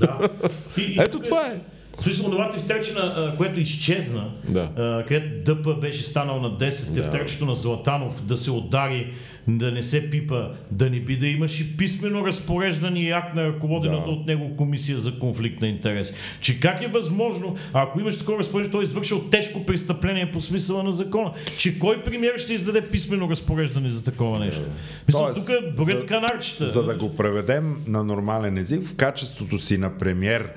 Да. 0.00 0.28
И, 0.78 0.82
и 0.82 0.98
Ето 1.00 1.20
това 1.20 1.46
е. 1.46 1.75
Смисъл, 1.98 2.30
това 2.30 2.50
тефтерчина, 2.50 3.34
което 3.36 3.60
изчезна, 3.60 4.30
да. 4.48 5.04
където 5.08 5.54
ДП 5.54 5.74
беше 5.80 6.02
станал 6.02 6.40
на 6.40 6.50
10, 6.50 6.90
да. 6.90 7.02
тефтерчето 7.02 7.46
на 7.46 7.54
Златанов 7.54 8.22
да 8.22 8.36
се 8.36 8.50
удари, 8.50 9.12
да 9.48 9.72
не 9.72 9.82
се 9.82 10.10
пипа, 10.10 10.48
да 10.70 10.90
не 10.90 11.00
би 11.00 11.16
да 11.16 11.26
имаш 11.26 11.60
и 11.60 11.76
писмено 11.76 12.26
разпореждане 12.26 13.00
и 13.00 13.10
акт 13.10 13.34
на 13.34 13.44
ръководената 13.44 14.06
да. 14.06 14.10
от 14.10 14.26
него 14.26 14.56
комисия 14.56 14.98
за 14.98 15.18
конфликт 15.18 15.60
на 15.60 15.68
интерес. 15.68 16.12
Че 16.40 16.60
как 16.60 16.82
е 16.82 16.86
възможно, 16.86 17.56
ако 17.72 18.00
имаш 18.00 18.18
такова 18.18 18.38
разпореждане, 18.38 18.72
той 18.72 18.82
е 18.82 18.84
извършил 18.84 19.24
тежко 19.30 19.66
престъпление 19.66 20.30
по 20.30 20.40
смисъла 20.40 20.82
на 20.82 20.92
закона, 20.92 21.32
че 21.58 21.78
кой 21.78 22.02
премьер 22.02 22.38
ще 22.38 22.54
издаде 22.54 22.80
писмено 22.80 23.30
разпореждане 23.30 23.90
за 23.90 24.04
такова 24.04 24.38
нещо? 24.38 24.62
Мисля, 25.08 25.34
тук 25.34 25.76
борят 25.76 26.06
канарчета. 26.06 26.66
За 26.66 26.84
да 26.84 26.94
го 26.94 27.16
преведем 27.16 27.76
на 27.86 28.04
нормален 28.04 28.58
език, 28.58 28.82
в 28.82 28.94
качеството 28.94 29.58
си 29.58 29.78
на 29.78 29.98
премьер 29.98 30.48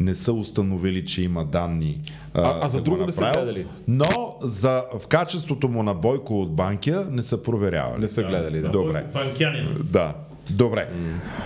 не 0.00 0.14
са 0.14 0.32
установили, 0.32 1.04
че 1.04 1.22
има 1.22 1.44
данни. 1.44 2.00
А, 2.34 2.58
а 2.64 2.68
за 2.68 2.80
друго 2.80 3.06
не 3.06 3.12
са 3.12 3.30
гледали. 3.34 3.66
Но 3.88 4.36
за, 4.40 4.84
в 5.00 5.06
качеството 5.06 5.68
му 5.68 5.82
на 5.82 5.94
Бойко 5.94 6.40
от 6.40 6.54
Банкия 6.54 7.06
не 7.10 7.22
са 7.22 7.42
проверявали. 7.42 8.00
Не 8.00 8.08
са 8.08 8.22
гледали, 8.22 8.60
да. 8.60 8.70
Добре. 8.70 9.06
Банкянин. 9.12 9.68
Да. 9.84 10.14
Добре. 10.50 10.88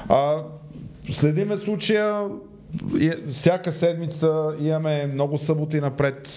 А, 0.08 0.36
следиме 1.10 1.56
случая 1.56 2.28
всяка 3.30 3.72
седмица 3.72 4.54
имаме 4.60 5.06
много 5.06 5.38
съботи 5.38 5.80
напред. 5.80 6.28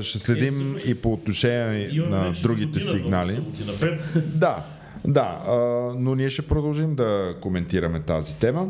Ще 0.00 0.18
следим 0.18 0.76
е, 0.76 0.90
и 0.90 0.94
по 0.94 1.12
отношение 1.12 1.90
на 2.08 2.32
другите 2.42 2.80
сигнали. 2.80 3.40
Да, 4.34 4.64
да, 5.04 5.42
но 5.98 6.14
ние 6.14 6.28
ще 6.28 6.42
продължим 6.42 6.94
да 6.94 7.34
коментираме 7.40 8.00
тази 8.00 8.34
тема. 8.34 8.68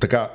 така, 0.00 0.28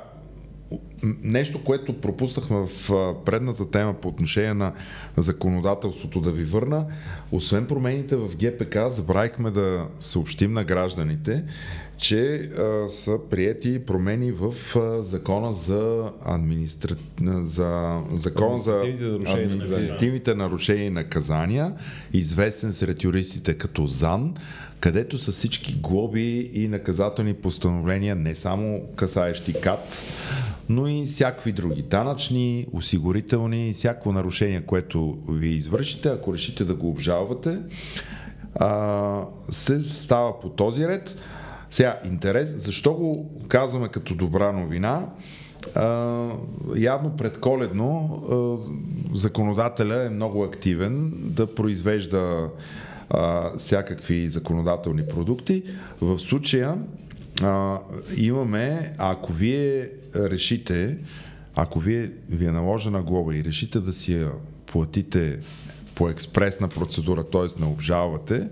нещо, 1.22 1.64
което 1.64 2.00
пропуснахме 2.00 2.56
в 2.56 2.90
предната 3.24 3.70
тема 3.70 3.94
по 3.94 4.08
отношение 4.08 4.54
на 4.54 4.72
законодателството 5.16 6.20
да 6.20 6.32
ви 6.32 6.44
върна, 6.44 6.86
освен 7.32 7.66
промените 7.66 8.16
в 8.16 8.28
ГПК, 8.36 8.76
забравихме 8.88 9.50
да 9.50 9.86
съобщим 10.00 10.52
на 10.52 10.64
гражданите, 10.64 11.44
че 11.96 12.34
а, 12.34 12.88
са 12.88 13.18
приети 13.30 13.84
промени 13.86 14.32
в 14.32 14.76
а, 14.76 15.02
закона 15.02 15.52
за, 15.52 16.10
администра... 16.24 16.96
за, 17.24 18.00
закон 18.14 18.58
за 18.58 18.82
административните 19.26 20.34
нарушения 20.34 20.86
и 20.86 20.90
наказания, 20.90 21.74
известен 22.12 22.72
сред 22.72 23.04
юристите 23.04 23.54
като 23.54 23.86
ЗАН, 23.86 24.34
където 24.80 25.18
са 25.18 25.32
всички 25.32 25.74
глоби 25.74 26.50
и 26.54 26.68
наказателни 26.68 27.34
постановления, 27.34 28.16
не 28.16 28.34
само 28.34 28.80
касаещи 28.96 29.52
КАТ, 29.52 30.02
но 30.68 30.86
и 30.86 31.04
всякакви 31.06 31.52
други 31.52 31.82
данъчни, 31.82 32.66
осигурителни, 32.72 33.72
всяко 33.72 34.12
нарушение, 34.12 34.60
което 34.60 35.18
ви 35.28 35.48
извършите, 35.48 36.08
ако 36.08 36.34
решите 36.34 36.64
да 36.64 36.74
го 36.74 36.88
обжалвате, 36.88 37.58
а, 38.54 39.22
се 39.50 39.82
става 39.82 40.40
по 40.40 40.48
този 40.48 40.88
ред. 40.88 41.16
Сега, 41.70 42.00
интерес, 42.04 42.64
защо 42.64 42.94
го 42.94 43.30
казваме 43.48 43.88
като 43.88 44.14
добра 44.14 44.52
новина? 44.52 45.06
Явно 46.76 47.16
предколедно 47.18 48.20
uh, 48.22 48.60
законодателя 49.14 50.06
е 50.06 50.10
много 50.10 50.44
активен 50.44 51.12
да 51.16 51.54
произвежда 51.54 52.48
uh, 53.10 53.56
всякакви 53.56 54.28
законодателни 54.28 55.08
продукти. 55.08 55.62
В 56.00 56.18
случая 56.18 56.76
uh, 57.34 57.78
имаме, 58.16 58.92
ако 58.98 59.32
вие 59.32 59.90
решите, 60.16 60.98
ако 61.54 61.80
вие 61.80 62.10
ви 62.28 62.46
е 62.46 62.52
наложена 62.52 63.02
глоба 63.02 63.36
и 63.36 63.44
решите 63.44 63.80
да 63.80 63.92
си 63.92 64.14
я 64.14 64.30
платите 64.66 65.38
по 65.94 66.08
експресна 66.08 66.68
процедура, 66.68 67.24
т.е. 67.24 67.60
не 67.60 67.66
обжалвате, 67.66 68.48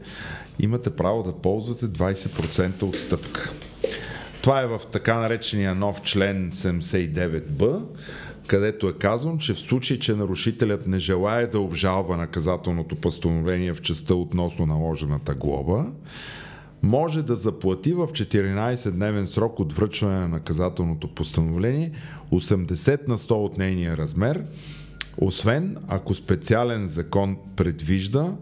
имате 0.60 0.90
право 0.90 1.22
да 1.22 1.32
ползвате 1.32 1.86
20% 1.86 2.82
отстъпка. 2.82 3.52
Това 4.42 4.60
е 4.60 4.66
в 4.66 4.80
така 4.92 5.18
наречения 5.18 5.74
нов 5.74 6.02
член 6.02 6.52
79б, 6.52 7.82
където 8.46 8.88
е 8.88 8.92
казано, 8.92 9.38
че 9.38 9.54
в 9.54 9.58
случай, 9.58 9.98
че 9.98 10.14
нарушителят 10.14 10.86
не 10.86 10.98
желая 10.98 11.50
да 11.50 11.60
обжалва 11.60 12.16
наказателното 12.16 12.96
постановление 12.96 13.72
в 13.72 13.82
частта 13.82 14.14
относно 14.14 14.66
наложената 14.66 15.34
глоба, 15.34 15.86
може 16.82 17.22
да 17.22 17.36
заплати 17.36 17.92
в 17.92 18.06
14-дневен 18.06 19.24
срок 19.24 19.60
от 19.60 19.72
връчване 19.72 20.20
на 20.20 20.28
наказателното 20.28 21.08
постановление 21.08 21.92
80 22.32 23.08
на 23.08 23.18
100 23.18 23.30
от 23.30 23.58
нейния 23.58 23.96
размер, 23.96 24.44
освен 25.18 25.76
ако 25.88 26.14
специален 26.14 26.86
закон 26.86 27.36
предвижда 27.56 28.32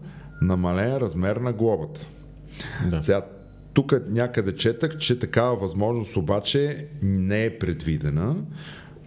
намален 0.41 0.97
размер 0.97 1.35
на 1.35 1.53
глобата. 1.53 2.07
Да. 2.89 3.03
Сега, 3.03 3.25
тук 3.73 3.93
някъде 4.09 4.55
четах, 4.55 4.97
че 4.97 5.19
такава 5.19 5.55
възможност 5.55 6.17
обаче 6.17 6.87
не 7.01 7.45
е 7.45 7.57
предвидена 7.59 8.35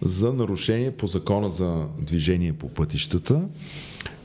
за 0.01 0.33
нарушение 0.33 0.91
по 0.91 1.07
закона 1.07 1.49
за 1.49 1.85
движение 2.01 2.53
по 2.53 2.69
пътищата, 2.69 3.41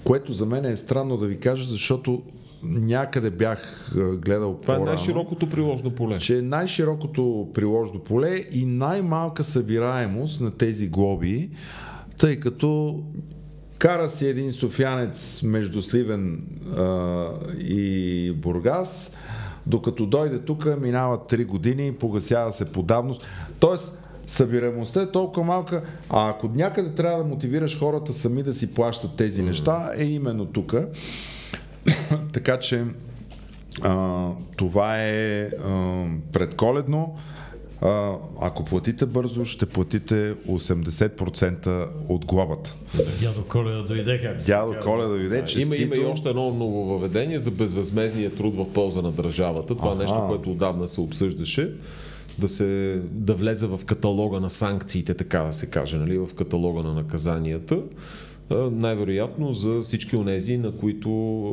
което 0.05 0.33
за 0.33 0.47
мен 0.47 0.65
е 0.65 0.77
странно 0.77 1.17
да 1.17 1.27
ви 1.27 1.39
кажа, 1.39 1.69
защото 1.69 2.23
някъде 2.63 3.31
бях 3.31 3.93
гледал 4.17 4.59
Това 4.63 4.77
е 4.77 4.79
най-широкото 4.79 5.49
приложно 5.49 5.91
поле. 5.91 6.19
Че 6.19 6.39
е 6.39 6.43
най-широкото 6.43 7.49
приложно 7.55 8.01
поле 8.01 8.45
и 8.53 8.65
най-малка 8.65 9.45
събираемост 9.45 10.41
на 10.41 10.51
тези 10.51 10.89
глоби, 10.89 11.51
тъй 12.19 12.41
като 12.41 13.03
кара 13.79 14.09
си 14.09 14.27
един 14.27 14.53
софянец 14.53 15.43
между 15.43 15.83
Сливен 15.83 16.45
а, 16.77 17.29
и 17.59 18.33
Бургас, 18.37 19.17
докато 19.67 20.07
дойде 20.07 20.39
тук, 20.39 20.81
минават 20.81 21.33
3 21.33 21.47
години, 21.47 21.93
погасява 21.93 22.53
се 22.53 22.73
по 22.73 22.83
давност. 22.83 23.27
Тоест, 23.59 23.99
събираемостта 24.27 25.03
е 25.03 25.11
толкова 25.11 25.47
малка, 25.47 25.83
а 26.11 26.31
ако 26.31 26.49
някъде 26.55 26.95
трябва 26.95 27.19
да 27.19 27.29
мотивираш 27.29 27.79
хората 27.79 28.13
сами 28.13 28.43
да 28.43 28.55
си 28.55 28.75
плащат 28.75 29.17
тези 29.17 29.43
неща, 29.43 29.93
е 29.97 30.05
именно 30.05 30.47
тук. 30.47 30.75
така 32.33 32.59
че 32.59 32.85
а, 33.83 34.27
това 34.57 35.03
е 35.03 35.43
а, 35.45 36.05
предколедно. 36.33 37.15
А, 37.81 38.13
ако 38.41 38.65
платите 38.65 39.07
бързо, 39.07 39.45
ще 39.45 39.67
платите 39.67 40.35
80% 40.35 41.89
от 42.09 42.27
глобата. 42.27 42.75
Дядо 43.21 43.45
Коледа 43.45 43.83
дойде, 43.83 44.21
как 44.23 44.37
Дядо 44.37 44.75
Коледа 44.83 45.09
дойде, 45.09 45.45
че 45.45 45.61
има, 45.61 45.77
има 45.77 45.97
и 45.97 46.05
още 46.05 46.29
едно 46.29 46.55
ново 46.55 46.85
въведение 46.85 47.39
за 47.39 47.51
безвъзмезния 47.51 48.35
труд 48.35 48.57
в 48.57 48.73
полза 48.73 49.03
на 49.03 49.13
държавата. 49.13 49.77
Това 49.77 49.93
е 49.93 49.95
нещо, 49.95 50.25
което 50.29 50.51
отдавна 50.51 50.89
се 50.89 51.01
обсъждаше 51.01 51.73
да, 52.39 52.49
се, 52.49 53.01
да 53.13 53.35
влезе 53.35 53.67
в 53.67 53.81
каталога 53.87 54.41
на 54.41 54.51
санкциите, 54.51 55.15
така 55.15 55.41
да 55.41 55.53
се 55.53 55.67
каже, 55.67 55.97
нали, 55.97 56.19
в 56.19 56.29
каталога 56.35 56.83
на 56.83 56.95
наказанията 56.95 57.83
най-вероятно 58.73 59.53
за 59.53 59.83
всички 59.83 60.17
онези, 60.17 60.57
на 60.57 60.73
които, 60.73 61.11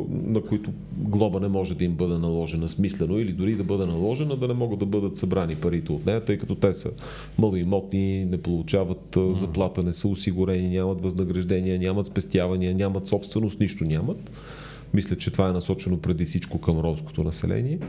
на 0.09 0.41
които 0.41 0.71
глоба 0.97 1.39
не 1.39 1.47
може 1.47 1.75
да 1.75 1.83
им 1.83 1.91
бъде 1.91 2.17
наложена 2.17 2.69
смислено 2.69 3.19
или 3.19 3.31
дори 3.31 3.55
да 3.55 3.63
бъде 3.63 3.85
наложена, 3.85 4.35
да 4.35 4.47
не 4.47 4.53
могат 4.53 4.79
да 4.79 4.85
бъдат 4.85 5.17
събрани 5.17 5.55
парите 5.55 5.91
от 5.91 6.05
нея, 6.05 6.25
тъй 6.25 6.37
като 6.37 6.55
те 6.55 6.73
са 6.73 6.91
малоимотни, 7.37 8.25
не 8.25 8.37
получават 8.37 9.17
заплата, 9.35 9.83
не 9.83 9.93
са 9.93 10.07
осигурени, 10.07 10.69
нямат 10.69 11.01
възнаграждения, 11.01 11.79
нямат 11.79 12.05
спестявания, 12.05 12.75
нямат 12.75 13.07
собственост, 13.07 13.59
нищо 13.59 13.83
нямат. 13.83 14.31
Мисля, 14.93 15.15
че 15.15 15.31
това 15.31 15.49
е 15.49 15.53
насочено 15.53 15.97
преди 15.97 16.25
всичко 16.25 16.61
към 16.61 16.79
ромското 16.79 17.23
население. 17.23 17.79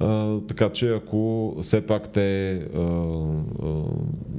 А, 0.00 0.38
така 0.48 0.68
че 0.68 0.94
ако 0.94 1.54
все 1.62 1.86
пак 1.86 2.08
те 2.12 2.52
а, 2.54 2.80
а, 2.80 3.82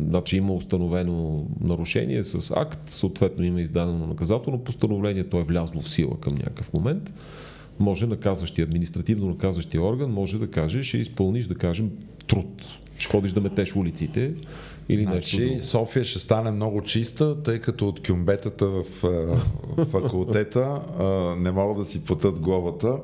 значи 0.10 0.38
има 0.38 0.54
установено 0.54 1.46
нарушение 1.62 2.24
с 2.24 2.54
акт, 2.56 2.80
съответно 2.90 3.44
има 3.44 3.62
издадено 3.62 4.08
наказателно 4.08 4.64
постановление, 4.64 5.24
то 5.24 5.40
е 5.40 5.44
влязло 5.44 5.82
в 5.82 5.90
сила 5.90 6.20
към 6.20 6.34
някакъв 6.36 6.74
момент, 6.74 7.14
може 7.80 8.08
наказващия, 8.08 8.66
административно 8.66 9.28
наказващия 9.28 9.82
орган 9.82 10.12
може 10.12 10.40
да 10.40 10.52
каже, 10.52 10.84
ще 10.84 10.98
изпълниш, 10.98 11.48
да 11.48 11.56
кажем, 11.56 11.92
труд. 12.28 12.78
Ще 12.98 13.12
ходиш 13.12 13.32
да 13.32 13.42
метеш 13.42 13.76
улиците 13.76 14.34
или 14.90 15.04
значи, 15.04 15.50
нещо. 15.50 15.68
София 15.68 16.06
ще 16.06 16.20
стане 16.20 16.52
много 16.52 16.82
чиста, 16.82 17.44
тъй 17.44 17.60
като 17.60 17.88
от 17.88 18.08
кюмбетата 18.08 18.68
в, 18.68 18.84
в 19.02 19.86
факултета 19.86 20.82
не 21.38 21.52
могат 21.52 21.78
да 21.78 21.86
си 21.86 22.06
платят 22.06 22.40
глобата 22.40 22.98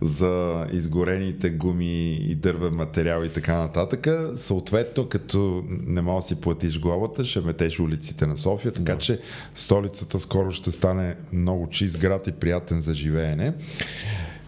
за 0.00 0.66
изгорените 0.72 1.50
гуми 1.50 2.10
и 2.12 2.34
дървен 2.34 2.74
материал 2.74 3.24
и 3.24 3.28
така 3.28 3.58
нататък. 3.58 4.08
Съответно, 4.36 5.08
като 5.08 5.64
не 5.68 6.02
мога 6.02 6.20
да 6.20 6.26
си 6.26 6.40
платиш 6.40 6.80
глобата, 6.80 7.24
ще 7.24 7.40
метеш 7.40 7.80
улиците 7.80 8.26
на 8.26 8.36
София, 8.36 8.72
така 8.72 8.92
да. 8.92 8.98
че 8.98 9.20
столицата 9.54 10.18
скоро 10.18 10.52
ще 10.52 10.72
стане 10.72 11.16
много 11.32 11.68
чист 11.68 11.98
град 11.98 12.26
и 12.26 12.32
приятен 12.32 12.80
за 12.80 12.94
живеене. 12.94 13.54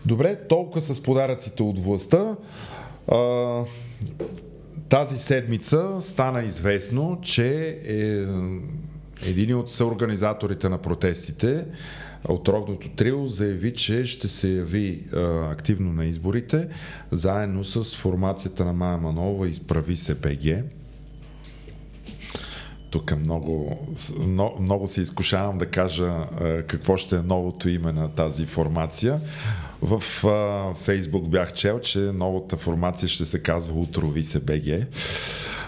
Добре, 0.07 0.39
толкова 0.49 0.83
с 0.83 1.03
подаръците 1.03 1.63
от 1.63 1.85
властта. 1.85 2.37
А, 3.13 3.17
тази 4.89 5.19
седмица 5.19 5.99
стана 6.01 6.43
известно, 6.43 7.19
че 7.23 7.79
е, 7.87 8.27
един 9.29 9.57
от 9.57 9.71
съорганизаторите 9.71 10.69
на 10.69 10.79
протестите 10.79 11.65
от 12.29 12.49
Рогното 12.49 12.89
трио 12.89 13.27
заяви, 13.27 13.75
че 13.75 14.07
ще 14.07 14.29
се 14.29 14.49
яви 14.49 15.03
а, 15.13 15.51
активно 15.53 15.93
на 15.93 16.05
изборите, 16.05 16.69
заедно 17.11 17.65
с 17.65 17.97
формацията 17.97 18.65
на 18.65 18.73
Майя 18.73 18.99
Манова 18.99 19.49
Изправи 19.49 19.97
се 19.97 20.15
БГ. 20.15 20.65
Тук 22.91 23.17
много, 23.17 23.87
много, 24.27 24.63
много 24.63 24.87
се 24.87 25.01
изкушавам 25.01 25.59
да 25.59 25.67
кажа 25.67 26.05
а, 26.05 26.63
какво 26.63 26.97
ще 26.97 27.17
е 27.17 27.23
новото 27.23 27.69
име 27.69 27.93
на 27.93 28.09
тази 28.09 28.47
формация. 28.47 29.21
В 29.85 30.25
а, 30.27 30.75
Фейсбук 30.75 31.29
бях 31.29 31.53
чел, 31.53 31.81
че 31.81 31.99
новата 31.99 32.57
формация 32.57 33.09
ще 33.09 33.25
се 33.25 33.43
казва 33.43 33.81
Утрови 33.81 34.23
се 34.23 34.41
БГ. 34.41 34.87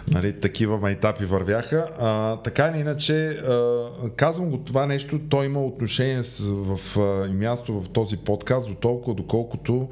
Нали, 0.09 0.41
такива 0.41 0.79
майтапи 0.79 1.25
вървяха. 1.25 1.89
А, 1.99 2.37
така 2.37 2.73
или 2.75 2.81
иначе, 2.81 3.29
а, 3.29 3.87
казвам 4.17 4.51
го 4.51 4.59
това 4.59 4.87
нещо, 4.87 5.21
то 5.29 5.45
има 5.45 5.65
отношение 5.65 6.23
с, 6.23 6.39
в, 6.45 6.99
а, 6.99 7.29
място 7.33 7.81
в 7.81 7.89
този 7.89 8.17
подкаст, 8.17 8.69
до 8.69 8.75
толкова, 8.75 9.15
доколкото 9.15 9.89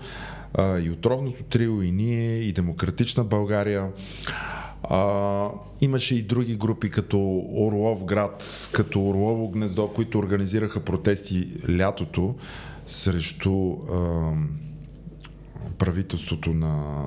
а, 0.55 0.79
и 0.79 0.91
отровното 0.91 1.43
трио, 1.43 1.83
и 1.83 1.93
ние, 1.93 2.37
и 2.37 2.53
Демократична 2.53 3.25
България. 3.25 3.89
А, 4.83 5.49
имаше 5.81 6.15
и 6.15 6.23
други 6.23 6.57
групи, 6.57 6.91
като 6.91 7.45
Орлов 7.55 8.05
град, 8.05 8.69
като 8.73 9.09
Орлово 9.09 9.49
гнездо, 9.49 9.89
които 9.89 10.19
организираха 10.19 10.81
протести 10.81 11.49
лятото 11.79 12.35
срещу 12.87 13.73
а, 13.73 14.33
правителството 15.79 16.51
на, 16.51 17.05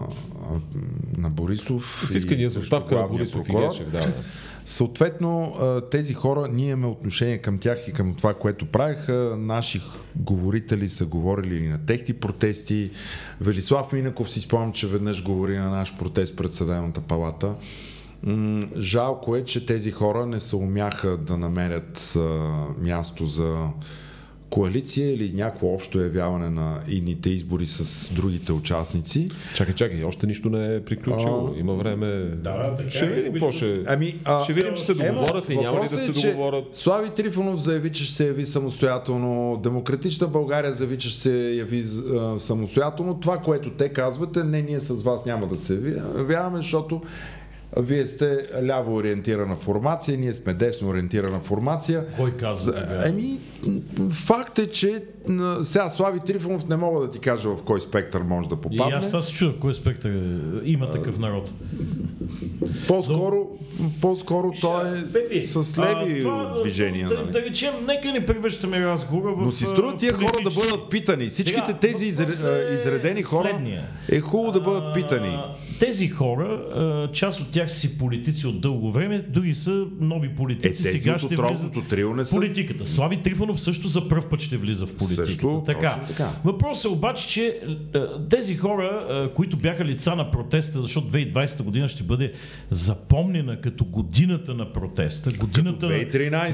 на 1.17 1.29
Борисов. 1.29 2.03
С 2.07 2.15
искания 2.15 2.49
за 2.49 2.59
оставка 2.59 2.95
на 2.95 3.07
Борисов 3.07 3.45
прокурор. 3.45 3.63
и 3.63 3.67
Гешев, 3.67 3.91
да. 3.91 4.13
Съответно, 4.65 5.53
тези 5.91 6.13
хора, 6.13 6.47
ние 6.51 6.69
имаме 6.69 6.87
отношение 6.87 7.37
към 7.37 7.57
тях 7.57 7.87
и 7.87 7.93
към 7.93 8.13
това, 8.13 8.33
което 8.33 8.65
правиха. 8.65 9.35
Наши 9.39 9.81
говорители 10.15 10.89
са 10.89 11.05
говорили 11.05 11.67
на 11.67 11.85
техни 11.85 12.13
протести. 12.13 12.91
Велислав 13.41 13.91
Минаков 13.91 14.31
си 14.31 14.39
спомням, 14.39 14.73
че 14.73 14.87
веднъж 14.87 15.23
говори 15.23 15.57
на 15.57 15.69
наш 15.69 15.97
протест 15.97 16.35
пред 16.35 16.53
Съдебната 16.53 17.01
палата. 17.01 17.55
Жалко 18.77 19.35
е, 19.35 19.45
че 19.45 19.65
тези 19.65 19.91
хора 19.91 20.25
не 20.25 20.39
се 20.39 20.55
умяха 20.55 21.17
да 21.17 21.37
намерят 21.37 22.17
място 22.81 23.25
за 23.25 23.67
коалиция 24.49 25.13
или 25.13 25.31
някакво 25.35 25.67
общо 25.67 25.99
явяване 25.99 26.49
на 26.49 26.79
идните 26.87 27.29
избори 27.29 27.65
с 27.65 28.09
другите 28.13 28.53
участници. 28.53 29.29
Чакай, 29.55 29.73
чакай, 29.73 30.03
още 30.03 30.27
нищо 30.27 30.49
не 30.49 30.75
е 30.75 30.81
приключило. 30.81 31.53
А, 31.55 31.59
Има 31.59 31.73
време. 31.73 32.07
Да, 32.35 32.75
така 32.77 32.91
ще 32.91 33.05
е, 33.05 33.09
видим 33.09 33.33
какво 33.33 33.51
ще. 33.51 33.83
Ами, 33.87 34.19
а, 34.25 34.43
ще 34.43 34.53
видим, 34.53 34.73
че 34.75 34.81
се 34.81 34.93
договорят 34.93 35.49
ли, 35.49 35.57
няма 35.57 35.83
ли 35.83 35.89
да 35.89 35.97
се 35.97 36.11
е, 36.11 36.31
договорят. 36.31 36.75
Слави 36.75 37.09
Трифонов 37.09 37.59
заяви, 37.59 37.91
че 37.91 38.03
ще 38.03 38.13
се 38.13 38.27
яви 38.27 38.45
самостоятелно. 38.45 39.59
Демократична 39.63 40.27
България 40.27 40.73
заяви, 40.73 40.97
че 40.97 41.09
ще 41.09 41.21
се 41.21 41.53
яви 41.55 41.83
а, 42.17 42.39
самостоятелно. 42.39 43.19
Това, 43.19 43.37
което 43.37 43.69
те 43.69 43.89
казвате, 43.89 44.43
не, 44.43 44.61
ние 44.61 44.79
с 44.79 45.03
вас 45.03 45.25
няма 45.25 45.47
да 45.47 45.57
се 45.57 45.73
явяваме, 46.17 46.57
защото 46.57 47.01
вие 47.77 48.07
сте 48.07 48.47
ляво 48.63 48.95
ориентирана 48.95 49.55
формация, 49.55 50.17
ние 50.17 50.33
сме 50.33 50.53
десно 50.53 50.89
ориентирана 50.89 51.39
формация. 51.39 52.05
Кой 52.17 52.37
казва? 52.37 52.73
Еми, 53.05 53.39
факт 54.11 54.59
е, 54.59 54.67
че 54.67 55.03
сега 55.63 55.89
Слави 55.89 56.19
Трифонов 56.19 56.67
не 56.67 56.77
мога 56.77 57.05
да 57.05 57.11
ти 57.11 57.19
кажа 57.19 57.49
в 57.49 57.61
кой 57.63 57.81
спектър 57.81 58.21
може 58.21 58.49
да 58.49 58.55
попадне. 58.55 58.93
И 58.93 58.97
аз 58.97 59.07
това 59.07 59.21
се 59.21 59.33
чуда, 59.33 59.51
в 59.51 59.59
кой 59.59 59.73
спектър 59.73 60.21
има 60.63 60.91
такъв 60.91 61.19
народ. 61.19 61.53
По-скоро, 62.87 63.47
по-скоро 64.01 64.51
той 64.61 64.99
е 64.99 65.03
Пепи, 65.13 65.47
с 65.47 65.77
леви 65.77 66.27
а, 66.27 66.61
движения. 66.61 67.07
Да, 67.07 67.15
нали? 67.15 67.31
да, 67.31 67.41
речем, 67.41 67.73
нека 67.87 68.11
не 68.11 68.25
превръщаме 68.25 68.85
разговора 68.85 69.33
в 69.33 69.41
Но 69.41 69.51
си 69.51 69.65
струва 69.65 69.97
тия 69.97 70.13
хора 70.13 70.33
да 70.43 70.49
бъдат 70.49 70.89
питани. 70.89 71.27
Всичките 71.27 71.65
Сега, 71.65 71.77
тези 71.79 72.05
изр... 72.05 72.27
е 72.27 72.73
изредени 72.73 73.21
хора 73.21 73.49
следния. 73.49 73.83
е 74.09 74.19
хубаво 74.19 74.51
да 74.51 74.61
бъдат 74.61 74.93
питани. 74.93 75.27
А, 75.27 75.53
тези 75.79 76.07
хора, 76.07 77.09
част 77.13 77.39
от 77.39 77.51
тях 77.51 77.71
си 77.71 77.97
политици 77.97 78.47
от 78.47 78.61
дълго 78.61 78.91
време, 78.91 79.21
други 79.29 79.55
са 79.55 79.85
нови 79.99 80.35
политици. 80.35 80.87
Е, 80.87 80.91
Сега 80.91 81.19
ще 81.19 81.35
влизат 81.35 81.87
трио 81.89 82.13
не 82.13 82.25
са... 82.25 82.35
политиката. 82.35 82.87
Слави 82.87 83.21
Трифонов 83.21 83.61
също 83.61 83.87
за 83.87 84.09
първ 84.09 84.29
път 84.29 84.41
ще 84.41 84.57
влиза 84.57 84.85
в 84.85 84.95
политиката. 84.95 85.16
Също, 85.25 85.63
така. 85.65 85.99
така. 86.07 86.29
Въпросът 86.43 86.85
е 86.85 86.93
обаче, 86.93 87.27
че 87.27 87.59
тези 88.29 88.55
хора, 88.55 89.29
които 89.35 89.57
бяха 89.57 89.85
лица 89.85 90.15
на 90.15 90.31
протеста, 90.31 90.81
защото 90.81 91.07
2020 91.07 91.63
година 91.63 91.87
ще 91.87 92.03
бъде 92.03 92.33
запомнена 92.69 93.61
като 93.61 93.85
годината 93.85 94.53
на 94.53 94.73
протеста, 94.73 95.31
годината 95.31 95.87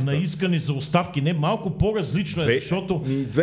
на, 0.05 0.15
искане 0.15 0.59
за 0.59 0.73
оставки. 0.73 1.21
Не, 1.21 1.33
малко 1.33 1.77
по-различно 1.77 2.43
е, 2.43 2.59
защото 2.59 2.93
2013, 2.93 3.33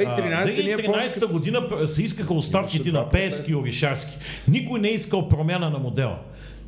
2013 0.86 1.26
година 1.32 1.86
се 1.86 2.02
искаха 2.02 2.34
оставките 2.34 2.92
на 2.92 3.08
Пеевски 3.08 3.52
и 3.52 3.54
Оришарски. 3.54 4.16
Никой 4.48 4.80
не 4.80 4.88
е 4.88 4.92
искал 4.92 5.28
промяна 5.28 5.70
на 5.70 5.78
модела. 5.78 6.18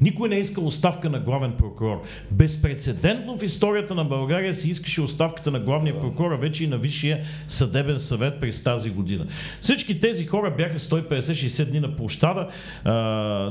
Никой 0.03 0.29
не 0.29 0.37
е 0.37 0.41
искал 0.41 0.67
оставка 0.67 1.11
на 1.11 1.21
главен 1.21 1.53
прокурор. 1.59 2.03
Безпредседентно 2.31 3.39
в 3.39 3.43
историята 3.43 3.95
на 3.95 4.05
България 4.05 4.55
се 4.55 4.71
искаше 4.71 5.01
оставката 5.01 5.51
на 5.51 5.61
главния 5.61 6.01
прокурор, 6.01 6.39
вече 6.39 6.65
и 6.65 6.67
на 6.67 6.79
Висшия 6.79 7.25
съдебен 7.47 7.99
съвет 7.99 8.41
през 8.41 8.63
тази 8.63 8.91
година. 8.91 9.27
Всички 9.61 10.01
тези 10.01 10.27
хора 10.27 10.55
бяха 10.57 10.79
150-60 10.79 11.65
дни 11.65 11.81
на 11.81 11.97
площада, 11.97 12.49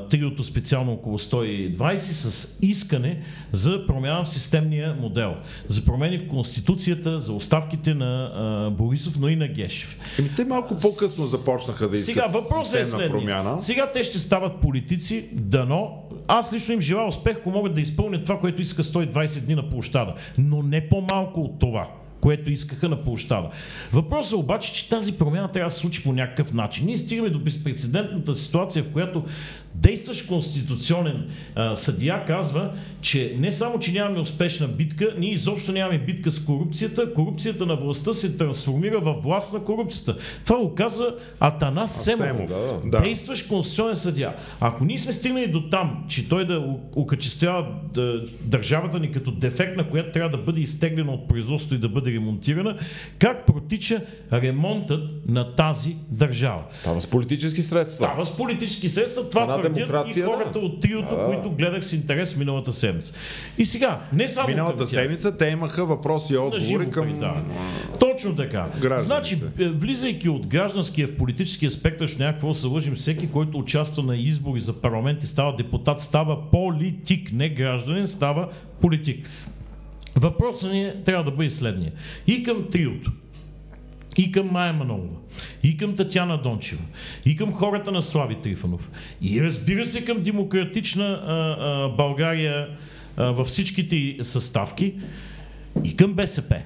триото 0.10 0.44
специално 0.44 0.92
около 0.92 1.20
120, 1.20 1.98
с 1.98 2.58
искане 2.62 3.22
за 3.52 3.88
промяна 3.88 4.24
в 4.24 4.30
системния 4.30 4.96
модел, 5.02 5.36
за 5.68 5.86
промени 5.86 6.18
в 6.18 6.28
Конституцията, 6.28 7.20
за 7.20 7.34
оставките 7.34 7.94
на 7.94 8.32
а, 8.36 8.70
Борисов, 8.70 9.20
но 9.20 9.30
и 9.30 9.36
на 9.36 9.48
Гешев. 9.48 10.00
Еми, 10.20 10.30
те 10.36 10.46
малко 10.46 10.76
по-късно 10.82 11.26
започнаха 11.26 11.90
да 11.90 11.98
искат 11.98 12.14
Сега 12.14 12.26
въпросът 12.28 12.80
е 12.80 12.84
следния. 12.84 13.10
промяна. 13.10 13.62
Сега 13.62 13.92
те 13.92 14.04
ще 14.04 14.20
стават 14.20 14.62
политици, 14.62 15.30
дано 15.34 16.04
аз 16.34 16.54
лично 16.54 16.74
им 16.74 16.82
желая 16.82 17.08
успех, 17.08 17.38
ако 17.38 17.52
могат 17.52 17.74
да 17.74 17.82
изпълнят 17.82 18.24
това, 18.24 18.40
което 18.40 18.62
иска 18.62 18.84
120 18.84 19.46
дни 19.46 19.56
на 19.56 19.70
площада. 19.70 20.14
Но 20.38 20.64
не 20.64 20.90
по-малко 20.90 21.42
от 21.42 21.60
това 21.60 21.88
което 22.22 22.52
искаха 22.52 22.90
на 22.90 23.04
площада. 23.04 23.50
Въпросът 23.94 24.32
е 24.32 24.36
обаче, 24.36 24.74
че 24.74 24.90
тази 24.90 25.18
промяна 25.18 25.52
трябва 25.52 25.68
да 25.68 25.74
се 25.74 25.80
случи 25.80 26.04
по 26.04 26.14
някакъв 26.14 26.54
начин. 26.54 26.86
Ние 26.86 26.98
стигаме 26.98 27.30
до 27.30 27.40
безпредседентната 27.40 28.36
ситуация, 28.36 28.84
в 28.84 28.92
която 28.92 29.24
действащ 29.76 30.28
конституционен 30.28 31.28
а, 31.56 31.76
съдия 31.76 32.26
казва, 32.26 32.74
че 33.02 33.36
не 33.40 33.52
само, 33.52 33.80
че 33.80 33.92
нямаме 33.92 34.20
успешна 34.20 34.68
битка, 34.68 35.14
ние 35.18 35.34
изобщо 35.34 35.72
нямаме 35.72 36.00
битка 36.00 36.32
с 36.32 36.46
корупцията, 36.46 37.14
корупцията 37.14 37.66
на 37.66 37.76
властта 37.76 38.14
се 38.14 38.38
трансформира 38.38 39.00
в 39.00 39.14
власт 39.14 39.54
на 39.54 39.64
корупцията. 39.64 40.16
Това 40.46 40.60
го 40.60 40.76
казва 40.76 41.16
Атанас 41.40 42.04
Семов, 42.04 42.28
Семов 42.28 42.50
да, 42.50 42.90
да. 42.90 43.04
действащ 43.04 43.48
конституционен 43.48 43.96
съдия. 43.96 44.36
Ако 44.60 44.86
ние 44.86 45.00
сме 45.00 45.14
стигнали 45.14 45.48
до 45.48 45.70
там, 45.70 46.04
че 46.08 46.30
той 46.30 46.46
да 46.46 46.64
окачествява 46.96 47.68
държавата 48.42 49.00
ни 49.00 49.12
като 49.12 49.32
дефект, 49.32 49.78
на 49.78 49.90
която 49.90 50.12
трябва 50.12 50.38
да 50.38 50.44
бъде 50.44 50.62
изтеглена 50.62 51.12
от 51.12 51.28
производство 51.28 51.76
и 51.76 51.78
да 51.78 51.90
бъде 51.90 52.12
ремонтирана, 52.12 52.78
как 53.20 53.46
протича 53.46 54.02
ремонтът 54.34 55.10
на 55.28 55.56
тази 55.56 55.96
държава. 56.10 56.64
Става 56.72 57.02
с 57.02 57.08
политически 57.08 57.64
средства. 57.64 58.06
Става 58.06 58.26
с 58.26 58.38
политически 58.38 58.88
средства, 58.88 59.30
това 59.30 59.44
Една 59.44 59.61
твърдят 59.62 59.78
и 59.78 59.80
демокрация, 59.80 60.26
хората 60.26 60.60
да. 60.60 60.66
от 60.66 60.82
триото, 60.82 61.16
Да. 61.16 61.26
които 61.26 61.52
гледах 61.52 61.86
с 61.86 61.94
интерес 61.94 62.36
миналата 62.36 62.74
седмица. 62.74 63.14
И 63.58 63.66
сега, 63.66 64.00
не 64.14 64.28
само 64.28 64.48
Миналата 64.48 64.78
към 64.78 64.88
седмица 64.88 65.38
те 65.38 65.48
имаха 65.48 65.86
въпроси 65.86 66.34
и 66.34 66.38
отговори 66.38 66.90
към... 66.90 67.06
предаване. 67.06 67.44
Точно 68.00 68.36
така. 68.36 68.68
гражданите. 68.82 69.06
Значи, 69.06 69.40
е, 69.60 69.70
влизайки 69.70 70.30
от 70.30 70.48
гражданския 70.48 71.08
в 71.08 71.16
политическия 71.16 71.72
спектър, 71.72 72.08
ще 72.08 72.24
някакво 72.24 72.54
се 72.54 72.68
лъжим, 72.68 72.96
всеки, 72.96 73.32
който 73.32 73.58
участва 73.58 74.04
на 74.04 74.18
избори 74.18 74.60
за 74.60 74.74
парламент 74.74 75.24
и 75.24 75.28
става 75.28 75.56
депутат, 75.56 76.02
става 76.02 76.50
политик, 76.52 77.34
не 77.34 77.50
гражданин, 77.50 78.08
става 78.08 78.50
политик. 78.82 79.30
Въпросът 80.16 80.72
ни 80.72 80.84
е, 80.84 80.96
трябва 81.06 81.24
да 81.24 81.32
бъде 81.32 81.50
следния. 81.50 81.92
И 82.28 82.44
към 82.44 82.68
триото, 82.72 83.12
и 84.18 84.32
към 84.32 84.50
Майя 84.52 84.74
Манолова, 84.74 85.18
и 85.64 85.78
към 85.78 85.96
Татяна 85.96 86.42
Дончева, 86.42 86.82
и 87.26 87.36
към 87.36 87.54
хората 87.54 87.92
на 87.92 88.02
Слави 88.02 88.36
Трифанов, 88.36 88.92
и 89.22 89.44
разбира 89.44 89.86
се 89.86 90.06
към 90.06 90.24
демократична 90.24 91.06
а, 91.06 91.34
а, 91.34 91.90
България 91.90 92.68
а, 93.18 93.26
във 93.26 93.48
всичките 93.48 94.18
съставки, 94.22 94.94
и 95.84 95.96
към 95.96 96.14
БСП. 96.14 96.62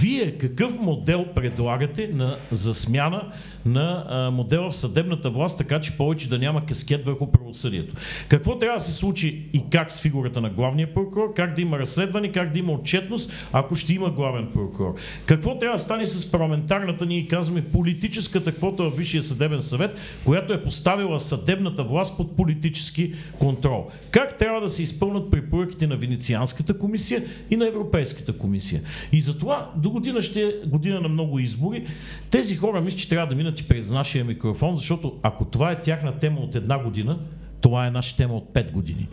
Вие 0.00 0.38
какъв 0.38 0.80
модел 0.80 1.26
предлагате 1.34 2.10
на, 2.14 2.36
за 2.52 2.74
смяна 2.74 3.32
на 3.68 4.30
модела 4.32 4.70
в 4.70 4.76
съдебната 4.76 5.30
власт, 5.30 5.58
така 5.58 5.80
че 5.80 5.96
повече 5.96 6.28
да 6.28 6.38
няма 6.38 6.66
каскет 6.66 7.06
върху 7.06 7.26
правосъдието? 7.26 7.94
Какво 8.28 8.58
трябва 8.58 8.78
да 8.78 8.84
се 8.84 8.92
случи 8.92 9.42
и 9.52 9.62
как 9.70 9.92
с 9.92 10.00
фигурата 10.00 10.40
на 10.40 10.50
главния 10.50 10.94
прокурор, 10.94 11.34
как 11.34 11.54
да 11.54 11.62
има 11.62 11.78
разследване, 11.78 12.32
как 12.32 12.52
да 12.52 12.58
има 12.58 12.72
отчетност, 12.72 13.32
ако 13.52 13.74
ще 13.74 13.94
има 13.94 14.10
главен 14.10 14.48
прокурор? 14.54 14.94
Какво 15.26 15.58
трябва 15.58 15.76
да 15.76 15.82
стане 15.82 16.06
с 16.06 16.30
парламентарната, 16.30 17.06
ние 17.06 17.26
казваме, 17.26 17.64
политическата 17.64 18.52
квота 18.52 18.82
в 18.82 18.96
Висшия 18.96 19.22
съдебен 19.22 19.62
съвет, 19.62 19.96
която 20.24 20.52
е 20.52 20.62
поставила 20.62 21.20
съдебната 21.20 21.84
власт 21.84 22.16
под 22.16 22.36
политически 22.36 23.14
контрол? 23.38 23.86
Как 24.10 24.38
трябва 24.38 24.60
да 24.60 24.68
се 24.68 24.82
изпълнат 24.82 25.30
препоръките 25.30 25.86
на 25.86 25.96
Венецианската 25.96 26.78
комисия 26.78 27.24
и 27.50 27.56
на 27.56 27.68
Европейската 27.68 28.32
комисия? 28.32 28.82
И 29.12 29.20
затова 29.20 29.70
до 29.76 29.90
година 29.90 30.22
ще 30.22 30.42
е 30.42 30.52
година 30.66 31.00
на 31.00 31.08
много 31.08 31.38
избори. 31.38 31.86
Тези 32.30 32.56
хора 32.56 32.80
мисля, 32.80 32.98
че 32.98 33.08
трябва 33.08 33.26
да 33.26 33.34
минат 33.34 33.57
и 33.60 33.68
през 33.68 33.90
нашия 33.90 34.24
микрофон, 34.24 34.76
защото 34.76 35.18
ако 35.22 35.44
това 35.44 35.70
е 35.70 35.80
тяхна 35.80 36.18
тема 36.18 36.40
от 36.40 36.54
една 36.54 36.82
година, 36.82 37.18
това 37.60 37.86
е 37.86 37.90
наша 37.90 38.16
тема 38.16 38.34
от 38.34 38.50
5 38.54 38.70
години. 38.70 39.08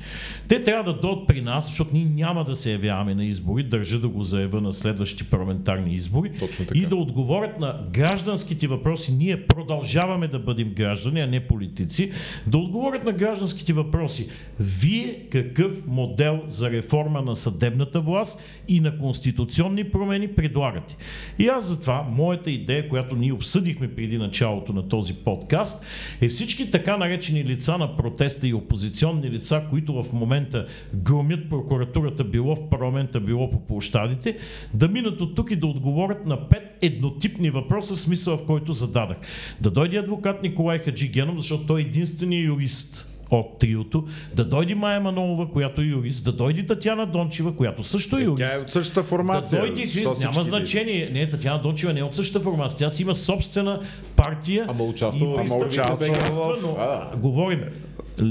Те 0.47 0.63
трябва 0.63 0.93
да 0.93 0.99
дойдат 0.99 1.27
при 1.27 1.41
нас, 1.41 1.67
защото 1.67 1.89
ние 1.93 2.05
няма 2.05 2.43
да 2.43 2.55
се 2.55 2.71
явяваме 2.71 3.15
на 3.15 3.25
избори, 3.25 3.63
държа 3.63 3.99
да 3.99 4.07
го 4.07 4.23
заявя 4.23 4.61
на 4.61 4.73
следващите 4.73 5.23
парламентарни 5.23 5.95
избори 5.95 6.31
Точно 6.39 6.65
така. 6.65 6.79
и 6.79 6.85
да 6.85 6.95
отговорят 6.95 7.59
на 7.59 7.79
гражданските 7.93 8.67
въпроси. 8.67 9.13
Ние 9.13 9.47
продължаваме 9.47 10.27
да 10.27 10.39
бъдем 10.39 10.73
граждани, 10.73 11.21
а 11.21 11.27
не 11.27 11.39
политици. 11.39 12.11
Да 12.47 12.57
отговорят 12.57 13.03
на 13.03 13.11
гражданските 13.11 13.73
въпроси. 13.73 14.29
Вие 14.59 15.27
какъв 15.31 15.71
модел 15.87 16.41
за 16.47 16.71
реформа 16.71 17.21
на 17.21 17.35
съдебната 17.35 18.01
власт 18.01 18.41
и 18.67 18.79
на 18.79 18.97
конституционни 18.97 19.83
промени 19.83 20.27
предлагате? 20.27 20.97
И 21.39 21.47
аз 21.47 21.65
затова, 21.65 22.07
моята 22.11 22.51
идея, 22.51 22.89
която 22.89 23.15
ние 23.15 23.33
обсъдихме 23.33 23.95
преди 23.95 24.17
началото 24.17 24.73
на 24.73 24.87
този 24.87 25.13
подкаст, 25.13 25.85
е 26.21 26.27
всички 26.27 26.71
така 26.71 26.97
наречени 26.97 27.45
лица 27.45 27.77
на 27.77 27.97
протеста 28.35 28.47
и 28.47 28.53
опозиционни 28.55 29.31
лица, 29.31 29.63
които 29.69 29.93
в 29.93 30.13
момента 30.13 30.65
громят 30.95 31.49
прокуратурата 31.49 32.23
било 32.23 32.55
в 32.55 32.69
парламента, 32.69 33.19
било 33.19 33.49
по 33.49 33.59
площадите, 33.59 34.37
да 34.73 34.87
минат 34.87 35.21
от 35.21 35.35
тук 35.35 35.51
и 35.51 35.55
да 35.55 35.67
отговорят 35.67 36.25
на 36.25 36.49
пет 36.49 36.77
еднотипни 36.81 37.49
въпроса 37.49 37.95
в 37.95 37.99
смисъла, 37.99 38.37
в 38.37 38.45
който 38.45 38.73
зададах. 38.73 39.17
Да 39.61 39.71
дойде 39.71 39.97
адвокат 39.97 40.43
Николай 40.43 40.79
Хаджи 40.79 41.07
Генов, 41.07 41.35
защото 41.37 41.65
той 41.65 41.79
е 41.79 41.83
единственият 41.83 42.45
юрист 42.47 43.07
от 43.31 43.59
триото, 43.59 44.05
да 44.35 44.45
дойде 44.45 44.75
Майя 44.75 44.99
Манолова, 44.99 45.49
която 45.49 45.81
е 45.81 45.85
юрист, 45.85 46.23
да 46.23 46.31
дойде 46.31 46.65
Татяна 46.65 47.05
Дончева, 47.05 47.55
която 47.55 47.83
също 47.83 48.17
е 48.17 48.23
юрист. 48.23 48.37
Тя 48.47 48.55
е 48.55 48.59
от 48.59 48.71
същата 48.71 49.01
Да 49.01 49.07
формация. 49.07 49.61
дойде 49.61 49.85
защо 49.85 50.09
Хрис, 50.09 50.19
няма 50.21 50.43
значение. 50.43 51.09
Не, 51.11 51.29
Татяна 51.29 51.61
Дончева 51.61 51.93
не 51.93 51.99
е 51.99 52.03
от 52.03 52.15
същата 52.15 52.39
формация. 52.41 52.77
Тя 52.79 52.89
си 52.89 53.01
има 53.01 53.15
собствена 53.15 53.81
партия. 54.15 54.65
Ама 54.69 54.83
участва 54.83 55.25
в- 55.27 55.39
Ама 55.41 55.55
участва 55.57 56.07
в- 56.07 56.59
но, 56.63 56.75
А. 56.79 57.17
Говорим. 57.17 57.61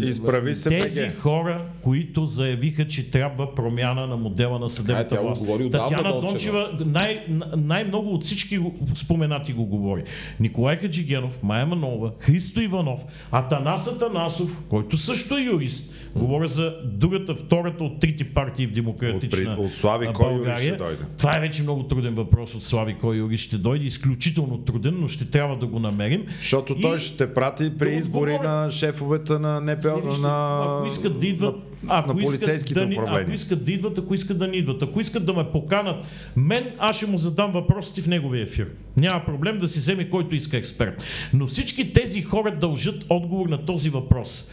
Изправи 0.03 0.55
се 0.55 0.69
Тези 0.71 1.01
БГ. 1.03 1.19
хора, 1.19 1.65
които 1.83 2.27
заявиха, 2.27 2.89
че 2.89 3.11
трябва 3.11 3.55
промяна 3.55 4.07
на 4.07 4.17
модела 4.17 4.59
на 4.59 4.69
съдебната 4.69 5.21
власт. 5.23 5.45
Татяна 5.73 6.21
Дончева. 6.21 6.71
Най- 6.81 7.25
най-много 7.57 8.11
от 8.11 8.25
всички 8.25 8.61
споменати 8.95 9.53
го 9.53 9.65
говори. 9.67 10.03
Николай 10.41 10.77
Хаджигенов, 10.77 11.43
Майя 11.43 11.67
Манова, 11.67 12.13
Христо 12.19 12.61
Иванов, 12.61 13.01
Атанас 13.31 13.87
Атанасов, 13.89 14.63
който 14.69 14.97
също 14.97 15.37
е 15.37 15.43
юрист. 15.43 15.93
Говоря 16.17 16.47
за 16.47 16.75
другата, 16.85 17.35
втората 17.35 17.85
от 17.85 18.01
трите 18.01 18.25
партии 18.25 18.67
в 18.67 18.73
демократична 18.73 19.27
От 19.43 19.57
при- 19.57 19.65
от 19.65 19.73
Слави 19.73 20.07
а, 20.07 20.13
кой 20.13 20.29
България. 20.29 20.57
ще 20.59 20.77
дойде? 20.77 21.03
Това 21.19 21.33
е 21.37 21.41
вече 21.41 21.63
много 21.63 21.83
труден 21.83 22.15
въпрос 22.15 22.55
от 22.55 22.65
Слави 22.65 22.95
кой 22.95 23.17
юрист 23.17 23.45
ще 23.45 23.57
дойде. 23.59 23.85
Изключително 23.85 24.59
труден, 24.59 24.95
но 25.01 25.09
ще 25.09 25.25
трябва 25.27 25.57
да 25.57 25.67
го 25.67 25.79
намерим. 25.79 26.25
Защото 26.39 26.75
И- 26.75 26.81
той 26.81 26.99
ще 26.99 27.35
прати 27.35 27.79
при 27.79 27.89
избори 27.89 28.31
отговорят. 28.31 28.65
на 28.65 28.71
шефовете 28.71 29.33
на 29.33 29.61
НПО, 29.77 30.21
на, 30.21 30.63
ако 30.65 30.87
искат 30.87 31.21
да 31.21 31.27
идват, 31.27 31.57
ако 31.89 32.15
на 32.15 32.23
искат 32.23 32.41
полицейските 32.41 32.81
да 32.81 32.87
ни, 32.87 32.95
ако 32.95 33.03
управления. 33.05 33.35
искат 33.35 33.65
да 33.65 33.73
идват, 33.73 33.99
ако 33.99 34.15
искат 34.15 34.39
да 34.39 34.49
ни 34.49 34.57
идват, 34.57 34.83
ако 34.83 35.01
искат 35.01 35.27
да 35.27 35.33
ме 35.33 35.45
поканат 35.45 36.07
мен, 36.37 36.65
аз 36.79 36.97
ще 36.97 37.07
му 37.07 37.17
задам 37.17 37.53
въпросите 37.53 38.03
в 38.03 38.07
неговия 38.07 38.43
ефир. 38.43 38.69
Няма 38.97 39.25
проблем 39.25 39.59
да 39.59 39.69
си 39.69 39.79
вземе 39.79 40.11
който 40.11 40.35
иска 40.35 40.57
експерт. 40.57 41.03
Но 41.35 41.47
всички 41.47 41.93
тези 41.93 42.23
хора 42.23 42.57
дължат 42.61 43.05
отговор 43.09 43.49
на 43.49 43.65
този 43.65 43.91
въпрос. 43.91 44.49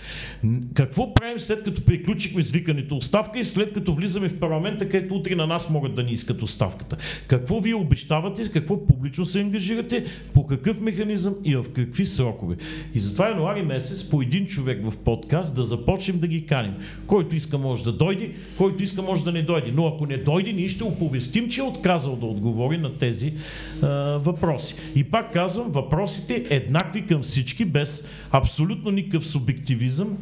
Какво 0.73 1.13
правим 1.13 1.39
след 1.39 1.63
като 1.63 1.81
приключихме 1.81 2.43
с 2.43 2.51
викането 2.51 2.95
оставка 2.95 3.39
и 3.39 3.43
след 3.43 3.73
като 3.73 3.93
влизаме 3.93 4.27
в 4.27 4.39
парламента, 4.39 4.89
където 4.89 5.15
утре 5.15 5.35
на 5.35 5.47
нас 5.47 5.69
могат 5.69 5.95
да 5.95 6.03
ни 6.03 6.11
искат 6.11 6.41
оставката? 6.41 6.97
Какво 7.27 7.59
вие 7.59 7.75
обещавате, 7.75 8.51
какво 8.51 8.85
публично 8.85 9.25
се 9.25 9.41
ангажирате, 9.41 10.05
по 10.33 10.47
какъв 10.47 10.81
механизъм 10.81 11.35
и 11.43 11.55
в 11.55 11.65
какви 11.73 12.05
срокове? 12.05 12.55
И 12.93 12.99
затова 12.99 13.29
януари 13.29 13.61
месец 13.61 14.09
по 14.09 14.21
един 14.21 14.45
човек 14.45 14.89
в 14.89 14.97
подкаст 14.97 15.55
да 15.55 15.63
започнем 15.63 16.19
да 16.19 16.27
ги 16.27 16.45
каним. 16.45 16.73
Който 17.21 17.35
иска 17.35 17.57
може 17.57 17.83
да 17.83 17.91
дойде, 17.91 18.31
който 18.57 18.83
иска 18.83 19.01
може 19.01 19.23
да 19.23 19.31
не 19.31 19.41
дойде. 19.41 19.71
Но 19.71 19.87
ако 19.87 20.05
не 20.05 20.17
дойде, 20.17 20.53
ние 20.53 20.67
ще 20.67 20.83
оповестим, 20.83 21.49
че 21.49 21.61
е 21.61 21.63
отказал 21.63 22.15
да 22.15 22.25
отговори 22.25 22.77
на 22.77 22.97
тези 22.97 23.33
а, 23.81 23.87
въпроси. 24.17 24.75
И 24.95 25.03
пак 25.03 25.33
казвам, 25.33 25.71
въпросите 25.71 26.45
еднакви 26.49 27.05
към 27.05 27.21
всички, 27.21 27.65
без 27.65 28.05
абсолютно 28.31 28.91
никакъв 28.91 29.27
субективизъм, 29.27 30.17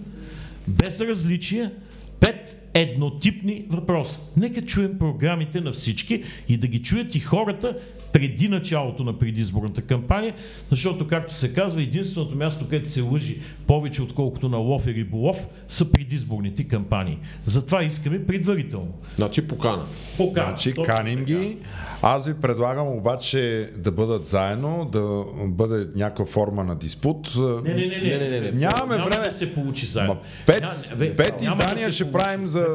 без 0.67 1.01
различия, 1.01 1.71
пет 2.19 2.71
еднотипни 2.73 3.65
въпроса. 3.69 4.19
Нека 4.37 4.61
чуем 4.61 4.99
програмите 4.99 5.61
на 5.61 5.71
всички 5.71 6.23
и 6.49 6.57
да 6.57 6.67
ги 6.67 6.81
чуят 6.81 7.15
и 7.15 7.19
хората 7.19 7.77
преди 8.11 8.47
началото 8.47 9.03
на 9.03 9.19
предизборната 9.19 9.81
кампания, 9.81 10.33
защото, 10.69 11.07
както 11.07 11.33
се 11.33 11.53
казва, 11.53 11.81
единственото 11.81 12.35
място, 12.35 12.65
където 12.69 12.89
се 12.89 13.01
лъжи 13.01 13.39
повече 13.67 14.01
отколкото 14.01 14.49
на 14.49 14.57
лов 14.57 14.87
и 14.87 14.93
риболов, 14.93 15.37
са 15.67 15.91
предизборните 15.91 16.63
кампании. 16.63 17.17
Затова 17.45 17.83
искаме 17.83 18.25
предварително. 18.25 18.93
Значи 19.15 19.47
покана. 19.47 19.83
Покана. 20.17 20.47
Значи, 20.47 20.73
Точно 20.73 20.95
каним 20.95 21.19
така. 21.19 21.39
ги. 21.39 21.57
Аз 22.01 22.27
ви 22.27 22.33
предлагам 22.33 22.87
обаче 22.87 23.39
да 23.77 23.91
бъдат 23.91 24.27
заедно, 24.27 24.89
да 24.91 25.23
бъде 25.47 25.87
някаква 25.95 26.25
форма 26.25 26.63
на 26.63 26.75
диспут. 26.75 27.31
Не, 27.65 27.73
не, 27.73 27.85
не, 27.85 27.87
не. 27.87 27.97
Не, 27.97 28.17
не, 28.17 28.29
не, 28.29 28.39
не. 28.41 28.51
Нямаме 28.51 28.95
Няма 28.95 29.09
време. 29.09 29.25
да 29.25 29.31
се 29.31 29.53
получи 29.53 29.85
заедно. 29.85 30.13
Ма, 30.13 30.19
пет, 30.45 30.63
Ня- 30.63 30.95
бе, 30.95 31.13
пет 31.13 31.41
няма 31.41 31.55
да 31.55 31.63
издания 31.63 31.85
се 31.85 31.91
ще 31.91 32.03
получи. 32.03 32.23
правим 32.25 32.47
за... 32.47 32.67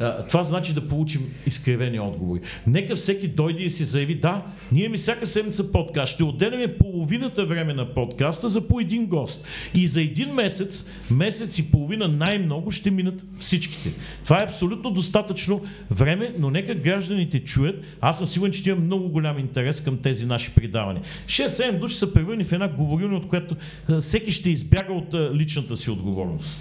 А, 0.00 0.26
Това 0.26 0.44
значи 0.44 0.74
да 0.74 0.86
получим 0.86 1.22
изкривени 1.46 2.00
отговори. 2.00 2.40
Нека 2.66 2.96
всеки 2.96 3.28
дойде 3.28 3.62
и 3.62 3.70
си 3.70 3.84
заяви, 3.84 4.14
да, 4.14 4.42
ние 4.72 4.79
ми 4.88 4.96
всяка 4.96 5.26
седмица 5.26 5.72
подкаст. 5.72 6.14
Ще 6.14 6.24
отделяме 6.24 6.78
половината 6.78 7.46
време 7.46 7.74
на 7.74 7.94
подкаста 7.94 8.48
за 8.48 8.68
по 8.68 8.80
един 8.80 9.06
гост. 9.06 9.46
И 9.74 9.86
за 9.86 10.02
един 10.02 10.28
месец, 10.28 10.86
месец 11.10 11.58
и 11.58 11.70
половина 11.70 12.08
най-много 12.08 12.70
ще 12.70 12.90
минат 12.90 13.24
всичките. 13.38 13.92
Това 14.24 14.36
е 14.36 14.44
абсолютно 14.44 14.90
достатъчно 14.90 15.60
време, 15.90 16.34
но 16.38 16.50
нека 16.50 16.74
гражданите 16.74 17.40
чуят. 17.40 17.84
Аз 18.00 18.18
съм 18.18 18.26
сигурен, 18.26 18.52
че 18.52 18.70
има 18.70 18.80
много 18.80 19.08
голям 19.08 19.38
интерес 19.38 19.80
към 19.80 19.98
тези 19.98 20.26
наши 20.26 20.50
предавания. 20.50 21.02
6-7 21.26 21.78
души 21.78 21.96
са 21.96 22.12
превърни 22.12 22.44
в 22.44 22.52
една 22.52 22.68
говорилня, 22.68 23.16
от 23.16 23.28
която 23.28 23.56
всеки 24.00 24.32
ще 24.32 24.50
избяга 24.50 24.92
от 24.92 25.14
личната 25.34 25.76
си 25.76 25.90
отговорност. 25.90 26.56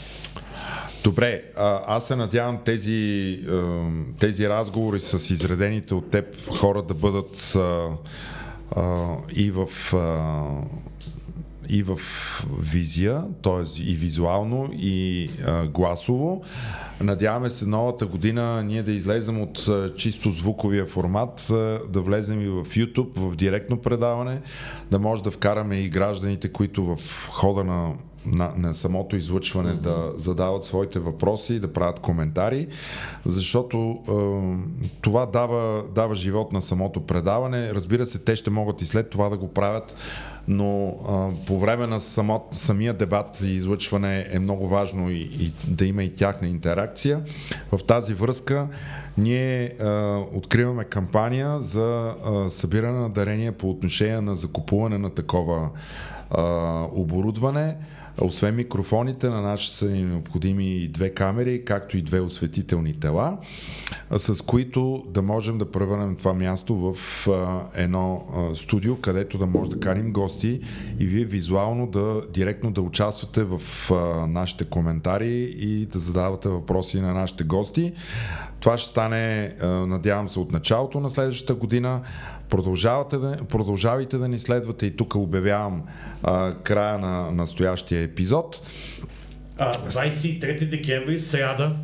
Добре, 1.04 1.44
аз 1.88 2.08
се 2.08 2.16
надявам 2.16 2.60
тези, 2.66 3.40
тези 4.20 4.50
разговори 4.50 5.00
с 5.00 5.30
изредените 5.34 5.94
от 5.94 6.12
теб 6.12 6.50
хора 6.50 6.82
да 6.82 6.94
бъдат 6.94 7.58
и 9.36 9.52
в 9.52 9.68
и 11.70 11.84
в 11.84 12.00
визия, 12.60 13.24
т.е. 13.44 13.82
и 13.82 13.96
визуално, 13.96 14.70
и 14.74 15.30
а, 15.48 15.68
гласово. 15.68 16.44
Надяваме 17.02 17.50
се 17.50 17.66
новата 17.66 18.06
година 18.06 18.64
ние 18.64 18.84
да 18.84 18.92
излезем 18.92 19.42
от 19.42 19.68
а, 19.68 19.96
чисто 19.96 20.32
звуковия 20.32 20.86
формат, 20.86 21.50
а, 21.50 21.80
да 21.90 22.02
влезем 22.02 22.42
и 22.42 22.48
в 22.48 22.66
YouTube, 22.66 23.10
в 23.16 23.36
директно 23.36 23.78
предаване, 23.78 24.42
да 24.92 25.00
може 25.00 25.24
да 25.24 25.32
вкараме 25.32 25.80
и 25.80 25.90
гражданите, 25.90 26.50
които 26.50 26.96
в 26.96 27.28
хода 27.30 27.64
на 27.64 27.94
на, 28.26 28.52
на 28.58 28.74
самото 28.74 29.16
излъчване 29.16 29.72
mm-hmm. 29.72 29.82
да 29.82 30.12
задават 30.16 30.66
своите 30.66 31.00
въпроси, 31.00 31.60
да 31.60 31.74
правят 31.74 32.00
коментари, 32.00 32.68
защото 33.26 33.78
е, 33.78 34.14
това 35.02 35.26
дава, 35.26 35.84
дава 35.96 36.16
живот 36.16 36.54
на 36.54 36.62
самото 36.62 37.06
предаване. 37.06 37.74
Разбира 37.74 38.06
се, 38.06 38.20
те 38.20 38.36
ще 38.36 38.50
могат 38.50 38.82
и 38.82 38.86
след 38.86 39.10
това 39.10 39.30
да 39.30 39.38
го 39.38 39.48
правят, 39.48 39.96
но 40.48 40.88
е, 40.88 41.46
по 41.46 41.60
време 41.60 41.88
на 41.88 42.00
само, 42.00 42.46
самия 42.52 42.94
дебат 42.94 43.42
и 43.42 43.48
излъчване 43.48 44.28
е 44.32 44.40
много 44.40 44.68
важно 44.68 45.10
и, 45.10 45.30
и 45.40 45.54
да 45.68 45.86
има 45.86 46.04
и 46.04 46.14
тяхна 46.14 46.48
интеракция. 46.48 47.22
В 47.72 47.84
тази 47.84 48.14
връзка 48.14 48.68
ние 49.18 49.64
е, 49.64 49.86
откриваме 50.34 50.84
кампания 50.84 51.62
за 51.62 52.16
е, 52.46 52.50
събиране 52.50 53.00
на 53.00 53.10
дарения 53.10 53.52
по 53.52 53.70
отношение 53.70 54.22
на 54.22 54.36
закупуване 54.36 54.98
на 54.98 55.10
такова 55.10 55.70
е, 55.70 56.42
оборудване. 56.92 57.76
Освен 58.22 58.56
микрофоните, 58.56 59.30
на 59.30 59.42
нас 59.42 59.62
са 59.62 59.90
необходими 59.90 60.78
и 60.78 60.88
две 60.88 61.10
камери, 61.10 61.66
както 61.66 61.98
и 61.98 62.02
две 62.02 62.20
осветителни 62.20 62.94
тела, 62.94 63.38
с 64.18 64.46
които 64.46 65.06
да 65.08 65.22
можем 65.22 65.58
да 65.58 65.72
превърнем 65.72 66.16
това 66.16 66.34
място 66.34 66.76
в 66.76 67.28
едно 67.76 68.26
студио, 68.56 68.96
където 68.96 69.38
да 69.38 69.46
може 69.46 69.70
да 69.70 69.80
каним 69.80 70.14
гости 70.14 70.62
и 71.00 71.06
вие 71.06 71.26
визуално 71.26 71.88
да 71.88 72.22
директно 72.34 72.72
да 72.72 72.82
участвате 72.82 73.44
в 73.44 73.62
нашите 74.28 74.66
коментари 74.66 75.54
и 75.60 75.86
да 75.86 76.00
задавате 76.00 76.50
въпроси 76.50 77.02
на 77.02 77.14
нашите 77.14 77.44
гости. 77.44 77.94
Това 78.60 78.78
ще 78.78 78.90
стане, 78.90 79.56
надявам 79.64 80.28
се, 80.28 80.40
от 80.40 80.52
началото 80.52 81.00
на 81.00 81.10
следващата 81.10 81.54
година. 81.54 82.02
Продължавате 82.50 83.18
да, 83.18 83.38
продължавайте 83.50 84.18
да 84.18 84.28
ни 84.28 84.40
следвате 84.40 84.86
и 84.86 84.92
тук 84.92 85.16
обявявам 85.16 85.84
а, 86.24 86.54
края 86.64 86.98
на 86.98 87.32
настоящия 87.32 88.02
епизод. 88.02 88.62
А, 89.58 89.74
23 89.74 90.70
декември, 90.70 91.20
сряда, 91.20 91.76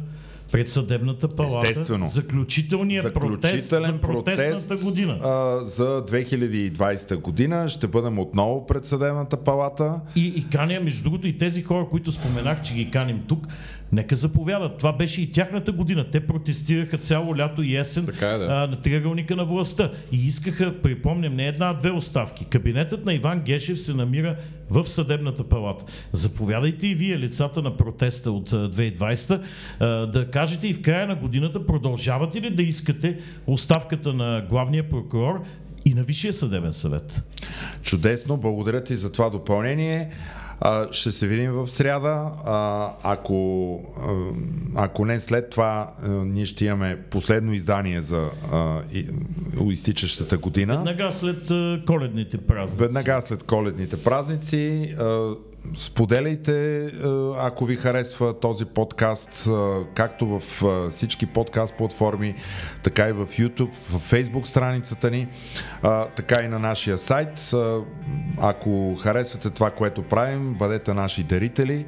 пред 0.52 0.70
съдебната 0.70 1.28
палата. 1.28 1.70
Естествено. 1.72 2.08
Заключителният 2.08 3.14
протест 3.14 3.70
за 3.70 4.00
протестната 4.02 4.68
протест, 4.68 4.84
година. 4.84 5.20
А, 5.24 5.60
за 5.60 6.06
2020 6.06 7.16
година 7.16 7.70
ще 7.70 7.88
бъдем 7.88 8.20
отново 8.20 8.66
пред 8.66 8.86
съдебната 8.86 9.38
палата. 9.38 10.02
И, 10.16 10.26
и 10.26 10.46
каня, 10.52 10.80
между 10.80 11.04
другото, 11.04 11.28
и 11.28 11.38
тези 11.38 11.64
хора, 11.64 11.88
които 11.92 12.12
споменах, 12.12 12.62
че 12.62 12.74
ги 12.74 12.92
каним 12.92 13.24
тук, 13.28 13.48
нека 13.92 14.16
заповядат. 14.16 14.78
Това 14.78 14.94
беше 14.94 15.22
и 15.22 15.32
тяхната 15.32 15.72
година. 15.72 16.06
Те 16.12 16.28
протестираха 16.28 16.98
цяло 16.98 17.38
лято 17.38 17.62
и 17.62 17.76
есен 17.76 18.06
Така 18.06 18.30
е, 18.30 18.38
да. 18.38 18.46
а, 18.46 18.68
на 18.68 18.76
триъгълника 18.76 19.36
на 19.36 19.46
властта. 19.46 19.92
И 20.12 20.28
искаха, 20.28 20.82
припомням, 20.82 21.36
не 21.36 21.48
една, 21.48 21.70
а 21.70 21.74
две 21.74 21.92
оставки. 21.92 22.46
Кабинетът 22.46 23.06
на 23.06 23.14
Иван 23.14 23.40
Гешев 23.40 23.82
се 23.82 23.94
намира 23.94 24.36
в 24.70 24.88
съдебната 24.88 25.44
палата. 25.44 25.86
Заповядайте 26.12 26.88
и 26.88 26.96
вие, 26.96 27.20
лицата 27.20 27.62
на 27.62 27.78
протеста 27.78 28.32
от 28.32 28.54
а, 28.54 28.72
2020, 28.72 29.42
а, 29.80 29.86
да 29.86 30.32
кажете 30.32 30.68
и 30.68 30.74
в 30.74 30.82
края 30.82 31.08
на 31.08 31.16
годината 31.16 31.66
продължавате 31.66 32.42
ли 32.42 32.50
да 32.50 32.64
искате 32.64 33.18
оставката 33.48 34.14
на 34.14 34.46
главния 34.50 34.90
прокурор 34.90 35.44
и 35.86 35.94
на 35.94 36.04
Висшия 36.04 36.34
съдебен 36.34 36.74
съвет. 36.74 37.24
Чудесно, 37.82 38.38
благодаря 38.38 38.84
ти 38.84 38.96
за 38.96 39.12
това 39.12 39.30
допълнение. 39.30 40.10
А, 40.62 40.88
ще 40.92 41.12
се 41.12 41.28
видим 41.28 41.52
в 41.52 41.68
сряда. 41.68 42.32
А, 42.46 42.92
ако, 43.04 43.80
ако 44.76 45.06
не 45.06 45.20
след 45.20 45.50
това, 45.50 45.94
а, 46.04 46.10
ние 46.10 46.46
ще 46.46 46.66
имаме 46.66 46.98
последно 47.10 47.54
издание 47.54 48.02
за 48.02 48.30
а, 48.52 48.82
и, 48.94 49.06
изтичащата 49.72 50.38
година. 50.38 50.76
Веднага 50.76 51.12
след 51.12 51.52
а, 51.52 51.82
коледните 51.88 52.38
празници. 52.38 52.84
Веднага 52.84 53.22
след 53.22 53.44
коледните 53.44 54.04
празници. 54.04 54.96
А, 55.00 55.36
Споделяйте, 55.74 56.86
а, 56.86 57.34
ако 57.38 57.66
ви 57.66 57.76
харесва 57.76 58.40
този 58.40 58.66
подкаст, 58.66 59.48
а, 59.48 59.84
както 59.94 60.40
в 60.40 60.64
а, 60.64 60.90
всички 60.90 61.26
подкаст 61.26 61.78
платформи, 61.78 62.36
така 62.84 63.10
и 63.10 63.12
в 63.12 63.26
YouTube, 63.26 63.74
в 63.90 64.12
Facebook 64.12 64.46
страницата 64.46 65.12
ни, 65.12 65.28
така 66.16 66.44
и 66.44 66.48
на 66.48 66.60
нашия 66.60 66.98
сайт. 66.98 67.52
Ако 68.42 68.96
харесвате 68.96 69.50
това, 69.50 69.72
което 69.72 70.04
правим, 70.04 70.54
бъдете 70.54 70.94
наши 70.94 71.24
дарители. 71.24 71.86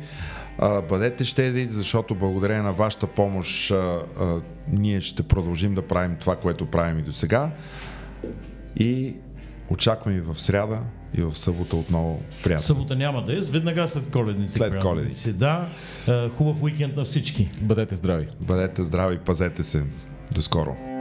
Бъдете 0.89 1.25
щедри, 1.25 1.67
защото 1.67 2.15
благодарение 2.15 2.63
на 2.63 2.73
вашата 2.73 3.07
помощ 3.07 3.73
ние 4.67 5.01
ще 5.01 5.23
продължим 5.23 5.73
да 5.73 5.81
правим 5.81 6.15
това, 6.19 6.35
което 6.35 6.65
правим 6.65 6.99
и 6.99 7.01
до 7.01 7.13
сега. 7.13 7.51
И 8.75 9.15
очакваме 9.69 10.17
ви 10.17 10.33
в 10.33 10.41
сряда 10.41 10.79
и 11.17 11.21
в 11.21 11.37
събота 11.37 11.75
отново 11.75 12.21
приятно. 12.43 12.63
Събота 12.63 12.95
няма 12.95 13.25
да 13.25 13.33
е, 13.33 13.41
веднага 13.41 13.87
след 13.87 14.11
коледните 14.11 14.53
След 14.53 14.71
празници. 14.79 15.33
Да, 15.33 15.67
А, 16.07 16.29
хубав 16.29 16.63
уикенд 16.63 16.95
на 16.97 17.05
всички. 17.05 17.49
Бъдете 17.61 17.95
здрави! 17.95 18.27
Бъдете 18.39 18.83
здрави, 18.83 19.17
пазете 19.17 19.63
се. 19.63 19.83
До 20.31 20.41
скоро. 20.41 20.96